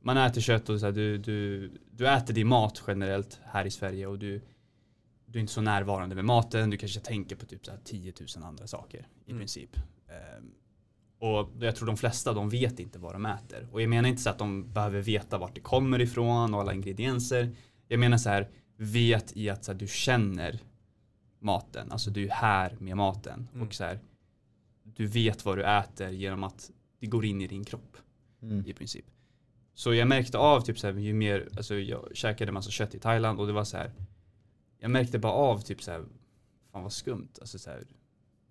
Man 0.00 0.16
äter 0.16 0.40
kött 0.40 0.68
och 0.68 0.80
så 0.80 0.86
här, 0.86 0.92
du, 0.92 1.18
du, 1.18 1.70
du 1.90 2.08
äter 2.08 2.34
din 2.34 2.46
mat 2.46 2.82
generellt 2.86 3.40
här 3.44 3.64
i 3.64 3.70
Sverige 3.70 4.06
och 4.06 4.18
du 4.18 4.40
Du 5.26 5.38
är 5.38 5.40
inte 5.40 5.52
så 5.52 5.60
närvarande 5.60 6.14
med 6.14 6.24
maten, 6.24 6.70
du 6.70 6.76
kanske 6.76 7.00
tänker 7.00 7.36
på 7.36 7.46
typ 7.46 7.64
så 7.66 7.70
här 7.70 7.80
10 7.84 8.12
000 8.36 8.44
andra 8.44 8.66
saker 8.66 9.06
i 9.26 9.30
Mm. 9.30 9.40
princip. 9.40 9.76
Ehm, 10.08 10.50
och 11.18 11.50
jag 11.60 11.76
tror 11.76 11.86
de 11.86 11.96
flesta 11.96 12.32
de 12.32 12.48
vet 12.50 12.78
inte 12.78 12.98
vad 12.98 13.14
de 13.14 13.26
äter. 13.26 13.68
Och 13.72 13.82
jag 13.82 13.90
menar 13.90 14.08
inte 14.08 14.22
så 14.22 14.30
att 14.30 14.38
de 14.38 14.72
behöver 14.72 15.00
veta 15.00 15.38
vart 15.38 15.54
det 15.54 15.60
kommer 15.60 16.00
ifrån 16.00 16.54
och 16.54 16.60
alla 16.60 16.74
ingredienser. 16.74 17.50
Jag 17.88 18.00
menar 18.00 18.18
så 18.18 18.28
här, 18.28 18.48
vet 18.76 19.36
i 19.36 19.50
att 19.50 19.64
så 19.64 19.72
här, 19.72 19.78
du 19.78 19.86
känner 19.86 20.60
maten. 21.38 21.92
Alltså 21.92 22.10
du 22.10 22.26
är 22.26 22.30
här 22.30 22.76
med 22.80 22.96
maten. 22.96 23.48
Mm. 23.54 23.66
Och 23.66 23.74
så 23.74 23.84
här, 23.84 23.98
du 24.82 25.06
vet 25.06 25.44
vad 25.44 25.58
du 25.58 25.64
äter 25.64 26.10
genom 26.10 26.44
att 26.44 26.70
det 27.00 27.06
går 27.06 27.24
in 27.24 27.40
i 27.40 27.46
din 27.46 27.64
kropp 27.64 27.96
Mm. 28.42 28.66
i 28.66 28.72
princip. 28.72 29.04
Så 29.74 29.94
jag 29.94 30.08
märkte 30.08 30.38
av 30.38 30.60
typ 30.60 30.78
så 30.78 30.86
här, 30.86 30.94
ju 30.94 31.14
mer, 31.14 31.48
alltså 31.56 31.74
jag 31.74 32.16
käkade 32.16 32.52
massa 32.52 32.70
kött 32.70 32.94
i 32.94 32.98
Thailand 32.98 33.40
och 33.40 33.46
det 33.46 33.52
var 33.52 33.64
så 33.64 33.76
här. 33.76 33.92
Jag 34.78 34.90
märkte 34.90 35.18
bara 35.18 35.32
av 35.32 35.60
typ 35.60 35.82
så 35.82 35.90
här, 35.90 36.04
fan 36.72 36.82
vad 36.82 36.92
skumt. 36.92 37.28
Alltså 37.40 37.58
så 37.58 37.70
här, 37.70 37.86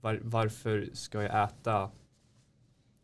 var, 0.02 0.20
varför 0.24 0.90
ska 0.94 1.24
jag 1.24 1.44
äta? 1.44 1.92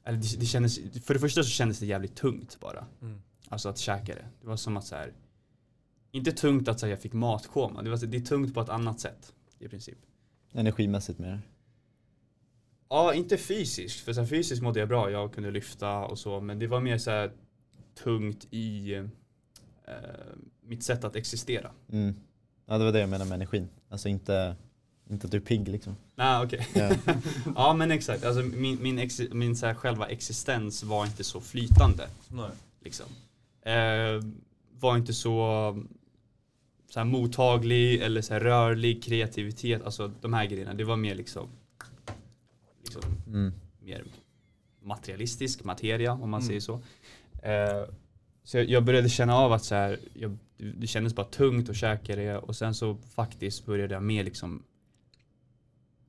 Eller 0.03 0.17
det, 0.17 0.39
det 0.39 0.45
kändes, 0.45 0.79
för 1.05 1.13
det 1.13 1.19
första 1.19 1.43
så 1.43 1.49
kändes 1.49 1.79
det 1.79 1.85
jävligt 1.85 2.15
tungt 2.15 2.59
bara. 2.59 2.85
Mm. 3.01 3.21
Alltså 3.49 3.69
att 3.69 3.77
käka 3.77 4.15
det. 4.15 4.25
Det 4.41 4.47
var 4.47 4.57
som 4.57 4.77
att 4.77 4.85
så 4.85 4.95
här, 4.95 5.13
inte 6.11 6.31
tungt 6.31 6.67
att 6.67 6.81
här, 6.81 6.89
jag 6.89 6.99
fick 7.01 7.13
matkoma. 7.13 7.81
Det, 7.81 7.89
var, 7.89 7.97
så- 7.97 8.05
det 8.05 8.17
är 8.17 8.21
tungt 8.21 8.53
på 8.53 8.61
ett 8.61 8.69
annat 8.69 8.99
sätt 8.99 9.33
i 9.59 9.67
princip. 9.67 9.97
Energimässigt 10.53 11.19
mer. 11.19 11.41
Ja, 12.89 13.13
inte 13.13 13.37
fysiskt. 13.37 13.99
För 13.99 14.13
så 14.13 14.19
här, 14.19 14.27
fysiskt 14.27 14.61
mådde 14.61 14.79
jag 14.79 14.89
bra. 14.89 15.11
Jag 15.11 15.33
kunde 15.33 15.51
lyfta 15.51 15.97
och 15.99 16.19
så. 16.19 16.39
Men 16.41 16.59
det 16.59 16.67
var 16.67 16.79
mer 16.81 16.97
så 16.97 17.11
här 17.11 17.31
tungt 18.03 18.47
i 18.51 18.93
eh, 18.95 19.03
mitt 20.61 20.83
sätt 20.83 21.03
att 21.03 21.15
existera. 21.15 21.71
Mm. 21.91 22.15
Ja 22.65 22.77
det 22.77 22.85
var 22.85 22.91
det 22.91 22.99
jag 22.99 23.09
menade 23.09 23.29
med 23.29 23.35
energin. 23.35 23.69
Alltså 23.89 24.09
inte, 24.09 24.55
inte 25.09 25.25
att 25.27 25.31
du 25.31 25.37
är 25.37 25.41
pigg 25.41 25.67
liksom. 25.67 25.95
Nej, 26.15 26.45
okej. 26.45 26.67
Ja. 26.73 26.91
ja, 27.55 27.73
men 27.73 27.91
exakt. 27.91 28.25
Alltså 28.25 28.41
min, 28.43 28.83
min, 28.83 28.99
ex, 28.99 29.21
min 29.31 29.55
så 29.55 29.65
här, 29.65 29.73
själva 29.73 30.07
existens 30.07 30.83
var 30.83 31.05
inte 31.05 31.23
så 31.23 31.41
flytande. 31.41 32.07
Nej. 32.27 32.49
Liksom. 32.81 33.05
Eh, 33.61 34.23
var 34.79 34.97
inte 34.97 35.13
så, 35.13 35.77
så 36.91 36.99
här, 36.99 37.05
mottaglig 37.05 38.01
eller 38.01 38.21
så 38.21 38.33
här, 38.33 38.39
rörlig, 38.41 39.03
kreativitet. 39.03 39.83
Alltså 39.83 40.11
de 40.21 40.33
här 40.33 40.45
grejerna. 40.45 40.73
Det 40.73 40.83
var 40.83 40.97
mer 40.97 41.15
liksom, 41.15 41.49
liksom 42.83 43.01
Mm. 43.27 43.53
mer 43.79 44.03
materialistisk 44.81 45.63
materia 45.63 46.11
om 46.13 46.29
man 46.29 46.41
Mm. 46.41 46.47
säger 46.47 46.59
så. 46.59 46.73
Eh, 47.43 47.89
så 48.43 48.57
jag, 48.57 48.69
jag 48.69 48.83
började 48.85 49.09
känna 49.09 49.35
av 49.35 49.53
att 49.53 49.63
så 49.63 49.75
här, 49.75 49.99
jag, 50.13 50.37
det 50.57 50.87
kändes 50.87 51.15
bara 51.15 51.25
tungt 51.25 51.69
att 51.69 51.75
käka 51.75 52.15
det 52.15 52.37
och 52.37 52.55
sen 52.55 52.73
så 52.75 52.95
faktiskt 52.95 53.65
började 53.65 53.93
jag 53.93 54.03
mer 54.03 54.23
liksom 54.23 54.63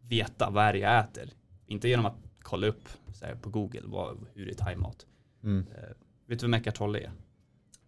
veta 0.09 0.51
vad 0.51 0.64
är 0.64 0.72
det 0.72 0.78
jag 0.78 0.99
äter. 1.01 1.30
Inte 1.66 1.89
genom 1.89 2.07
att 2.07 2.16
kolla 2.43 2.66
upp 2.66 2.89
så 3.14 3.24
här, 3.24 3.35
på 3.35 3.51
google 3.51 3.83
vad, 3.85 4.18
hur 4.35 4.49
är 4.51 4.55
thaimat. 4.55 5.07
Mm. 5.43 5.66
Eh, 5.74 5.89
vet 6.26 6.39
du 6.41 6.47
vem 6.47 6.55
Eckhart 6.55 6.76
Tolle 6.76 6.99
är? 6.99 7.12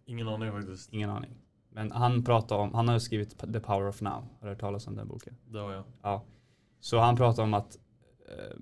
Ingen 0.05 0.27
aning 0.27 0.51
faktiskt. 0.51 0.93
Ingen 0.93 1.09
aning. 1.09 1.31
Men 1.75 1.91
han 1.91 2.23
pratar 2.23 2.55
om, 2.55 2.73
han 2.73 2.87
har 2.87 2.99
skrivit 2.99 3.39
The 3.53 3.59
Power 3.59 3.87
of 3.87 4.01
Now. 4.01 4.11
Har 4.11 4.27
du 4.41 4.47
hört 4.47 4.59
talas 4.59 4.87
om 4.87 4.95
den 4.95 5.07
boken? 5.07 5.37
Det 5.45 5.59
har 5.59 5.73
jag. 5.73 5.83
Ja. 6.01 6.23
Så 6.79 6.99
han 6.99 7.15
pratar 7.15 7.43
om 7.43 7.53
att 7.53 7.77
eh, 8.29 8.57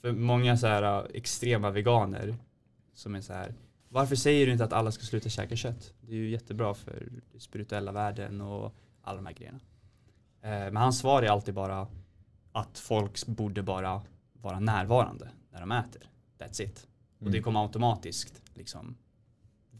för 0.00 0.12
många 0.12 0.56
så 0.56 0.66
här 0.66 0.82
eh, 0.82 1.06
extrema 1.14 1.70
veganer 1.70 2.36
som 2.94 3.14
är 3.14 3.20
så 3.20 3.32
här 3.32 3.54
varför 3.88 4.16
säger 4.16 4.46
du 4.46 4.52
inte 4.52 4.64
att 4.64 4.72
alla 4.72 4.90
ska 4.92 5.04
sluta 5.04 5.28
käka 5.28 5.56
kött? 5.56 5.94
Det 6.00 6.12
är 6.12 6.16
ju 6.16 6.30
jättebra 6.30 6.74
för 6.74 7.08
den 7.32 7.40
spirituella 7.40 7.92
världen 7.92 8.40
och 8.40 8.74
alla 9.02 9.16
de 9.16 9.26
här 9.26 9.34
grejerna. 9.34 9.60
Eh, 10.42 10.50
men 10.50 10.76
hans 10.76 10.98
svar 10.98 11.22
är 11.22 11.28
alltid 11.28 11.54
bara 11.54 11.86
att 12.52 12.78
folk 12.78 13.26
borde 13.26 13.62
bara 13.62 14.02
vara 14.32 14.60
närvarande 14.60 15.28
när 15.50 15.60
de 15.60 15.72
äter. 15.72 16.02
That's 16.38 16.62
it. 16.62 16.88
Och 17.18 17.24
det 17.24 17.30
Mm. 17.30 17.42
kommer 17.42 17.62
automatiskt 17.62 18.42
liksom 18.54 18.96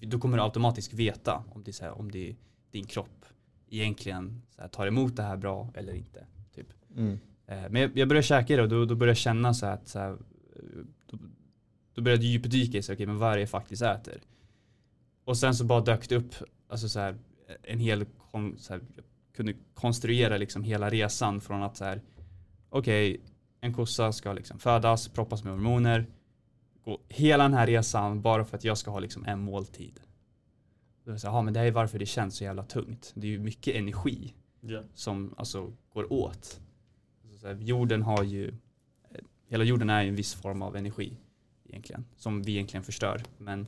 då 0.01 0.19
kommer 0.19 0.37
du 0.37 0.43
automatiskt 0.43 0.93
veta 0.93 1.45
om 1.51 1.63
det 1.65 1.71
är 1.71 1.73
så 1.73 1.85
här, 1.85 1.99
om 1.99 2.11
det 2.11 2.37
din 2.71 2.85
kropp 2.85 3.25
egentligen 3.71 4.43
så 4.51 4.61
här, 4.61 4.69
tar 4.69 4.87
emot 4.87 5.17
det 5.17 5.23
här 5.23 5.37
bra 5.37 5.71
eller 5.75 5.93
inte. 5.95 6.27
Typ. 6.55 6.67
Mm. 6.97 7.19
Eh, 7.47 7.71
Men 7.71 7.83
jag, 7.83 7.99
jag 7.99 8.09
började 8.09 8.27
käka 8.27 8.57
det 8.57 8.63
och 8.63 8.69
då, 8.69 8.85
då 8.85 8.95
började 8.95 9.11
jag 9.11 9.17
känna 9.17 9.55
så 9.55 9.67
här 9.67 9.75
att 9.75 9.89
så 9.89 9.99
här, 9.99 10.11
eh, 10.11 10.17
då, 11.07 11.19
då 11.95 12.03
började 12.03 12.23
jag 12.23 12.33
djupdyka 12.33 12.79
i 12.79 12.83
så, 12.83 12.93
okay, 12.93 13.07
men 13.07 13.19
vad 13.19 13.31
är 13.31 13.35
det 13.35 13.41
jag 13.41 13.51
faktiskt 13.51 13.83
äter? 13.83 14.21
Och 15.25 15.37
sen 15.37 15.55
så 15.55 15.65
bara 15.65 15.81
dök 15.81 16.09
det 16.09 16.17
upp 16.17 16.35
alltså 16.69 16.89
så 16.89 17.01
här, 17.01 17.17
en 17.63 17.79
hel, 17.79 18.07
så 18.57 18.73
här, 18.73 18.81
jag 18.97 19.05
kunde 19.37 19.55
konstruera 19.75 20.37
liksom 20.37 20.65
hela 20.65 20.91
resan 20.91 21.41
från 21.41 21.63
att 21.63 21.77
så 21.77 21.85
här, 21.85 22.03
okej, 22.69 23.21
en 23.61 23.75
kossa 23.75 24.13
ska 24.13 24.33
liksom 24.33 24.59
födas, 24.59 25.09
proppas 25.09 25.45
med 25.45 25.53
hormoner, 25.53 26.07
gå 26.85 27.01
hela 27.09 27.43
den 27.45 27.55
här 27.55 27.67
resan 27.67 28.23
bara 28.23 28.45
för 28.45 28.57
att 28.57 28.65
jag 28.65 28.79
ska 28.79 28.91
ha 28.91 29.01
liksom 29.01 29.25
en 29.25 29.41
måltid. 29.41 30.01
Då 31.09 31.13
är 31.13 31.15
det 31.15 31.21
så 31.21 31.27
här, 31.27 31.35
"Ja, 31.35 31.43
men 31.43 31.55
det 31.55 31.61
här 31.61 31.67
är 31.67 31.71
varför 31.71 31.99
det 31.99 32.07
känns 32.07 32.37
så 32.37 32.45
jävla 32.45 32.63
tungt. 32.63 33.13
Det 33.15 33.27
är 33.27 33.31
ju 33.31 33.39
mycket 33.39 33.77
energi 33.77 34.35
Ja. 34.61 34.83
som 34.95 35.35
alltså 35.37 35.73
går 35.93 36.13
åt. 36.13 36.61
Alltså, 37.25 37.39
så 37.41 37.47
här, 37.47 37.55
jorden 37.55 38.03
har 38.03 38.25
ju, 38.25 38.55
hela 39.49 39.65
jorden 39.65 39.91
är 39.91 40.03
ju 40.03 40.09
en 40.09 40.15
viss 40.15 40.35
form 40.35 40.63
av 40.63 40.77
energi 40.77 41.17
egentligen, 41.69 42.05
som 42.17 42.43
vi 42.43 42.53
egentligen 42.53 42.85
förstör. 42.85 43.23
Men 43.39 43.67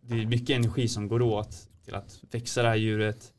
det 0.00 0.14
är 0.22 0.26
mycket 0.26 0.56
energi 0.56 0.88
som 0.88 1.08
går 1.08 1.22
åt 1.22 1.68
till 1.84 1.94
att 1.94 2.24
växa 2.30 2.62
det 2.62 2.68
här 2.68 2.76
djuret. 2.76 3.34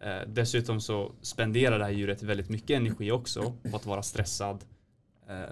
Eh, 0.00 0.20
dessutom 0.28 0.80
så 0.80 1.12
spenderar 1.22 1.78
det 1.78 1.84
här 1.84 1.92
djuret 1.92 2.22
väldigt 2.22 2.48
mycket 2.48 2.70
energi 2.70 3.10
också 3.12 3.52
på 3.70 3.76
att 3.76 3.86
vara 3.86 4.02
stressad. 4.02 4.64
Eh, 5.28 5.50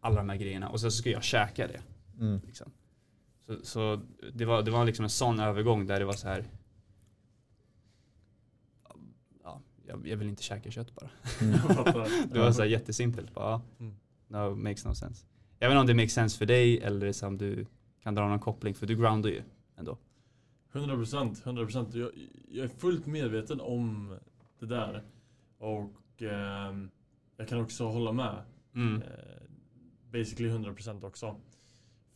alla 0.00 0.16
de 0.16 0.28
här 0.28 0.36
grejerna. 0.36 0.68
Och 0.68 0.80
sen 0.80 0.90
så 0.90 0.96
ska 0.98 1.10
jag 1.10 1.22
käka 1.24 1.66
det. 1.66 1.80
Mm. 2.20 2.40
Liksom. 2.46 2.70
Så, 3.50 3.56
så 3.62 4.00
det, 4.32 4.44
var, 4.44 4.62
det 4.62 4.70
var 4.70 4.84
liksom 4.84 5.04
en 5.04 5.10
sån 5.10 5.40
övergång 5.40 5.86
där 5.86 5.98
det 5.98 6.04
var 6.04 6.12
så 6.12 6.28
här. 6.28 6.44
Ja, 9.44 9.60
jag, 9.86 10.06
jag 10.08 10.16
vill 10.16 10.28
inte 10.28 10.42
käka 10.42 10.70
kött 10.70 10.94
bara. 10.94 11.10
Mm. 11.40 11.52
Det 12.32 12.38
var 12.38 12.52
så 12.52 12.62
här 12.62 12.68
jättesimpelt. 12.68 13.34
Bara, 13.34 13.60
Mm. 13.78 13.94
no, 14.28 14.54
makes 14.54 14.84
no 14.84 14.94
sense. 14.94 15.26
Jag 15.58 15.68
vet 15.68 15.72
inte 15.74 15.80
om 15.80 15.86
det 15.86 15.94
makes 15.94 16.12
sense 16.12 16.38
för 16.38 16.46
dig 16.46 16.78
eller 16.80 17.12
som 17.12 17.38
du 17.38 17.66
kan 18.02 18.14
dra 18.14 18.28
någon 18.28 18.38
koppling 18.40 18.74
för 18.74 18.86
du 18.86 18.96
groundar 18.96 19.30
ju 19.30 19.42
ändå. 19.76 19.98
100 20.72 20.96
procent, 20.96 21.46
100 21.46 21.64
procent. 21.64 21.94
Jag, 21.94 22.10
jag 22.48 22.64
är 22.64 22.68
fullt 22.68 23.06
medveten 23.06 23.60
om 23.60 24.16
det 24.58 24.66
där. 24.66 25.02
Och 25.58 26.22
ehm, 26.22 26.90
jag 27.36 27.48
kan 27.48 27.60
också 27.60 27.84
hålla 27.88 28.12
med. 28.12 28.42
Mm. 28.74 29.02
Eh, 29.02 29.08
basically 30.12 30.48
100 30.48 30.74
procent 30.74 31.04
också. 31.04 31.36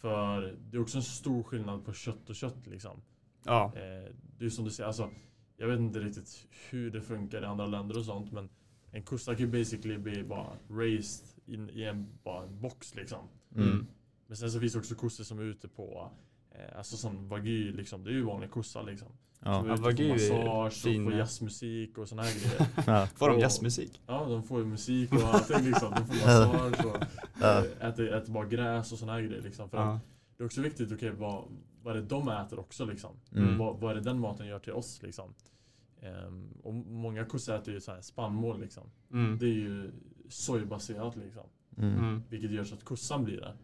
För 0.01 0.57
det 0.71 0.77
är 0.77 0.81
också 0.81 0.97
en 0.99 1.03
stor 1.03 1.43
skillnad 1.43 1.85
på 1.85 1.93
kött 1.93 2.31
och 2.31 2.35
kött 2.35 2.67
liksom. 2.67 3.03
Ja, 3.45 3.73
Eh, 3.77 4.13
det 4.39 4.45
är 4.45 4.51
som 4.51 4.65
du 4.65 4.71
säger, 4.71 4.87
alltså, 4.87 5.11
jag 5.57 5.69
vet 5.69 5.81
inte 5.81 6.01
riktigt 6.01 6.47
hur 6.71 6.91
det 6.91 7.01
funkar 7.01 7.43
i 7.43 7.45
andra 7.45 7.67
länder 7.67 7.99
och 7.99 8.05
sånt 8.05 8.33
men 8.33 8.49
en 8.91 9.03
kossa 9.03 9.35
kan 9.35 9.47
ju 9.47 9.59
basically 9.59 9.99
bli 9.99 10.25
bara 10.25 10.57
raised 10.71 11.27
in, 11.47 11.71
i 11.71 11.85
en, 11.85 12.19
bara 12.23 12.45
en 12.45 12.61
box 12.61 12.95
liksom. 12.95 13.29
Mm. 13.57 13.87
Men 14.27 14.37
sen 14.37 14.51
så 14.51 14.61
finns 14.61 14.73
det 14.73 14.79
också 14.79 14.95
kossor 14.95 15.25
som 15.25 15.39
är 15.39 15.43
ute 15.43 15.69
på 15.69 16.11
Alltså 16.77 16.97
sån 16.97 17.29
wagyu 17.29 17.73
liksom, 17.73 18.05
det 18.05 18.11
är 18.11 18.15
ju 18.15 18.23
vanlig 18.23 18.51
kossa 18.51 18.83
liksom. 18.83 19.09
Ja. 19.41 19.61
Som 19.61 19.71
är 19.71 19.77
Ja, 19.77 19.83
wagyu 19.83 20.09
på 20.09 20.15
är 20.15 20.45
massage 20.45 20.67
och 20.67 20.73
fin, 20.73 21.05
får 21.05 21.13
eh. 21.13 21.19
jazzmusik 21.19 21.99
och 21.99 22.09
såna 22.09 22.23
här 22.23 22.33
grejer. 22.35 22.69
Ja. 23.01 23.07
får 23.07 23.29
de 23.31 23.39
jazzmusik? 23.39 24.01
Ja, 24.07 24.25
de 24.29 24.43
får 24.43 24.59
ju 24.61 24.67
musik 24.67 25.13
och 25.13 25.21
allting 25.35 25.65
liksom. 25.67 25.91
De 25.91 26.07
får 26.07 26.15
massage 26.27 26.85
och 26.87 27.03
Ja. 27.41 27.59
eh, 27.81 27.89
äter, 27.89 28.15
äter 28.15 28.33
bara 28.33 28.47
gräs 28.47 28.93
och 28.93 28.99
såna 28.99 29.13
här 29.13 29.21
grejer 29.23 29.43
liksom. 29.43 29.71
För 29.71 29.79
Ja. 29.79 30.01
det 30.37 30.43
är 30.43 30.47
också 30.47 30.61
viktigt, 30.61 30.93
okej 30.93 31.11
vad, 31.11 31.45
vad 31.83 31.97
är 31.97 32.01
det 32.01 32.07
de 32.07 32.29
äter 32.29 32.59
också 32.59 32.85
liksom? 32.85 33.11
Mm. 33.37 33.59
Vad, 33.59 33.81
vad 33.81 33.91
är 33.91 33.95
det 33.95 34.01
den 34.01 34.21
maten 34.21 34.47
gör 34.47 34.59
till 34.59 34.73
oss 34.73 35.03
liksom? 35.03 35.35
Ehm, 36.01 36.49
och 36.63 36.75
många 36.75 37.25
kossor 37.25 37.55
äter 37.55 37.75
ju 37.75 37.81
så 37.81 37.93
här 37.93 38.01
spannmål 38.01 38.61
liksom. 38.61 38.91
Mm. 39.13 39.39
Det 39.39 39.47
är 39.47 39.49
ju 39.55 39.91
sojbaserat 40.29 41.17
liksom. 41.17 41.43
Mm. 41.77 41.95
Mm. 41.99 42.23
Vilket 42.29 42.51
gör 42.51 42.65
så 42.65 42.75
att 42.75 42.85
kossan 42.85 43.25
blir 43.25 43.41
det 43.41 43.55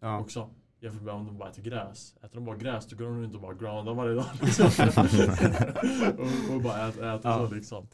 Ja. 0.00 0.18
också. 0.20 0.50
Jämfört 0.80 1.02
med 1.02 1.14
om 1.14 1.26
de 1.26 1.38
bara 1.38 1.50
äter 1.50 1.62
gräs. 1.62 2.14
Äter 2.22 2.34
de 2.34 2.44
bara 2.44 2.56
gräs 2.56 2.86
då 2.86 2.96
går 2.96 3.04
de 3.04 3.22
runt 3.22 3.34
och 3.34 3.40
bara 3.40 3.54
groundar 3.54 3.94
varje 3.94 4.14
dag 4.14 4.26
liksom. 4.42 4.66
och, 6.18 6.54
och 6.54 6.62
bara 6.62 6.88
äter, 6.88 7.14
äter 7.14 7.30
Ja. 7.30 7.48
så 7.48 7.54
liksom. 7.54 7.86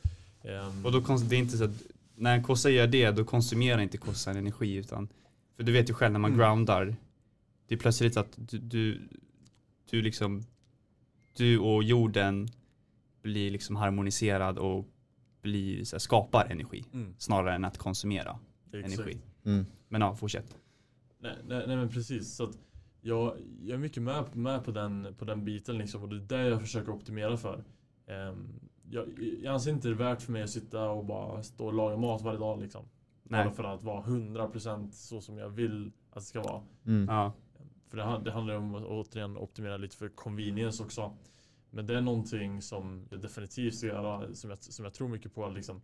Ehm, 0.44 0.86
Och 0.86 0.92
då 0.92 1.00
kons- 1.00 1.24
det 1.28 1.36
är 1.36 1.38
inte 1.38 1.56
så 1.58 1.64
att 1.64 1.82
när 2.14 2.34
en 2.34 2.42
kossa 2.42 2.70
gör 2.70 2.86
det 2.86 3.10
då 3.10 3.24
konsumerar 3.24 3.80
inte 3.80 3.98
kossan 3.98 4.36
energi 4.36 4.74
utan 4.74 5.08
för 5.56 5.62
du 5.62 5.72
vet 5.72 5.90
ju 5.90 5.94
själv 5.94 6.12
när 6.12 6.20
man 6.20 6.30
Mm. 6.32 6.38
groundar 6.40 6.96
det 7.68 7.74
är 7.74 7.78
plötsligt 7.78 8.16
att 8.16 8.32
du, 8.36 8.58
du, 8.58 9.08
du 9.90 10.02
liksom 10.02 10.42
du 11.36 11.58
och 11.58 11.82
jorden 11.82 12.48
blir 13.22 13.50
liksom 13.50 13.76
harmoniserad 13.76 14.58
och 14.58 14.86
blir, 15.42 15.84
så 15.84 15.96
här, 15.96 15.98
skapar 15.98 16.46
energi 16.50 16.84
mm, 16.92 17.14
snarare 17.18 17.54
än 17.54 17.64
att 17.64 17.78
konsumera 17.78 18.38
exakt. 18.72 18.98
energi. 18.98 19.18
Mm. 19.44 19.66
Men 19.88 20.00
ja, 20.00 20.14
fortsätt. 20.14 20.56
Nej, 21.18 21.36
nej, 21.48 21.64
nej 21.66 21.76
men 21.76 21.88
precis. 21.88 22.34
Så 22.36 22.44
att 22.44 22.58
jag, 23.06 23.36
jag 23.62 23.74
är 23.74 23.78
mycket 23.78 24.02
med, 24.02 24.36
med 24.36 24.64
på, 24.64 24.70
den, 24.70 25.14
på 25.18 25.24
den 25.24 25.44
biten 25.44 25.78
liksom, 25.78 26.02
och 26.02 26.08
det 26.08 26.16
är 26.16 26.42
det 26.42 26.48
jag 26.48 26.60
försöker 26.60 26.92
optimera 26.92 27.36
för. 27.36 27.64
Ehm, 28.06 28.60
jag, 28.90 29.08
jag 29.42 29.54
anser 29.54 29.70
inte 29.70 29.88
det 29.88 29.94
är 29.94 29.98
värt 29.98 30.22
för 30.22 30.32
mig 30.32 30.42
att 30.42 30.50
sitta 30.50 30.90
och 30.90 31.04
bara 31.04 31.42
stå 31.42 31.66
och 31.66 31.72
laga 31.74 31.96
mat 31.96 32.22
varje 32.22 32.38
dag 32.38 32.60
liksom. 32.60 32.84
Nej. 33.22 33.44
Bara 33.44 33.54
för 33.54 33.64
att 33.64 33.82
vara 33.82 34.02
100% 34.02 34.90
så 34.90 35.20
som 35.20 35.38
jag 35.38 35.48
vill 35.48 35.92
att 36.10 36.14
det 36.14 36.20
ska 36.20 36.42
vara. 36.42 36.62
Mm. 36.86 37.06
Ja. 37.08 37.32
För 37.88 37.96
det, 37.96 38.20
det 38.24 38.30
handlar 38.30 38.54
ju 38.54 38.60
om 38.60 38.74
att 38.74 38.84
återigen 38.84 39.36
optimera 39.36 39.76
lite 39.76 39.96
för 39.96 40.08
convenience 40.08 40.82
också. 40.82 41.16
Men 41.70 41.86
det 41.86 41.96
är 41.96 42.00
någonting 42.00 42.62
som 42.62 43.06
jag 43.10 43.20
definitivt 43.20 43.74
ska 43.74 43.86
göra, 43.86 44.34
som 44.34 44.50
jag, 44.50 44.58
som 44.58 44.84
jag 44.84 44.94
tror 44.94 45.08
mycket 45.08 45.34
på. 45.34 45.48
Liksom, 45.48 45.80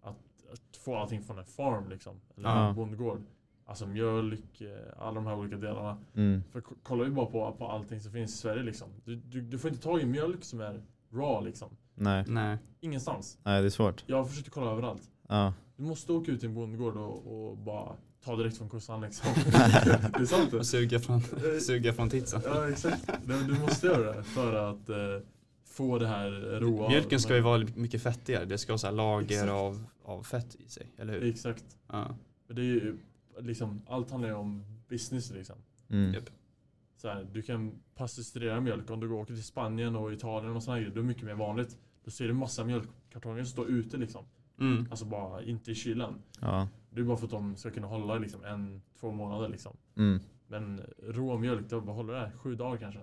att, 0.00 0.16
att 0.52 0.76
få 0.76 0.96
allting 0.96 1.22
från 1.22 1.38
en 1.38 1.44
farm 1.44 1.88
liksom. 1.88 2.20
Eller 2.36 2.48
Ja. 2.48 2.68
en 2.68 2.74
bondgård. 2.74 3.22
Alltså 3.66 3.86
mjölk, 3.86 4.60
eh, 4.60 4.68
alla 4.98 5.14
de 5.14 5.26
här 5.26 5.34
olika 5.34 5.56
delarna. 5.56 5.98
Mm. 6.14 6.42
För 6.52 6.60
kollar 6.60 7.04
vi 7.04 7.10
bara 7.10 7.26
på, 7.26 7.54
på 7.58 7.68
allting 7.68 8.00
som 8.00 8.12
finns 8.12 8.34
i 8.34 8.36
Sverige 8.36 8.62
liksom. 8.62 8.88
Du, 9.04 9.16
du, 9.16 9.40
du 9.40 9.58
får 9.58 9.70
inte 9.70 9.82
tag 9.82 10.00
i 10.00 10.06
mjölk 10.06 10.44
som 10.44 10.60
är 10.60 10.82
raw 11.12 11.48
liksom. 11.48 11.68
Nej. 11.94 12.24
Nej. 12.28 12.58
Ingenstans. 12.80 13.38
Nej, 13.42 13.60
det 13.60 13.68
är 13.68 13.70
svårt. 13.70 14.04
Jag 14.06 14.16
har 14.16 14.24
försökt 14.24 14.50
kolla 14.50 14.70
överallt. 14.70 15.10
Ja. 15.28 15.54
Du 15.76 15.82
måste 15.82 16.12
åka 16.12 16.32
ut 16.32 16.40
till 16.40 16.48
en 16.48 16.54
bondgård 16.54 16.96
och, 16.96 17.48
och 17.50 17.56
bara 17.56 17.92
ta 18.24 18.36
direkt 18.36 18.58
från 18.58 18.68
kossan 18.68 19.00
liksom. 19.00 19.30
det 19.52 20.20
är 20.20 20.26
sant. 20.26 20.52
Och 20.52 20.66
suga 20.66 21.00
från, 21.00 21.20
suga 21.60 21.92
från 21.92 22.10
titsen. 22.10 22.42
Ja 22.44 22.70
exakt. 22.70 23.10
Du, 23.24 23.42
du 23.42 23.60
måste 23.60 23.86
göra 23.86 24.16
det 24.16 24.22
för 24.22 24.70
att 24.70 24.88
eh, 24.88 24.96
få 25.64 25.98
det 25.98 26.06
här 26.06 26.30
råa. 26.60 26.88
Mjölken 26.88 27.20
ska 27.20 27.34
ju 27.34 27.40
vara 27.40 27.66
mycket 27.74 28.02
fettigare. 28.02 28.44
Det 28.44 28.58
ska 28.58 28.72
ha 28.72 28.78
så 28.78 28.86
här 28.86 28.94
lager 28.94 29.34
Exakt. 29.34 29.50
av, 29.50 29.84
av 30.04 30.22
fett 30.22 30.54
i 30.54 30.68
sig, 30.68 30.86
eller 30.98 31.12
hur? 31.12 31.30
Exakt. 31.30 31.64
Ja. 31.88 32.16
Men 32.46 32.56
det 32.56 32.62
är 32.62 32.64
ju 32.64 32.96
liksom, 33.38 33.82
allt 33.86 34.10
handlar 34.10 34.28
ju 34.28 34.34
om 34.34 34.64
business 34.88 35.30
liksom. 35.30 35.56
Mm. 35.88 36.14
Japp. 36.14 36.30
Så 36.96 37.08
här, 37.08 37.26
du 37.32 37.42
kan 37.42 37.72
pasteurisera 37.94 38.60
mjölk 38.60 38.90
om 38.90 39.00
du 39.00 39.08
går 39.08 39.14
och 39.14 39.20
åker 39.22 39.34
till 39.34 39.44
Spanien 39.44 39.96
och 39.96 40.12
Italien 40.12 40.56
och 40.56 40.62
sådana 40.62 40.80
grejer. 40.80 40.94
Det 40.94 41.00
är 41.00 41.04
mycket 41.04 41.24
mer 41.24 41.34
vanligt. 41.34 41.78
Då 42.04 42.10
ser 42.10 42.28
du 42.28 42.34
massa 42.34 42.64
mjölkkartonger 42.64 43.42
som 43.42 43.50
står 43.50 43.68
ute 43.68 43.96
liksom. 43.96 44.24
Mm. 44.60 44.86
Alltså 44.90 45.04
bara 45.04 45.42
inte 45.42 45.70
i 45.70 45.74
kylen. 45.74 46.14
Ja. 46.40 46.68
Det 46.90 47.00
är 47.00 47.04
bara 47.04 47.16
för 47.16 47.24
att 47.24 47.30
de 47.30 47.56
ska 47.56 47.70
kunna 47.70 47.86
hålla 47.86 48.18
liksom 48.18 48.44
en, 48.44 48.82
två 49.00 49.12
månader 49.12 49.48
liksom. 49.48 49.76
Mm. 49.96 50.20
Men 50.46 50.80
rå 51.02 51.38
mjölk, 51.38 51.70
det 51.70 51.76
vad 51.76 51.96
håller 51.96 52.14
det? 52.14 52.32
Sju 52.36 52.54
dagar 52.54 52.78
kanske? 52.78 53.00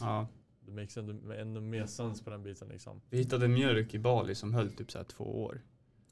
ja. 0.00 0.26
Det 0.66 0.72
makes 0.72 0.96
ännu, 0.96 1.36
ännu 1.36 1.60
mer 1.60 1.86
sens 1.86 2.24
på 2.24 2.30
den 2.30 2.42
biten 2.42 2.68
liksom. 2.68 3.00
Vi 3.10 3.18
hittade 3.18 3.48
mjölk 3.48 3.94
i 3.94 3.98
Bali 3.98 4.34
som 4.34 4.54
höll 4.54 4.72
typ 4.72 4.90
så 4.90 4.98
här 4.98 5.04
två 5.04 5.42
år. 5.42 5.62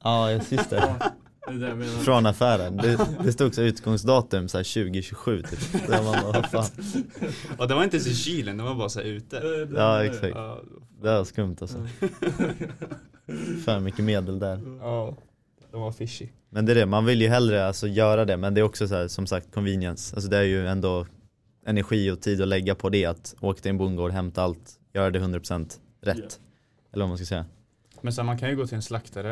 Ja, 0.03 0.31
jag 0.31 0.43
sist 0.43 0.69
det. 0.69 1.13
Det 1.59 1.75
det. 1.75 1.85
Från 1.85 2.25
affären. 2.25 2.77
Det, 2.77 2.99
det 3.23 3.31
stod 3.33 3.55
så 3.55 3.61
utgångsdatum 3.61 4.47
så 4.47 4.57
här 4.57 4.63
2027 4.83 5.41
typ. 5.41 5.87
Där 5.87 6.03
man 6.03 6.33
bara, 6.33 6.43
fan. 6.47 6.65
Och 7.57 7.67
det 7.67 7.75
var 7.75 7.83
inte 7.83 7.97
ens 7.97 8.07
i 8.07 8.15
kylen, 8.15 8.57
det 8.57 8.63
var 8.63 8.75
bara 8.75 8.89
så 8.89 8.99
här 8.99 9.07
ute. 9.07 9.39
Det- 9.39 9.65
det- 9.65 9.77
Ja, 9.79 9.97
det- 9.97 10.05
exakt. 10.05 10.35
Det 11.01 11.09
var 11.17 11.23
skumt 11.23 11.55
alltså. 11.61 11.77
För 13.65 13.79
mycket 13.79 14.05
medel 14.05 14.39
där. 14.39 14.59
Ja, 14.79 15.17
de 15.71 15.81
var 15.81 15.91
fishy. 15.91 16.27
Men 16.49 16.65
det 16.65 16.71
är 16.71 16.75
det, 16.75 16.85
man 16.85 17.05
vill 17.05 17.21
ju 17.21 17.27
hellre 17.27 17.65
alltså 17.67 17.87
göra 17.87 18.25
det 18.25 18.37
men 18.37 18.53
det 18.53 18.61
är 18.61 18.63
också 18.63 18.87
så 18.87 18.95
här, 18.95 19.07
som 19.07 19.27
sagt 19.27 19.53
convenience. 19.53 20.15
Alltså 20.15 20.29
det 20.29 20.37
är 20.37 20.43
ju 20.43 20.67
ändå 20.67 21.05
energi 21.65 22.11
och 22.11 22.21
tid 22.21 22.41
att 22.41 22.47
lägga 22.47 22.75
på 22.75 22.89
det 22.89 23.05
att 23.05 23.35
åka 23.41 23.61
till 23.61 23.69
en 23.69 23.77
bondgård, 23.77 24.11
hämta 24.11 24.43
allt, 24.43 24.71
göra 24.93 25.09
det 25.09 25.19
100% 25.19 25.71
rätt. 26.01 26.17
Ja. 26.17 26.23
Eller 26.93 27.03
vad 27.03 27.09
man 27.09 27.17
ska 27.17 27.25
säga. 27.25 27.45
Men 28.01 28.13
så 28.13 28.21
här, 28.21 28.25
man 28.25 28.37
kan 28.37 28.49
ju 28.49 28.55
gå 28.55 28.67
till 28.67 28.75
en 28.75 28.81
slaktare, 28.81 29.31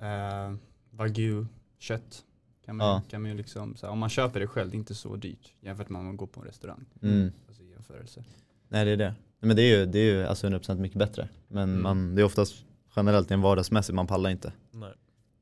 eh, 0.00 0.54
wagyu, 0.90 1.46
kött. 1.80 2.24
Kan 2.64 2.76
man, 2.76 2.86
Ja. 2.86 3.02
kan 3.08 3.22
man 3.22 3.30
ju 3.30 3.36
liksom, 3.36 3.76
så 3.76 3.86
här, 3.86 3.92
om 3.92 3.98
man 3.98 4.08
köper 4.08 4.40
det 4.40 4.46
själv, 4.46 4.70
det 4.70 4.76
är 4.76 4.78
inte 4.78 4.94
så 4.94 5.16
dyrt 5.16 5.54
jämfört 5.60 5.88
med 5.88 5.98
om 5.98 6.04
man 6.06 6.16
går 6.16 6.26
på 6.26 6.40
en 6.40 6.46
restaurang. 6.46 6.84
Mm. 7.02 7.32
Alltså 7.48 7.62
jämförelse. 7.62 8.24
Nej 8.68 8.84
det 8.84 8.90
är 8.90 8.96
det. 8.96 9.14
Men 9.40 9.56
det 9.56 9.62
är 9.62 9.78
ju, 9.78 9.86
det 9.86 9.98
är 9.98 10.14
ju 10.14 10.26
alltså 10.26 10.46
100% 10.46 10.78
mycket 10.80 10.98
bättre. 10.98 11.28
Men 11.48 11.70
Mm. 11.70 11.82
man, 11.82 12.14
det 12.14 12.22
är 12.22 12.24
oftast 12.24 12.64
generellt 12.96 13.30
en 13.30 13.40
vardagsmässigt, 13.40 13.94
man 13.96 14.06
pallar 14.06 14.30
inte. 14.30 14.52
Nej, 14.70 14.92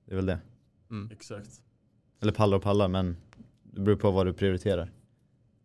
Det 0.05 0.13
är 0.13 0.17
väl 0.17 0.27
det. 0.27 0.39
Mm. 0.91 1.11
exakt. 1.13 1.63
Eller 2.21 2.33
pallar 2.33 2.57
och 2.57 2.63
pallar 2.63 2.89
men 2.89 3.17
det 3.63 3.81
beror 3.81 3.97
på 3.97 4.11
vad 4.11 4.27
du 4.27 4.33
prioriterar. 4.33 4.91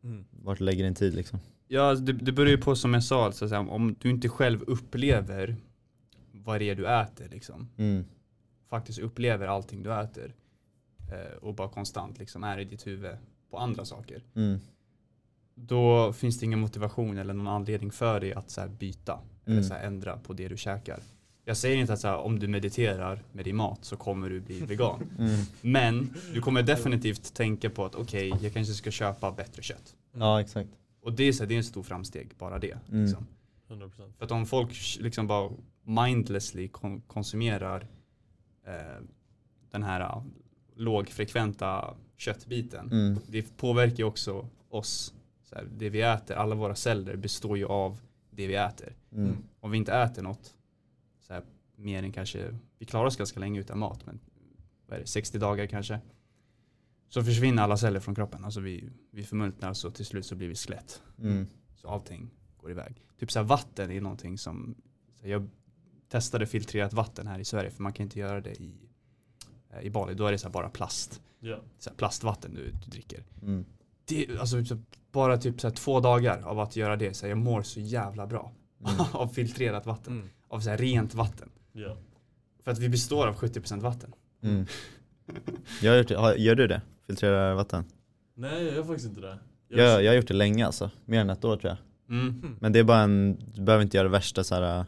Mm. 0.04 0.26
Vart 0.32 0.58
du 0.58 0.64
lägger 0.64 0.84
din 0.84 0.96
tid 0.96 1.14
liksom. 1.16 1.40
Ja, 1.68 1.96
det, 1.96 2.14
det 2.14 2.32
beror 2.32 2.50
ju 2.50 2.58
på 2.58 2.76
som 2.76 2.94
jag 2.94 3.04
sa, 3.04 3.26
alltså, 3.26 3.50
så 3.50 3.56
här, 3.56 3.70
om 3.70 3.96
du 4.00 4.10
inte 4.10 4.30
själv 4.30 4.64
upplever 4.68 5.56
vad 6.32 6.62
det 6.62 6.70
är 6.70 6.76
du 6.76 6.88
äter 6.88 7.30
liksom. 7.30 7.70
Mm. 7.78 8.06
Faktiskt 8.70 9.00
upplever 9.00 9.48
allting 9.48 9.84
du 9.84 9.94
äter. 9.94 10.34
Eh, 11.12 11.38
och 11.42 11.54
bara 11.56 11.70
konstant 11.70 12.20
liksom 12.20 12.44
är 12.44 12.58
i 12.58 12.66
ditt 12.66 12.88
huvud 12.88 13.16
på 13.50 13.58
andra 13.58 13.86
saker. 13.86 14.24
Mm. 14.36 14.60
då 15.56 16.14
finns 16.14 16.40
det 16.40 16.46
ingen 16.46 16.60
motivation 16.60 17.18
eller 17.18 17.34
någon 17.34 17.48
anledning 17.48 17.92
för 17.92 18.20
dig 18.20 18.34
att 18.34 18.50
så 18.50 18.62
här 18.62 18.68
byta 18.68 19.20
eller 19.46 19.56
Mm. 19.58 19.64
så 19.70 19.74
här 19.74 19.84
ändra 19.88 20.18
på 20.18 20.34
det 20.34 20.48
du 20.48 20.58
käkar. 20.58 21.00
Jag 21.46 21.58
säger 21.58 21.78
inte 21.78 21.94
att 21.94 22.00
så 22.00 22.08
här, 22.08 22.18
om 22.18 22.40
du 22.40 22.48
mediterar 22.48 23.24
med 23.32 23.46
din 23.46 23.56
mat 23.56 23.86
så 23.86 23.96
kommer 23.98 24.30
du 24.30 24.40
bli 24.40 24.60
vegan. 24.66 25.00
Mm. 25.20 25.40
Men 25.62 26.14
du 26.34 26.42
kommer 26.42 26.64
definitivt 26.64 27.34
tänka 27.34 27.70
på 27.70 27.86
att 27.86 27.96
okej, 27.96 28.34
jag 28.42 28.54
kanske 28.54 28.74
ska 28.74 28.92
köpa 28.92 29.32
bättre 29.32 29.62
kött. 29.62 29.96
Ja 30.14 30.42
exakt. 30.42 30.70
Och 31.02 31.14
det 31.14 31.24
är, 31.24 31.32
så 31.34 31.44
här, 31.44 31.48
det 31.50 31.56
är 31.56 31.58
en 31.58 31.64
stor 31.64 31.84
framsteg, 31.84 32.32
bara 32.38 32.60
det. 32.60 32.78
Mm. 32.92 33.04
Liksom. 33.06 33.28
100%. 33.70 34.14
För 34.18 34.26
att 34.26 34.32
om 34.32 34.46
folk 34.46 34.70
liksom 35.00 35.28
bara 35.28 35.52
mindlessly 35.84 36.68
kon- 36.68 37.02
konsumerar 37.08 37.88
eh, 38.68 39.04
den 39.72 39.84
här 39.84 40.22
lågfrekventa 40.76 41.96
köttbiten. 42.18 42.92
Mm. 42.92 43.20
Det 43.28 43.58
påverkar 43.58 43.98
ju 43.98 44.04
också 44.04 44.48
oss. 44.70 45.14
Så 45.44 45.56
här, 45.56 45.68
det 45.78 45.90
vi 45.90 46.02
äter, 46.02 46.36
alla 46.36 46.56
våra 46.56 46.76
celler 46.76 47.16
består 47.16 47.58
ju 47.58 47.66
av 47.66 48.00
det 48.30 48.48
vi 48.48 48.56
äter. 48.56 48.96
Mm. 49.12 49.38
Om 49.60 49.72
vi 49.72 49.78
inte 49.78 49.94
äter 49.94 50.22
något, 50.22 50.56
så 51.22 51.34
här, 51.34 51.44
mer 51.76 52.04
än 52.04 52.12
kanske, 52.12 52.58
vi 52.78 52.86
klarar 52.86 53.06
oss 53.06 53.18
ganska 53.18 53.40
länge 53.40 53.60
utan 53.60 53.80
mat, 53.80 54.06
men 54.06 54.20
vad 54.88 54.98
är 54.98 55.02
det, 55.02 55.08
60 55.08 55.38
dagar 55.38 55.66
kanske. 55.66 56.00
Så 57.10 57.24
försvinner 57.24 57.64
alla 57.64 57.78
celler 57.78 58.00
från 58.00 58.16
kroppen. 58.16 58.46
Alltså 58.46 58.60
vi, 58.60 58.90
vi 59.12 59.24
förmultnar 59.24 59.74
så 59.74 59.92
till 59.92 60.06
slut 60.06 60.26
så 60.26 60.36
blir 60.36 60.48
vi 60.48 60.56
skelett. 60.56 61.02
Mm. 61.20 61.48
Så 61.76 61.88
allting 61.88 62.30
går 62.58 62.72
iväg. 62.72 63.02
Typ 63.20 63.32
så 63.32 63.40
här, 63.40 63.46
vatten 63.46 63.92
är 63.92 64.02
någonting 64.02 64.38
som, 64.38 64.76
här, 65.22 65.30
jag 65.30 65.50
testade 66.10 66.46
filtrerat 66.46 66.94
vatten 66.94 67.28
här 67.28 67.40
i 67.40 67.46
Sverige 67.46 67.72
för 67.72 67.84
man 67.84 67.94
kan 67.94 68.04
inte 68.04 68.20
göra 68.20 68.42
det 68.42 68.62
i, 68.62 68.74
i 69.82 69.90
Bali. 69.90 70.14
Då 70.14 70.26
är 70.28 70.32
det 70.32 70.38
så 70.38 70.48
här 70.48 70.54
bara 70.54 70.70
plast. 70.70 71.22
Ja. 71.40 71.60
Så 71.80 71.90
här, 71.90 71.98
plastvatten 71.98 72.54
du, 72.54 72.72
du 72.72 72.90
dricker. 72.92 73.24
Mm. 73.42 73.66
Det, 74.06 74.28
alltså, 74.40 74.66
så 74.66 74.78
bara 75.12 75.38
typ 75.38 75.62
så 75.62 75.68
här, 75.68 75.76
två 75.76 76.00
dagar 76.00 76.42
av 76.42 76.60
att 76.60 76.76
göra 76.76 76.96
det, 76.96 77.14
så 77.14 77.26
här, 77.26 77.30
jag 77.30 77.38
mår 77.38 77.62
så 77.62 77.80
jävla 77.80 78.28
bra. 78.28 78.52
Mm. 78.88 79.06
av 79.14 79.28
filtrerat 79.28 79.86
vatten. 79.86 80.14
Mm. 80.14 80.30
Av 80.48 80.60
så 80.60 80.70
här, 80.70 80.78
rent 80.78 81.14
vatten. 81.14 81.50
Ja. 81.72 81.98
För 82.64 82.72
att 82.72 82.80
vi 82.80 82.90
består 82.90 83.28
av 83.28 83.36
70% 83.36 83.80
vatten. 83.80 84.14
Mm. 84.44 84.66
Jag. 85.82 86.12
Har- 86.12 86.36
Gör 86.36 86.56
du 86.56 86.68
det? 86.68 86.82
Filtrerar 87.08 87.54
vatten? 87.54 87.84
Nej, 88.36 88.64
jag 88.66 88.76
gör 88.76 88.84
faktiskt 88.84 89.10
inte 89.10 89.22
det. 89.22 89.40
Jag, 89.68 90.04
jag 90.04 90.12
har 90.12 90.16
gjort 90.16 90.28
det 90.28 90.34
länge 90.34 90.66
alltså, 90.66 90.92
mer 91.06 91.20
än 91.22 91.30
ett 91.30 91.46
år 91.46 91.58
tror 91.58 91.70
jag. 91.70 91.78
Mm. 92.20 92.56
Men 92.60 92.74
det 92.74 92.80
är 92.80 92.84
bara 92.84 93.00
en, 93.00 93.38
du 93.54 93.62
behöver 93.62 93.84
inte 93.84 93.98
göra 93.98 94.08
det 94.08 94.12
värsta 94.12 94.44
så 94.44 94.56
här 94.56 94.86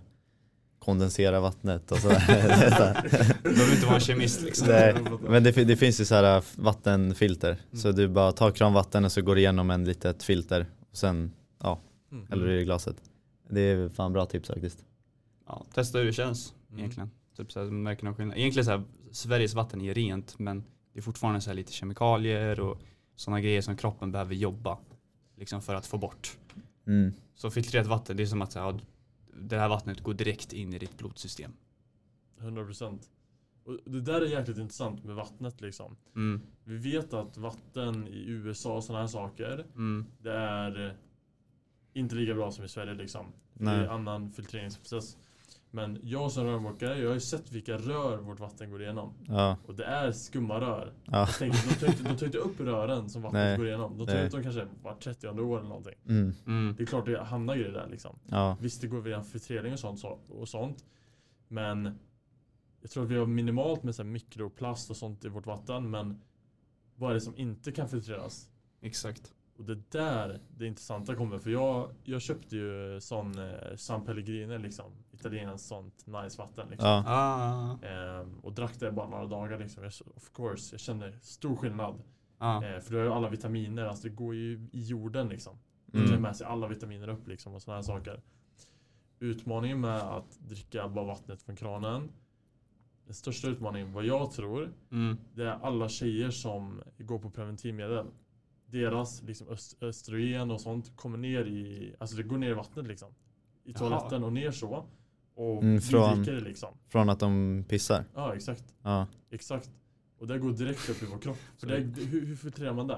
kondensera 0.86 1.39
vattnet 1.39 1.91
och 1.91 1.97
sådär. 1.97 2.19
Du 3.43 3.49
behöver 3.53 3.73
inte 3.73 3.86
vara 3.86 3.95
en 3.95 4.01
kemist 4.01 4.41
liksom. 4.41 4.67
Nej, 4.67 4.95
Men 5.21 5.43
det, 5.43 5.51
det 5.51 5.75
finns 5.77 5.99
ju 6.01 6.05
så 6.05 6.15
här 6.15 6.43
vattenfilter, 6.55 7.57
så 7.73 7.91
du 7.91 8.07
bara 8.07 8.31
tar 8.31 8.51
kranvatten 8.51 9.05
och 9.05 9.11
så 9.11 9.21
går 9.21 9.38
igenom 9.38 9.69
en 9.71 9.86
litet 9.86 10.23
filter 10.23 10.65
och 10.91 10.97
sen 10.97 11.31
Mm. 12.11 12.27
häller 12.29 12.45
du 12.45 12.61
i 12.61 12.63
glaset. 12.63 12.95
Det 13.49 13.61
är 13.61 13.89
fan 13.89 14.13
bra 14.13 14.25
tips 14.25 14.47
faktiskt. 14.47 14.86
Ja, 15.47 15.65
testa 15.73 15.97
hur 15.97 16.05
det 16.05 16.13
känns 16.13 16.53
Mm. 16.69 16.79
egentligen. 16.79 17.11
Typ 17.38 17.51
så 17.51 17.59
här, 17.59 17.65
märker 17.71 18.05
någon 18.05 18.15
skillnad. 18.15 18.38
Egentligen 18.38 18.65
så 18.65 18.71
här, 18.71 18.83
Sveriges 19.11 19.53
vatten 19.53 19.81
är 19.81 19.93
rent 19.93 20.39
men 20.39 20.63
det 20.93 20.99
är 20.99 21.03
fortfarande 21.03 21.41
så 21.41 21.49
här 21.49 21.55
lite 21.55 21.71
kemikalier 21.73 22.59
och 22.59 22.81
sådana 23.15 23.41
grejer 23.41 23.61
som 23.61 23.77
kroppen 23.77 24.11
behöver 24.11 24.36
jobba 24.36 24.77
liksom 25.38 25.61
för 25.61 25.75
att 25.75 25.86
få 25.86 25.97
bort. 25.97 26.38
Mm. 26.88 27.13
Så 27.36 27.51
filtrerat 27.51 27.88
vatten, 27.88 28.17
det 28.17 28.23
är 28.23 28.27
som 28.27 28.41
att 28.41 28.51
så 28.51 28.59
här, 28.59 28.65
ja, 28.65 28.79
det 29.36 29.57
här 29.57 29.69
vattnet 29.69 30.01
går 30.01 30.13
direkt 30.13 30.53
in 30.53 30.73
i 30.73 30.79
ditt 30.79 30.97
blodsystem. 30.97 31.51
100%. 32.39 32.99
Och 33.63 33.79
det 33.86 34.01
där 34.01 34.21
är 34.21 34.25
jäkligt 34.25 34.57
intressant 34.57 35.03
med 35.03 35.15
vattnet 35.15 35.61
liksom. 35.61 35.95
Mm. 36.15 36.41
Vi 36.63 36.77
vet 36.77 37.13
att 37.13 37.38
vatten 37.38 38.07
i 38.07 38.23
USA 38.27 38.75
och 38.75 38.83
sådana 38.83 39.01
här 39.01 39.07
saker, 39.07 39.65
Mm. 39.75 40.05
det 40.19 40.31
är 40.33 40.97
inte 41.93 42.15
lika 42.15 42.33
bra 42.33 42.51
som 42.51 42.65
i 42.65 42.67
Sverige 42.67 42.93
liksom. 42.93 43.25
Det 43.53 43.71
är 43.71 43.88
annan 43.88 44.31
filtreringsprocess. 44.31 45.17
Men 45.76 45.99
jag 46.03 46.32
som 46.32 46.45
rörmokare, 46.45 46.99
jag 46.99 47.07
har 47.07 47.13
ju 47.13 47.19
sett 47.19 47.51
vilka 47.51 47.78
rör 47.78 48.17
vårt 48.17 48.39
vatten 48.39 48.71
går 48.71 48.82
igenom. 48.82 49.13
Ja, 49.28 49.57
Och 49.67 49.76
det 49.76 49.86
är 49.86 50.11
skumma 50.11 50.61
rör. 50.61 50.93
ja. 51.05 51.17
Jag 51.19 51.30
tänker, 51.38 51.69
de 51.69 51.76
tar 51.76 51.88
inte, 51.88 52.03
de 52.03 52.17
tar 52.17 52.26
inte 52.26 52.38
upp 52.38 52.59
rören 52.59 53.09
som 53.09 53.21
vattnet 53.21 53.39
Nej. 53.43 53.57
går 53.57 53.67
igenom. 53.67 53.97
De 53.97 54.07
tar 54.07 54.13
Nej. 54.13 54.26
ut 54.26 54.32
dem 54.32 54.43
kanske 54.43 54.67
vart 54.84 55.03
30 55.03 55.28
år 55.28 55.57
eller 55.59 55.69
någonting. 55.69 55.93
Mm. 56.07 56.34
Mm. 56.47 56.76
Det 56.78 56.84
är 56.84 56.88
klart 56.88 57.05
det 57.05 57.23
hamnar 57.23 57.55
grejer 57.55 57.71
där 57.71 57.88
liksom. 57.88 58.19
ja. 58.26 58.57
Visst 58.61 58.82
det 58.82 58.88
går 58.88 59.01
via 59.01 59.23
filtrering 59.23 59.73
och 59.73 59.80
sånt, 59.80 59.99
så, 59.99 60.19
och 60.30 60.47
sånt. 60.49 60.86
Men 61.47 61.99
jag 62.82 62.91
tror 62.91 63.03
att 63.03 63.09
vi 63.09 63.17
har 63.17 63.26
minimalt 63.26 63.84
med 63.84 63.95
så 63.95 64.03
här 64.03 64.09
mikroplast 64.09 64.89
och 64.89 64.97
sånt 64.97 65.26
i 65.26 65.30
vårt 65.30 65.45
vatten. 65.45 65.89
Men 65.89 66.21
vad 66.95 67.09
är 67.09 67.13
det 67.13 67.21
som 67.21 67.38
inte 67.38 67.71
kan 67.71 67.89
filtreras? 67.89 68.49
Exakt. 68.82 69.34
Och 69.58 69.66
det 69.66 69.91
där 69.91 70.39
det 70.58 70.68
intressanta 70.68 71.16
kommer. 71.16 71.38
För 71.38 71.49
jag, 71.49 71.89
jag 72.03 72.22
köpte 72.22 72.56
ju 72.56 72.99
sån 73.01 73.39
eh, 73.39 73.76
San 73.76 74.06
Pellegrino 74.06 74.58
liksom. 74.58 74.91
Italienskt 75.12 75.68
sånt 75.68 76.08
nice 76.08 76.38
vatten 76.38 76.68
liksom. 76.70 76.88
ja. 76.89 77.03
Ah. 77.08 77.86
Ehm, 77.88 78.39
och 78.39 78.53
drack 78.53 78.80
det 78.80 78.91
bara 78.91 79.10
några 79.10 79.26
dagar 79.26 79.60
liksom. 79.60 79.84
Jag, 79.84 79.91
of 80.16 80.32
course, 80.34 80.74
jag 80.74 80.80
kände 80.80 81.14
stor 81.22 81.56
skillnad. 81.56 82.01
Ah. 82.38 82.64
Eh, 82.64 82.80
för 82.80 82.91
du 82.91 82.97
har 82.97 83.03
ju 83.06 83.12
alla 83.12 83.30
vitaminer, 83.30 83.86
alltså 83.86 84.03
det 84.08 84.16
går 84.16 84.36
ju 84.36 84.68
i 84.72 84.82
jorden 84.86 85.28
liksom. 85.30 85.58
Du 85.86 85.99
tar 86.01 86.08
Mm. 86.10 86.22
med 86.22 86.36
sig 86.36 86.47
alla 86.47 86.68
vitaminer 86.68 87.08
upp 87.08 87.28
liksom 87.28 87.53
och 87.56 87.62
sådana 87.62 87.78
här 87.78 87.84
saker. 87.84 88.22
Utmaningen 89.20 89.80
med 89.82 89.97
att 90.01 90.39
dricka 90.39 90.88
bara 90.88 91.06
vattnet 91.06 91.41
från 91.41 91.56
kranen. 91.56 92.10
Den 93.06 93.14
största 93.14 93.47
utmaningen, 93.47 93.93
vad 93.93 94.06
jag 94.06 94.32
tror, 94.32 94.74
Mm. 94.91 95.18
det 95.34 95.43
är 95.43 95.60
alla 95.64 95.89
tjejer 95.89 96.30
som 96.30 96.82
går 96.97 97.20
på 97.20 97.30
preventivmedel. 97.30 98.06
Deras 98.68 99.24
liksom 99.24 99.47
öst, 99.49 99.84
östrogen 99.84 100.51
och 100.51 100.61
sånt 100.61 100.91
kommer 100.95 101.18
ner 101.18 101.45
i, 101.45 101.95
alltså 101.99 102.16
det 102.18 102.24
går 102.24 102.38
ner 102.38 102.49
i 102.49 102.53
vattnet 102.53 102.88
liksom. 102.88 103.09
I 103.63 103.72
Jaha. 103.72 103.78
toaletten 103.80 104.24
och 104.24 104.34
ner 104.34 104.51
så. 104.51 104.86
Och 105.36 105.63
Mm, 105.63 105.82
från- 105.82 106.24
det 106.24 106.39
liksom. 106.39 106.70
Från 106.88 107.09
att 107.09 107.20
de 107.20 107.63
pissar. 107.70 108.05
Ja 108.13 108.36
exakt, 108.36 108.63
Ja. 108.84 109.07
exakt. 109.30 109.72
Och 110.20 110.28
det 110.28 110.39
går 110.39 110.51
direkt 110.51 110.89
upp 110.89 111.03
i 111.03 111.05
vår 111.05 111.18
kropp. 111.18 111.38
För 111.57 111.68
det, 111.68 111.76
hur, 111.78 112.26
hur 112.26 112.36
filtrerar 112.36 112.74
man 112.74 112.88
det? 112.88 112.95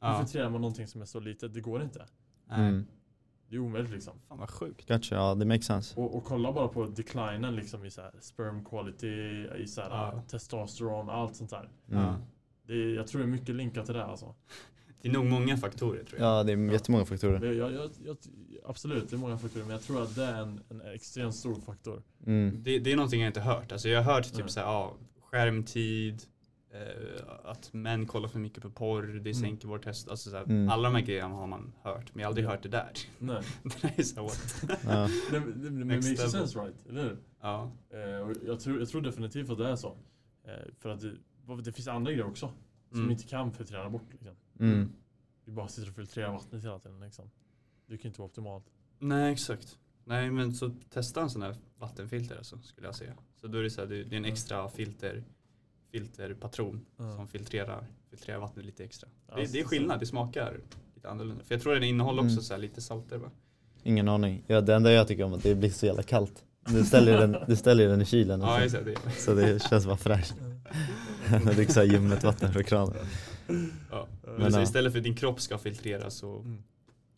Hur 0.00 0.08
Ja. 0.08 0.18
filtrerar 0.20 0.50
man 0.50 0.60
någonting 0.60 0.86
som 0.86 1.00
är 1.00 1.04
så 1.06 1.20
litet? 1.20 1.54
Det 1.54 1.60
går 1.60 1.82
inte. 1.82 2.06
Mm. 2.50 2.84
Det 3.48 3.56
är 3.56 3.60
omöjligt 3.60 3.90
liksom. 3.92 4.12
Fan 4.28 4.38
vad 4.38 4.50
sjukt. 4.50 4.88
Gotcha, 4.88 5.14
ja 5.14 5.34
det 5.34 5.44
makes 5.44 5.66
sense. 5.66 6.00
Och, 6.00 6.16
och 6.16 6.24
kolla 6.24 6.52
bara 6.52 6.68
på 6.68 6.84
declinen 6.86 7.56
liksom 7.56 7.84
i 7.84 7.90
så 7.90 8.00
här 8.00 8.12
sperm 8.20 8.64
quality, 8.64 9.46
i 9.58 9.66
så 9.66 9.80
här 9.80 9.90
Ja. 9.90 10.22
testosteron, 10.28 11.10
allt 11.10 11.36
sånt 11.36 11.50
där. 11.50 11.68
Mm. 11.90 12.02
Ja. 12.02 12.16
Det 12.66 12.72
är, 12.72 12.94
jag 12.94 13.06
tror 13.06 13.20
det 13.20 13.26
är 13.26 13.30
mycket 13.30 13.54
linkat 13.54 13.84
till 13.86 13.94
det 13.94 14.04
alltså. 14.04 14.34
Det 15.04 15.10
är 15.10 15.12
nog 15.12 15.26
många 15.26 15.56
faktorer 15.56 16.04
tror 16.04 16.20
jag. 16.20 16.28
Ja 16.38 16.42
det 16.42 16.52
är 16.52 16.72
jättemånga 16.72 17.04
faktorer. 17.04 17.38
Men 17.38 17.56
jag, 17.58 17.72
jag, 17.72 17.90
jag, 18.04 18.16
absolut, 18.66 19.10
det 19.10 19.16
är 19.16 19.18
många 19.18 19.38
faktorer, 19.38 19.64
men 19.64 19.72
jag 19.72 19.82
tror 19.82 20.02
att 20.02 20.14
det 20.14 20.24
är 20.24 20.42
en, 20.42 20.60
en 20.68 20.80
extremt 20.80 21.34
stor 21.34 21.60
faktor. 21.60 22.02
Mm. 22.26 22.62
Det, 22.62 22.78
det 22.78 22.92
är 22.92 22.96
någonting 22.96 23.20
jag 23.20 23.28
inte 23.28 23.40
hört. 23.40 23.72
Alltså 23.72 23.88
jag 23.88 24.02
har 24.02 24.14
hört 24.14 24.24
typ 24.24 24.38
Nej. 24.38 24.48
såhär, 24.48 24.66
ja, 24.66 24.94
skärmtid, 25.20 26.22
eh, 26.74 27.24
att 27.44 27.72
män 27.72 28.06
kollar 28.06 28.28
för 28.28 28.38
mycket 28.38 28.62
på 28.62 28.70
porr, 28.70 29.02
det 29.02 29.10
Mm. 29.30 29.34
sänker 29.34 29.68
vår 29.68 29.78
test. 29.78 30.08
Alltså 30.08 30.30
såhär, 30.30 30.44
Mm. 30.44 30.68
Alla 30.68 30.88
de 30.88 30.94
här 30.94 31.02
grejerna 31.02 31.34
har 31.34 31.46
man 31.46 31.72
hört, 31.82 32.14
men 32.14 32.20
jag 32.20 32.26
har 32.26 32.30
aldrig 32.30 32.46
Ja. 32.46 32.50
hört 32.50 32.62
det 32.62 32.68
där. 32.68 32.90
Nej, 33.18 33.42
det 33.82 33.98
är 33.98 34.02
så 34.02 34.14
här, 34.14 34.22
what? 34.22 34.80
Ja. 34.86 35.08
det, 35.30 35.38
det, 35.54 35.70
det 35.70 35.84
makes 35.84 36.04
level. 36.10 36.30
sense 36.30 36.58
right, 36.58 36.86
eller 36.88 37.02
hur? 37.02 37.16
Ja. 37.40 37.70
Eh, 37.90 38.26
och 38.28 38.32
jag, 38.46 38.60
tror, 38.60 38.78
jag 38.78 38.88
tror 38.88 39.00
definitivt 39.02 39.50
att 39.50 39.58
det 39.58 39.68
är 39.68 39.76
så. 39.76 39.96
Eh, 40.46 40.52
för 40.80 40.88
att 40.88 41.00
det, 41.00 41.12
det 41.64 41.72
finns 41.72 41.88
andra 41.88 42.12
grejer 42.12 42.26
också. 42.26 42.50
Som 42.94 43.00
Mm. 43.00 43.12
inte 43.12 43.24
kan 43.24 43.52
filtrera 43.52 43.90
bort. 43.90 44.12
Liksom. 44.12 44.36
Mm. 44.60 44.92
Vi 45.44 45.52
bara 45.52 45.68
sitter 45.68 45.88
och 45.88 45.94
filtrerar 45.96 46.32
vattnet 46.32 46.64
hela 46.64 46.78
tiden. 46.78 47.00
Liksom. 47.00 47.30
Det 47.86 47.98
kan 47.98 48.08
inte 48.08 48.20
vara 48.20 48.28
optimalt. 48.28 48.64
Nej 48.98 49.32
exakt. 49.32 49.78
Nej 50.04 50.30
men 50.30 50.54
så 50.54 50.70
testa 50.90 51.20
en 51.22 51.30
sån 51.30 51.42
här 51.42 51.56
vattenfilter 51.78 52.36
alltså, 52.36 52.58
skulle 52.62 52.86
jag 52.88 52.94
säga. 52.94 53.14
Så 53.36 53.46
då 53.46 53.58
är 53.58 53.62
det 53.62 53.70
så 53.70 53.80
här, 53.80 53.88
det 53.88 53.96
är 54.00 54.12
en 54.14 54.24
extra 54.24 54.68
filter, 54.68 55.24
filterpatron 55.92 56.86
Ja. 56.96 57.16
som 57.16 57.28
filtrerar, 57.28 57.86
filtrerar 58.10 58.38
vattnet 58.38 58.64
lite 58.66 58.84
extra. 58.84 59.08
Ja, 59.28 59.36
det, 59.36 59.52
det 59.52 59.60
är 59.60 59.64
skillnad, 59.64 60.00
det 60.00 60.06
smakar 60.06 60.60
lite 60.94 61.10
annorlunda. 61.10 61.44
För 61.44 61.54
jag 61.54 61.62
tror 61.62 61.72
att 61.74 61.80
den 61.80 61.88
innehåller 61.88 62.18
också 62.22 62.32
Mm. 62.32 62.42
så 62.42 62.54
här 62.54 62.60
lite 62.60 62.80
salter 62.80 63.18
va? 63.18 63.30
Ingen 63.82 64.08
aning. 64.08 64.44
Ja, 64.46 64.60
det 64.60 64.74
enda 64.74 64.92
jag 64.92 65.08
tycker 65.08 65.22
om 65.24 65.32
är 65.32 65.36
att 65.36 65.42
det 65.42 65.54
blir 65.54 65.70
så 65.70 65.86
jävla 65.86 66.02
kallt. 66.02 66.44
Du 66.68 66.84
ställer 66.84 67.18
den, 67.26 67.36
du 67.48 67.56
ställer 67.56 67.88
den 67.88 68.02
i 68.02 68.04
kylen 68.04 68.40
Ja 68.40 68.56
så, 68.56 68.62
just 68.62 68.74
det. 69.04 69.10
så 69.10 69.34
det 69.34 69.62
känns 69.62 69.86
bara 69.86 69.96
fräscht. 69.96 70.34
Jag 71.30 71.42
dricker 71.56 71.82
ljummet 71.82 72.24
vatten 72.24 72.52
från 72.52 72.64
kranen. 72.64 72.96
Ja. 73.90 74.06
Men, 74.22 74.34
Men, 74.36 74.52
så 74.52 74.60
istället 74.62 74.92
för 74.92 74.98
att 74.98 75.04
din 75.04 75.14
kropp 75.16 75.40
ska 75.40 75.58
filtrera 75.58 76.10
så 76.10 76.38
Mm. 76.40 76.62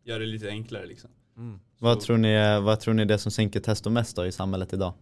gör 0.04 0.20
det 0.20 0.26
lite 0.26 0.48
enklare 0.48 0.86
liksom. 0.86 1.10
Mm. 1.36 1.58
Vad 1.78 2.00
tror, 2.00 2.16
ni 2.16 2.60
vad 2.60 2.80
tror 2.80 2.94
ni 2.94 3.02
är 3.02 3.06
det 3.06 3.18
som 3.18 3.32
sänker 3.32 3.60
testo 3.60 3.90
mest 3.90 4.16
då 4.16 4.26
i 4.26 4.32
samhället 4.32 4.72
idag? 4.72 4.94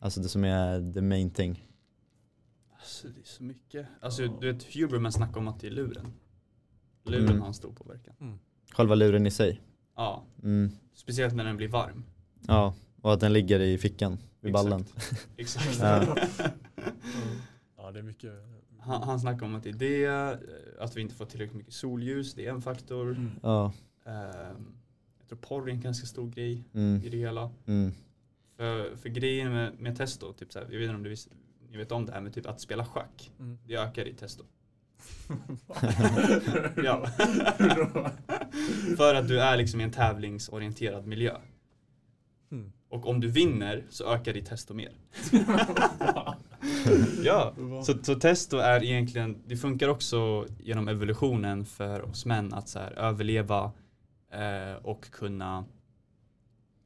Alltså 0.00 0.20
det 0.20 0.28
som 0.28 0.44
är 0.44 0.92
the 0.92 1.00
main 1.00 1.30
thing. 1.30 1.64
Alltså 2.78 3.08
det 3.08 3.20
är 3.20 3.24
så 3.26 3.42
mycket. 3.42 3.86
Alltså 4.00 4.22
Ja. 4.22 4.38
du 4.40 4.52
vet 4.52 4.74
Huberman 4.74 5.12
snackar 5.12 5.40
om 5.40 5.48
att 5.48 5.60
det 5.60 5.66
är 5.66 5.70
luren. 5.70 6.12
Luren 7.06 7.24
Mm. 7.28 7.40
har 7.40 7.48
en 7.48 7.54
stor 7.54 7.72
påverkan. 7.72 8.38
Själva 8.72 8.94
luren 8.94 9.26
i 9.26 9.30
sig. 9.30 9.60
Ja, 9.96 10.24
Mm. 10.42 10.70
speciellt 10.94 11.34
när 11.34 11.44
den 11.44 11.56
blir 11.56 11.68
varm. 11.68 12.04
Ja, 12.46 12.74
och 13.04 13.12
att 13.12 13.20
den 13.20 13.32
ligger 13.32 13.60
i 13.60 13.78
fickan 13.78 14.18
vid 14.40 14.52
ballen. 14.52 14.84
Exakt. 15.36 15.78
Ja. 15.80 16.16
Ja, 17.76 17.90
det 17.90 17.98
är 17.98 18.02
mycket. 18.02 18.32
Han, 18.80 19.02
han 19.02 19.20
snackar 19.20 19.46
om 19.46 19.54
att 19.54 19.62
det 19.62 19.68
är 19.68 19.72
det, 19.72 20.04
eh, 20.04 20.84
att 20.84 20.96
vi 20.96 21.00
inte 21.00 21.14
får 21.14 21.24
tillräckligt 21.24 21.56
mycket 21.56 21.72
solljus, 21.74 22.34
det 22.34 22.46
är 22.46 22.50
en 22.50 22.62
faktor. 22.62 23.10
Mm. 23.10 23.30
Ja, 23.42 23.72
Ehm, 24.06 24.74
jag 25.18 25.28
tror 25.28 25.38
porr 25.38 25.68
är 25.68 25.72
en 25.72 25.80
ganska 25.80 26.06
stor 26.06 26.30
grej 26.30 26.64
Mm. 26.74 27.02
i 27.04 27.08
det 27.08 27.16
hela. 27.16 27.50
Mm. 27.66 27.92
För, 28.56 28.96
för 28.96 29.08
grejen 29.08 29.52
med, 29.52 29.80
med 29.80 29.96
testo, 29.96 30.32
typ 30.32 30.52
så 30.52 30.58
här, 30.58 30.66
jag 30.70 30.78
vet 30.78 30.82
inte 30.84 30.94
om 30.96 31.02
du 31.02 31.10
vis, 31.10 31.28
ni 31.70 31.76
vet 31.76 31.92
om 31.92 32.06
det 32.06 32.12
här 32.12 32.20
med 32.20 32.34
typ 32.34 32.46
att 32.46 32.60
spela 32.60 32.84
schack. 32.84 33.32
Mm. 33.38 33.58
Det 33.66 33.74
ökar 33.76 34.08
i 34.08 34.14
testo. 34.14 34.44
Ja. 36.84 37.06
För 38.96 39.14
att 39.14 39.28
du 39.28 39.40
är 39.40 39.56
liksom 39.56 39.80
i 39.80 39.84
en 39.84 39.90
tävlingsorienterad 39.92 41.06
miljö. 41.06 41.36
Mm. 42.94 43.00
Och 43.00 43.10
om 43.10 43.20
du 43.20 43.28
vinner 43.28 43.84
så 43.90 44.04
ökar 44.14 44.32
ditt 44.32 44.46
testo 44.46 44.74
mer. 44.74 44.92
ja, 47.24 47.54
så, 47.84 47.94
så 48.02 48.14
testo 48.14 48.56
är 48.56 48.84
egentligen, 48.84 49.42
det 49.46 49.56
funkar 49.56 49.88
också 49.88 50.46
genom 50.58 50.88
evolutionen 50.88 51.64
för 51.64 52.02
oss 52.02 52.26
män 52.26 52.54
att 52.54 52.68
så 52.68 52.78
här, 52.78 52.92
överleva 52.92 53.72
eh, 54.30 54.76
och 54.82 55.10
kunna 55.10 55.64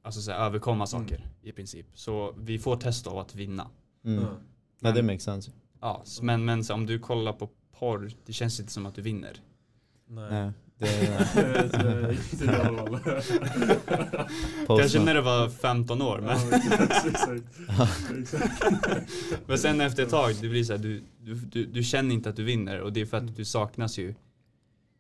alltså 0.03 0.21
så 0.21 0.33
här, 0.33 0.39
överkomma 0.47 0.87
saker 0.87 1.27
i 1.43 1.53
princip. 1.53 1.87
Så 1.95 2.35
vi 2.39 2.59
får 2.59 2.77
testo 2.77 3.11
av 3.11 3.19
att 3.19 3.35
vinna. 3.35 3.71
Mm. 4.05 4.23
Ja. 4.23 4.29
Ja, 4.81 4.93
det 4.93 5.03
makes 5.03 5.23
sense. 5.23 5.51
Ja, 5.81 6.05
men, 6.23 6.45
men 6.45 6.65
så 6.65 6.75
om 6.75 6.87
du 6.87 6.99
kollar 6.99 7.33
på 7.33 7.49
porr, 7.79 8.11
det 8.27 8.33
känns 8.33 8.61
inte 8.61 8.73
som 8.73 8.87
att 8.87 8.95
du 8.95 9.03
vinner. 9.03 9.41
Nej. 10.07 10.31
Nej, 10.31 10.53
det 10.79 10.87
Det 12.39 12.47
det. 12.47 13.01
Kanske 14.67 14.99
när 15.01 15.15
du 15.15 15.21
var 15.21 15.49
15 15.49 16.03
år, 16.03 16.21
men, 16.21 16.39
men 19.47 19.59
sen 19.59 19.81
efter 19.81 20.03
ett 20.03 20.11
tag, 20.11 20.35
det 20.41 20.49
blir 20.49 20.65
så 20.65 20.73
här, 20.73 20.79
du, 20.81 21.03
du, 21.21 21.35
du, 21.35 21.67
du 21.67 21.83
känner 21.83 22.15
inte 22.15 22.29
att 22.29 22.37
du 22.37 22.45
vinner 22.45 22.81
och 22.81 22.93
det 22.93 23.01
är 23.01 23.07
för 23.07 23.17
att 23.17 23.37
du 23.37 23.45
saknas 23.45 23.99
ju. 23.99 24.15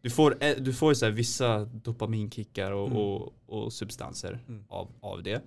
Du 0.01 0.11
får, 0.11 0.37
eh, 0.41 0.57
du 0.59 0.73
får 0.73 0.95
så 0.95 1.05
här 1.05 1.13
vissa 1.13 1.65
dopaminkickar 1.65 2.73
och, 2.73 2.87
Mm. 2.89 2.99
och, 2.99 3.33
och 3.47 3.73
substanser 3.73 4.39
Mm. 4.49 4.65
av, 4.69 4.89
av 5.01 5.23
det. 5.23 5.43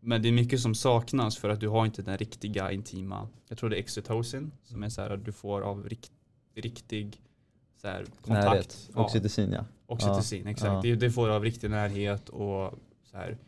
Men 0.00 0.22
det 0.22 0.28
är 0.28 0.32
mycket 0.32 0.60
som 0.60 0.74
saknas 0.74 1.36
för 1.38 1.48
att 1.48 1.60
du 1.60 1.68
har 1.68 1.86
inte 1.86 2.02
den 2.02 2.18
riktiga 2.18 2.72
intima, 2.72 3.28
jag 3.48 3.58
tror 3.58 3.70
det 3.70 3.78
är 3.78 3.82
oxytocin, 3.82 4.52
som 4.64 4.82
är 4.82 4.88
så 4.88 5.00
här 5.02 5.10
att 5.10 5.24
du 5.24 5.32
får 5.32 5.60
av 5.60 5.88
rikt, 5.88 6.12
riktig 6.56 7.20
så 7.80 7.88
här, 7.88 8.04
kontakt. 8.22 8.46
Närhet. 8.46 8.90
Ja. 8.94 9.02
Oxytocin 9.86 10.42
ja. 10.44 10.50
Exakt. 10.50 10.72
Ja. 10.72 10.80
Det, 10.82 10.94
det 10.94 11.10
får 11.10 11.28
av 11.28 11.42
riktig 11.44 11.70
närhet 11.70 12.28
och 12.28 12.74
så 13.04 13.16
här, 13.16 13.38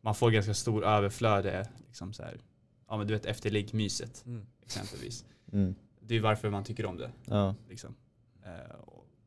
man 0.00 0.14
får 0.14 0.30
ganska 0.30 0.54
stor 0.54 0.84
överflöde. 0.84 1.68
Liksom 1.86 2.12
så 2.12 2.22
här, 2.22 2.40
ja 2.88 2.96
men 2.96 3.06
du 3.06 3.12
vet 3.14 3.26
efter 3.26 3.50
liggmyset 3.50 4.22
Mm. 4.26 4.46
exempelvis. 4.62 5.24
Mm. 5.52 5.74
Det 6.00 6.16
är 6.16 6.20
varför 6.20 6.50
man 6.50 6.64
tycker 6.64 6.86
om 6.86 6.96
det. 6.96 7.10
Ja. 7.24 7.54
Liksom. 7.68 7.94
Eh, 8.44 8.76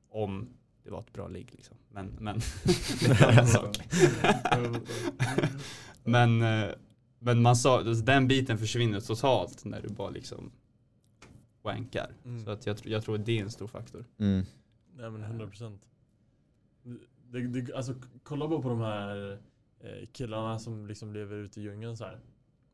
om 0.10 0.50
det 0.84 0.92
var 0.92 1.00
ett 1.00 1.14
bra 1.14 1.28
ligg 1.28 1.50
liksom. 1.52 1.78
Men, 1.92 2.08
men 2.20 2.40
det 3.00 3.06
är 3.10 3.24
en 3.24 3.30
annan 3.30 3.48
sak. 3.48 3.78
Men, 6.04 6.42
eh, 6.42 6.70
men 7.20 7.42
man 7.42 7.56
sa, 7.56 7.78
alltså, 7.78 8.04
den 8.06 8.28
biten 8.28 8.58
försvinner 8.58 9.00
totalt 9.00 9.66
när 9.66 9.82
du 9.82 9.88
bara 9.90 10.10
liksom 10.10 10.52
wankar. 11.62 12.12
Mm. 12.26 12.46
Så 12.46 12.52
att 12.52 12.66
jag, 12.66 12.78
jag 12.84 13.04
tror 13.04 13.16
att 13.16 13.26
det 13.26 13.40
är 13.40 13.44
en 13.44 13.52
stor 13.52 13.68
faktor. 13.68 14.06
Mm. 14.20 14.46
Nej 14.96 15.10
men 15.12 15.24
100 15.24 15.48
procent. 15.48 15.82
Det, 17.32 17.42
det, 17.48 17.74
alltså 17.74 17.96
kolla 18.24 18.48
bara 18.48 18.62
på 18.62 18.70
de 18.70 18.80
här 18.82 19.40
eh, 19.80 20.08
killarna 20.12 20.60
som 20.60 20.88
liksom 20.88 21.14
lever 21.14 21.36
ute 21.36 21.60
i 21.60 21.64
djungeln 21.64 21.98
så 21.98 22.04
här. 22.06 22.20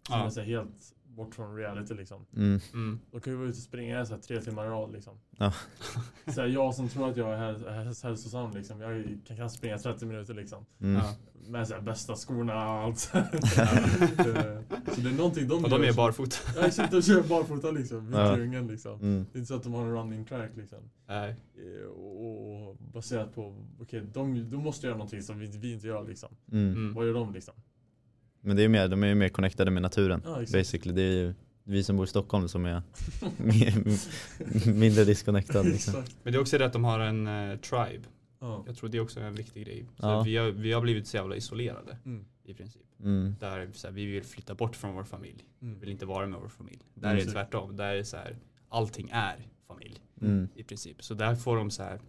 Som 0.07 0.19
Ja. 0.19 0.25
är 0.25 0.29
så 0.29 0.41
helt 0.41 0.95
bort 1.15 1.35
från 1.35 1.55
reality 1.55 1.93
liksom. 1.93 2.25
Mm. 2.35 2.59
Mm. 2.73 2.99
De 3.11 3.21
kan 3.21 3.33
ju 3.33 3.37
vara 3.39 3.47
ute 3.49 3.57
och 3.57 3.63
springa 3.63 4.05
så 4.05 4.13
här 4.13 4.21
tre 4.21 4.41
timmar 4.41 4.65
i 4.65 4.69
rad 4.69 4.91
liksom. 4.91 5.13
Ja. 5.37 5.53
Så 6.33 6.41
här, 6.41 6.47
jag 6.47 6.75
som 6.75 6.89
tror 6.89 7.09
att 7.09 7.17
jag 7.17 7.33
är 7.33 7.37
häl- 7.37 7.67
häl- 7.69 8.03
hälsosam 8.03 8.51
liksom. 8.53 8.81
Jag 8.81 9.17
kan, 9.27 9.37
kan 9.37 9.49
springa 9.49 9.77
30 9.77 10.05
minuter 10.05 10.33
liksom. 10.33 10.65
Mm. 10.81 10.95
Ja. 10.95 11.15
Med 11.47 11.67
så 11.67 11.73
här, 11.73 11.81
bästa 11.81 12.15
skorna 12.15 12.53
och 12.53 12.59
allt. 12.83 12.99
så 12.99 13.17
här. 13.17 14.63
så 14.95 15.01
det 15.01 15.09
är 15.09 15.17
någonting 15.17 15.47
de 15.47 15.63
Och 15.63 15.69
de 15.69 15.81
gör 15.81 15.87
är 15.87 15.91
som- 15.93 15.95
barfota. 15.97 16.35
Ja 16.55 16.65
exakt, 16.65 16.91
de 16.91 17.01
kör 17.01 17.21
barfota 17.23 17.71
liksom. 17.71 18.11
Ja. 18.13 18.37
i 18.37 18.39
djungeln 18.39 18.67
liksom. 18.67 18.99
Mm. 19.01 19.25
Det 19.31 19.37
är 19.37 19.39
inte 19.39 19.47
så 19.47 19.55
att 19.55 19.63
de 19.63 19.73
har 19.73 19.81
en 19.85 19.91
running 19.95 20.25
track 20.25 20.51
liksom. 20.55 20.77
Nej. 21.07 21.35
Eh, 21.57 21.87
Och, 21.89 22.69
och 22.69 22.75
baserat 22.75 23.35
på, 23.35 23.55
okej, 23.81 24.01
de, 24.13 24.49
de 24.49 24.57
måste 24.57 24.87
göra 24.87 24.97
någonting 24.97 25.21
som 25.21 25.39
vi, 25.39 25.47
vi 25.47 25.73
inte 25.73 25.87
gör 25.87 26.07
liksom. 26.07 26.29
Mm. 26.51 26.71
Mm. 26.73 26.93
Vad 26.93 27.05
gör 27.07 27.13
de 27.13 27.33
liksom? 27.33 27.53
Men 28.41 28.57
det 28.57 28.63
är 28.63 28.67
mer, 28.67 28.87
de 28.87 29.03
är 29.03 29.07
ju 29.07 29.15
mer 29.15 29.29
connectade 29.29 29.71
med 29.71 29.81
naturen. 29.81 30.21
Ja. 30.25 30.35
Basically, 30.53 30.95
det 30.95 31.01
är 31.01 31.11
ju 31.11 31.33
vi 31.63 31.83
som 31.83 31.95
bor 31.95 32.05
i 32.05 32.07
Stockholm 32.07 32.47
som 32.47 32.65
är 32.65 32.81
mi- 33.37 34.73
mindre 34.73 35.03
disconnected 35.03 35.65
liksom. 35.71 35.93
Men 36.23 36.33
det 36.33 36.37
är 36.39 36.41
också 36.41 36.57
det 36.57 36.65
att 36.65 36.73
de 36.73 36.83
har 36.83 36.99
en 36.99 37.27
eh, 37.27 37.57
tribe. 37.57 38.03
Ja. 38.39 38.63
Jag 38.67 38.75
tror 38.77 38.89
det 38.89 38.97
är 38.97 39.01
också 39.01 39.19
en 39.19 39.35
viktig 39.35 39.65
grej. 39.65 39.85
Så 39.97 40.05
Ja. 40.05 40.21
vi, 40.23 40.37
har, 40.37 40.47
vi 40.51 40.71
har 40.71 40.81
blivit 40.81 41.07
så 41.07 41.17
jävla 41.17 41.35
isolerade 41.35 41.97
Mm. 42.05 42.25
i 42.43 42.53
princip. 42.53 42.81
Mm. 42.99 43.35
Där 43.39 43.69
så 43.73 43.87
här, 43.87 43.93
vi 43.93 44.05
vill 44.05 44.23
flytta 44.23 44.55
bort 44.55 44.75
från 44.75 44.95
vår 44.95 45.03
familj. 45.03 45.45
Vi 45.59 45.67
Mm. 45.67 45.79
vill 45.79 45.89
inte 45.89 46.05
vara 46.05 46.27
med 46.27 46.39
vår 46.39 46.49
familj. 46.49 46.79
Där 46.93 47.07
Mm, 47.07 47.15
är 47.15 47.19
det 47.21 47.25
så- 47.27 47.31
tvärtom. 47.33 47.75
Där 47.75 47.95
är 47.95 48.03
så 48.03 48.17
här, 48.17 48.37
allting 48.69 49.09
är 49.11 49.47
familj 49.67 49.99
Mm. 50.21 50.47
i 50.55 50.63
princip. 50.63 51.03
Så 51.03 51.13
där 51.13 51.35
får 51.35 51.57
de 51.57 51.71
så 51.71 51.83
här, 51.83 51.99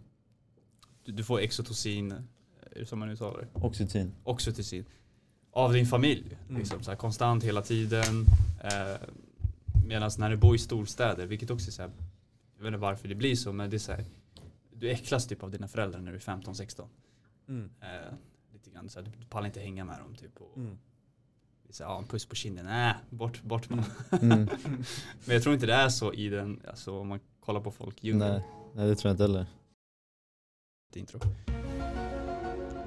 du, 1.05 1.11
du 1.11 1.23
får 1.23 1.39
exotocin, 1.39 2.11
är 2.11 2.79
det 2.79 2.85
som 2.85 2.99
man 2.99 3.09
uttalar 3.09 3.39
det? 3.41 3.47
Oxytocin. 3.53 4.11
Oxytocin. 4.23 4.85
Av 5.51 5.73
din 5.73 5.85
familj. 5.85 6.37
Mm. 6.49 6.59
Liksom, 6.61 6.83
så 6.83 6.91
här, 6.91 6.97
konstant 6.97 7.43
hela 7.43 7.61
tiden. 7.61 8.25
Eh, 8.63 8.95
Medan 9.87 10.11
när 10.17 10.29
du 10.29 10.37
bor 10.37 10.55
i 10.55 10.59
storstäder, 10.59 11.25
vilket 11.25 11.49
också 11.49 11.67
är 11.67 11.71
så 11.71 11.81
här, 11.81 11.91
jag 12.55 12.63
vet 12.63 12.67
inte 12.67 12.77
varför 12.77 13.07
det 13.07 13.15
blir 13.15 13.35
så, 13.35 13.53
men 13.53 13.69
det 13.69 13.77
är 13.77 13.79
så 13.79 13.91
här, 13.91 14.05
du 14.73 14.89
äcklas 14.91 15.27
typ 15.27 15.43
av 15.43 15.51
dina 15.51 15.67
föräldrar 15.67 15.99
när 16.01 16.11
du 16.11 16.17
är 16.17 16.21
15-16. 16.21 16.85
Mm. 17.47 17.69
Eh, 17.81 17.87
lite 18.53 18.69
grann 18.69 18.89
så 18.89 18.99
här, 18.99 19.11
du 19.19 19.25
pallar 19.25 19.47
inte 19.47 19.59
hänga 19.59 19.85
med 19.85 19.99
dem 19.99 20.15
typ. 20.15 20.41
Och, 20.41 20.57
Mm. 20.57 20.77
så 21.69 21.83
här, 21.83 21.91
ja, 21.91 21.97
en 21.97 22.07
puss 22.07 22.25
på 22.25 22.35
kinden, 22.35 22.65
nej, 22.65 22.93
bort, 23.09 23.41
bort 23.43 23.69
med 23.69 23.77
dem. 23.79 23.85
Mm. 24.31 24.39
Men 25.25 25.33
jag 25.35 25.43
tror 25.43 25.53
inte 25.55 25.65
det 25.65 25.73
är 25.73 25.89
så 25.89 26.13
i 26.13 26.29
den, 26.29 26.61
alltså 26.67 26.99
om 26.99 27.07
man 27.07 27.19
kollar 27.39 27.61
på 27.61 27.71
folk 27.71 28.03
i. 28.03 28.13
Nej. 28.13 28.41
Nej, 28.75 28.87
det 28.87 28.95
tror 28.95 29.09
jag 29.09 29.13
inte 29.13 29.23
heller. 29.23 29.45
Intro. 30.95 31.19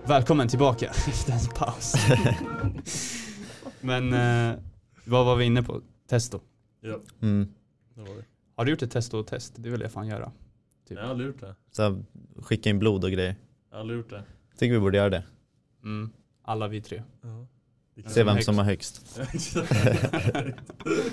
Välkommen 0.07 0.49
tillbaka 0.49 0.87
efter 1.09 1.33
en 1.33 1.39
paus. 1.55 1.95
Men 3.81 4.13
eh, 4.13 4.59
vad 5.05 5.27
var 5.27 5.37
vi 5.37 5.45
inne 5.45 5.63
på? 5.63 5.81
Testo. 6.09 6.41
Ja, 6.81 6.99
Mm. 7.23 7.49
det 7.95 8.01
var 8.01 8.09
det. 8.17 8.25
Har 8.57 8.65
du 8.65 8.71
gjort 8.71 8.83
ett 8.83 8.91
testo-test? 8.91 9.53
Det 9.57 9.71
vill 9.71 9.81
jag 9.81 9.93
fan 9.93 10.07
göra. 10.07 10.33
Typ. 10.89 10.97
Jag 10.99 11.05
har 11.05 11.11
aldrig 11.11 11.27
gjort 11.29 11.41
det. 11.41 11.55
Så 11.73 11.83
här, 11.83 12.05
skicka 12.43 12.71
in 12.71 12.79
blod 12.79 13.05
och 13.05 13.11
grejer. 13.11 13.37
Jag 13.71 13.77
har 13.77 13.81
aldrig 13.81 13.99
gjort 13.99 14.11
det. 14.11 14.23
Tycker 14.59 14.73
vi 14.75 14.81
borde 14.81 14.97
göra 14.97 15.11
det. 15.11 15.25
Mm. 15.83 16.11
Alla 16.43 16.69
vi 16.69 16.81
tre. 16.81 17.03
Se 18.07 18.25
vem 18.25 18.41
som 18.43 18.59
har 18.59 18.65
högst. 18.65 19.19
Ja, 19.19 19.25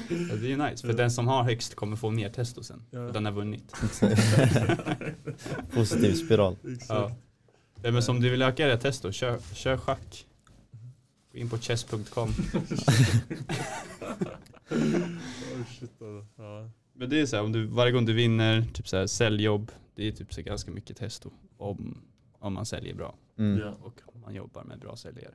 det 0.09 0.45
är 0.45 0.47
ju 0.47 0.57
nice, 0.57 0.87
för 0.87 0.93
den 0.93 1.11
som 1.11 1.27
har 1.27 1.43
högst 1.43 1.75
kommer 1.75 1.95
få 1.95 2.09
mer 2.09 2.29
testo 2.29 2.63
sen. 2.63 2.83
Ja. 2.89 2.99
Den 2.99 3.25
har 3.25 3.31
vunnit. 3.31 3.73
Positiv 5.73 6.13
spiral. 6.13 6.55
Exakt. 6.73 6.89
Ja. 6.89 7.15
Ja, 7.83 7.91
men 7.91 8.03
som 8.03 8.21
du 8.21 8.29
vill 8.29 8.41
öka 8.41 8.67
det 8.67 8.77
testo, 8.77 9.11
kör, 9.11 9.39
kör 9.53 9.77
schack. 9.77 10.27
Gå 11.31 11.37
in 11.37 11.49
på 11.49 11.57
chess.com. 11.57 12.29
oh, 14.69 15.65
shit, 15.79 16.01
alltså. 16.01 16.25
ja. 16.35 16.69
Men 16.93 17.09
det 17.09 17.21
är 17.21 17.25
så 17.25 17.35
här, 17.35 17.43
om 17.43 17.51
du, 17.51 17.65
varje 17.65 17.91
gång 17.91 18.05
du 18.05 18.13
vinner, 18.13 18.61
typ 18.73 18.87
så 18.87 18.97
här, 18.97 19.07
säljjobb, 19.07 19.71
det 19.95 20.07
är 20.07 20.11
typ 20.11 20.33
så 20.33 20.41
ganska 20.41 20.71
mycket 20.71 20.97
testo. 20.97 21.31
Om, 21.57 22.01
om 22.39 22.53
man 22.53 22.65
säljer 22.65 22.95
bra. 22.95 23.15
Mm. 23.37 23.59
ja, 23.59 23.75
Och 23.81 24.01
om 24.05 24.21
man 24.21 24.33
jobbar 24.33 24.63
med 24.63 24.79
bra 24.79 24.95
säljare. 24.95 25.33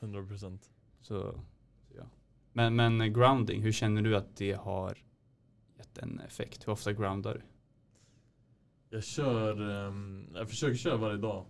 100 0.00 0.26
procent. 0.26 0.70
Så, 1.00 1.20
så 1.22 1.40
ja. 1.96 2.02
Men, 2.52 2.76
men 2.76 3.12
grounding, 3.12 3.62
hur 3.62 3.72
känner 3.72 4.02
du 4.02 4.16
att 4.16 4.36
det 4.36 4.52
har 4.52 4.98
gett 5.78 5.98
en 5.98 6.20
effekt? 6.20 6.66
Hur 6.66 6.72
ofta 6.72 6.92
groundar 6.92 7.34
du? 7.34 7.42
Jag 8.96 9.04
kör, 9.04 9.70
ehm, 9.70 10.28
jag 10.34 10.48
försöker 10.48 10.76
köra 10.76 10.96
varje 10.96 11.18
dag. 11.18 11.46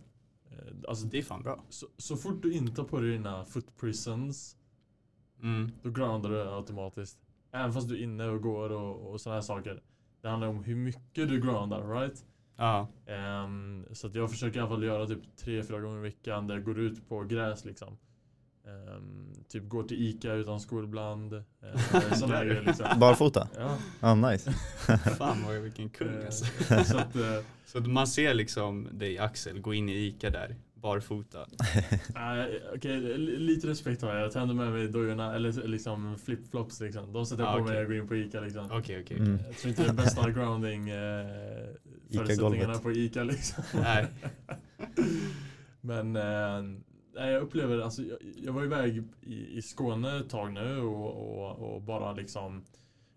Eh, 0.51 0.57
Alltså, 0.89 1.07
Det 1.07 1.19
är 1.19 1.23
fan 1.23 1.43
bra. 1.43 1.65
så, 1.69 1.87
så 1.97 2.17
fort 2.17 2.43
du 2.43 2.53
inte 2.53 2.81
har 2.81 2.89
på 2.89 3.01
dig 3.01 3.11
dina 3.11 3.45
foot 3.45 3.77
prisons, 3.81 4.57
Mm. 5.43 5.71
då 5.83 5.91
groundar 5.91 6.31
du 6.31 6.43
automatiskt. 6.43 7.19
Även 7.53 7.73
fast 7.73 7.89
du 7.89 7.95
är 7.99 8.03
inne 8.03 8.27
och 8.27 8.43
går 8.43 8.71
och, 8.71 9.11
och 9.13 9.21
sådana 9.21 9.37
här 9.37 9.43
saker. 9.43 9.83
Det 10.23 10.29
handlar 10.29 10.49
om 10.49 10.65
hur 10.65 10.77
mycket 10.77 11.29
du 11.29 11.41
groundar, 11.41 11.89
right? 12.01 12.25
Ja. 12.57 12.89
Ehm, 13.07 13.87
så 13.93 14.11
jag 14.15 14.31
försöker 14.31 14.57
i 14.57 14.61
alla 14.61 14.69
fall 14.71 14.85
göra 14.85 15.07
typ 15.07 15.37
tre, 15.37 15.63
fyra 15.63 15.81
gånger 15.81 15.99
i 15.99 16.03
veckan 16.03 16.47
där 16.47 16.55
jag 16.55 16.65
går 16.65 16.79
ut 16.79 17.09
på 17.09 17.25
gräs 17.25 17.65
liksom. 17.65 17.97
Ehm, 18.71 19.35
typ 19.49 19.69
går 19.69 19.83
till 19.83 20.03
Ica 20.09 20.33
utan 20.33 20.61
skor 20.61 20.85
ibland. 20.85 21.33
Uh, 22.23 22.65
liksom. 22.67 22.99
Barfota? 23.01 23.49
Ja. 23.59 23.77
Ja, 24.01 24.15
nice. 24.15 24.51
Fan 25.19 25.43
vad 25.47 25.55
vilken 25.63 25.89
kung 25.91 26.09
eh, 26.09 26.27
alltså. 26.27 26.45
så 26.85 26.99
att, 26.99 27.17
eh, 27.17 27.23
Så 27.67 27.79
att 27.79 27.87
man 27.87 28.07
ser 28.07 28.35
liksom 28.35 28.89
dig 28.93 29.19
Axel 29.19 29.61
gå 29.61 29.75
in 29.75 29.89
i 29.89 29.93
Ica 30.07 30.31
där, 30.31 30.57
barfota. 30.75 31.47
Nej, 32.15 32.63
okej, 32.77 33.01
li- 33.01 33.37
lite 33.39 33.67
respekt 33.67 34.03
har 34.03 34.15
jag. 34.15 34.23
Jag 34.25 34.33
tänder 34.33 34.55
med 34.55 34.73
mig 34.73 34.89
dojorna, 34.89 35.35
eller 35.35 35.53
liksom 35.69 36.17
flip-flops 36.17 36.83
liksom. 36.83 37.13
De 37.13 37.27
sätter 37.27 37.43
jag 37.43 37.51
Ah, 37.53 37.57
på 37.57 37.63
okej. 37.63 37.65
mig 37.65 37.73
när 37.75 37.81
jag 37.81 37.89
går 37.91 37.97
in 37.97 38.09
på 38.09 38.17
Ica 38.17 38.41
liksom. 38.41 38.67
Okej 38.73 39.03
okej. 39.05 39.17
Mm. 39.19 39.39
Jag 39.47 39.57
tror 39.57 39.69
inte 39.71 39.83
det 39.83 39.89
är 39.89 39.93
bästa 39.93 40.31
grounding 40.31 40.89
eh, 40.91 41.27
förutsättningarna 42.13 42.79
på 42.79 42.93
Ica 42.93 43.23
liksom. 43.25 43.65
Nej. 43.75 44.07
Men 45.81 46.13
Men 46.13 46.17
eh, 46.17 46.81
nej, 47.15 47.33
jag 47.33 47.43
upplever, 47.43 47.79
alltså 47.79 48.03
jag, 48.03 48.19
jag 48.45 48.53
var 48.53 48.65
iväg 48.65 49.05
i, 49.21 49.57
i 49.59 49.63
Skåne 49.63 50.19
ett 50.19 50.31
tag 50.31 50.53
nu 50.53 50.81
och, 50.81 51.39
och, 51.39 51.75
och 51.75 51.83
bara 51.83 52.13
liksom 52.13 52.65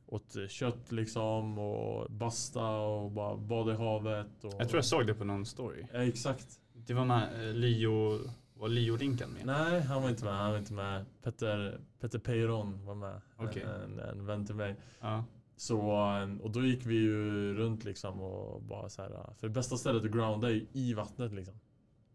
åt 0.06 0.36
kött 0.50 0.92
liksom 0.92 1.58
och 1.58 2.12
basta 2.12 2.68
och 2.70 3.12
bara 3.12 3.38
bada 3.38 3.74
i 3.74 3.76
havet. 3.76 4.44
Och, 4.44 4.54
Jag 4.60 4.70
tror 4.70 4.78
jag 4.78 4.86
såg 4.86 5.08
det 5.08 5.14
på 5.14 5.24
någon 5.24 5.46
story. 5.46 5.86
Ja, 5.94 6.04
exakt. 6.04 6.48
Det 6.74 6.94
var 6.94 7.06
med 7.06 7.50
eh, 7.50 7.56
Leo, 7.56 8.20
var 8.54 8.68
Leo 8.68 8.98
Rinkan 8.98 9.30
med? 9.30 9.46
Nej, 9.46 9.82
han 9.82 10.02
var 10.02 10.10
inte 10.10 10.26
med. 10.26 10.34
Han 10.34 10.52
var 10.52 10.58
inte 10.58 10.74
med. 10.74 11.06
Petter, 11.24 11.82
Petter 12.00 12.20
Peyron 12.20 12.86
var 12.86 12.96
med. 12.96 13.22
Okej. 13.38 13.66
En, 13.84 14.00
en 14.00 14.26
vän 14.26 14.46
till 14.46 14.56
mig. 14.56 14.76
Ja. 15.00 15.26
Så, 15.56 15.80
eh, 15.92 16.42
och 16.42 16.52
då 16.52 16.62
gick 16.66 16.86
vi 16.86 16.96
ju 16.96 17.54
runt 17.54 17.84
liksom 17.84 18.22
och 18.22 18.62
bara 18.62 18.90
så 18.90 19.02
här. 19.02 19.10
För 19.40 19.48
det 19.48 19.54
bästa 19.54 19.78
stället 19.78 20.06
att 20.06 20.12
grounda 20.12 20.48
är 20.50 20.54
ju 20.54 20.66
i 20.74 20.94
vattnet 20.94 21.34
liksom. 21.34 21.60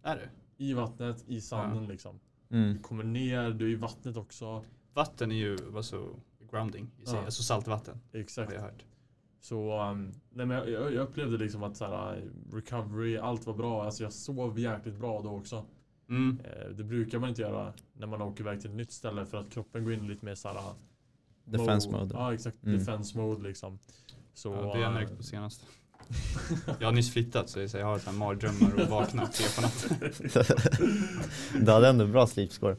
Är 0.03 0.17
det? 0.17 0.29
I 0.59 0.73
vattnet, 0.75 1.25
i 1.29 1.41
sanden 1.41 1.87
liksom. 1.87 2.21
Du 2.49 2.57
Mm. 2.59 2.79
kommer 2.83 3.05
ner, 3.05 3.51
du 3.51 3.65
är 3.67 3.71
i 3.71 3.75
vattnet 3.75 4.17
också. 4.17 4.65
Vatten 4.95 5.33
är 5.33 5.37
ju 5.37 5.59
alltså, 5.77 6.09
grounding 6.51 6.91
i 7.03 7.07
sig, 7.07 7.15
Ja. 7.19 7.25
alltså 7.25 7.43
saltvatten 7.43 8.01
Exakt. 8.13 8.49
har 8.51 8.55
jag 8.57 8.63
hört. 8.63 8.85
Så 9.41 9.83
um, 9.83 10.13
nej, 10.31 10.47
men 10.47 10.57
jag, 10.57 10.95
jag 10.95 11.09
upplevde 11.09 11.37
liksom 11.39 11.63
att 11.63 11.77
så 11.77 11.85
här, 11.85 12.25
recovery, 12.53 13.17
allt 13.17 13.47
var 13.47 13.55
bra. 13.55 13.85
Alltså 13.85 14.03
jag 14.03 14.13
sov 14.13 14.59
jäkligt 14.59 14.99
bra 14.99 15.23
då 15.23 15.31
också. 15.31 15.65
Mm. 16.09 16.41
Eh, 16.45 16.69
det 16.69 16.85
brukar 16.85 17.19
man 17.19 17.29
inte 17.29 17.43
göra 17.43 17.73
när 17.93 18.07
man 18.07 18.23
åker 18.23 18.41
iväg 18.45 18.61
till 18.61 18.71
ett 18.71 18.77
nytt 18.77 18.93
ställe 18.93 19.27
för 19.27 19.39
att 19.39 19.51
kroppen 19.51 19.85
går 19.85 19.93
in 19.93 20.07
lite 20.09 20.25
mer 20.25 20.35
så 20.35 20.49
här. 20.49 20.73
Defense 21.45 21.91
mode. 21.91 22.15
Ja 22.15 22.35
exakt, 22.35 22.65
Mm. 22.65 22.79
defense 22.79 23.19
mode 23.19 23.43
liksom. 23.43 23.79
Så, 24.35 24.49
Ja, 24.49 24.61
det 24.61 24.67
har 24.69 24.79
jag 24.79 24.93
märkt 24.93 25.17
på 25.17 25.23
senaste. 25.23 25.67
Jag 26.81 26.87
har 26.89 26.93
nyss 26.93 27.13
flyttat 27.13 27.51
så 27.51 27.61
jag 27.61 27.85
har 27.87 27.99
så 27.99 28.11
här 28.11 28.19
mardrömmar 28.19 28.83
och 28.83 28.89
vaknar 28.89 29.27
tre 29.27 29.47
på 29.57 29.61
natten. 29.61 30.37
du 31.67 31.73
hade 31.73 31.89
ändå 31.89 32.07
bra 32.07 32.27
sleep 32.27 32.53
score. 32.53 32.77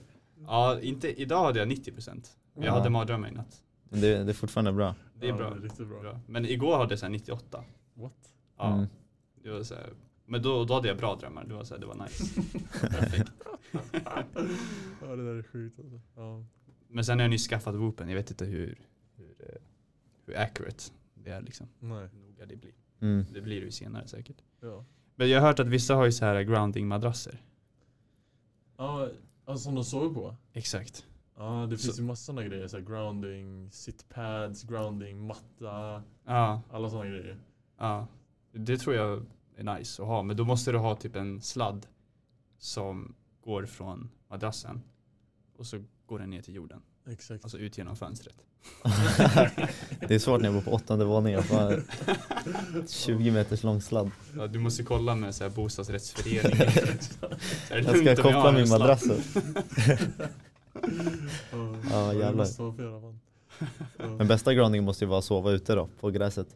Ja, 0.47 0.79
inte, 0.81 1.21
idag 1.21 1.43
hade 1.45 1.59
jag 1.59 1.67
90% 1.71 2.25
Jag 2.55 2.65
Ja. 2.65 2.71
hade 2.71 2.89
mardrömmar 2.89 3.27
i 3.27 3.31
natt. 3.31 3.63
Men 3.89 4.01
Det, 4.01 4.23
det 4.23 4.31
är 4.31 4.33
fortfarande 4.33 4.71
bra. 4.71 4.95
Det 5.19 5.25
är 5.25 5.29
ja, 5.29 5.35
bra. 5.37 5.49
riktigt 5.49 5.87
bra. 5.87 5.99
bra. 6.01 6.19
Men 6.27 6.45
igår 6.45 6.77
hade 6.77 6.91
jag 6.91 6.99
så 6.99 7.05
här 7.05 7.11
98. 7.11 7.63
What? 7.93 8.13
Ja, 8.57 8.73
Mm. 8.73 8.85
det 9.43 9.49
var 9.49 9.63
så 9.63 9.75
här, 9.75 9.89
men 10.25 10.41
då, 10.41 10.65
då 10.65 10.73
hade 10.73 10.87
jag 10.87 10.97
bra 10.97 11.15
drömmar. 11.15 11.43
Det 11.45 11.53
var, 11.53 11.63
så 11.63 11.73
här, 11.73 11.81
det 11.81 11.87
var 11.87 11.95
nice. 12.03 12.41
Ja 15.01 15.15
det 15.15 15.23
där 15.25 15.35
är 15.35 15.43
sjukt 15.43 15.79
alltså. 15.79 15.99
Ja. 16.15 16.43
Men 16.87 17.05
sen 17.05 17.19
har 17.19 17.23
jag 17.23 17.29
nyss 17.29 17.47
skaffat 17.47 17.75
Whoopen. 17.75 18.09
Jag 18.09 18.15
vet 18.15 18.31
inte 18.31 18.45
hur, 18.45 18.79
hur, 19.15 19.35
eh, 19.39 19.61
hur 20.25 20.37
accurate 20.37 20.83
det 21.13 21.29
är 21.31 21.41
liksom. 21.41 21.67
Nej. 21.79 22.09
Noga 22.13 22.45
det 22.45 22.55
blir. 22.55 22.71
Mm. 23.01 23.25
Det 23.33 23.41
blir 23.41 23.59
det 23.59 23.65
ju 23.65 23.71
senare 23.71 24.07
säkert. 24.07 24.37
Ja. 24.61 24.85
Men 25.15 25.29
jag 25.29 25.41
har 25.41 25.47
hört 25.47 25.59
att 25.59 25.67
vissa 25.67 25.95
har 25.95 26.05
ju 26.05 26.11
så 26.11 26.25
här 26.25 26.41
grounding 26.41 26.87
madrasser. 26.87 27.41
Ja, 28.77 29.09
alltså 29.45 29.63
som 29.63 29.75
de 29.75 29.83
sover 29.83 30.13
på? 30.13 30.35
Exakt. 30.53 31.05
Ja, 31.35 31.67
det 31.69 31.77
finns 31.77 31.95
Så- 31.95 32.01
ju 32.01 32.07
massa 32.07 32.23
sådana 32.23 32.43
grejer. 32.47 32.67
Så 32.67 32.77
här, 32.77 32.83
grounding, 32.85 33.71
sittpads, 33.71 34.63
grounding, 34.63 35.27
matta. 35.27 36.03
Ja, 36.25 36.61
Alla 36.71 36.89
sådana 36.89 37.09
grejer. 37.09 37.37
ja. 37.77 38.07
Det 38.51 38.77
tror 38.77 38.95
jag 38.95 39.25
är 39.55 39.63
nice 39.77 40.01
att 40.01 40.07
ha. 40.07 40.23
Men 40.23 40.37
då 40.37 40.45
måste 40.45 40.71
du 40.71 40.77
ha 40.77 40.95
typ 40.95 41.15
en 41.15 41.41
sladd 41.41 41.87
som 42.57 43.15
går 43.41 43.65
från 43.65 44.09
madrassen 44.27 44.81
och 45.57 45.65
så 45.65 45.83
går 46.05 46.19
den 46.19 46.29
ner 46.29 46.41
till 46.41 46.55
jorden. 46.55 46.81
Exakt. 47.11 47.43
Alltså 47.43 47.57
ut 47.57 47.77
genom 47.77 47.95
fönstret. 47.95 48.35
det 50.07 50.15
är 50.15 50.19
svårt 50.19 50.41
när 50.41 50.47
jag 50.47 50.53
bor 50.53 50.61
på 50.61 50.71
åttonde 50.71 51.05
våningen. 51.05 51.43
Bara 51.51 51.75
20 52.87 53.31
meters 53.31 53.63
lång 53.63 53.81
sladd. 53.81 54.11
Ja, 54.37 54.47
du 54.47 54.59
måste 54.59 54.83
kolla 54.83 55.15
med 55.15 55.35
så 55.35 55.43
här 55.43 55.51
bostadsrättsföreningen. 55.51 56.67
Så 57.67 57.75
Jag 57.75 57.97
ska 57.97 58.15
koppla 58.15 58.51
min 58.51 58.69
madrass 58.69 59.03
upp. 59.09 59.43
Ja, 61.91 62.13
jävlar. 62.13 62.47
Men 64.17 64.27
bästa 64.27 64.53
grounding 64.53 64.83
måste 64.83 65.03
ju 65.05 65.09
vara 65.09 65.19
att 65.19 65.25
sova 65.25 65.51
ute 65.51 65.75
då, 65.75 65.89
på 65.99 66.09
gräset. 66.09 66.47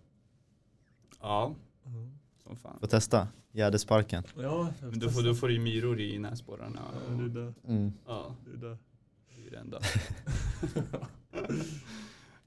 Ja, 1.22 1.56
Mm. 1.86 2.12
som 2.44 2.56
fan. 2.58 2.78
Får 2.80 2.88
testa. 2.88 3.28
Gärdesparken. 3.52 4.24
Ja, 4.38 4.68
Men 4.82 5.00
då 5.00 5.10
får, 5.10 5.22
då 5.22 5.36
får 5.36 5.48
du 5.48 5.54
ju 5.54 5.60
myror 5.60 6.00
i 6.00 6.20
näsborrarna. 6.20 6.80
Ja, 7.10 7.14
det 7.14 7.24
är 7.42 7.46
det. 7.46 7.54
Mm. 7.68 7.94
Ja, 8.08 8.36
Det 8.46 8.68
är 8.68 8.70
det. 8.70 8.78
Det 9.54 9.60
enda. 9.60 9.80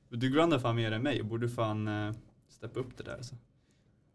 Du 0.09 0.31
grundar 0.31 0.59
fan 0.59 0.77
mer 0.77 0.93
än 0.93 1.03
mig 1.03 1.21
och 1.21 1.27
borde 1.27 1.49
fan 1.49 1.89
uh, 1.89 2.15
steppa 2.49 2.81
upp 2.81 2.97
det 2.97 3.05
där 3.05 3.17
alltså. 3.17 3.35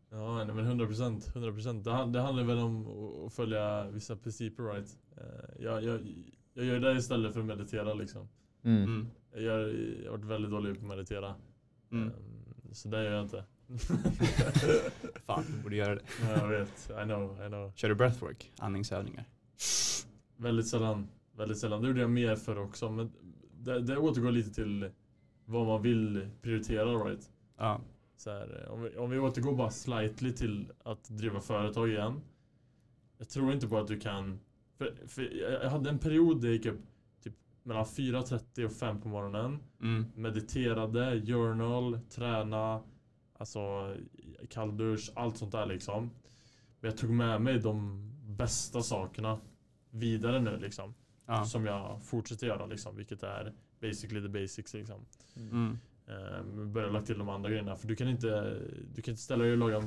Ja, 0.10 0.44
nej, 0.44 0.56
men 0.56 0.66
100 0.66 0.86
procent. 0.88 1.28
100 1.36 1.52
procent. 1.52 1.84
Det, 1.84 1.92
det 2.06 2.20
handlar 2.22 2.44
väl 2.44 2.58
om 2.58 2.88
att- 2.88 3.26
att 3.28 3.34
följa 3.34 3.90
vissa 3.90 4.16
principer, 4.16 4.64
right? 4.64 4.98
Eh, 5.18 5.64
Jag, 5.64 5.84
jag, 5.84 6.00
jag 6.54 6.66
gör 6.66 6.80
det 6.80 6.92
istället 6.98 7.34
för 7.34 7.40
att 7.40 7.46
meditera 7.46 7.94
liksom. 7.94 8.30
Mm. 8.64 8.84
Mm. 8.84 9.08
Jag, 9.34 9.42
gör, 9.42 9.68
jag 10.04 10.12
har 10.12 10.18
varit 10.18 10.26
väldigt 10.30 10.52
dålig 10.52 10.76
på 10.80 10.82
att 10.86 10.90
meditera. 10.90 11.36
Mm. 11.92 12.08
Ehm, 12.08 12.14
Så 12.74 12.88
det 12.88 13.04
gör 13.04 13.12
jag 13.12 13.24
inte. 13.26 13.46
Fan, 15.26 15.44
du 15.48 15.64
borde 15.64 15.76
göra 15.76 15.96
det. 15.96 16.02
Ja, 16.22 16.30
jag 16.42 16.48
vet. 16.48 16.90
I 16.90 17.04
know, 17.04 17.44
I 17.46 17.48
know. 17.48 17.72
Kör 17.76 17.90
du 17.90 17.96
breathwork? 17.96 18.52
Andningsövningar? 18.58 19.26
Väldigt 20.38 20.68
sällan. 20.68 21.08
Väldigt 21.32 21.58
sällan. 21.58 21.82
Det 21.82 21.88
gjorde 21.88 22.02
jag 22.02 22.10
mer 22.10 22.36
för 22.36 22.60
också. 22.60 22.92
Men 22.92 23.12
det, 23.54 23.82
det 23.82 23.98
återgår 23.98 24.32
lite 24.32 24.54
till 24.54 24.90
vad 25.46 25.68
man 25.68 25.82
vill 25.82 26.30
prioritera, 26.42 26.86
right? 26.86 27.32
Ja. 27.58 27.82
Så 28.18 28.30
här, 28.30 28.68
om, 28.70 28.82
vi, 28.82 28.98
om 28.98 29.10
vi 29.10 29.20
återgår 29.20 29.56
bara 29.56 29.72
slightly 29.72 30.32
till 30.32 30.72
att 30.84 31.10
driva 31.10 31.40
företag 31.40 31.90
igen. 31.90 32.22
Jag 33.18 33.30
tror 33.30 33.54
inte 33.54 33.68
på 33.68 33.78
att 33.78 33.88
du 33.88 34.00
kan... 34.00 34.40
För, 34.78 34.96
för 35.08 35.22
jag 35.62 35.70
hade 35.70 35.90
en 35.90 36.00
period 36.00 36.42
där 36.42 36.48
jag 36.48 36.56
gick 36.56 36.66
upp 36.66 36.82
typ 37.24 37.34
mellan 37.64 37.86
4.30 37.86 38.66
och 38.66 38.72
5 38.72 39.02
på 39.02 39.10
morgonen. 39.10 39.60
Mm. 39.82 40.06
Mediterade, 40.16 41.22
journal, 41.26 42.00
träna, 42.10 42.82
alltså 43.38 43.96
kalldusch, 44.50 45.12
allt 45.16 45.38
sånt 45.38 45.52
där 45.52 45.66
liksom. 45.66 46.12
Men 46.80 46.90
jag 46.92 46.98
tog 46.98 47.10
med 47.10 47.42
mig 47.42 47.60
de 47.60 48.08
bästa 48.26 48.82
sakerna 48.82 49.40
vidare 49.90 50.40
nu 50.40 50.58
liksom. 50.58 50.94
Ja. 51.32 51.46
Som 51.46 51.66
jag 51.66 52.00
fortsätter 52.04 52.48
göra 52.48 52.66
liksom. 52.66 52.96
Vilket 52.96 53.24
är 53.24 53.54
basically 53.82 54.22
the 54.22 54.28
basics 54.42 54.74
liksom. 54.74 55.06
Mm. 55.36 55.80
Eh, 56.08 56.44
börja 56.66 56.88
lagt 56.90 57.06
till 57.08 57.18
de 57.18 57.30
andra 57.30 57.50
grejerna. 57.50 57.76
För 57.76 57.88
du 57.88 57.96
kan 57.96 58.08
inte, 58.08 58.60
du 58.96 59.02
kan 59.02 59.12
inte 59.12 59.24
ställa 59.24 59.44
dig 59.44 59.52
och 59.52 59.58
laga 59.58 59.84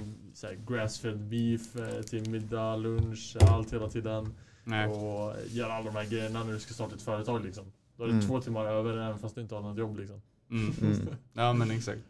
grass-fed 0.67 1.19
beef 1.19 1.77
eh, 1.77 2.03
till 2.03 2.31
middag, 2.31 2.77
lunch, 2.77 3.37
allt 3.41 3.73
hela 3.73 3.89
tiden. 3.89 4.35
Nej. 4.65 4.89
Och 4.89 5.35
göra 5.49 5.73
alla 5.73 5.87
de 5.91 5.97
här 5.97 6.05
grejerna 6.11 6.45
när 6.45 6.53
du 6.53 6.61
ska 6.61 6.75
starta 6.75 6.95
ett 6.95 7.03
företag 7.03 7.45
liksom. 7.45 7.65
Då 7.97 8.03
är 8.05 8.09
det 8.09 8.15
Mm. 8.15 8.27
två 8.27 8.41
timmar 8.41 8.67
över 8.67 8.99
även 8.99 9.19
fast 9.19 9.35
du 9.35 9.41
inte 9.41 9.55
har 9.55 9.63
något 9.63 9.79
jobb 9.79 9.99
liksom. 9.99 10.23
Mm. 10.51 10.73
Mm. 10.83 11.09
Ja 11.33 11.53
men 11.53 11.71
exakt. 11.71 12.01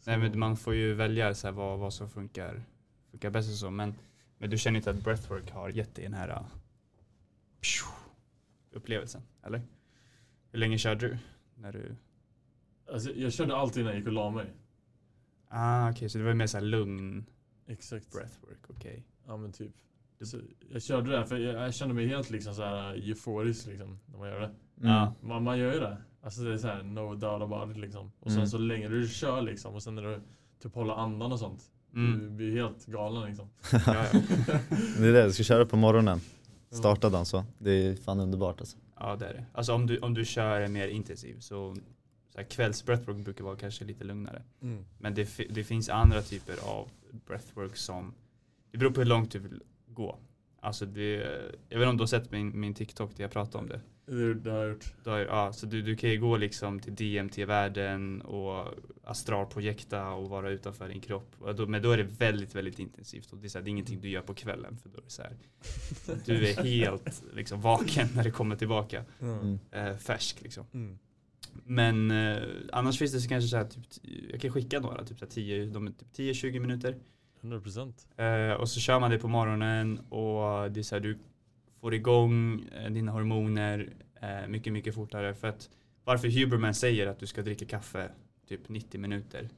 Så- 0.00 0.10
Nej 0.10 0.18
men 0.18 0.38
man 0.38 0.56
får 0.56 0.74
ju 0.74 0.94
välja 0.94 1.34
så 1.34 1.46
här, 1.46 1.52
vad, 1.52 1.78
vad 1.78 1.92
som 1.94 2.10
funkar, 2.10 2.62
funkar 3.10 3.30
bäst 3.30 3.50
och 3.50 3.56
så. 3.56 3.70
Men, 3.70 3.94
men 4.38 4.50
du 4.50 4.58
känner 4.58 4.76
inte 4.76 4.90
att 4.90 5.04
breathwork 5.04 5.50
har 5.50 5.68
gett 5.68 5.94
dig 5.94 6.04
den 6.04 6.14
här 6.14 6.28
uh, 6.28 6.42
pju, 7.60 7.84
upplevelsen, 8.70 9.22
eller? 9.42 9.62
Hur 10.50 10.58
länge 10.58 10.78
körde 10.78 11.08
du? 11.08 11.18
När 11.54 11.72
du... 11.72 11.96
Alltså, 12.92 13.10
jag 13.14 13.32
körde 13.32 13.56
alltid 13.56 13.80
innan 13.80 13.92
jag 13.92 13.98
gick 13.98 14.06
och 14.06 14.12
la 14.12 14.30
mig. 14.30 14.46
Ah 15.48 15.90
okej, 15.90 16.08
så 16.08 16.18
det 16.18 16.24
var 16.24 16.34
mer 16.34 16.46
såhär 16.46 16.64
lugn 16.64 17.26
Exakt. 17.66 18.12
breathwork, 18.12 18.58
okej. 18.68 19.04
Ja 19.26 19.36
men 19.36 19.52
typ. 19.52 19.72
Så 20.22 20.40
jag 20.72 20.82
körde 20.82 21.10
det 21.10 21.26
för 21.26 21.36
jag, 21.38 21.54
jag 21.66 21.74
kände 21.74 21.94
mig 21.94 22.06
helt 22.06 22.30
liksom 22.30 22.54
så 22.54 22.62
här 22.62 22.94
euforisk 22.94 23.66
liksom 23.66 23.98
när 24.06 24.18
man 24.18 24.28
gör 24.28 24.40
det. 24.40 24.46
Mm. 24.46 24.90
Ja. 24.92 25.14
Man, 25.20 25.42
man 25.42 25.58
gör 25.58 25.72
ju 25.74 25.80
det. 25.80 25.96
Alltså 26.22 26.40
det 26.42 26.52
är 26.52 26.56
så 26.58 26.66
här 26.68 26.82
no 26.82 27.14
doubt 27.14 27.42
about 27.42 27.70
it 27.70 27.76
liksom. 27.76 28.12
Och 28.20 28.30
sen 28.30 28.38
Mm. 28.38 28.46
så 28.46 28.58
länge 28.58 28.88
du 28.88 29.08
kör 29.08 29.42
liksom 29.42 29.74
och 29.74 29.82
sen 29.82 29.94
när 29.94 30.02
du 30.02 30.20
typ 30.62 30.74
håller 30.74 30.94
andan 30.94 31.32
och 31.32 31.38
sånt. 31.38 31.62
Du 31.90 32.00
Mm. 32.14 32.36
blir 32.36 32.52
helt 32.56 32.86
galen 32.86 33.28
liksom. 33.28 33.48
Ja, 33.72 33.80
ja. 33.86 34.04
Det 34.98 35.08
är 35.08 35.12
det, 35.12 35.24
du 35.24 35.32
ska 35.32 35.42
köra 35.42 35.66
på 35.66 35.76
morgonen. 35.76 36.20
Ja. 36.70 36.76
Starta 36.76 37.10
dagen 37.10 37.26
så. 37.26 37.44
Det 37.58 37.70
är 37.70 37.94
fan 37.94 38.20
underbart 38.20 38.60
alltså. 38.60 38.76
ja 39.00 39.16
det 39.16 39.26
är 39.26 39.34
det. 39.34 39.44
Alltså 39.52 39.74
om 39.74 39.86
du, 39.86 39.98
om 39.98 40.14
du 40.14 40.24
kör 40.24 40.68
mer 40.68 40.88
intensiv 40.88 41.40
så, 41.40 41.76
så 42.34 42.44
kvälls 42.44 42.84
breathwork 42.84 43.24
brukar 43.24 43.44
vara 43.44 43.56
kanske 43.56 43.84
lite 43.84 44.04
lugnare. 44.04 44.42
Mm. 44.62 44.84
Men 44.98 45.14
det, 45.14 45.28
det 45.50 45.64
finns 45.64 45.88
andra 45.88 46.22
typer 46.22 46.54
av 46.64 46.88
breathwork 47.26 47.76
som, 47.76 48.14
det 48.70 48.78
beror 48.78 48.90
på 48.90 49.00
hur 49.00 49.06
långt 49.08 49.30
du 49.30 49.38
vill 49.38 49.62
gå. 49.86 50.18
Alltså 50.60 50.86
det, 50.86 51.14
jag 51.68 51.78
vet 51.78 51.86
inte 51.86 51.88
om 51.88 51.96
du 51.96 52.02
har 52.02 52.06
sett 52.06 52.30
min, 52.30 52.60
min 52.60 52.74
TikTok 52.74 53.16
där 53.16 53.24
jag 53.24 53.30
pratar 53.30 53.58
om 53.58 53.68
det. 53.68 53.80
Det, 54.08 54.34
det 54.34 54.50
har 54.50 54.58
jag 54.58 54.68
gjort. 54.68 54.94
Då 55.04 55.10
är, 55.10 55.26
ja, 55.26 55.52
så 55.52 55.66
du, 55.66 55.82
du 55.82 55.96
kan 55.96 56.10
ju 56.10 56.20
gå 56.20 56.36
liksom 56.36 56.80
till 56.80 56.94
DMT-världen 56.94 58.22
och 58.22 58.74
astralprojekta 59.04 60.08
och 60.10 60.28
vara 60.28 60.50
utanför 60.50 60.88
din 60.88 61.00
kropp. 61.00 61.36
Då, 61.56 61.66
men 61.66 61.82
då 61.82 61.90
är 61.90 61.96
det 61.96 62.02
väldigt, 62.02 62.54
väldigt 62.54 62.78
intensivt. 62.78 63.32
Och 63.32 63.38
det, 63.38 63.46
är 63.46 63.48
så 63.48 63.58
här, 63.58 63.64
det 63.64 63.68
är 63.68 63.72
ingenting 63.72 64.00
du 64.00 64.08
gör 64.08 64.22
på 64.22 64.34
kvällen. 64.34 64.78
För 64.82 64.88
då 64.88 64.98
är 64.98 65.02
det 65.02 65.10
så 65.10 65.22
här, 65.22 65.36
du 66.24 66.48
är 66.48 66.62
helt 66.64 67.22
liksom, 67.34 67.60
vaken 67.60 68.08
när 68.14 68.24
det 68.24 68.30
kommer 68.30 68.56
tillbaka. 68.56 69.04
Mm. 69.20 69.58
Eh, 69.70 69.96
färsk 69.96 70.42
liksom. 70.42 70.66
Mm. 70.72 70.98
Men 71.64 72.10
eh, 72.10 72.42
annars 72.72 72.98
finns 72.98 73.12
det 73.12 73.20
så 73.20 73.28
kanske 73.28 73.48
så 73.48 73.56
här, 73.56 73.64
typ, 73.64 73.84
jag 74.30 74.40
kan 74.40 74.52
skicka 74.52 74.80
några, 74.80 75.04
typ 75.04 75.18
så 75.18 75.24
här 75.24 75.32
10, 75.32 75.66
de 75.66 75.86
är 75.86 75.90
typ 75.90 76.08
10-20 76.16 76.60
minuter. 76.60 76.96
100 77.40 77.60
procent. 77.60 78.08
Eh, 78.16 78.52
och 78.52 78.68
så 78.68 78.80
kör 78.80 79.00
man 79.00 79.10
det 79.10 79.18
på 79.18 79.28
morgonen 79.28 79.98
och 79.98 80.72
det 80.72 80.80
är 80.80 80.82
så 80.82 80.94
här, 80.94 81.00
du 81.00 81.18
får 81.80 81.94
igång 81.94 82.60
eh, 82.62 82.90
dina 82.90 83.12
hormoner 83.12 83.92
eh, 84.20 84.48
mycket, 84.48 84.72
mycket 84.72 84.94
fortare. 84.94 85.34
För 85.34 85.48
att 85.48 85.70
varför 86.04 86.28
Huberman 86.28 86.74
säger 86.74 87.06
att 87.06 87.18
du 87.18 87.26
ska 87.26 87.42
dricka 87.42 87.66
kaffe 87.66 88.10
typ 88.48 88.68
90 88.68 89.00
minuter 89.00 89.48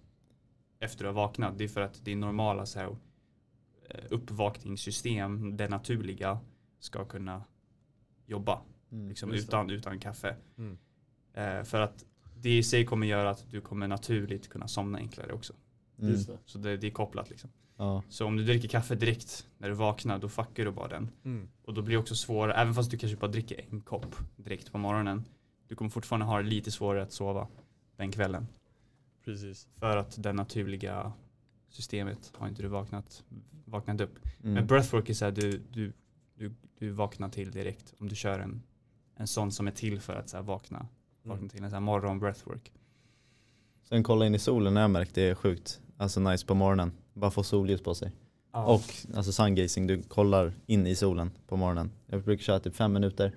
efter 0.81 0.97
att 0.97 0.99
du 0.99 1.07
har 1.07 1.13
vaknat, 1.13 1.59
det 1.59 1.65
är 1.65 1.69
för 1.69 1.81
att 1.81 2.05
din 2.05 2.21
normala 2.21 2.67
så 2.67 2.79
här, 2.79 2.97
eh, 3.89 4.05
uppvakningssystem, 4.11 5.57
det 5.57 5.69
naturliga, 5.69 6.39
ska 6.79 7.05
kunna 7.05 7.45
jobba 8.27 8.63
Mm. 8.93 9.09
liksom, 9.09 9.33
utan, 9.33 9.71
utan 9.71 9.99
kaffe. 9.99 10.37
Mm. 10.59 10.79
Eh, 11.35 11.65
för 11.65 11.81
att 11.81 12.05
det 12.37 12.59
i 12.59 12.63
sig 12.63 12.85
kommer 12.85 13.07
göra 13.07 13.31
att 13.31 13.51
du 13.51 13.61
kommer 13.61 13.89
naturligt 13.89 14.49
kunna 14.49 14.69
somna 14.69 14.99
enklare 14.99 15.33
också. 15.33 15.53
Mm. 15.99 16.17
Så 16.45 16.59
det, 16.59 16.77
det 16.77 16.87
är 16.87 16.91
kopplat 16.91 17.31
liksom. 17.31 17.51
Ja. 17.81 18.03
Så 18.09 18.27
om 18.27 18.37
du 18.37 18.45
dricker 18.45 18.69
kaffe 18.69 18.95
direkt 18.95 19.47
när 19.59 19.69
du 19.69 19.75
vaknar, 19.75 20.19
då 20.19 20.29
fuckar 20.29 20.65
du 20.65 20.71
bara 20.71 20.89
den. 20.89 21.11
Mm. 21.25 21.49
Och 21.63 21.75
då 21.75 21.83
blir 21.83 21.97
det 21.97 22.01
också 22.01 22.15
svårare, 22.15 22.55
även 22.55 22.75
fast 22.75 22.91
du 22.91 22.99
kanske 22.99 23.17
bara 23.19 23.31
dricker 23.31 23.65
en 23.71 23.81
kopp 23.81 24.17
direkt 24.37 24.73
på 24.73 24.79
morgonen. 24.79 25.25
Du 25.69 25.75
kommer 25.77 25.91
fortfarande 25.91 26.27
ha 26.27 26.37
det 26.37 26.49
lite 26.49 26.71
svårare 26.71 27.03
att 27.03 27.13
sova 27.13 27.49
den 27.97 28.13
kvällen. 28.13 28.47
Precis. 29.25 29.69
För 29.77 29.97
att 29.97 30.23
det 30.23 30.33
naturliga 30.33 31.13
systemet 31.69 32.33
har 32.37 32.49
inte 32.49 32.63
du 32.63 32.69
vaknat, 32.69 33.25
vaknat 33.65 34.01
upp. 34.01 34.19
Mm. 34.43 34.55
Men 34.55 34.67
breathwork 34.67 35.09
är 35.09 35.15
såhär, 35.15 35.33
du, 35.33 35.63
du, 35.71 35.93
du, 36.35 36.55
du 36.79 36.91
vaknar 36.91 37.29
till 37.29 37.51
direkt 37.51 37.95
om 37.99 38.09
du 38.09 38.15
kör 38.17 38.39
en, 38.39 38.63
en 39.17 39.27
sån 39.27 39.53
som 39.53 39.67
är 39.67 39.71
till 39.73 40.01
för 40.01 40.15
att 40.15 40.29
så 40.29 40.37
här, 40.37 40.45
vakna, 40.45 40.87
vakna 41.23 41.39
Mm. 41.39 41.49
till. 41.49 41.65
En 41.65 41.71
sån 41.71 41.83
morgon 41.83 42.19
breathwork. 42.19 42.73
Sen 43.89 44.03
kolla 44.03 44.27
in 44.27 44.35
i 44.35 44.39
solen 44.39 44.77
har 44.77 44.83
jag 44.83 44.91
märkt, 44.91 45.15
det 45.15 45.23
är 45.29 45.35
sjukt. 45.35 45.81
Alltså 45.97 46.21
nice 46.21 46.47
på 46.47 46.55
morgonen. 46.55 46.93
Bara 47.15 47.31
få 47.31 47.43
solljus 47.43 47.81
på 47.83 47.95
sig. 47.95 48.13
Och 48.53 48.83
alltså 49.17 49.33
sungazing, 49.33 49.87
du 49.87 50.03
kollar 50.03 50.53
in 50.67 50.87
i 50.87 50.95
solen 50.95 51.31
på 51.49 51.57
morgonen. 51.57 51.91
Jag 52.07 52.23
brukar 52.23 52.43
köra 52.43 52.61
typ 52.61 52.77
fem 52.77 52.93
minuter. 52.93 53.33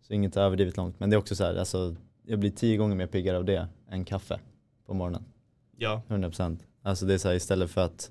Så 0.00 0.12
inget 0.14 0.36
överdrivet 0.36 0.76
långt. 0.76 1.00
Men 1.00 1.10
det 1.10 1.16
är 1.16 1.18
också 1.18 1.36
så 1.36 1.44
här, 1.44 1.54
alltså 1.54 1.96
jag 2.26 2.38
blir 2.38 2.50
tio 2.50 2.76
gånger 2.76 2.96
mer 2.96 3.06
piggare 3.06 3.36
av 3.36 3.44
det 3.44 3.68
än 3.90 4.04
kaffe 4.04 4.40
på 4.86 4.94
morgonen. 4.94 5.24
ja, 5.76 6.02
100%. 6.08 6.58
Alltså 6.82 7.06
det 7.06 7.14
är 7.14 7.18
så 7.18 7.28
här 7.28 7.34
istället 7.34 7.70
för 7.70 7.80
att 7.80 8.10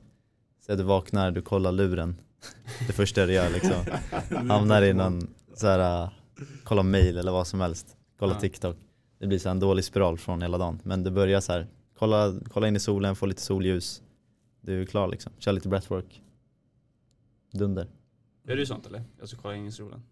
säga 0.66 0.76
du 0.76 0.84
vaknar, 0.84 1.32
du 1.32 1.42
kollar 1.42 1.72
luren. 1.72 2.16
Det 2.88 2.94
första 2.94 3.26
du 3.26 3.34
gör 3.34 3.50
liksom. 3.50 3.86
Hamnar 4.50 4.82
i 4.82 4.94
någon 4.94 5.34
så 5.56 5.68
här, 5.68 6.04
uh, 6.04 6.10
kolla 6.64 6.84
mail 6.84 7.18
eller 7.18 7.32
vad 7.32 7.48
som 7.48 7.62
helst. 7.62 7.98
Kolla 8.20 8.34
Ja. 8.34 8.40
TikTok. 8.40 8.78
Det 9.20 9.28
blir 9.28 9.40
så 9.40 9.50
här 9.50 9.52
en 9.52 9.60
dålig 9.60 9.86
spiral 9.86 10.18
från 10.18 10.42
hela 10.42 10.58
dagen. 10.58 10.80
Men 10.84 11.04
det 11.04 11.12
börjar 11.12 11.42
så 11.42 11.52
här, 11.52 11.68
kolla, 12.00 12.34
kolla 12.50 12.68
in 12.68 12.76
i 12.76 12.80
solen, 12.80 13.16
få 13.16 13.26
lite 13.26 13.42
solljus. 13.42 14.02
Du 14.62 14.82
är 14.82 14.86
klar 14.86 15.08
liksom. 15.08 15.34
Kör 15.38 15.52
lite 15.54 15.70
breathwork. 15.70 16.22
Dunder. 17.52 17.88
gör 18.44 18.56
du 18.56 18.66
sånt 18.66 18.88
eller? 18.88 19.04
Alltså 19.22 19.38
kolla 19.38 19.56
in 19.56 19.66
i 19.66 19.72
solen. 19.72 20.04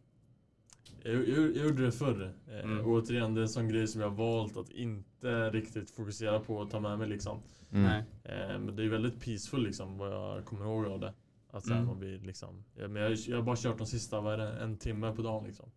Jag, 1.04 1.14
jag, 1.30 1.56
jag 1.56 1.66
gjorde 1.66 1.86
det 1.86 1.91
förr. 1.91 2.34
Eh, 2.47 2.60
Mm. 2.60 2.86
återigen, 2.86 3.34
det 3.34 3.39
är 3.39 3.43
en 3.43 3.50
sån 3.50 3.68
grej 3.68 3.88
som 3.88 4.02
jag 4.02 4.10
har 4.10 4.16
valt 4.16 4.58
att 4.58 4.70
inte 4.70 5.50
riktigt 5.50 5.91
fokusera 5.91 6.39
på 6.39 6.56
och 6.58 6.70
ta 6.72 6.80
med 6.80 7.00
mig 7.00 7.08
liksom. 7.10 7.39
Mm. 7.72 7.86
Eh, 8.24 8.60
men 8.60 8.76
det 8.76 8.84
är 8.84 8.89
väldigt 8.89 9.20
peaceful 9.26 9.64
liksom, 9.64 9.97
vad 9.97 10.12
jag 10.14 10.45
kommer 10.45 10.66
ihåg 10.66 10.86
av 10.86 11.00
det. 11.00 11.14
Att 11.52 11.64
så 11.66 11.70
här, 11.70 11.76
Mm. 11.78 11.88
man 11.88 12.00
blir 12.00 12.20
liksom, 12.20 12.64
ja, 12.76 12.88
men 12.88 13.02
jag, 13.02 13.12
jag 13.14 13.38
har 13.38 13.43
bara 13.43 13.56
kört 13.56 13.78
de 13.78 13.88
sista, 13.88 14.22
vad 14.22 14.34
är 14.34 14.38
det, 14.38 14.52
en 14.64 14.78
timme 14.78 15.12
på 15.16 15.22
dagen 15.22 15.45
liksom. 15.45 15.72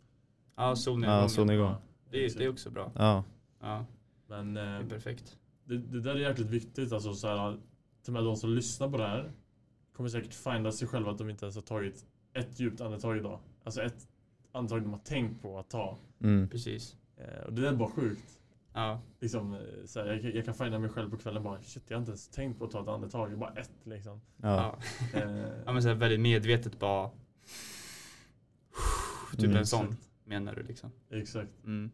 Ja, 0.57 0.77
solnedgången. 0.77 1.23
Ja, 1.23 1.29
solnedgång. 1.29 1.75
det, 2.11 2.25
är, 2.25 2.39
det 2.39 2.45
är 2.45 2.49
också 2.49 2.70
bra. 2.70 2.93
Ja. 2.95 3.25
Ja, 3.61 3.87
Men 4.27 4.55
det 4.55 4.61
är 4.61 4.81
eh, 4.83 4.87
perfekt. 4.89 5.39
det, 5.64 5.79
det 5.79 6.01
där 6.01 6.14
är 6.14 6.18
jäkligt 6.18 6.51
viktigt, 6.51 6.93
alltså 6.93 7.14
så 7.14 7.29
här, 7.29 7.59
till 8.03 8.11
och 8.11 8.12
med 8.12 8.24
de 8.24 8.36
som 8.36 8.50
lyssnar 8.50 8.90
på 8.90 8.96
det 8.96 9.07
här 9.07 9.32
kommer 9.92 10.09
säkert 10.09 10.34
finda 10.34 10.72
sig 10.72 10.88
själva 10.88 11.11
att 11.11 11.18
de 11.18 11.30
inte 11.30 11.44
ens 11.44 11.55
har 11.55 11.62
tagit 11.62 12.07
ett 12.32 12.61
djupt 12.61 12.80
andetag 12.80 13.16
idag. 13.16 13.40
Alltså 13.64 13.82
ett 13.82 14.09
andetag 14.53 14.82
de 14.82 14.92
har 14.92 14.98
tänkt 15.00 15.42
på 15.42 15.59
att 15.59 15.70
ta. 15.70 15.98
Mm. 16.20 16.48
Precis. 16.48 16.96
Eh, 17.16 17.42
och 17.46 17.53
det 17.53 17.68
är 17.68 17.72
bara 17.72 17.90
sjukt. 17.90 18.38
Ja, 18.74 19.00
Liksom, 19.20 19.55
eh, 19.55 19.61
så 19.86 20.00
här, 20.00 20.07
jag, 20.07 20.20
kan- 20.22 20.30
jag 20.34 20.44
kan 20.44 20.55
finna 20.55 20.78
mig 20.78 20.90
själv 20.90 21.11
på 21.11 21.16
kvällen 21.16 21.42
bara 21.42 21.62
shit 21.62 21.82
jag 21.88 21.96
har 21.96 22.00
inte 22.00 22.11
ens 22.11 22.28
tänkt 22.28 22.59
på 22.59 22.64
att 22.64 22.70
ta 22.70 22.82
ett 22.82 22.88
andetag, 22.88 23.38
bara 23.38 23.50
ett 23.53 23.70
liksom. 23.84 24.20
Ja. 24.36 24.78
ja. 25.12 25.20
Eh, 25.20 25.46
ja 25.66 25.72
men 25.72 25.82
så 25.82 25.88
här, 25.88 25.94
väldigt 25.94 26.20
medvetet 26.20 26.78
bara 26.78 27.11
Typ 29.32 29.44
Mm. 29.44 29.57
en 29.57 29.66
sån 29.66 29.96
menar 30.24 30.55
du 30.55 30.62
liksom. 30.62 30.90
Exakt. 31.11 31.64
Mm. 31.64 31.90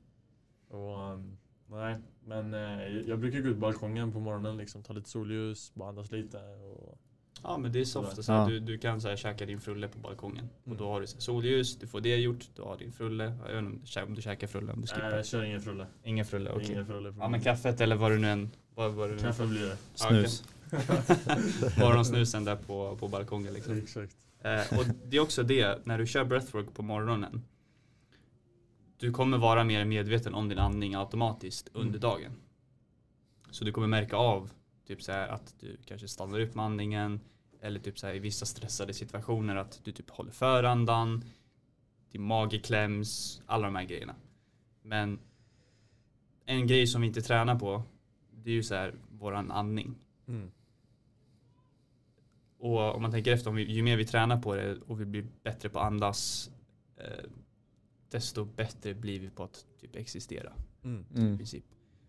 Och, 0.68 1.12
um, 1.12 1.38
nej, 1.70 1.96
men 2.24 2.54
eh, 2.54 2.88
jag 3.08 3.18
brukar 3.18 3.40
gå 3.40 3.48
ut 3.48 3.54
på 3.54 3.60
balkongen 3.60 4.12
på 4.12 4.20
morgonen 4.20 4.56
liksom, 4.56 4.82
ta 4.82 4.92
lite 4.92 5.08
solljus, 5.08 5.74
bara 5.74 5.88
andas 5.88 6.10
lite. 6.12 6.36
Och, 6.38 6.98
Ja 7.42 7.58
men 7.58 7.72
det 7.72 7.80
är 7.80 7.84
soft. 7.84 8.24
Så 8.24 8.32
här, 8.32 8.40
Ja. 8.40 8.46
du, 8.48 8.60
du 8.60 8.78
kan 8.78 9.00
så 9.00 9.08
här, 9.08 9.16
käka 9.16 9.46
din 9.46 9.60
frulle 9.60 9.88
på 9.88 9.98
balkongen. 9.98 10.48
Och 10.60 10.66
Mm. 10.66 10.78
då 10.78 10.88
har 10.88 11.00
du 11.00 11.06
så 11.06 11.14
här, 11.16 11.20
solljus, 11.20 11.78
du 11.78 11.86
får 11.86 12.00
det 12.00 12.16
gjort, 12.16 12.48
du 12.56 12.62
har 12.62 12.76
din 12.76 12.92
frulle. 12.92 13.24
Jag 13.24 13.32
vet 13.54 13.58
inte 13.58 13.68
om 13.68 13.78
du 13.80 13.84
kä- 13.86 14.06
om 14.06 14.14
du 14.14 14.22
käkar 14.22 14.46
frulle, 14.46 14.72
om 14.72 14.80
du 14.80 14.86
nej, 14.86 14.94
skippar. 14.94 15.16
jag 15.16 15.26
kör 15.26 15.42
ingen 15.42 15.60
frulle. 15.60 15.86
Ingen 16.04 16.24
frulle, 16.24 16.50
okej. 16.50 16.70
Ingen 16.72 16.86
frulle 16.86 17.12
på 17.12 17.18
Ja 17.20 17.28
men 17.28 17.40
kaffet 17.40 17.80
eller 17.80 17.96
vad 17.96 18.10
du 18.12 18.18
nu 18.18 18.28
än... 18.28 18.50
Vad, 18.74 18.92
vad 18.92 19.10
du 19.10 19.14
nu 19.14 19.20
Kaffe 19.20 19.46
blir 19.46 19.60
det. 19.60 19.66
Ja, 19.68 19.76
Snus. 20.08 20.44
okej. 20.66 20.78
Morgonsnusen 21.80 22.44
där 22.44 22.56
på, 22.56 22.96
på 22.96 23.08
balkongen 23.08 23.52
liksom. 23.54 23.78
Exakt. 23.78 24.16
Eh, 24.42 24.78
och 24.78 24.84
det 25.06 25.16
är 25.16 25.20
också 25.20 25.42
det, 25.42 25.86
när 25.86 25.98
du 25.98 26.06
kör 26.06 26.24
breathwork 26.24 26.74
på 26.74 26.82
morgonen. 26.82 27.42
Du 28.98 29.12
kommer 29.12 29.38
vara 29.38 29.64
mer 29.64 29.84
medveten 29.84 30.34
om 30.34 30.48
din 30.48 30.58
andning 30.58 30.94
automatiskt 30.94 31.68
under 31.72 31.98
Mm. 31.98 32.00
dagen. 32.00 32.32
Så 33.50 33.64
du 33.64 33.72
kommer 33.72 33.86
märka 33.86 34.16
av 34.16 34.50
typ 34.86 35.02
så 35.02 35.12
här, 35.12 35.28
att 35.28 35.54
du 35.60 35.76
kanske 35.84 36.08
stannar 36.08 36.40
upp 36.40 36.54
med 36.54 36.64
andningen. 36.64 37.20
Eller 37.60 37.80
typ 37.80 37.98
så 37.98 38.06
här, 38.06 38.14
i 38.14 38.18
vissa 38.18 38.46
stressade 38.46 38.94
situationer 38.94 39.56
att 39.56 39.80
du 39.84 39.92
typ 39.92 40.10
håller 40.10 40.32
för 40.32 40.64
andan. 40.64 41.24
Din 42.10 42.22
mage 42.22 42.58
kläms, 42.58 43.42
alla 43.46 43.66
de 43.66 43.76
här 43.76 43.84
grejerna. 43.84 44.14
Men 44.82 45.18
en 46.44 46.66
grej 46.66 46.86
som 46.86 47.00
vi 47.00 47.06
inte 47.06 47.22
tränar 47.22 47.58
på, 47.58 47.82
det 48.32 48.50
är 48.50 48.54
ju 48.54 48.62
så 48.62 48.74
här 48.74 48.94
våran 49.10 49.50
andning. 49.50 49.94
Mm. 50.28 50.50
Och 52.58 52.94
om 52.94 53.02
man 53.02 53.10
tänker 53.10 53.32
efter, 53.32 53.58
ju 53.58 53.82
mer 53.82 53.96
vi 53.96 54.04
tränar 54.04 54.42
på 54.42 54.54
det 54.54 54.76
och 54.86 55.00
vi 55.00 55.04
blir 55.04 55.26
bättre 55.42 55.68
på 55.68 55.78
att 55.78 55.86
andas, 55.86 56.50
eh, 56.96 57.24
desto 58.10 58.44
bättre 58.44 58.94
blir 58.94 59.20
vi 59.20 59.30
på 59.30 59.42
att 59.44 59.66
typ 59.80 59.96
existera 59.96 60.52
Mm. 60.84 61.04
i 61.14 61.18
Mm. 61.18 61.36
princip. 61.36 61.64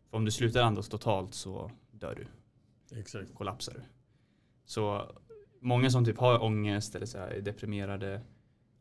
För 0.09 0.17
om 0.17 0.25
du 0.25 0.31
slutar 0.31 0.61
andas 0.63 0.89
totalt 0.89 1.33
så 1.33 1.71
dör 1.91 2.15
du, 2.15 2.99
Exakt. 2.99 3.33
kollapsar 3.33 3.73
du. 3.73 3.81
Så 4.65 5.15
många 5.59 5.89
som 5.89 6.05
typ 6.05 6.17
har 6.17 6.43
ångest 6.43 6.95
eller 6.95 7.05
så 7.05 7.17
här, 7.17 7.27
är 7.27 7.41
deprimerade 7.41 8.21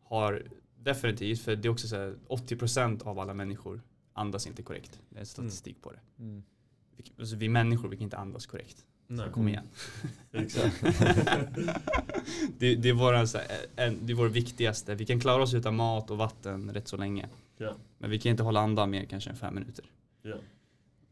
har 0.02 0.48
definitivt, 0.76 1.40
för 1.40 1.56
det 1.56 1.68
är 1.68 1.70
också 1.70 1.88
så 1.88 1.96
här, 1.96 2.18
80% 2.28 3.02
av 3.06 3.18
alla 3.18 3.34
människor 3.34 3.82
andas 4.12 4.46
inte 4.46 4.62
korrekt. 4.62 5.00
Det 5.10 5.20
är 5.20 5.24
statistik 5.24 5.82
på 5.82 5.92
det. 5.92 6.00
Mm. 6.18 6.42
Vi, 6.96 7.04
alltså, 7.18 7.36
vi 7.36 7.48
människor, 7.48 7.88
vi 7.88 7.96
kan 7.96 8.04
inte 8.04 8.16
andas 8.16 8.46
korrekt. 8.46 8.86
Nej. 9.10 9.30
Kom 9.32 9.42
Mm. 9.42 9.52
igen. 9.54 9.68
Exakt. 10.32 10.80
det, 12.58 12.74
det, 12.74 12.88
är 12.88 12.92
våra, 12.92 13.26
så 13.26 13.38
här, 13.38 13.46
en, 13.76 14.06
det 14.06 14.12
är 14.12 14.14
vår 14.14 14.28
viktigaste. 14.28 14.94
Vi 14.94 15.06
kan 15.06 15.20
klara 15.20 15.42
oss 15.42 15.54
utan 15.54 15.76
mat 15.76 16.10
och 16.10 16.18
vatten 16.18 16.74
rätt 16.74 16.88
så 16.88 16.96
länge. 16.96 17.28
Ja. 17.56 17.72
Men 17.98 18.10
vi 18.10 18.18
kan 18.18 18.30
inte 18.30 18.42
hålla 18.42 18.60
andan 18.60 18.90
mer 18.90 19.04
kanske 19.04 19.30
än 19.30 19.36
fem 19.36 19.54
minuter. 19.54 19.84
Ja. 20.22 20.36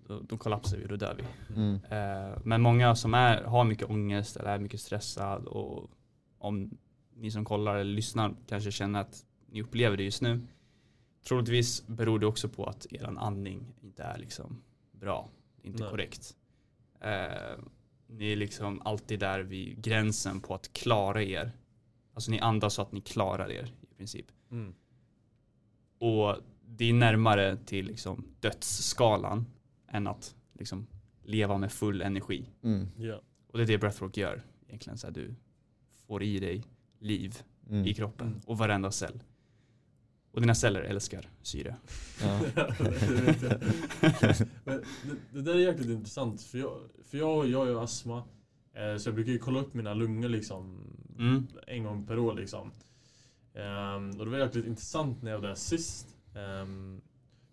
Då, 0.09 0.21
då 0.21 0.37
kollapsar 0.37 0.77
vi, 0.77 0.87
då 0.87 0.97
dör 0.97 1.17
vi. 1.17 1.55
Mm. 1.55 1.75
Eh, 1.91 2.39
men 2.45 2.63
många 2.63 2.95
som 2.95 3.15
är, 3.15 3.43
har 3.43 3.65
mycket 3.65 3.91
ångest 3.91 4.37
eller 4.37 4.51
är 4.51 4.59
mycket 4.59 4.81
stressad 4.81 5.45
och 5.45 5.91
om 6.39 6.79
ni 7.15 7.31
som 7.31 7.45
kollar 7.45 7.77
eller 7.77 7.93
lyssnar 7.95 8.35
kanske 8.49 8.71
känner 8.71 9.01
att 9.01 9.25
ni 9.47 9.63
upplever 9.63 9.97
det 9.97 10.03
just 10.05 10.23
nu. 10.23 10.41
Troligtvis 11.29 11.87
beror 11.87 12.19
det 12.19 12.27
också 12.27 12.49
på 12.49 12.65
att 12.65 12.87
er 12.91 13.15
andning 13.19 13.75
inte 13.83 14.03
är 14.03 14.19
liksom 14.19 14.63
bra, 14.93 15.29
inte 15.63 15.83
Nej. 15.83 15.91
korrekt. 15.91 16.37
Eh, 17.01 17.59
ni 18.07 18.33
är 18.33 18.37
liksom 18.37 18.83
alltid 18.85 19.21
där 19.21 19.41
vid 19.41 19.83
gränsen 19.83 20.41
på 20.41 20.55
att 20.55 20.73
klara 20.73 21.23
er. 21.23 21.53
Alltså 22.15 22.31
ni 22.31 22.41
andas 22.41 22.75
så 22.75 22.83
att 22.83 22.93
ni 22.93 23.01
klarar 23.01 23.51
er 23.51 23.73
i 23.91 23.95
princip. 23.95 24.27
Mm. 24.51 24.75
Och 25.99 26.37
det 26.67 26.85
är 26.91 26.93
närmare 26.95 27.57
till 27.57 27.87
liksom 27.87 28.25
dödsskalan 28.41 29.47
än 29.89 30.07
att 30.07 30.37
liksom 30.53 30.87
leva 31.25 31.59
med 31.59 31.73
full 31.73 32.03
energi. 32.03 32.51
Mm. 32.63 32.89
Ja. 32.99 33.21
Och 33.47 33.59
det 33.59 33.65
är 33.65 33.67
det 33.67 33.79
breathwork 33.79 34.17
gör 34.17 34.43
egentligen. 34.67 34.99
Så 34.99 35.07
här, 35.07 35.15
du 35.15 35.35
får 36.07 36.23
i 36.23 36.39
dig 36.39 36.63
liv 36.99 37.39
Mm. 37.71 37.87
i 37.87 37.95
kroppen 37.95 38.27
Mm. 38.27 38.41
och 38.47 38.59
varenda 38.59 38.91
cell. 38.91 39.23
Och 40.37 40.43
dina 40.43 40.55
celler 40.55 40.81
älskar 40.81 41.29
syre. 41.43 41.77
Ja. 42.23 42.41
det. 43.41 44.47
Men 44.65 44.83
det, 45.03 45.17
det 45.33 45.43
där 45.43 45.55
är 45.55 45.59
jäkligt 45.59 45.89
intressant 45.89 46.43
för 46.43 46.59
jag, 46.59 46.79
för 47.11 47.19
jag, 47.19 47.49
jag 47.49 47.59
har 47.59 47.67
ju 47.67 47.79
astma. 47.81 48.23
Eh, 48.75 48.97
så 48.97 49.09
jag 49.09 49.15
brukar 49.15 49.33
ju 49.33 49.39
kolla 49.39 49.61
upp 49.61 49.75
mina 49.75 49.95
lungor 49.95 50.29
liksom 50.29 50.93
Mm. 51.19 51.47
en 51.67 51.85
gång 51.85 52.07
per 52.07 52.19
år 52.19 52.35
liksom. 52.35 52.73
Ehm, 53.55 54.11
och 54.11 54.25
det 54.25 54.31
var 54.31 54.39
jäkligt 54.39 54.67
intressant 54.67 55.23
när 55.23 55.31
jag 55.31 55.39
var 55.39 55.49
där 55.49 55.55
sist. 55.55 56.07
Ehm, 56.35 57.01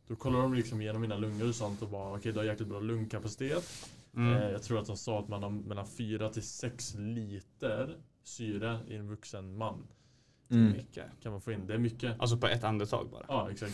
då 0.07 0.15
kollade 0.15 0.43
de 0.43 0.53
liksom 0.53 0.81
igenom 0.81 1.01
mina 1.01 1.17
lungor 1.17 1.47
och 1.49 1.55
sånt 1.55 1.81
och 1.81 1.89
bara 1.89 2.13
okej 2.17 2.31
du 2.31 2.39
har 2.39 2.45
jäkligt 2.45 2.69
bra 2.69 2.79
lungkapacitet. 2.79 3.89
Mm. 4.15 4.33
Eh, 4.33 4.49
jag 4.49 4.63
tror 4.63 4.79
att 4.79 4.87
de 4.87 4.97
sa 4.97 5.19
att 5.19 5.27
man 5.27 5.43
har 5.43 5.49
mellan 5.49 5.87
4 5.87 6.29
till 6.29 6.43
6 6.43 6.95
liter 6.97 7.97
syre 8.23 8.79
i 8.87 8.95
en 8.95 9.07
vuxen 9.09 9.57
man. 9.57 9.87
Mm. 10.53 10.71
mycket. 10.71 11.05
kan 11.21 11.31
man 11.31 11.41
få 11.41 11.51
in. 11.51 11.67
Det 11.67 11.73
är 11.73 11.77
mycket. 11.77 12.19
Alltså 12.19 12.37
på 12.37 12.47
ett 12.47 12.63
andetag 12.63 13.09
bara. 13.11 13.25
Ja, 13.27 13.51
exakt. 13.51 13.73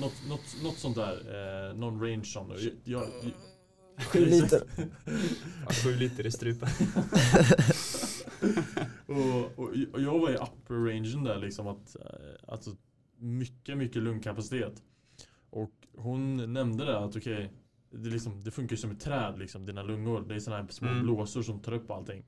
Något, 0.00 0.14
något, 0.28 0.56
något 0.62 0.78
sånt 0.78 0.96
där. 0.96 1.68
Eh, 1.68 1.74
någon 1.76 2.00
range 2.00 2.24
som 2.24 2.50
jag, 2.50 2.60
jag, 2.84 3.08
Sju 3.98 4.24
liter. 4.26 4.62
Ja, 5.66 5.72
Sju 5.84 5.96
liter 5.96 6.26
i 6.26 6.30
strupen. 6.30 6.68
och, 9.06 9.58
och, 9.58 9.70
och 9.92 10.00
jag 10.00 10.18
var 10.18 10.30
i 10.30 10.34
upper 10.34 10.74
rangen 10.74 11.24
där 11.24 11.38
liksom 11.38 11.66
att, 11.66 11.96
eh, 11.96 12.52
alltså 12.52 12.70
mycket, 13.18 13.76
mycket 13.78 14.02
lungkapacitet. 14.02 14.82
Och 15.50 15.72
hon 15.96 16.52
nämnde 16.52 16.84
det 16.84 16.98
att 16.98 17.16
okej, 17.16 17.52
det, 17.90 18.10
liksom, 18.10 18.44
det 18.44 18.50
funkar 18.50 18.76
ju 18.76 18.80
som 18.80 18.90
ett 18.90 19.00
träd 19.00 19.38
liksom, 19.38 19.66
dina 19.66 19.82
lungor. 19.82 20.24
Det 20.28 20.34
är 20.34 20.40
sådana 20.40 20.62
här 20.62 20.68
små 20.70 20.88
Mm. 20.88 21.02
blåsor 21.02 21.42
som 21.42 21.60
tar 21.60 21.72
upp 21.72 21.90
allting. 21.90 22.24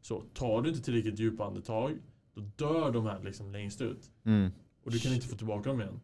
Så 0.00 0.20
tar 0.34 0.62
du 0.62 0.68
inte 0.68 0.82
tillräckligt 0.82 1.18
djupa 1.18 1.44
andetag, 1.44 1.98
då 2.40 2.66
dör 2.68 2.90
de 2.92 3.06
här 3.06 3.20
liksom 3.22 3.52
längst 3.52 3.80
ut. 3.80 4.10
Mm. 4.24 4.50
Och 4.84 4.90
du 4.90 4.98
kan 4.98 5.12
inte 5.14 5.26
få 5.26 5.36
tillbaka 5.36 5.68
dem 5.70 5.80
igen. 5.80 6.00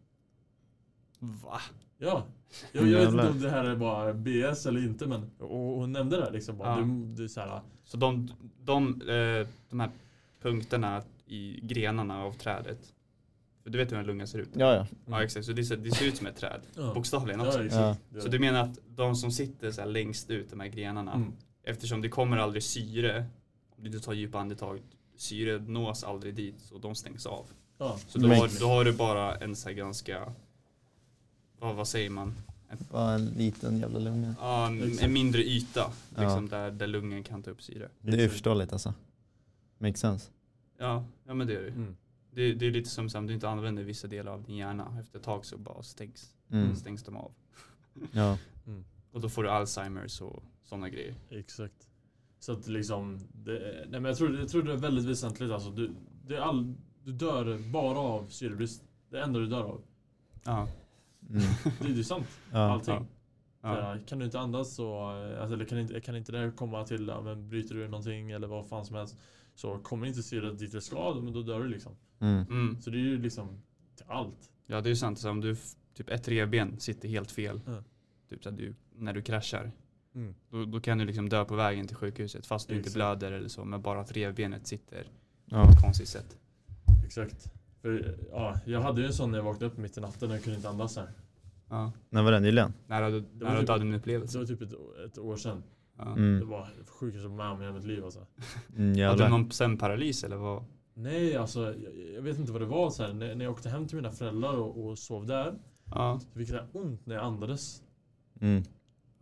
Va? 1.18 1.60
Ja, 1.98 2.24
jag, 2.72 2.86
jag 2.88 2.98
vet 3.00 3.08
inte 3.08 3.28
om 3.28 3.40
det 3.40 3.50
här 3.50 3.64
är 3.64 3.76
bara 3.76 4.14
BS 4.14 4.66
eller 4.66 4.84
inte 4.84 5.06
men 5.06 5.30
och 5.38 5.58
hon 5.80 5.92
nämnde 5.92 6.16
det 6.16 6.24
här 6.24 6.32
liksom 6.32 6.58
bara. 6.58 6.68
Ja. 6.78 6.84
Du, 6.84 7.22
du, 7.22 7.28
så 7.28 7.40
här, 7.40 7.60
Så 7.84 7.96
de, 7.96 8.30
de, 8.62 8.88
eh, 9.02 9.46
de 9.70 9.80
här 9.80 9.90
punkterna 10.42 11.02
i 11.26 11.60
grenarna 11.62 12.22
av 12.22 12.32
trädet. 12.32 12.94
För 13.62 13.70
du 13.70 13.78
vet 13.78 13.92
hur 13.92 13.96
en 13.98 14.06
lunga 14.06 14.26
ser 14.26 14.38
ut? 14.38 14.48
Ja, 14.52 14.74
ja. 14.74 14.86
Ja 15.06 15.22
exakt, 15.22 15.46
så 15.46 15.52
det 15.52 15.64
ser, 15.64 15.76
det 15.76 15.90
ser 15.90 16.06
ut 16.06 16.16
som 16.16 16.26
ett 16.26 16.36
träd. 16.36 16.60
ja. 16.76 16.94
Bokstavligen 16.94 17.40
Ja, 17.40 17.46
också. 17.46 17.64
exakt. 17.64 18.00
Så 18.18 18.28
du 18.28 18.38
menar 18.38 18.60
att 18.62 18.78
de 18.88 19.14
som 19.16 19.30
sitter 19.30 19.70
så 19.70 19.80
här 19.80 19.88
längst 19.88 20.30
ut, 20.30 20.50
de 20.50 20.60
här 20.60 20.68
grenarna, 20.68 21.12
Mm. 21.12 21.32
eftersom 21.62 22.02
det 22.02 22.08
kommer 22.08 22.36
aldrig 22.36 22.62
syre, 22.62 23.24
om 23.76 23.84
du 23.84 23.90
inte 23.90 24.00
tar 24.04 24.12
djupa 24.12 24.38
andetag, 24.38 24.80
syre 25.16 25.58
nås 25.58 26.04
aldrig 26.04 26.34
dit 26.34 26.60
så 26.60 26.78
de 26.78 26.94
stängs 26.94 27.26
av. 27.26 27.46
Ja. 27.78 27.98
Så 28.08 28.18
då 28.18 28.28
har, 28.28 28.60
då 28.60 28.66
har 28.66 28.84
du 28.84 28.92
bara 28.92 29.36
en 29.36 29.56
så 29.56 29.68
här 29.68 29.76
ganska, 29.76 30.32
vad, 31.58 31.74
vad 31.76 31.88
säger 31.88 32.10
man? 32.10 32.34
Bara 32.90 33.12
en 33.12 33.26
liten 33.26 33.78
jävla 33.78 33.98
lunga. 33.98 34.34
Ja, 34.40 34.66
en, 34.66 34.98
en 34.98 35.12
mindre 35.12 35.42
yta 35.44 35.92
Ja. 36.16 36.22
liksom, 36.22 36.48
där, 36.48 36.70
där 36.70 36.86
lungen 36.86 37.22
kan 37.22 37.42
ta 37.42 37.50
upp 37.50 37.62
syre. 37.62 37.88
Det 38.00 38.12
är 38.16 38.20
ju 38.22 38.28
förståeligt 38.28 38.72
alltså. 38.72 38.94
Makes 39.78 40.00
sense. 40.00 40.30
Ja, 40.78 41.04
ja 41.26 41.34
men 41.34 41.46
det 41.46 41.56
är 41.56 41.62
det. 41.62 41.68
Mm. 41.68 41.96
Det, 42.30 42.54
det 42.54 42.66
är 42.66 42.70
lite 42.70 42.90
som 42.90 43.08
om 43.14 43.26
du 43.26 43.34
inte 43.34 43.48
använder 43.48 43.82
vissa 43.82 44.06
delar 44.08 44.32
av 44.32 44.42
din 44.42 44.56
hjärna. 44.56 44.96
Efter 45.00 45.18
ett 45.18 45.24
tag 45.24 45.46
så 45.46 45.58
bara 45.58 45.82
stängs, 45.82 46.30
Mm. 46.50 46.76
stängs 46.76 47.02
de 47.02 47.16
av. 47.16 47.32
Ja. 48.12 48.38
Och 49.12 49.20
då 49.20 49.28
får 49.28 49.42
du 49.42 49.50
Alzheimers 49.50 50.20
och 50.20 50.42
sådana 50.64 50.88
grejer. 50.88 51.14
Exakt. 51.30 51.88
Så 52.44 52.52
att 52.52 52.68
liksom, 52.68 53.20
det, 53.32 53.86
nej 53.88 54.00
men 54.00 54.04
jag 54.04 54.16
tror, 54.16 54.38
jag 54.38 54.48
tror 54.48 54.62
det 54.62 54.72
är 54.72 54.76
väldigt 54.76 55.04
väsentligt 55.04 55.50
alltså. 55.50 55.70
Du, 55.70 55.90
det 56.26 56.36
är 56.36 56.40
all, 56.40 56.74
du 57.04 57.12
dör 57.12 57.58
bara 57.72 57.98
av 57.98 58.26
syrebrist. 58.28 58.84
Det 59.10 59.20
enda 59.20 59.38
du 59.38 59.46
dör 59.46 59.62
av. 59.62 59.82
Ja. 60.44 60.68
Mm. 61.30 61.42
Det, 61.80 61.88
det 61.92 62.00
är 62.00 62.02
sant. 62.02 62.26
Ja. 62.52 62.58
Allting. 62.58 63.06
Ja. 63.60 63.78
Ja. 63.94 63.98
kan 64.06 64.18
du 64.18 64.24
inte 64.24 64.40
andas 64.40 64.74
så, 64.74 64.94
eh, 64.94 65.40
alltså, 65.40 65.54
eller 65.54 65.64
kan 65.64 65.78
inte, 65.78 66.00
kan 66.00 66.16
inte 66.16 66.32
det 66.32 66.38
här 66.38 66.50
komma 66.50 66.84
till, 66.84 67.06
ja, 67.08 67.20
men 67.20 67.48
bryter 67.48 67.74
du 67.74 67.88
någonting 67.88 68.30
eller 68.30 68.46
vad 68.46 68.68
fan 68.68 68.84
som 68.84 68.96
helst. 68.96 69.18
Så 69.54 69.78
kommer 69.78 70.06
inte 70.06 70.22
syret 70.22 70.58
dit 70.58 70.72
det 70.72 70.80
ska, 70.80 71.14
men 71.14 71.32
då 71.32 71.42
dör 71.42 71.60
du 71.60 71.68
liksom. 71.68 71.92
Mm. 72.20 72.42
Mm. 72.42 72.80
Så 72.80 72.90
det 72.90 72.96
är 72.96 73.00
ju 73.00 73.22
liksom 73.22 73.62
till 73.96 74.06
allt. 74.08 74.50
ja, 74.66 74.80
det 74.80 74.88
är 74.88 74.90
ju 74.90 74.96
sant. 74.96 75.18
Så 75.18 75.30
om 75.30 75.40
du, 75.40 75.56
typ 75.94 76.10
ett 76.10 76.28
revben 76.28 76.80
sitter 76.80 77.08
helt 77.08 77.30
fel, 77.30 77.60
typ 78.30 78.44
så 78.44 78.50
du, 78.50 78.74
när 78.94 79.12
du 79.12 79.22
kraschar, 79.22 79.72
Mm. 80.14 80.34
då, 80.50 80.64
då 80.64 80.80
kan 80.80 80.98
du 80.98 81.04
liksom 81.04 81.28
dö 81.28 81.44
på 81.44 81.54
vägen 81.54 81.86
till 81.86 81.96
sjukhuset 81.96 82.46
fast 82.46 82.68
du 82.68 82.74
inte 82.74 82.80
Exakt. 82.86 82.94
blöder 82.94 83.32
eller 83.32 83.48
så, 83.48 83.64
men 83.64 83.82
bara 83.82 84.00
att 84.00 84.12
revbenet 84.12 84.66
sitter 84.66 85.02
på 85.02 85.08
Ja. 85.56 85.70
ett 85.70 85.82
konstigt 85.82 86.08
sätt. 86.08 86.38
Exakt. 87.04 87.52
För, 87.82 88.18
ja, 88.30 88.54
jag 88.66 88.80
hade 88.80 89.00
ju 89.00 89.06
en 89.06 89.12
sån 89.12 89.30
när 89.30 89.38
jag 89.38 89.44
vaknade 89.44 89.66
upp 89.66 89.78
mitt 89.78 89.96
i 89.98 90.00
natten 90.00 90.30
och 90.30 90.36
jag 90.36 90.42
kunde 90.44 90.56
inte 90.56 90.68
andas 90.68 90.96
här. 90.96 91.08
Ja. 91.68 91.92
När 92.10 92.22
var 92.22 92.32
det? 92.32 92.40
Nyligen? 92.40 92.72
När 92.86 93.02
hade 93.02 93.20
var 93.20 93.26
när 93.50 93.60
typ- 93.60 93.70
en 93.70 93.90
Det 94.32 94.38
var 94.38 94.44
typ 94.44 94.62
ett, 94.62 94.72
ett 95.06 95.18
år 95.18 95.36
sedan. 95.36 95.62
Ja. 95.98 96.04
Det 96.04 96.10
Mm. 96.10 96.48
var 96.48 96.68
det 96.78 96.90
sjukaste 96.90 97.22
jag 97.24 97.28
varit 97.28 97.36
med 97.36 97.48
om 97.50 97.60
i 97.60 97.64
hela 97.64 97.74
mitt 97.76 97.84
liv 97.86 98.04
alltså. 98.04 98.26
Mm, 98.76 99.08
Hade 99.08 99.24
du 99.24 99.28
någon 99.30 99.50
sömnparalys 99.50 100.24
eller 100.24 100.36
vad? 100.36 100.64
Nej, 100.94 101.36
alltså 101.36 101.60
jag, 101.64 101.92
jag 102.14 102.22
vet 102.22 102.38
inte 102.38 102.52
vad 102.52 102.60
det 102.60 102.66
var 102.66 102.90
så 102.90 103.02
här. 103.02 103.12
När, 103.12 103.34
när 103.34 103.44
jag 103.44 103.52
åkte 103.52 103.68
hem 103.68 103.86
till 103.88 103.96
mina 103.96 104.10
föräldrar 104.10 104.56
och, 104.56 104.84
och 104.86 104.98
sov 104.98 105.26
där. 105.26 105.54
Ja. 105.90 106.20
Så 106.20 106.38
fick 106.38 106.48
jag 106.50 106.64
ont 106.72 107.06
när 107.06 107.14
jag 107.14 107.24
andades. 107.24 107.82
Mm. 108.40 108.62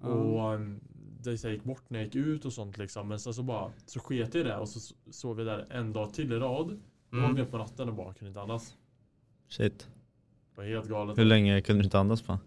Ja. 0.02 0.08
Och 0.08 0.54
um, 0.54 0.80
det 1.22 1.44
gick 1.44 1.64
bort 1.64 1.82
när 1.88 1.98
jag 1.98 2.04
gick 2.04 2.14
ut 2.14 2.44
och 2.44 2.52
sånt 2.52 2.78
liksom. 2.78 3.08
Men 3.08 3.20
sen 3.20 3.34
så 3.34 3.42
bara 3.42 3.72
så 3.86 4.00
sket 4.00 4.34
jag 4.34 4.40
i 4.40 4.48
det 4.48 4.56
och 4.56 4.68
så 4.68 4.94
sov 5.10 5.38
jag 5.38 5.46
där 5.46 5.66
en 5.70 5.92
dag 5.92 6.14
till 6.14 6.32
i 6.32 6.36
rad. 6.36 6.80
Mm. 7.12 7.22
vaknade 7.22 7.42
upp 7.42 7.50
på 7.50 7.58
natten 7.58 7.88
och 7.88 7.94
bara 7.94 8.14
kunde 8.14 8.28
inte 8.28 8.40
andas. 8.40 8.76
Shit. 9.48 9.88
Det 10.54 10.60
var 10.60 10.64
helt 10.64 10.88
galet. 10.88 11.18
Hur 11.18 11.24
länge 11.24 11.60
kunde 11.60 11.82
du 11.82 11.84
inte 11.84 11.98
andas 11.98 12.22
på? 12.22 12.38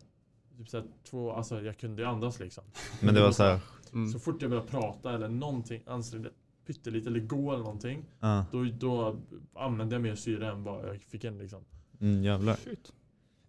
Typ 0.58 0.70
så 0.70 0.78
här, 0.78 0.86
två, 1.04 1.32
alltså 1.32 1.62
jag 1.62 1.78
kunde 1.78 2.02
ju 2.02 2.08
andas 2.08 2.40
liksom. 2.40 2.64
Men 3.02 3.16
det 3.16 3.22
var 3.22 3.32
så 3.32 3.44
här. 3.44 3.60
Mm. 3.94 4.12
Så 4.12 4.20
fort 4.20 4.42
jag 4.42 4.52
började 4.52 4.70
prata 4.70 5.14
eller 5.14 5.30
någonting, 5.30 5.84
ansträngde 5.86 6.30
pyttelite 6.66 7.10
eller 7.10 7.20
gå 7.20 7.54
eller 7.54 7.64
någonting. 7.64 8.06
Ja. 8.20 8.46
Då, 8.52 8.64
då 8.64 9.18
använde 9.54 9.96
jag 9.96 10.02
mer 10.02 10.16
syre 10.16 10.52
än 10.52 10.64
vad 10.64 10.90
jag 10.90 11.02
fick 11.02 11.24
in 11.24 11.38
liksom. 11.38 11.64
Mm, 12.00 12.24
jävlar. 12.24 12.56
Shit. 12.56 12.94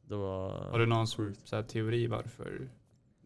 Det 0.09 0.15
var... 0.15 0.71
Har 0.71 0.79
du 0.79 0.87
någon 0.87 1.07
så 1.07 1.33
här, 1.53 1.63
teori 1.63 2.07
varför 2.07 2.69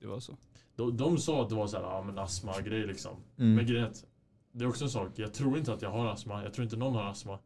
det 0.01 0.07
var 0.07 0.21
så? 0.21 0.37
De, 0.81 0.97
de 0.97 1.19
sa 1.19 1.43
att 1.43 1.49
det 1.49 1.55
var 1.55 1.67
så 1.67 1.77
här, 1.77 1.85
ja 1.85 2.03
men 2.07 2.19
astma 2.19 2.61
grej 2.61 2.87
liksom. 2.87 3.17
Mm. 3.39 3.55
Men 3.55 3.67
grejen 3.67 3.93
det 4.53 4.65
är 4.65 4.69
också 4.69 4.85
en 4.85 4.91
sak. 4.91 5.09
Jag 5.15 5.33
tror 5.35 5.59
inte 5.59 5.73
att 5.73 5.83
jag 5.83 5.91
har 5.91 6.07
astma. 6.07 6.43
Jag 6.43 6.55
tror 6.55 6.65
inte 6.65 6.77
någon 6.77 6.95
har 6.95 7.05
astma. 7.11 7.39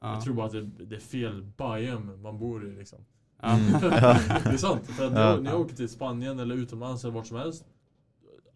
Ja. 0.00 0.14
Jag 0.14 0.24
tror 0.24 0.34
bara 0.34 0.46
att 0.46 0.52
det, 0.52 0.62
det 0.62 0.96
är 0.96 1.00
fel 1.00 1.42
biome 1.42 2.16
man 2.16 2.38
bor 2.38 2.66
i 2.66 2.76
liksom. 2.76 2.98
Mm. 3.42 3.72
Det 3.80 4.50
är 4.50 4.56
sant. 4.56 4.86
För 4.86 5.06
att 5.06 5.12
jag, 5.12 5.42
när 5.42 5.50
jag 5.50 5.60
åker 5.60 5.76
till 5.76 5.88
Spanien 5.88 6.38
eller 6.38 6.54
utomlands 6.54 7.04
eller 7.04 7.14
vart 7.14 7.26
som 7.26 7.36
helst. 7.36 7.64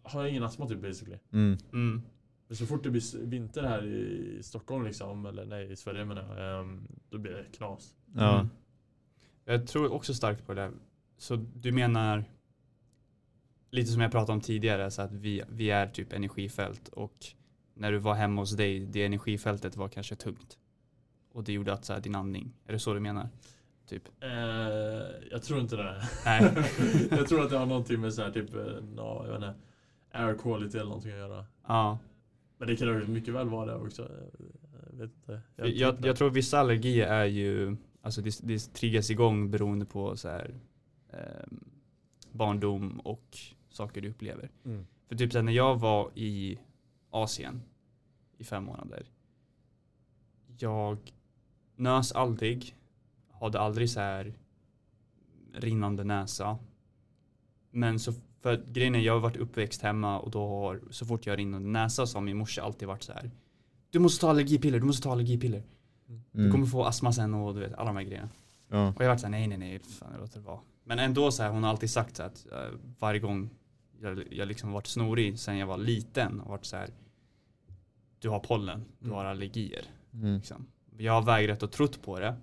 Har 0.03 0.21
jag 0.21 0.29
ingen 0.29 0.43
astma 0.43 0.67
typ 0.67 0.81
basically. 0.81 1.17
Mm. 1.31 1.57
Mm. 1.73 2.01
Men 2.47 2.57
så 2.57 2.65
fort 2.65 2.83
det 2.83 2.89
blir 2.89 3.25
vinter 3.25 3.63
här 3.63 3.85
i 3.85 4.39
Stockholm 4.43 4.85
liksom, 4.85 5.25
eller 5.25 5.45
nej 5.45 5.71
i 5.71 5.75
Sverige 5.75 6.05
menar 6.05 6.37
jag. 6.37 6.59
ehm, 6.59 6.87
Då 7.09 7.17
blir 7.17 7.31
det 7.31 7.45
knas. 7.57 7.93
Ja. 8.15 8.33
Mm. 8.35 8.49
Jag 9.45 9.67
tror 9.67 9.93
också 9.93 10.13
starkt 10.13 10.45
på 10.45 10.53
det. 10.53 10.71
Så 11.17 11.35
du 11.35 11.71
menar 11.71 12.25
lite 13.69 13.91
som 13.91 14.01
jag 14.01 14.11
pratade 14.11 14.31
om 14.31 14.41
tidigare, 14.41 14.91
så 14.91 15.01
att 15.01 15.13
vi, 15.13 15.43
vi 15.49 15.69
är 15.69 15.87
typ 15.87 16.13
energifält 16.13 16.87
och 16.87 17.25
när 17.73 17.91
du 17.91 17.97
var 17.97 18.13
hemma 18.13 18.41
hos 18.41 18.51
dig, 18.51 18.79
det 18.79 19.05
energifältet 19.05 19.77
var 19.77 19.89
kanske 19.89 20.15
tungt. 20.15 20.57
Och 21.31 21.43
det 21.43 21.53
gjorde 21.53 21.73
att 21.73 21.85
så 21.85 21.93
här, 21.93 21.99
din 21.99 22.15
andning, 22.15 22.53
är 22.65 22.73
det 22.73 22.79
så 22.79 22.93
du 22.93 22.99
menar? 22.99 23.29
Typ. 23.89 24.03
Eh, 24.19 24.29
jag 25.31 25.43
tror 25.43 25.59
inte 25.59 25.75
det. 25.75 26.03
Nej. 26.25 26.53
jag 27.11 27.27
tror 27.27 27.43
att 27.43 27.49
det 27.49 27.57
har 27.57 27.65
någonting 27.65 28.01
med 28.01 28.13
så 28.13 28.21
här 28.21 28.31
typ, 28.31 28.55
eh, 28.55 28.61
ja, 28.95 29.25
jag 29.25 29.27
vet 29.27 29.35
inte, 29.35 29.53
air 30.11 30.37
quality 30.37 30.77
eller 30.77 30.89
någonting 30.89 31.11
att 31.11 31.17
göra. 31.17 31.45
Ja. 31.67 31.99
Men 32.57 32.67
det 32.67 32.75
kan 32.75 32.87
ju 32.87 33.07
mycket 33.07 33.33
väl 33.33 33.49
vara 33.49 33.65
det 33.65 33.75
också. 33.75 34.11
Jag 34.91 34.97
vet 34.97 35.11
inte. 35.15 35.41
Jag, 35.55 35.67
jag, 35.67 36.05
jag 36.05 36.15
tror 36.15 36.29
vissa 36.29 36.59
allergier 36.59 37.07
är 37.07 37.25
ju, 37.25 37.77
alltså 38.01 38.21
det, 38.21 38.39
det 38.43 38.73
triggas 38.73 39.09
igång 39.09 39.51
beroende 39.51 39.85
på 39.85 40.17
så 40.17 40.29
här, 40.29 40.55
ehm, 41.09 41.59
barndom 42.31 42.99
och 42.99 43.37
saker 43.77 44.01
du 44.01 44.09
upplever. 44.09 44.49
Mm. 44.65 44.85
För 45.07 45.15
typ 45.15 45.31
så 45.31 45.37
här, 45.37 45.43
när 45.43 45.51
jag 45.51 45.79
var 45.79 46.11
i 46.15 46.59
Asien 47.09 47.61
i 48.37 48.43
fem 48.43 48.63
månader. 48.63 49.05
Jag 50.59 50.97
nös 51.75 52.11
aldrig, 52.11 52.75
hade 53.31 53.59
aldrig 53.59 53.89
så 53.89 53.99
här 53.99 54.33
rinnande 55.53 56.03
näsa. 56.03 56.57
Men 57.71 57.99
så 57.99 58.13
för 58.41 58.63
grejen 58.67 58.95
är, 58.95 58.99
jag 58.99 59.13
har 59.13 59.19
varit 59.19 59.37
uppväxt 59.37 59.81
hemma 59.81 60.19
och 60.19 60.31
då 60.31 60.47
har 60.47 60.81
så 60.91 61.05
fort 61.05 61.25
jag 61.25 61.31
har 61.33 61.37
rinnande 61.37 61.69
näsa 61.69 62.05
så 62.07 62.17
har 62.17 62.23
min 62.23 62.37
morsa 62.37 62.61
alltid 62.63 62.87
varit 62.87 63.03
så 63.03 63.13
här. 63.13 63.31
Du 63.89 63.99
måste 63.99 64.21
ta 64.21 64.29
allergipiller, 64.29 64.79
du 64.79 64.85
måste 64.85 65.03
ta 65.03 65.11
allergipiller. 65.11 65.63
Du 66.31 66.39
Mm. 66.39 66.51
kommer 66.51 66.65
få 66.65 66.83
astma 66.85 67.13
sen 67.13 67.33
och 67.33 67.53
du 67.53 67.59
vet 67.59 67.73
alla 67.73 67.85
de 67.85 67.95
här 67.97 68.03
grejerna. 68.03 68.29
Ja. 68.69 68.87
Och 68.89 69.01
jag 69.01 69.05
har 69.05 69.09
varit 69.09 69.19
såhär, 69.19 69.31
nej 69.31 69.47
nej 69.47 69.57
nej, 69.57 69.79
fan 69.79 70.09
jag 70.11 70.19
låter 70.21 70.39
det 70.39 70.45
vara. 70.45 70.59
Men 70.83 70.99
ändå 70.99 71.31
så 71.31 71.43
här, 71.43 71.49
hon 71.49 71.63
har 71.63 71.69
alltid 71.69 71.89
sagt 71.89 72.15
så 72.15 72.23
att 72.23 72.47
eh, 72.51 72.59
varje 72.99 73.19
gång 73.19 73.49
jag, 74.01 74.33
jag 74.33 74.47
liksom 74.47 74.71
varit 74.71 74.87
snorig 74.87 75.39
sen 75.39 75.57
jag 75.57 75.67
var 75.67 75.77
liten 75.77 76.39
och 76.39 76.49
varit 76.49 76.65
så 76.65 76.77
här. 76.77 76.89
Du 78.19 78.29
har 78.29 78.39
pollen, 78.39 78.85
du 78.99 79.05
Mm. 79.05 79.17
har 79.17 79.25
allergier. 79.25 79.85
Mm. 80.13 80.35
Liksom. 80.35 80.67
Jag 80.97 81.13
har 81.13 81.21
vägrat 81.21 81.63
och 81.63 81.71
trott 81.71 82.01
på 82.01 82.19
det. 82.19 82.35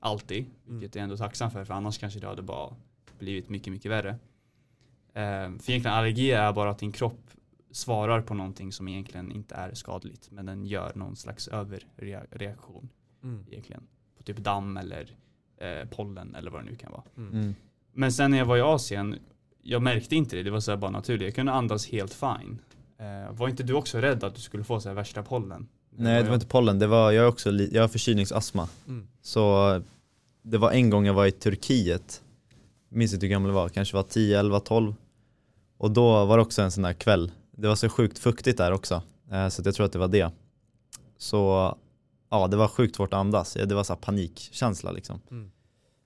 Alltid. 0.00 0.44
Mm. 0.66 0.80
Vilket 0.80 0.94
jag 0.94 1.00
är 1.00 1.04
ändå 1.04 1.16
tacksam 1.16 1.50
för, 1.50 1.64
för 1.64 1.74
annars 1.74 1.98
kanske 1.98 2.20
det 2.20 2.26
hade 2.26 2.42
bara 2.42 2.74
blivit 3.18 3.48
mycket, 3.48 3.72
mycket 3.72 3.90
värre. 3.90 4.10
Eh, 5.14 5.58
för 5.58 5.70
egentligen 5.70 5.86
allergi 5.86 6.30
är 6.32 6.52
bara 6.52 6.70
att 6.70 6.78
din 6.78 6.92
kropp 6.92 7.30
svarar 7.70 8.20
på 8.22 8.34
någonting 8.34 8.72
som 8.72 8.88
egentligen 8.88 9.32
inte 9.32 9.54
är 9.54 9.74
skadligt. 9.74 10.30
Men 10.30 10.46
den 10.46 10.64
gör 10.66 10.92
någon 10.94 11.16
slags 11.16 11.48
överreaktion 11.48 12.88
Mm. 13.22 13.44
egentligen. 13.50 13.82
På 14.16 14.22
typ 14.22 14.36
damm 14.38 14.76
eller 14.76 15.16
eh, 15.56 15.88
pollen 15.90 16.34
eller 16.34 16.50
vad 16.50 16.60
det 16.64 16.70
nu 16.70 16.76
kan 16.76 16.92
vara. 16.92 17.02
Mm. 17.16 17.54
Men 17.92 18.12
sen 18.12 18.30
när 18.30 18.38
jag 18.38 18.46
var 18.46 18.56
i 18.56 18.60
Asien, 18.60 19.18
jag 19.62 19.82
märkte 19.82 20.16
inte 20.16 20.36
det. 20.36 20.42
Det 20.42 20.50
var 20.50 20.60
så 20.60 20.76
bara 20.76 20.90
naturligt. 20.90 21.22
Jag 21.22 21.34
kunde 21.34 21.52
andas 21.52 21.86
helt 21.86 22.14
fine. 22.14 22.58
Eh, 22.98 23.32
var 23.32 23.48
inte 23.48 23.62
du 23.62 23.74
också 23.74 23.98
rädd 23.98 24.24
att 24.24 24.34
du 24.34 24.40
skulle 24.40 24.64
få 24.64 24.80
så 24.80 24.88
här 24.88 24.96
värsta 24.96 25.22
pollen? 25.22 25.68
Nej 25.96 26.22
det 26.22 26.28
var 26.28 26.34
inte 26.34 26.46
pollen, 26.46 26.78
det 26.78 26.86
var, 26.86 27.12
jag, 27.12 27.24
är 27.24 27.28
också, 27.28 27.52
jag 27.52 27.82
har 27.82 27.88
förkylningsastma. 27.88 28.68
Mm. 28.88 29.08
Så 29.22 29.80
det 30.42 30.58
var 30.58 30.70
en 30.70 30.90
gång 30.90 31.06
jag 31.06 31.14
var 31.14 31.26
i 31.26 31.30
Turkiet, 31.30 32.22
minns 32.88 33.14
inte 33.14 33.26
hur 33.26 33.30
gammal 33.30 33.48
jag 33.48 33.54
var, 33.54 33.68
kanske 33.68 33.96
var 33.96 34.02
10, 34.02 34.38
11, 34.38 34.60
12. 34.60 34.94
Och 35.78 35.90
då 35.90 36.24
var 36.24 36.36
det 36.36 36.42
också 36.42 36.62
en 36.62 36.70
sån 36.70 36.82
där 36.82 36.92
kväll. 36.92 37.32
Det 37.50 37.68
var 37.68 37.74
så 37.74 37.88
sjukt 37.88 38.18
fuktigt 38.18 38.58
där 38.58 38.72
också, 38.72 39.02
eh, 39.32 39.48
så 39.48 39.62
jag 39.64 39.74
tror 39.74 39.86
att 39.86 39.92
det 39.92 39.98
var 39.98 40.08
det. 40.08 40.30
Så 41.18 41.74
ja, 42.30 42.46
det 42.46 42.56
var 42.56 42.68
sjukt 42.68 42.96
svårt 42.96 43.12
att 43.12 43.20
andas. 43.20 43.52
Det 43.52 43.74
var 43.74 43.84
så 43.84 43.92
här 43.92 44.00
panikkänsla 44.00 44.92
liksom. 44.92 45.20
Mm. 45.30 45.50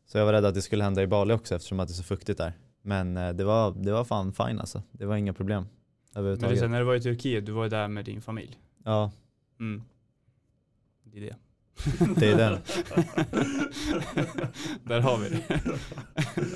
Så 0.06 0.18
jag 0.18 0.26
var 0.26 0.32
rädd 0.32 0.44
att 0.44 0.54
det 0.54 0.62
skulle 0.62 0.84
hända 0.84 1.02
i 1.02 1.06
Bali 1.06 1.34
också 1.34 1.54
eftersom 1.54 1.80
att 1.80 1.88
det 1.88 1.92
är 1.92 1.96
så 1.96 2.02
fuktigt 2.02 2.38
där. 2.38 2.52
Men 2.86 3.16
eh, 3.16 3.28
det 3.28 3.44
var, 3.44 3.70
det 3.70 3.92
var 3.92 4.04
fan 4.04 4.32
fine 4.32 4.60
alltså. 4.60 4.82
Det 4.92 5.06
var 5.06 5.16
inga 5.16 5.32
problem 5.32 5.66
Men 6.14 6.58
så, 6.58 6.68
när 6.68 6.78
du 6.78 6.84
var 6.84 6.94
i 6.94 7.00
Turkiet, 7.00 7.46
du 7.46 7.52
var 7.52 7.68
där 7.68 7.88
med 7.88 8.04
din 8.04 8.20
familj. 8.20 8.58
Ja, 8.84 9.10
Mm. 9.60 9.82
Det 11.04 11.18
är 11.18 11.20
det. 11.20 11.36
det 12.20 12.30
är 12.30 12.36
den. 12.36 12.52
där 14.84 15.00
har 15.00 15.18
vi 15.18 15.28
det. 15.28 15.60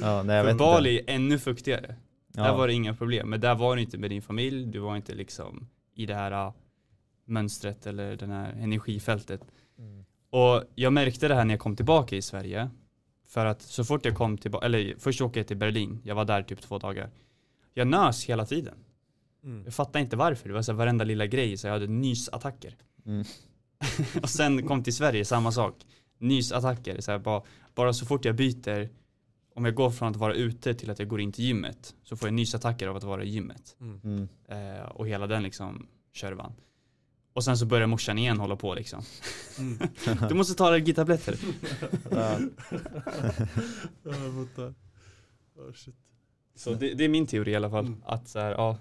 Ja, 0.01 0.23
nej, 0.23 0.36
jag 0.36 0.47
För 0.47 0.55
Bali 0.55 0.98
är 0.98 1.15
ännu 1.15 1.39
fuktigare. 1.39 1.97
Ja. 2.35 2.43
Där 2.43 2.57
var 2.57 2.66
det 2.66 2.73
inga 2.73 2.94
problem. 2.94 3.31
Men 3.31 3.40
där 3.40 3.55
var 3.55 3.77
du 3.77 3.82
inte 3.82 3.98
med 3.98 4.11
din 4.11 4.23
familj, 4.23 4.66
du 4.66 4.78
var 4.78 4.97
inte 4.97 5.15
liksom 5.15 5.69
i 5.94 6.07
det 6.07 6.15
här 6.15 6.47
uh, 6.47 6.52
mönstret 7.24 7.86
eller 7.86 8.16
det 8.16 8.27
här 8.27 8.52
energifältet. 8.52 9.40
Mm. 9.78 10.05
Och 10.31 10.62
jag 10.74 10.93
märkte 10.93 11.28
det 11.28 11.35
här 11.35 11.44
när 11.44 11.55
jag 11.55 11.61
kom 11.61 11.77
tillbaka 11.77 12.16
i 12.16 12.23
Sverige. 12.23 12.70
För 13.31 13.47
att 13.47 13.62
så 13.62 13.85
fort 13.85 14.05
jag 14.05 14.16
kom 14.16 14.39
tillbaka, 14.39 14.66
eller 14.66 14.94
först 14.98 15.20
åkte 15.20 15.39
jag 15.39 15.47
till 15.47 15.57
Berlin, 15.57 16.01
jag 16.05 16.15
var 16.15 16.24
där 16.24 16.43
typ 16.43 16.61
två 16.61 16.78
dagar. 16.78 17.11
Jag 17.74 17.86
nös 17.86 18.24
hela 18.24 18.47
tiden. 18.47 18.74
Mm. 19.44 19.65
Jag 19.65 19.74
fattade 19.74 20.01
inte 20.01 20.16
varför, 20.16 20.48
det 20.48 20.55
var 20.55 20.62
så 20.62 20.73
här 20.73 20.78
varenda 20.78 21.05
lilla 21.05 21.27
grej, 21.27 21.57
så 21.57 21.66
jag 21.66 21.73
hade 21.73 21.86
nysattacker. 21.86 22.77
Mm. 23.07 23.24
och 24.23 24.28
sen 24.28 24.66
kom 24.66 24.82
till 24.82 24.94
Sverige, 24.97 25.24
samma 25.24 25.52
sak. 25.52 25.74
Nysattacker, 26.19 27.01
så 27.01 27.11
här, 27.11 27.19
bara, 27.19 27.43
bara 27.74 27.93
så 27.93 28.07
fort 28.07 28.24
jag 28.24 28.36
byter, 28.36 28.89
om 29.55 29.65
jag 29.65 29.74
går 29.74 29.90
från 29.90 30.09
att 30.09 30.16
vara 30.16 30.35
ute 30.35 30.74
till 30.74 30.90
att 30.90 30.98
jag 30.98 31.09
går 31.09 31.20
in 31.20 31.32
till 31.32 31.44
gymmet, 31.44 31.94
så 32.02 32.16
får 32.16 32.28
jag 32.28 32.35
nysattacker 32.35 32.89
av 32.89 32.97
att 32.97 33.05
vara 33.05 33.24
i 33.24 33.28
gymmet. 33.28 33.77
Mm. 33.81 34.01
Mm. 34.05 34.28
Eh, 34.48 34.85
och 34.85 35.09
hela 35.09 35.27
den 35.27 35.43
liksom 35.43 35.86
körvan. 36.12 36.52
Och 37.32 37.44
sen 37.44 37.59
så 37.59 37.66
börjar 37.66 37.86
morsan 37.86 38.19
igen 38.19 38.39
hålla 38.39 38.57
på 38.57 38.74
liksom. 38.74 39.02
Mm. 39.59 39.78
Du 40.28 40.35
måste 40.35 40.55
ta 40.55 40.66
allergitabletter. 40.66 41.39
Ja. 42.11 42.39
Oh, 45.57 45.73
shit. 45.73 45.94
Så 46.55 46.74
det, 46.74 46.94
det 46.94 47.05
är 47.05 47.09
min 47.09 47.27
teori 47.27 47.51
i 47.52 47.57
alla 47.57 47.70
fall. 47.70 47.86
Mm. 47.86 48.02
Att 48.07 48.28
så 48.28 48.39
här, 48.39 48.51
ja, 48.51 48.78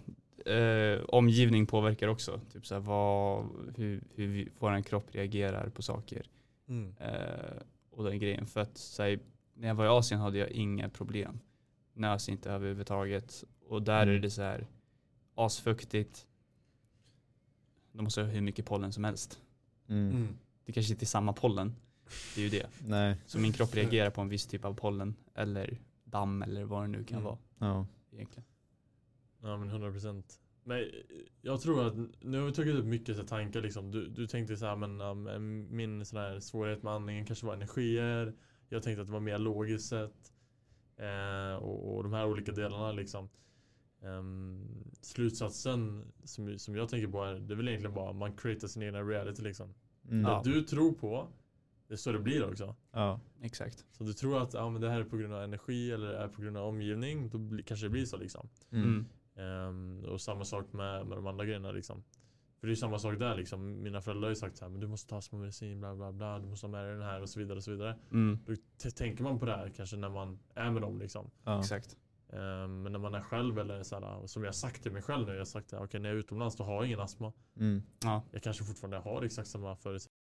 eh, 0.52 1.00
omgivning 1.04 1.66
påverkar 1.66 2.08
också. 2.08 2.42
Typ 2.54 2.66
så 2.68 2.76
här, 2.76 2.82
vad, 2.82 3.46
hur, 3.78 4.04
hur 4.16 4.52
vår 4.60 4.82
kropp 4.82 5.06
reagerar 5.12 5.70
på 5.70 5.82
saker. 5.82 6.26
Mm. 6.70 6.96
Eh, 7.00 7.62
och 7.92 8.04
den 8.04 8.20
grejen. 8.20 8.46
För 8.48 8.60
att 8.62 8.78
så 8.78 9.04
här, 9.04 9.20
när 9.54 9.68
jag 9.68 9.76
var 9.76 9.86
i 9.86 9.88
Asien 9.88 10.20
hade 10.20 10.38
jag 10.38 10.50
inga 10.50 10.90
problem. 10.90 11.40
Nös 11.94 12.30
inte 12.30 12.52
överhuvudtaget. 12.52 13.44
Och 13.68 13.82
där 13.82 14.04
Mm. 14.04 14.16
är 14.16 14.20
det 14.20 14.30
så 14.30 14.42
här 14.42 14.68
asfuktigt. 15.36 16.26
De 18.00 18.04
måste 18.04 18.22
ha 18.22 18.28
hur 18.30 18.42
mycket 18.42 18.66
pollen 18.66 18.94
som 18.94 19.04
helst. 19.04 19.40
Mm. 19.90 20.10
Mm. 20.12 20.38
Det 20.66 20.72
kanske 20.72 20.94
inte 20.94 21.04
är 21.04 21.08
samma 21.08 21.34
pollen. 21.34 21.76
Det 22.36 22.42
är 22.42 22.44
ju 22.44 22.50
det. 22.50 22.68
Nej, 22.88 23.18
Så 23.26 23.40
min 23.40 23.54
kropp 23.54 23.76
reagerar 23.76 24.10
på 24.10 24.22
en 24.22 24.30
viss 24.30 24.46
typ 24.46 24.66
av 24.66 24.74
pollen. 24.74 25.16
Eller 25.36 25.78
damm 26.04 26.42
eller 26.42 26.64
vad 26.64 26.84
det 26.84 26.88
nu 26.88 27.04
kan 27.04 27.18
Mm. 27.18 27.24
vara 27.24 27.38
ja. 27.60 27.86
egentligen. 28.12 28.46
Ja 29.42 29.58
men 29.58 29.70
100 29.70 29.92
procent. 29.92 30.40
Men 30.64 30.86
jag 31.42 31.62
tror 31.62 31.88
att 31.88 31.94
nu 32.22 32.40
har 32.40 32.46
vi 32.46 32.54
tagit 32.54 32.76
upp 32.76 32.86
mycket 32.86 33.18
så 33.18 33.24
tankar 33.24 33.62
liksom. 33.62 33.92
Du, 33.92 34.08
du 34.08 34.28
tänkte 34.28 34.58
så 34.58 34.66
här 34.66 34.76
men 34.76 35.02
um, 35.02 35.68
min 35.76 36.06
sån 36.06 36.20
här 36.20 36.40
svårighet 36.40 36.84
med 36.84 36.94
andningen 36.94 37.26
kanske 37.26 37.46
var 37.46 37.54
energier. 37.54 38.34
Jag 38.70 38.84
tänkte 38.84 39.02
att 39.02 39.08
det 39.08 39.14
var 39.14 39.20
mer 39.20 39.38
logiskt 39.38 39.90
sett. 39.90 40.34
Eh, 40.98 41.56
och, 41.56 41.96
och 41.96 42.04
de 42.04 42.14
här 42.14 42.26
olika 42.28 42.52
delarna 42.52 42.92
liksom. 42.92 43.30
Ehm, 44.02 44.68
slutsatsen 45.02 46.12
som, 46.24 46.60
som 46.60 46.76
jag 46.76 46.90
tänker 46.90 47.08
på 47.08 47.24
är 47.24 47.34
det 47.34 47.54
är 47.54 47.56
väl 47.56 47.68
egentligen 47.68 47.96
bara 47.96 48.14
man 48.14 48.36
creatar 48.36 48.68
sin 48.68 48.84
egna 48.84 49.02
reality 49.02 49.42
liksom. 49.42 49.74
Mm. 50.10 50.22
Ja. 50.22 50.42
Det 50.44 50.52
du 50.52 50.62
tror 50.62 50.94
på, 50.94 51.28
det 51.88 51.94
är 51.94 51.98
så 51.98 52.12
det 52.12 52.20
blir 52.20 52.50
också. 52.50 52.76
Ja. 52.92 53.20
Exakt. 53.42 53.86
Så 53.92 54.04
du 54.04 54.14
tror 54.14 54.42
att 54.42 54.54
ja, 54.54 54.70
men 54.70 54.82
det 54.82 54.90
här 54.90 55.00
är 55.00 55.04
på 55.04 55.18
grund 55.18 55.34
av 55.34 55.44
energi 55.44 55.92
eller 55.92 56.08
är 56.08 56.28
på 56.28 56.42
grund 56.42 56.58
av 56.58 56.68
omgivning, 56.68 57.30
då 57.30 57.38
bli, 57.38 57.64
kanske 57.64 57.86
det 57.86 57.90
blir 57.90 58.06
så 58.06 58.18
liksom. 58.18 58.50
Mm. 58.72 59.06
Ehm, 59.36 60.06
och 60.06 60.22
samma 60.22 60.46
sak 60.46 60.74
med, 60.74 61.08
med 61.08 61.18
de 61.18 61.28
andra 61.28 61.46
grejerna 61.46 61.72
liksom. 61.72 62.04
För 62.60 62.68
det 62.68 62.74
är 62.74 62.76
samma 62.76 63.00
sak 63.00 63.20
där 63.20 63.36
liksom. 63.36 63.84
Mina 63.84 64.02
föräldrar 64.02 64.24
har 64.24 64.30
ju 64.30 64.36
sagt 64.36 64.58
så 64.58 64.66
här, 64.66 64.70
men 64.70 64.82
du 64.82 64.88
måste 64.88 65.10
ta 65.10 65.22
små 65.22 65.40
medicin, 65.40 65.80
bla 65.80 65.96
bla 65.96 66.12
bla, 66.12 66.40
du 66.40 66.48
måste 66.48 66.66
ha 66.66 66.72
med 66.72 66.86
dig 66.86 66.94
den 66.94 67.04
här 67.04 67.22
och 67.22 67.30
så 67.30 67.40
vidare 67.40 67.58
och 67.58 67.64
så 67.64 67.72
vidare. 67.72 68.00
Mm. 68.12 68.40
Då 68.84 68.90
tänker 68.90 69.24
man 69.24 69.40
på 69.40 69.46
det 69.46 69.52
här 69.52 69.70
kanske 69.76 69.98
när 69.98 70.10
man 70.10 70.40
är 70.54 70.72
med 70.72 70.82
dem 70.82 71.00
liksom. 71.00 71.32
Ja. 71.44 71.60
Exakt. 71.60 71.98
Ehm, 72.34 72.82
men 72.82 72.92
när 72.92 73.00
man 73.00 73.14
är 73.14 73.22
själv 73.22 73.60
eller 73.60 73.84
så 73.84 74.00
här, 74.00 74.28
som 74.28 74.44
jag 74.44 74.48
har 74.48 74.54
sagt 74.54 74.84
till 74.84 74.92
mig 74.92 75.02
själv 75.02 75.28
nu, 75.28 75.32
jag 75.32 75.40
har 75.40 75.46
sagt 75.46 75.74
att 75.74 75.82
okej 75.82 76.00
när 76.00 76.10
jag 76.10 76.16
är 76.16 76.20
utomlands 76.20 76.56
då 76.56 76.64
har 76.64 76.74
jag 76.74 76.86
ingen 76.86 77.00
astma. 77.00 77.34
Mm. 77.58 77.84
Ja. 78.04 78.24
Jag 78.32 78.44
kanske 78.44 78.64
fortfarande 78.64 78.98
har 78.98 79.24
exakt 79.24 79.48
samma 79.48 79.76
förutsättningar 79.76 80.19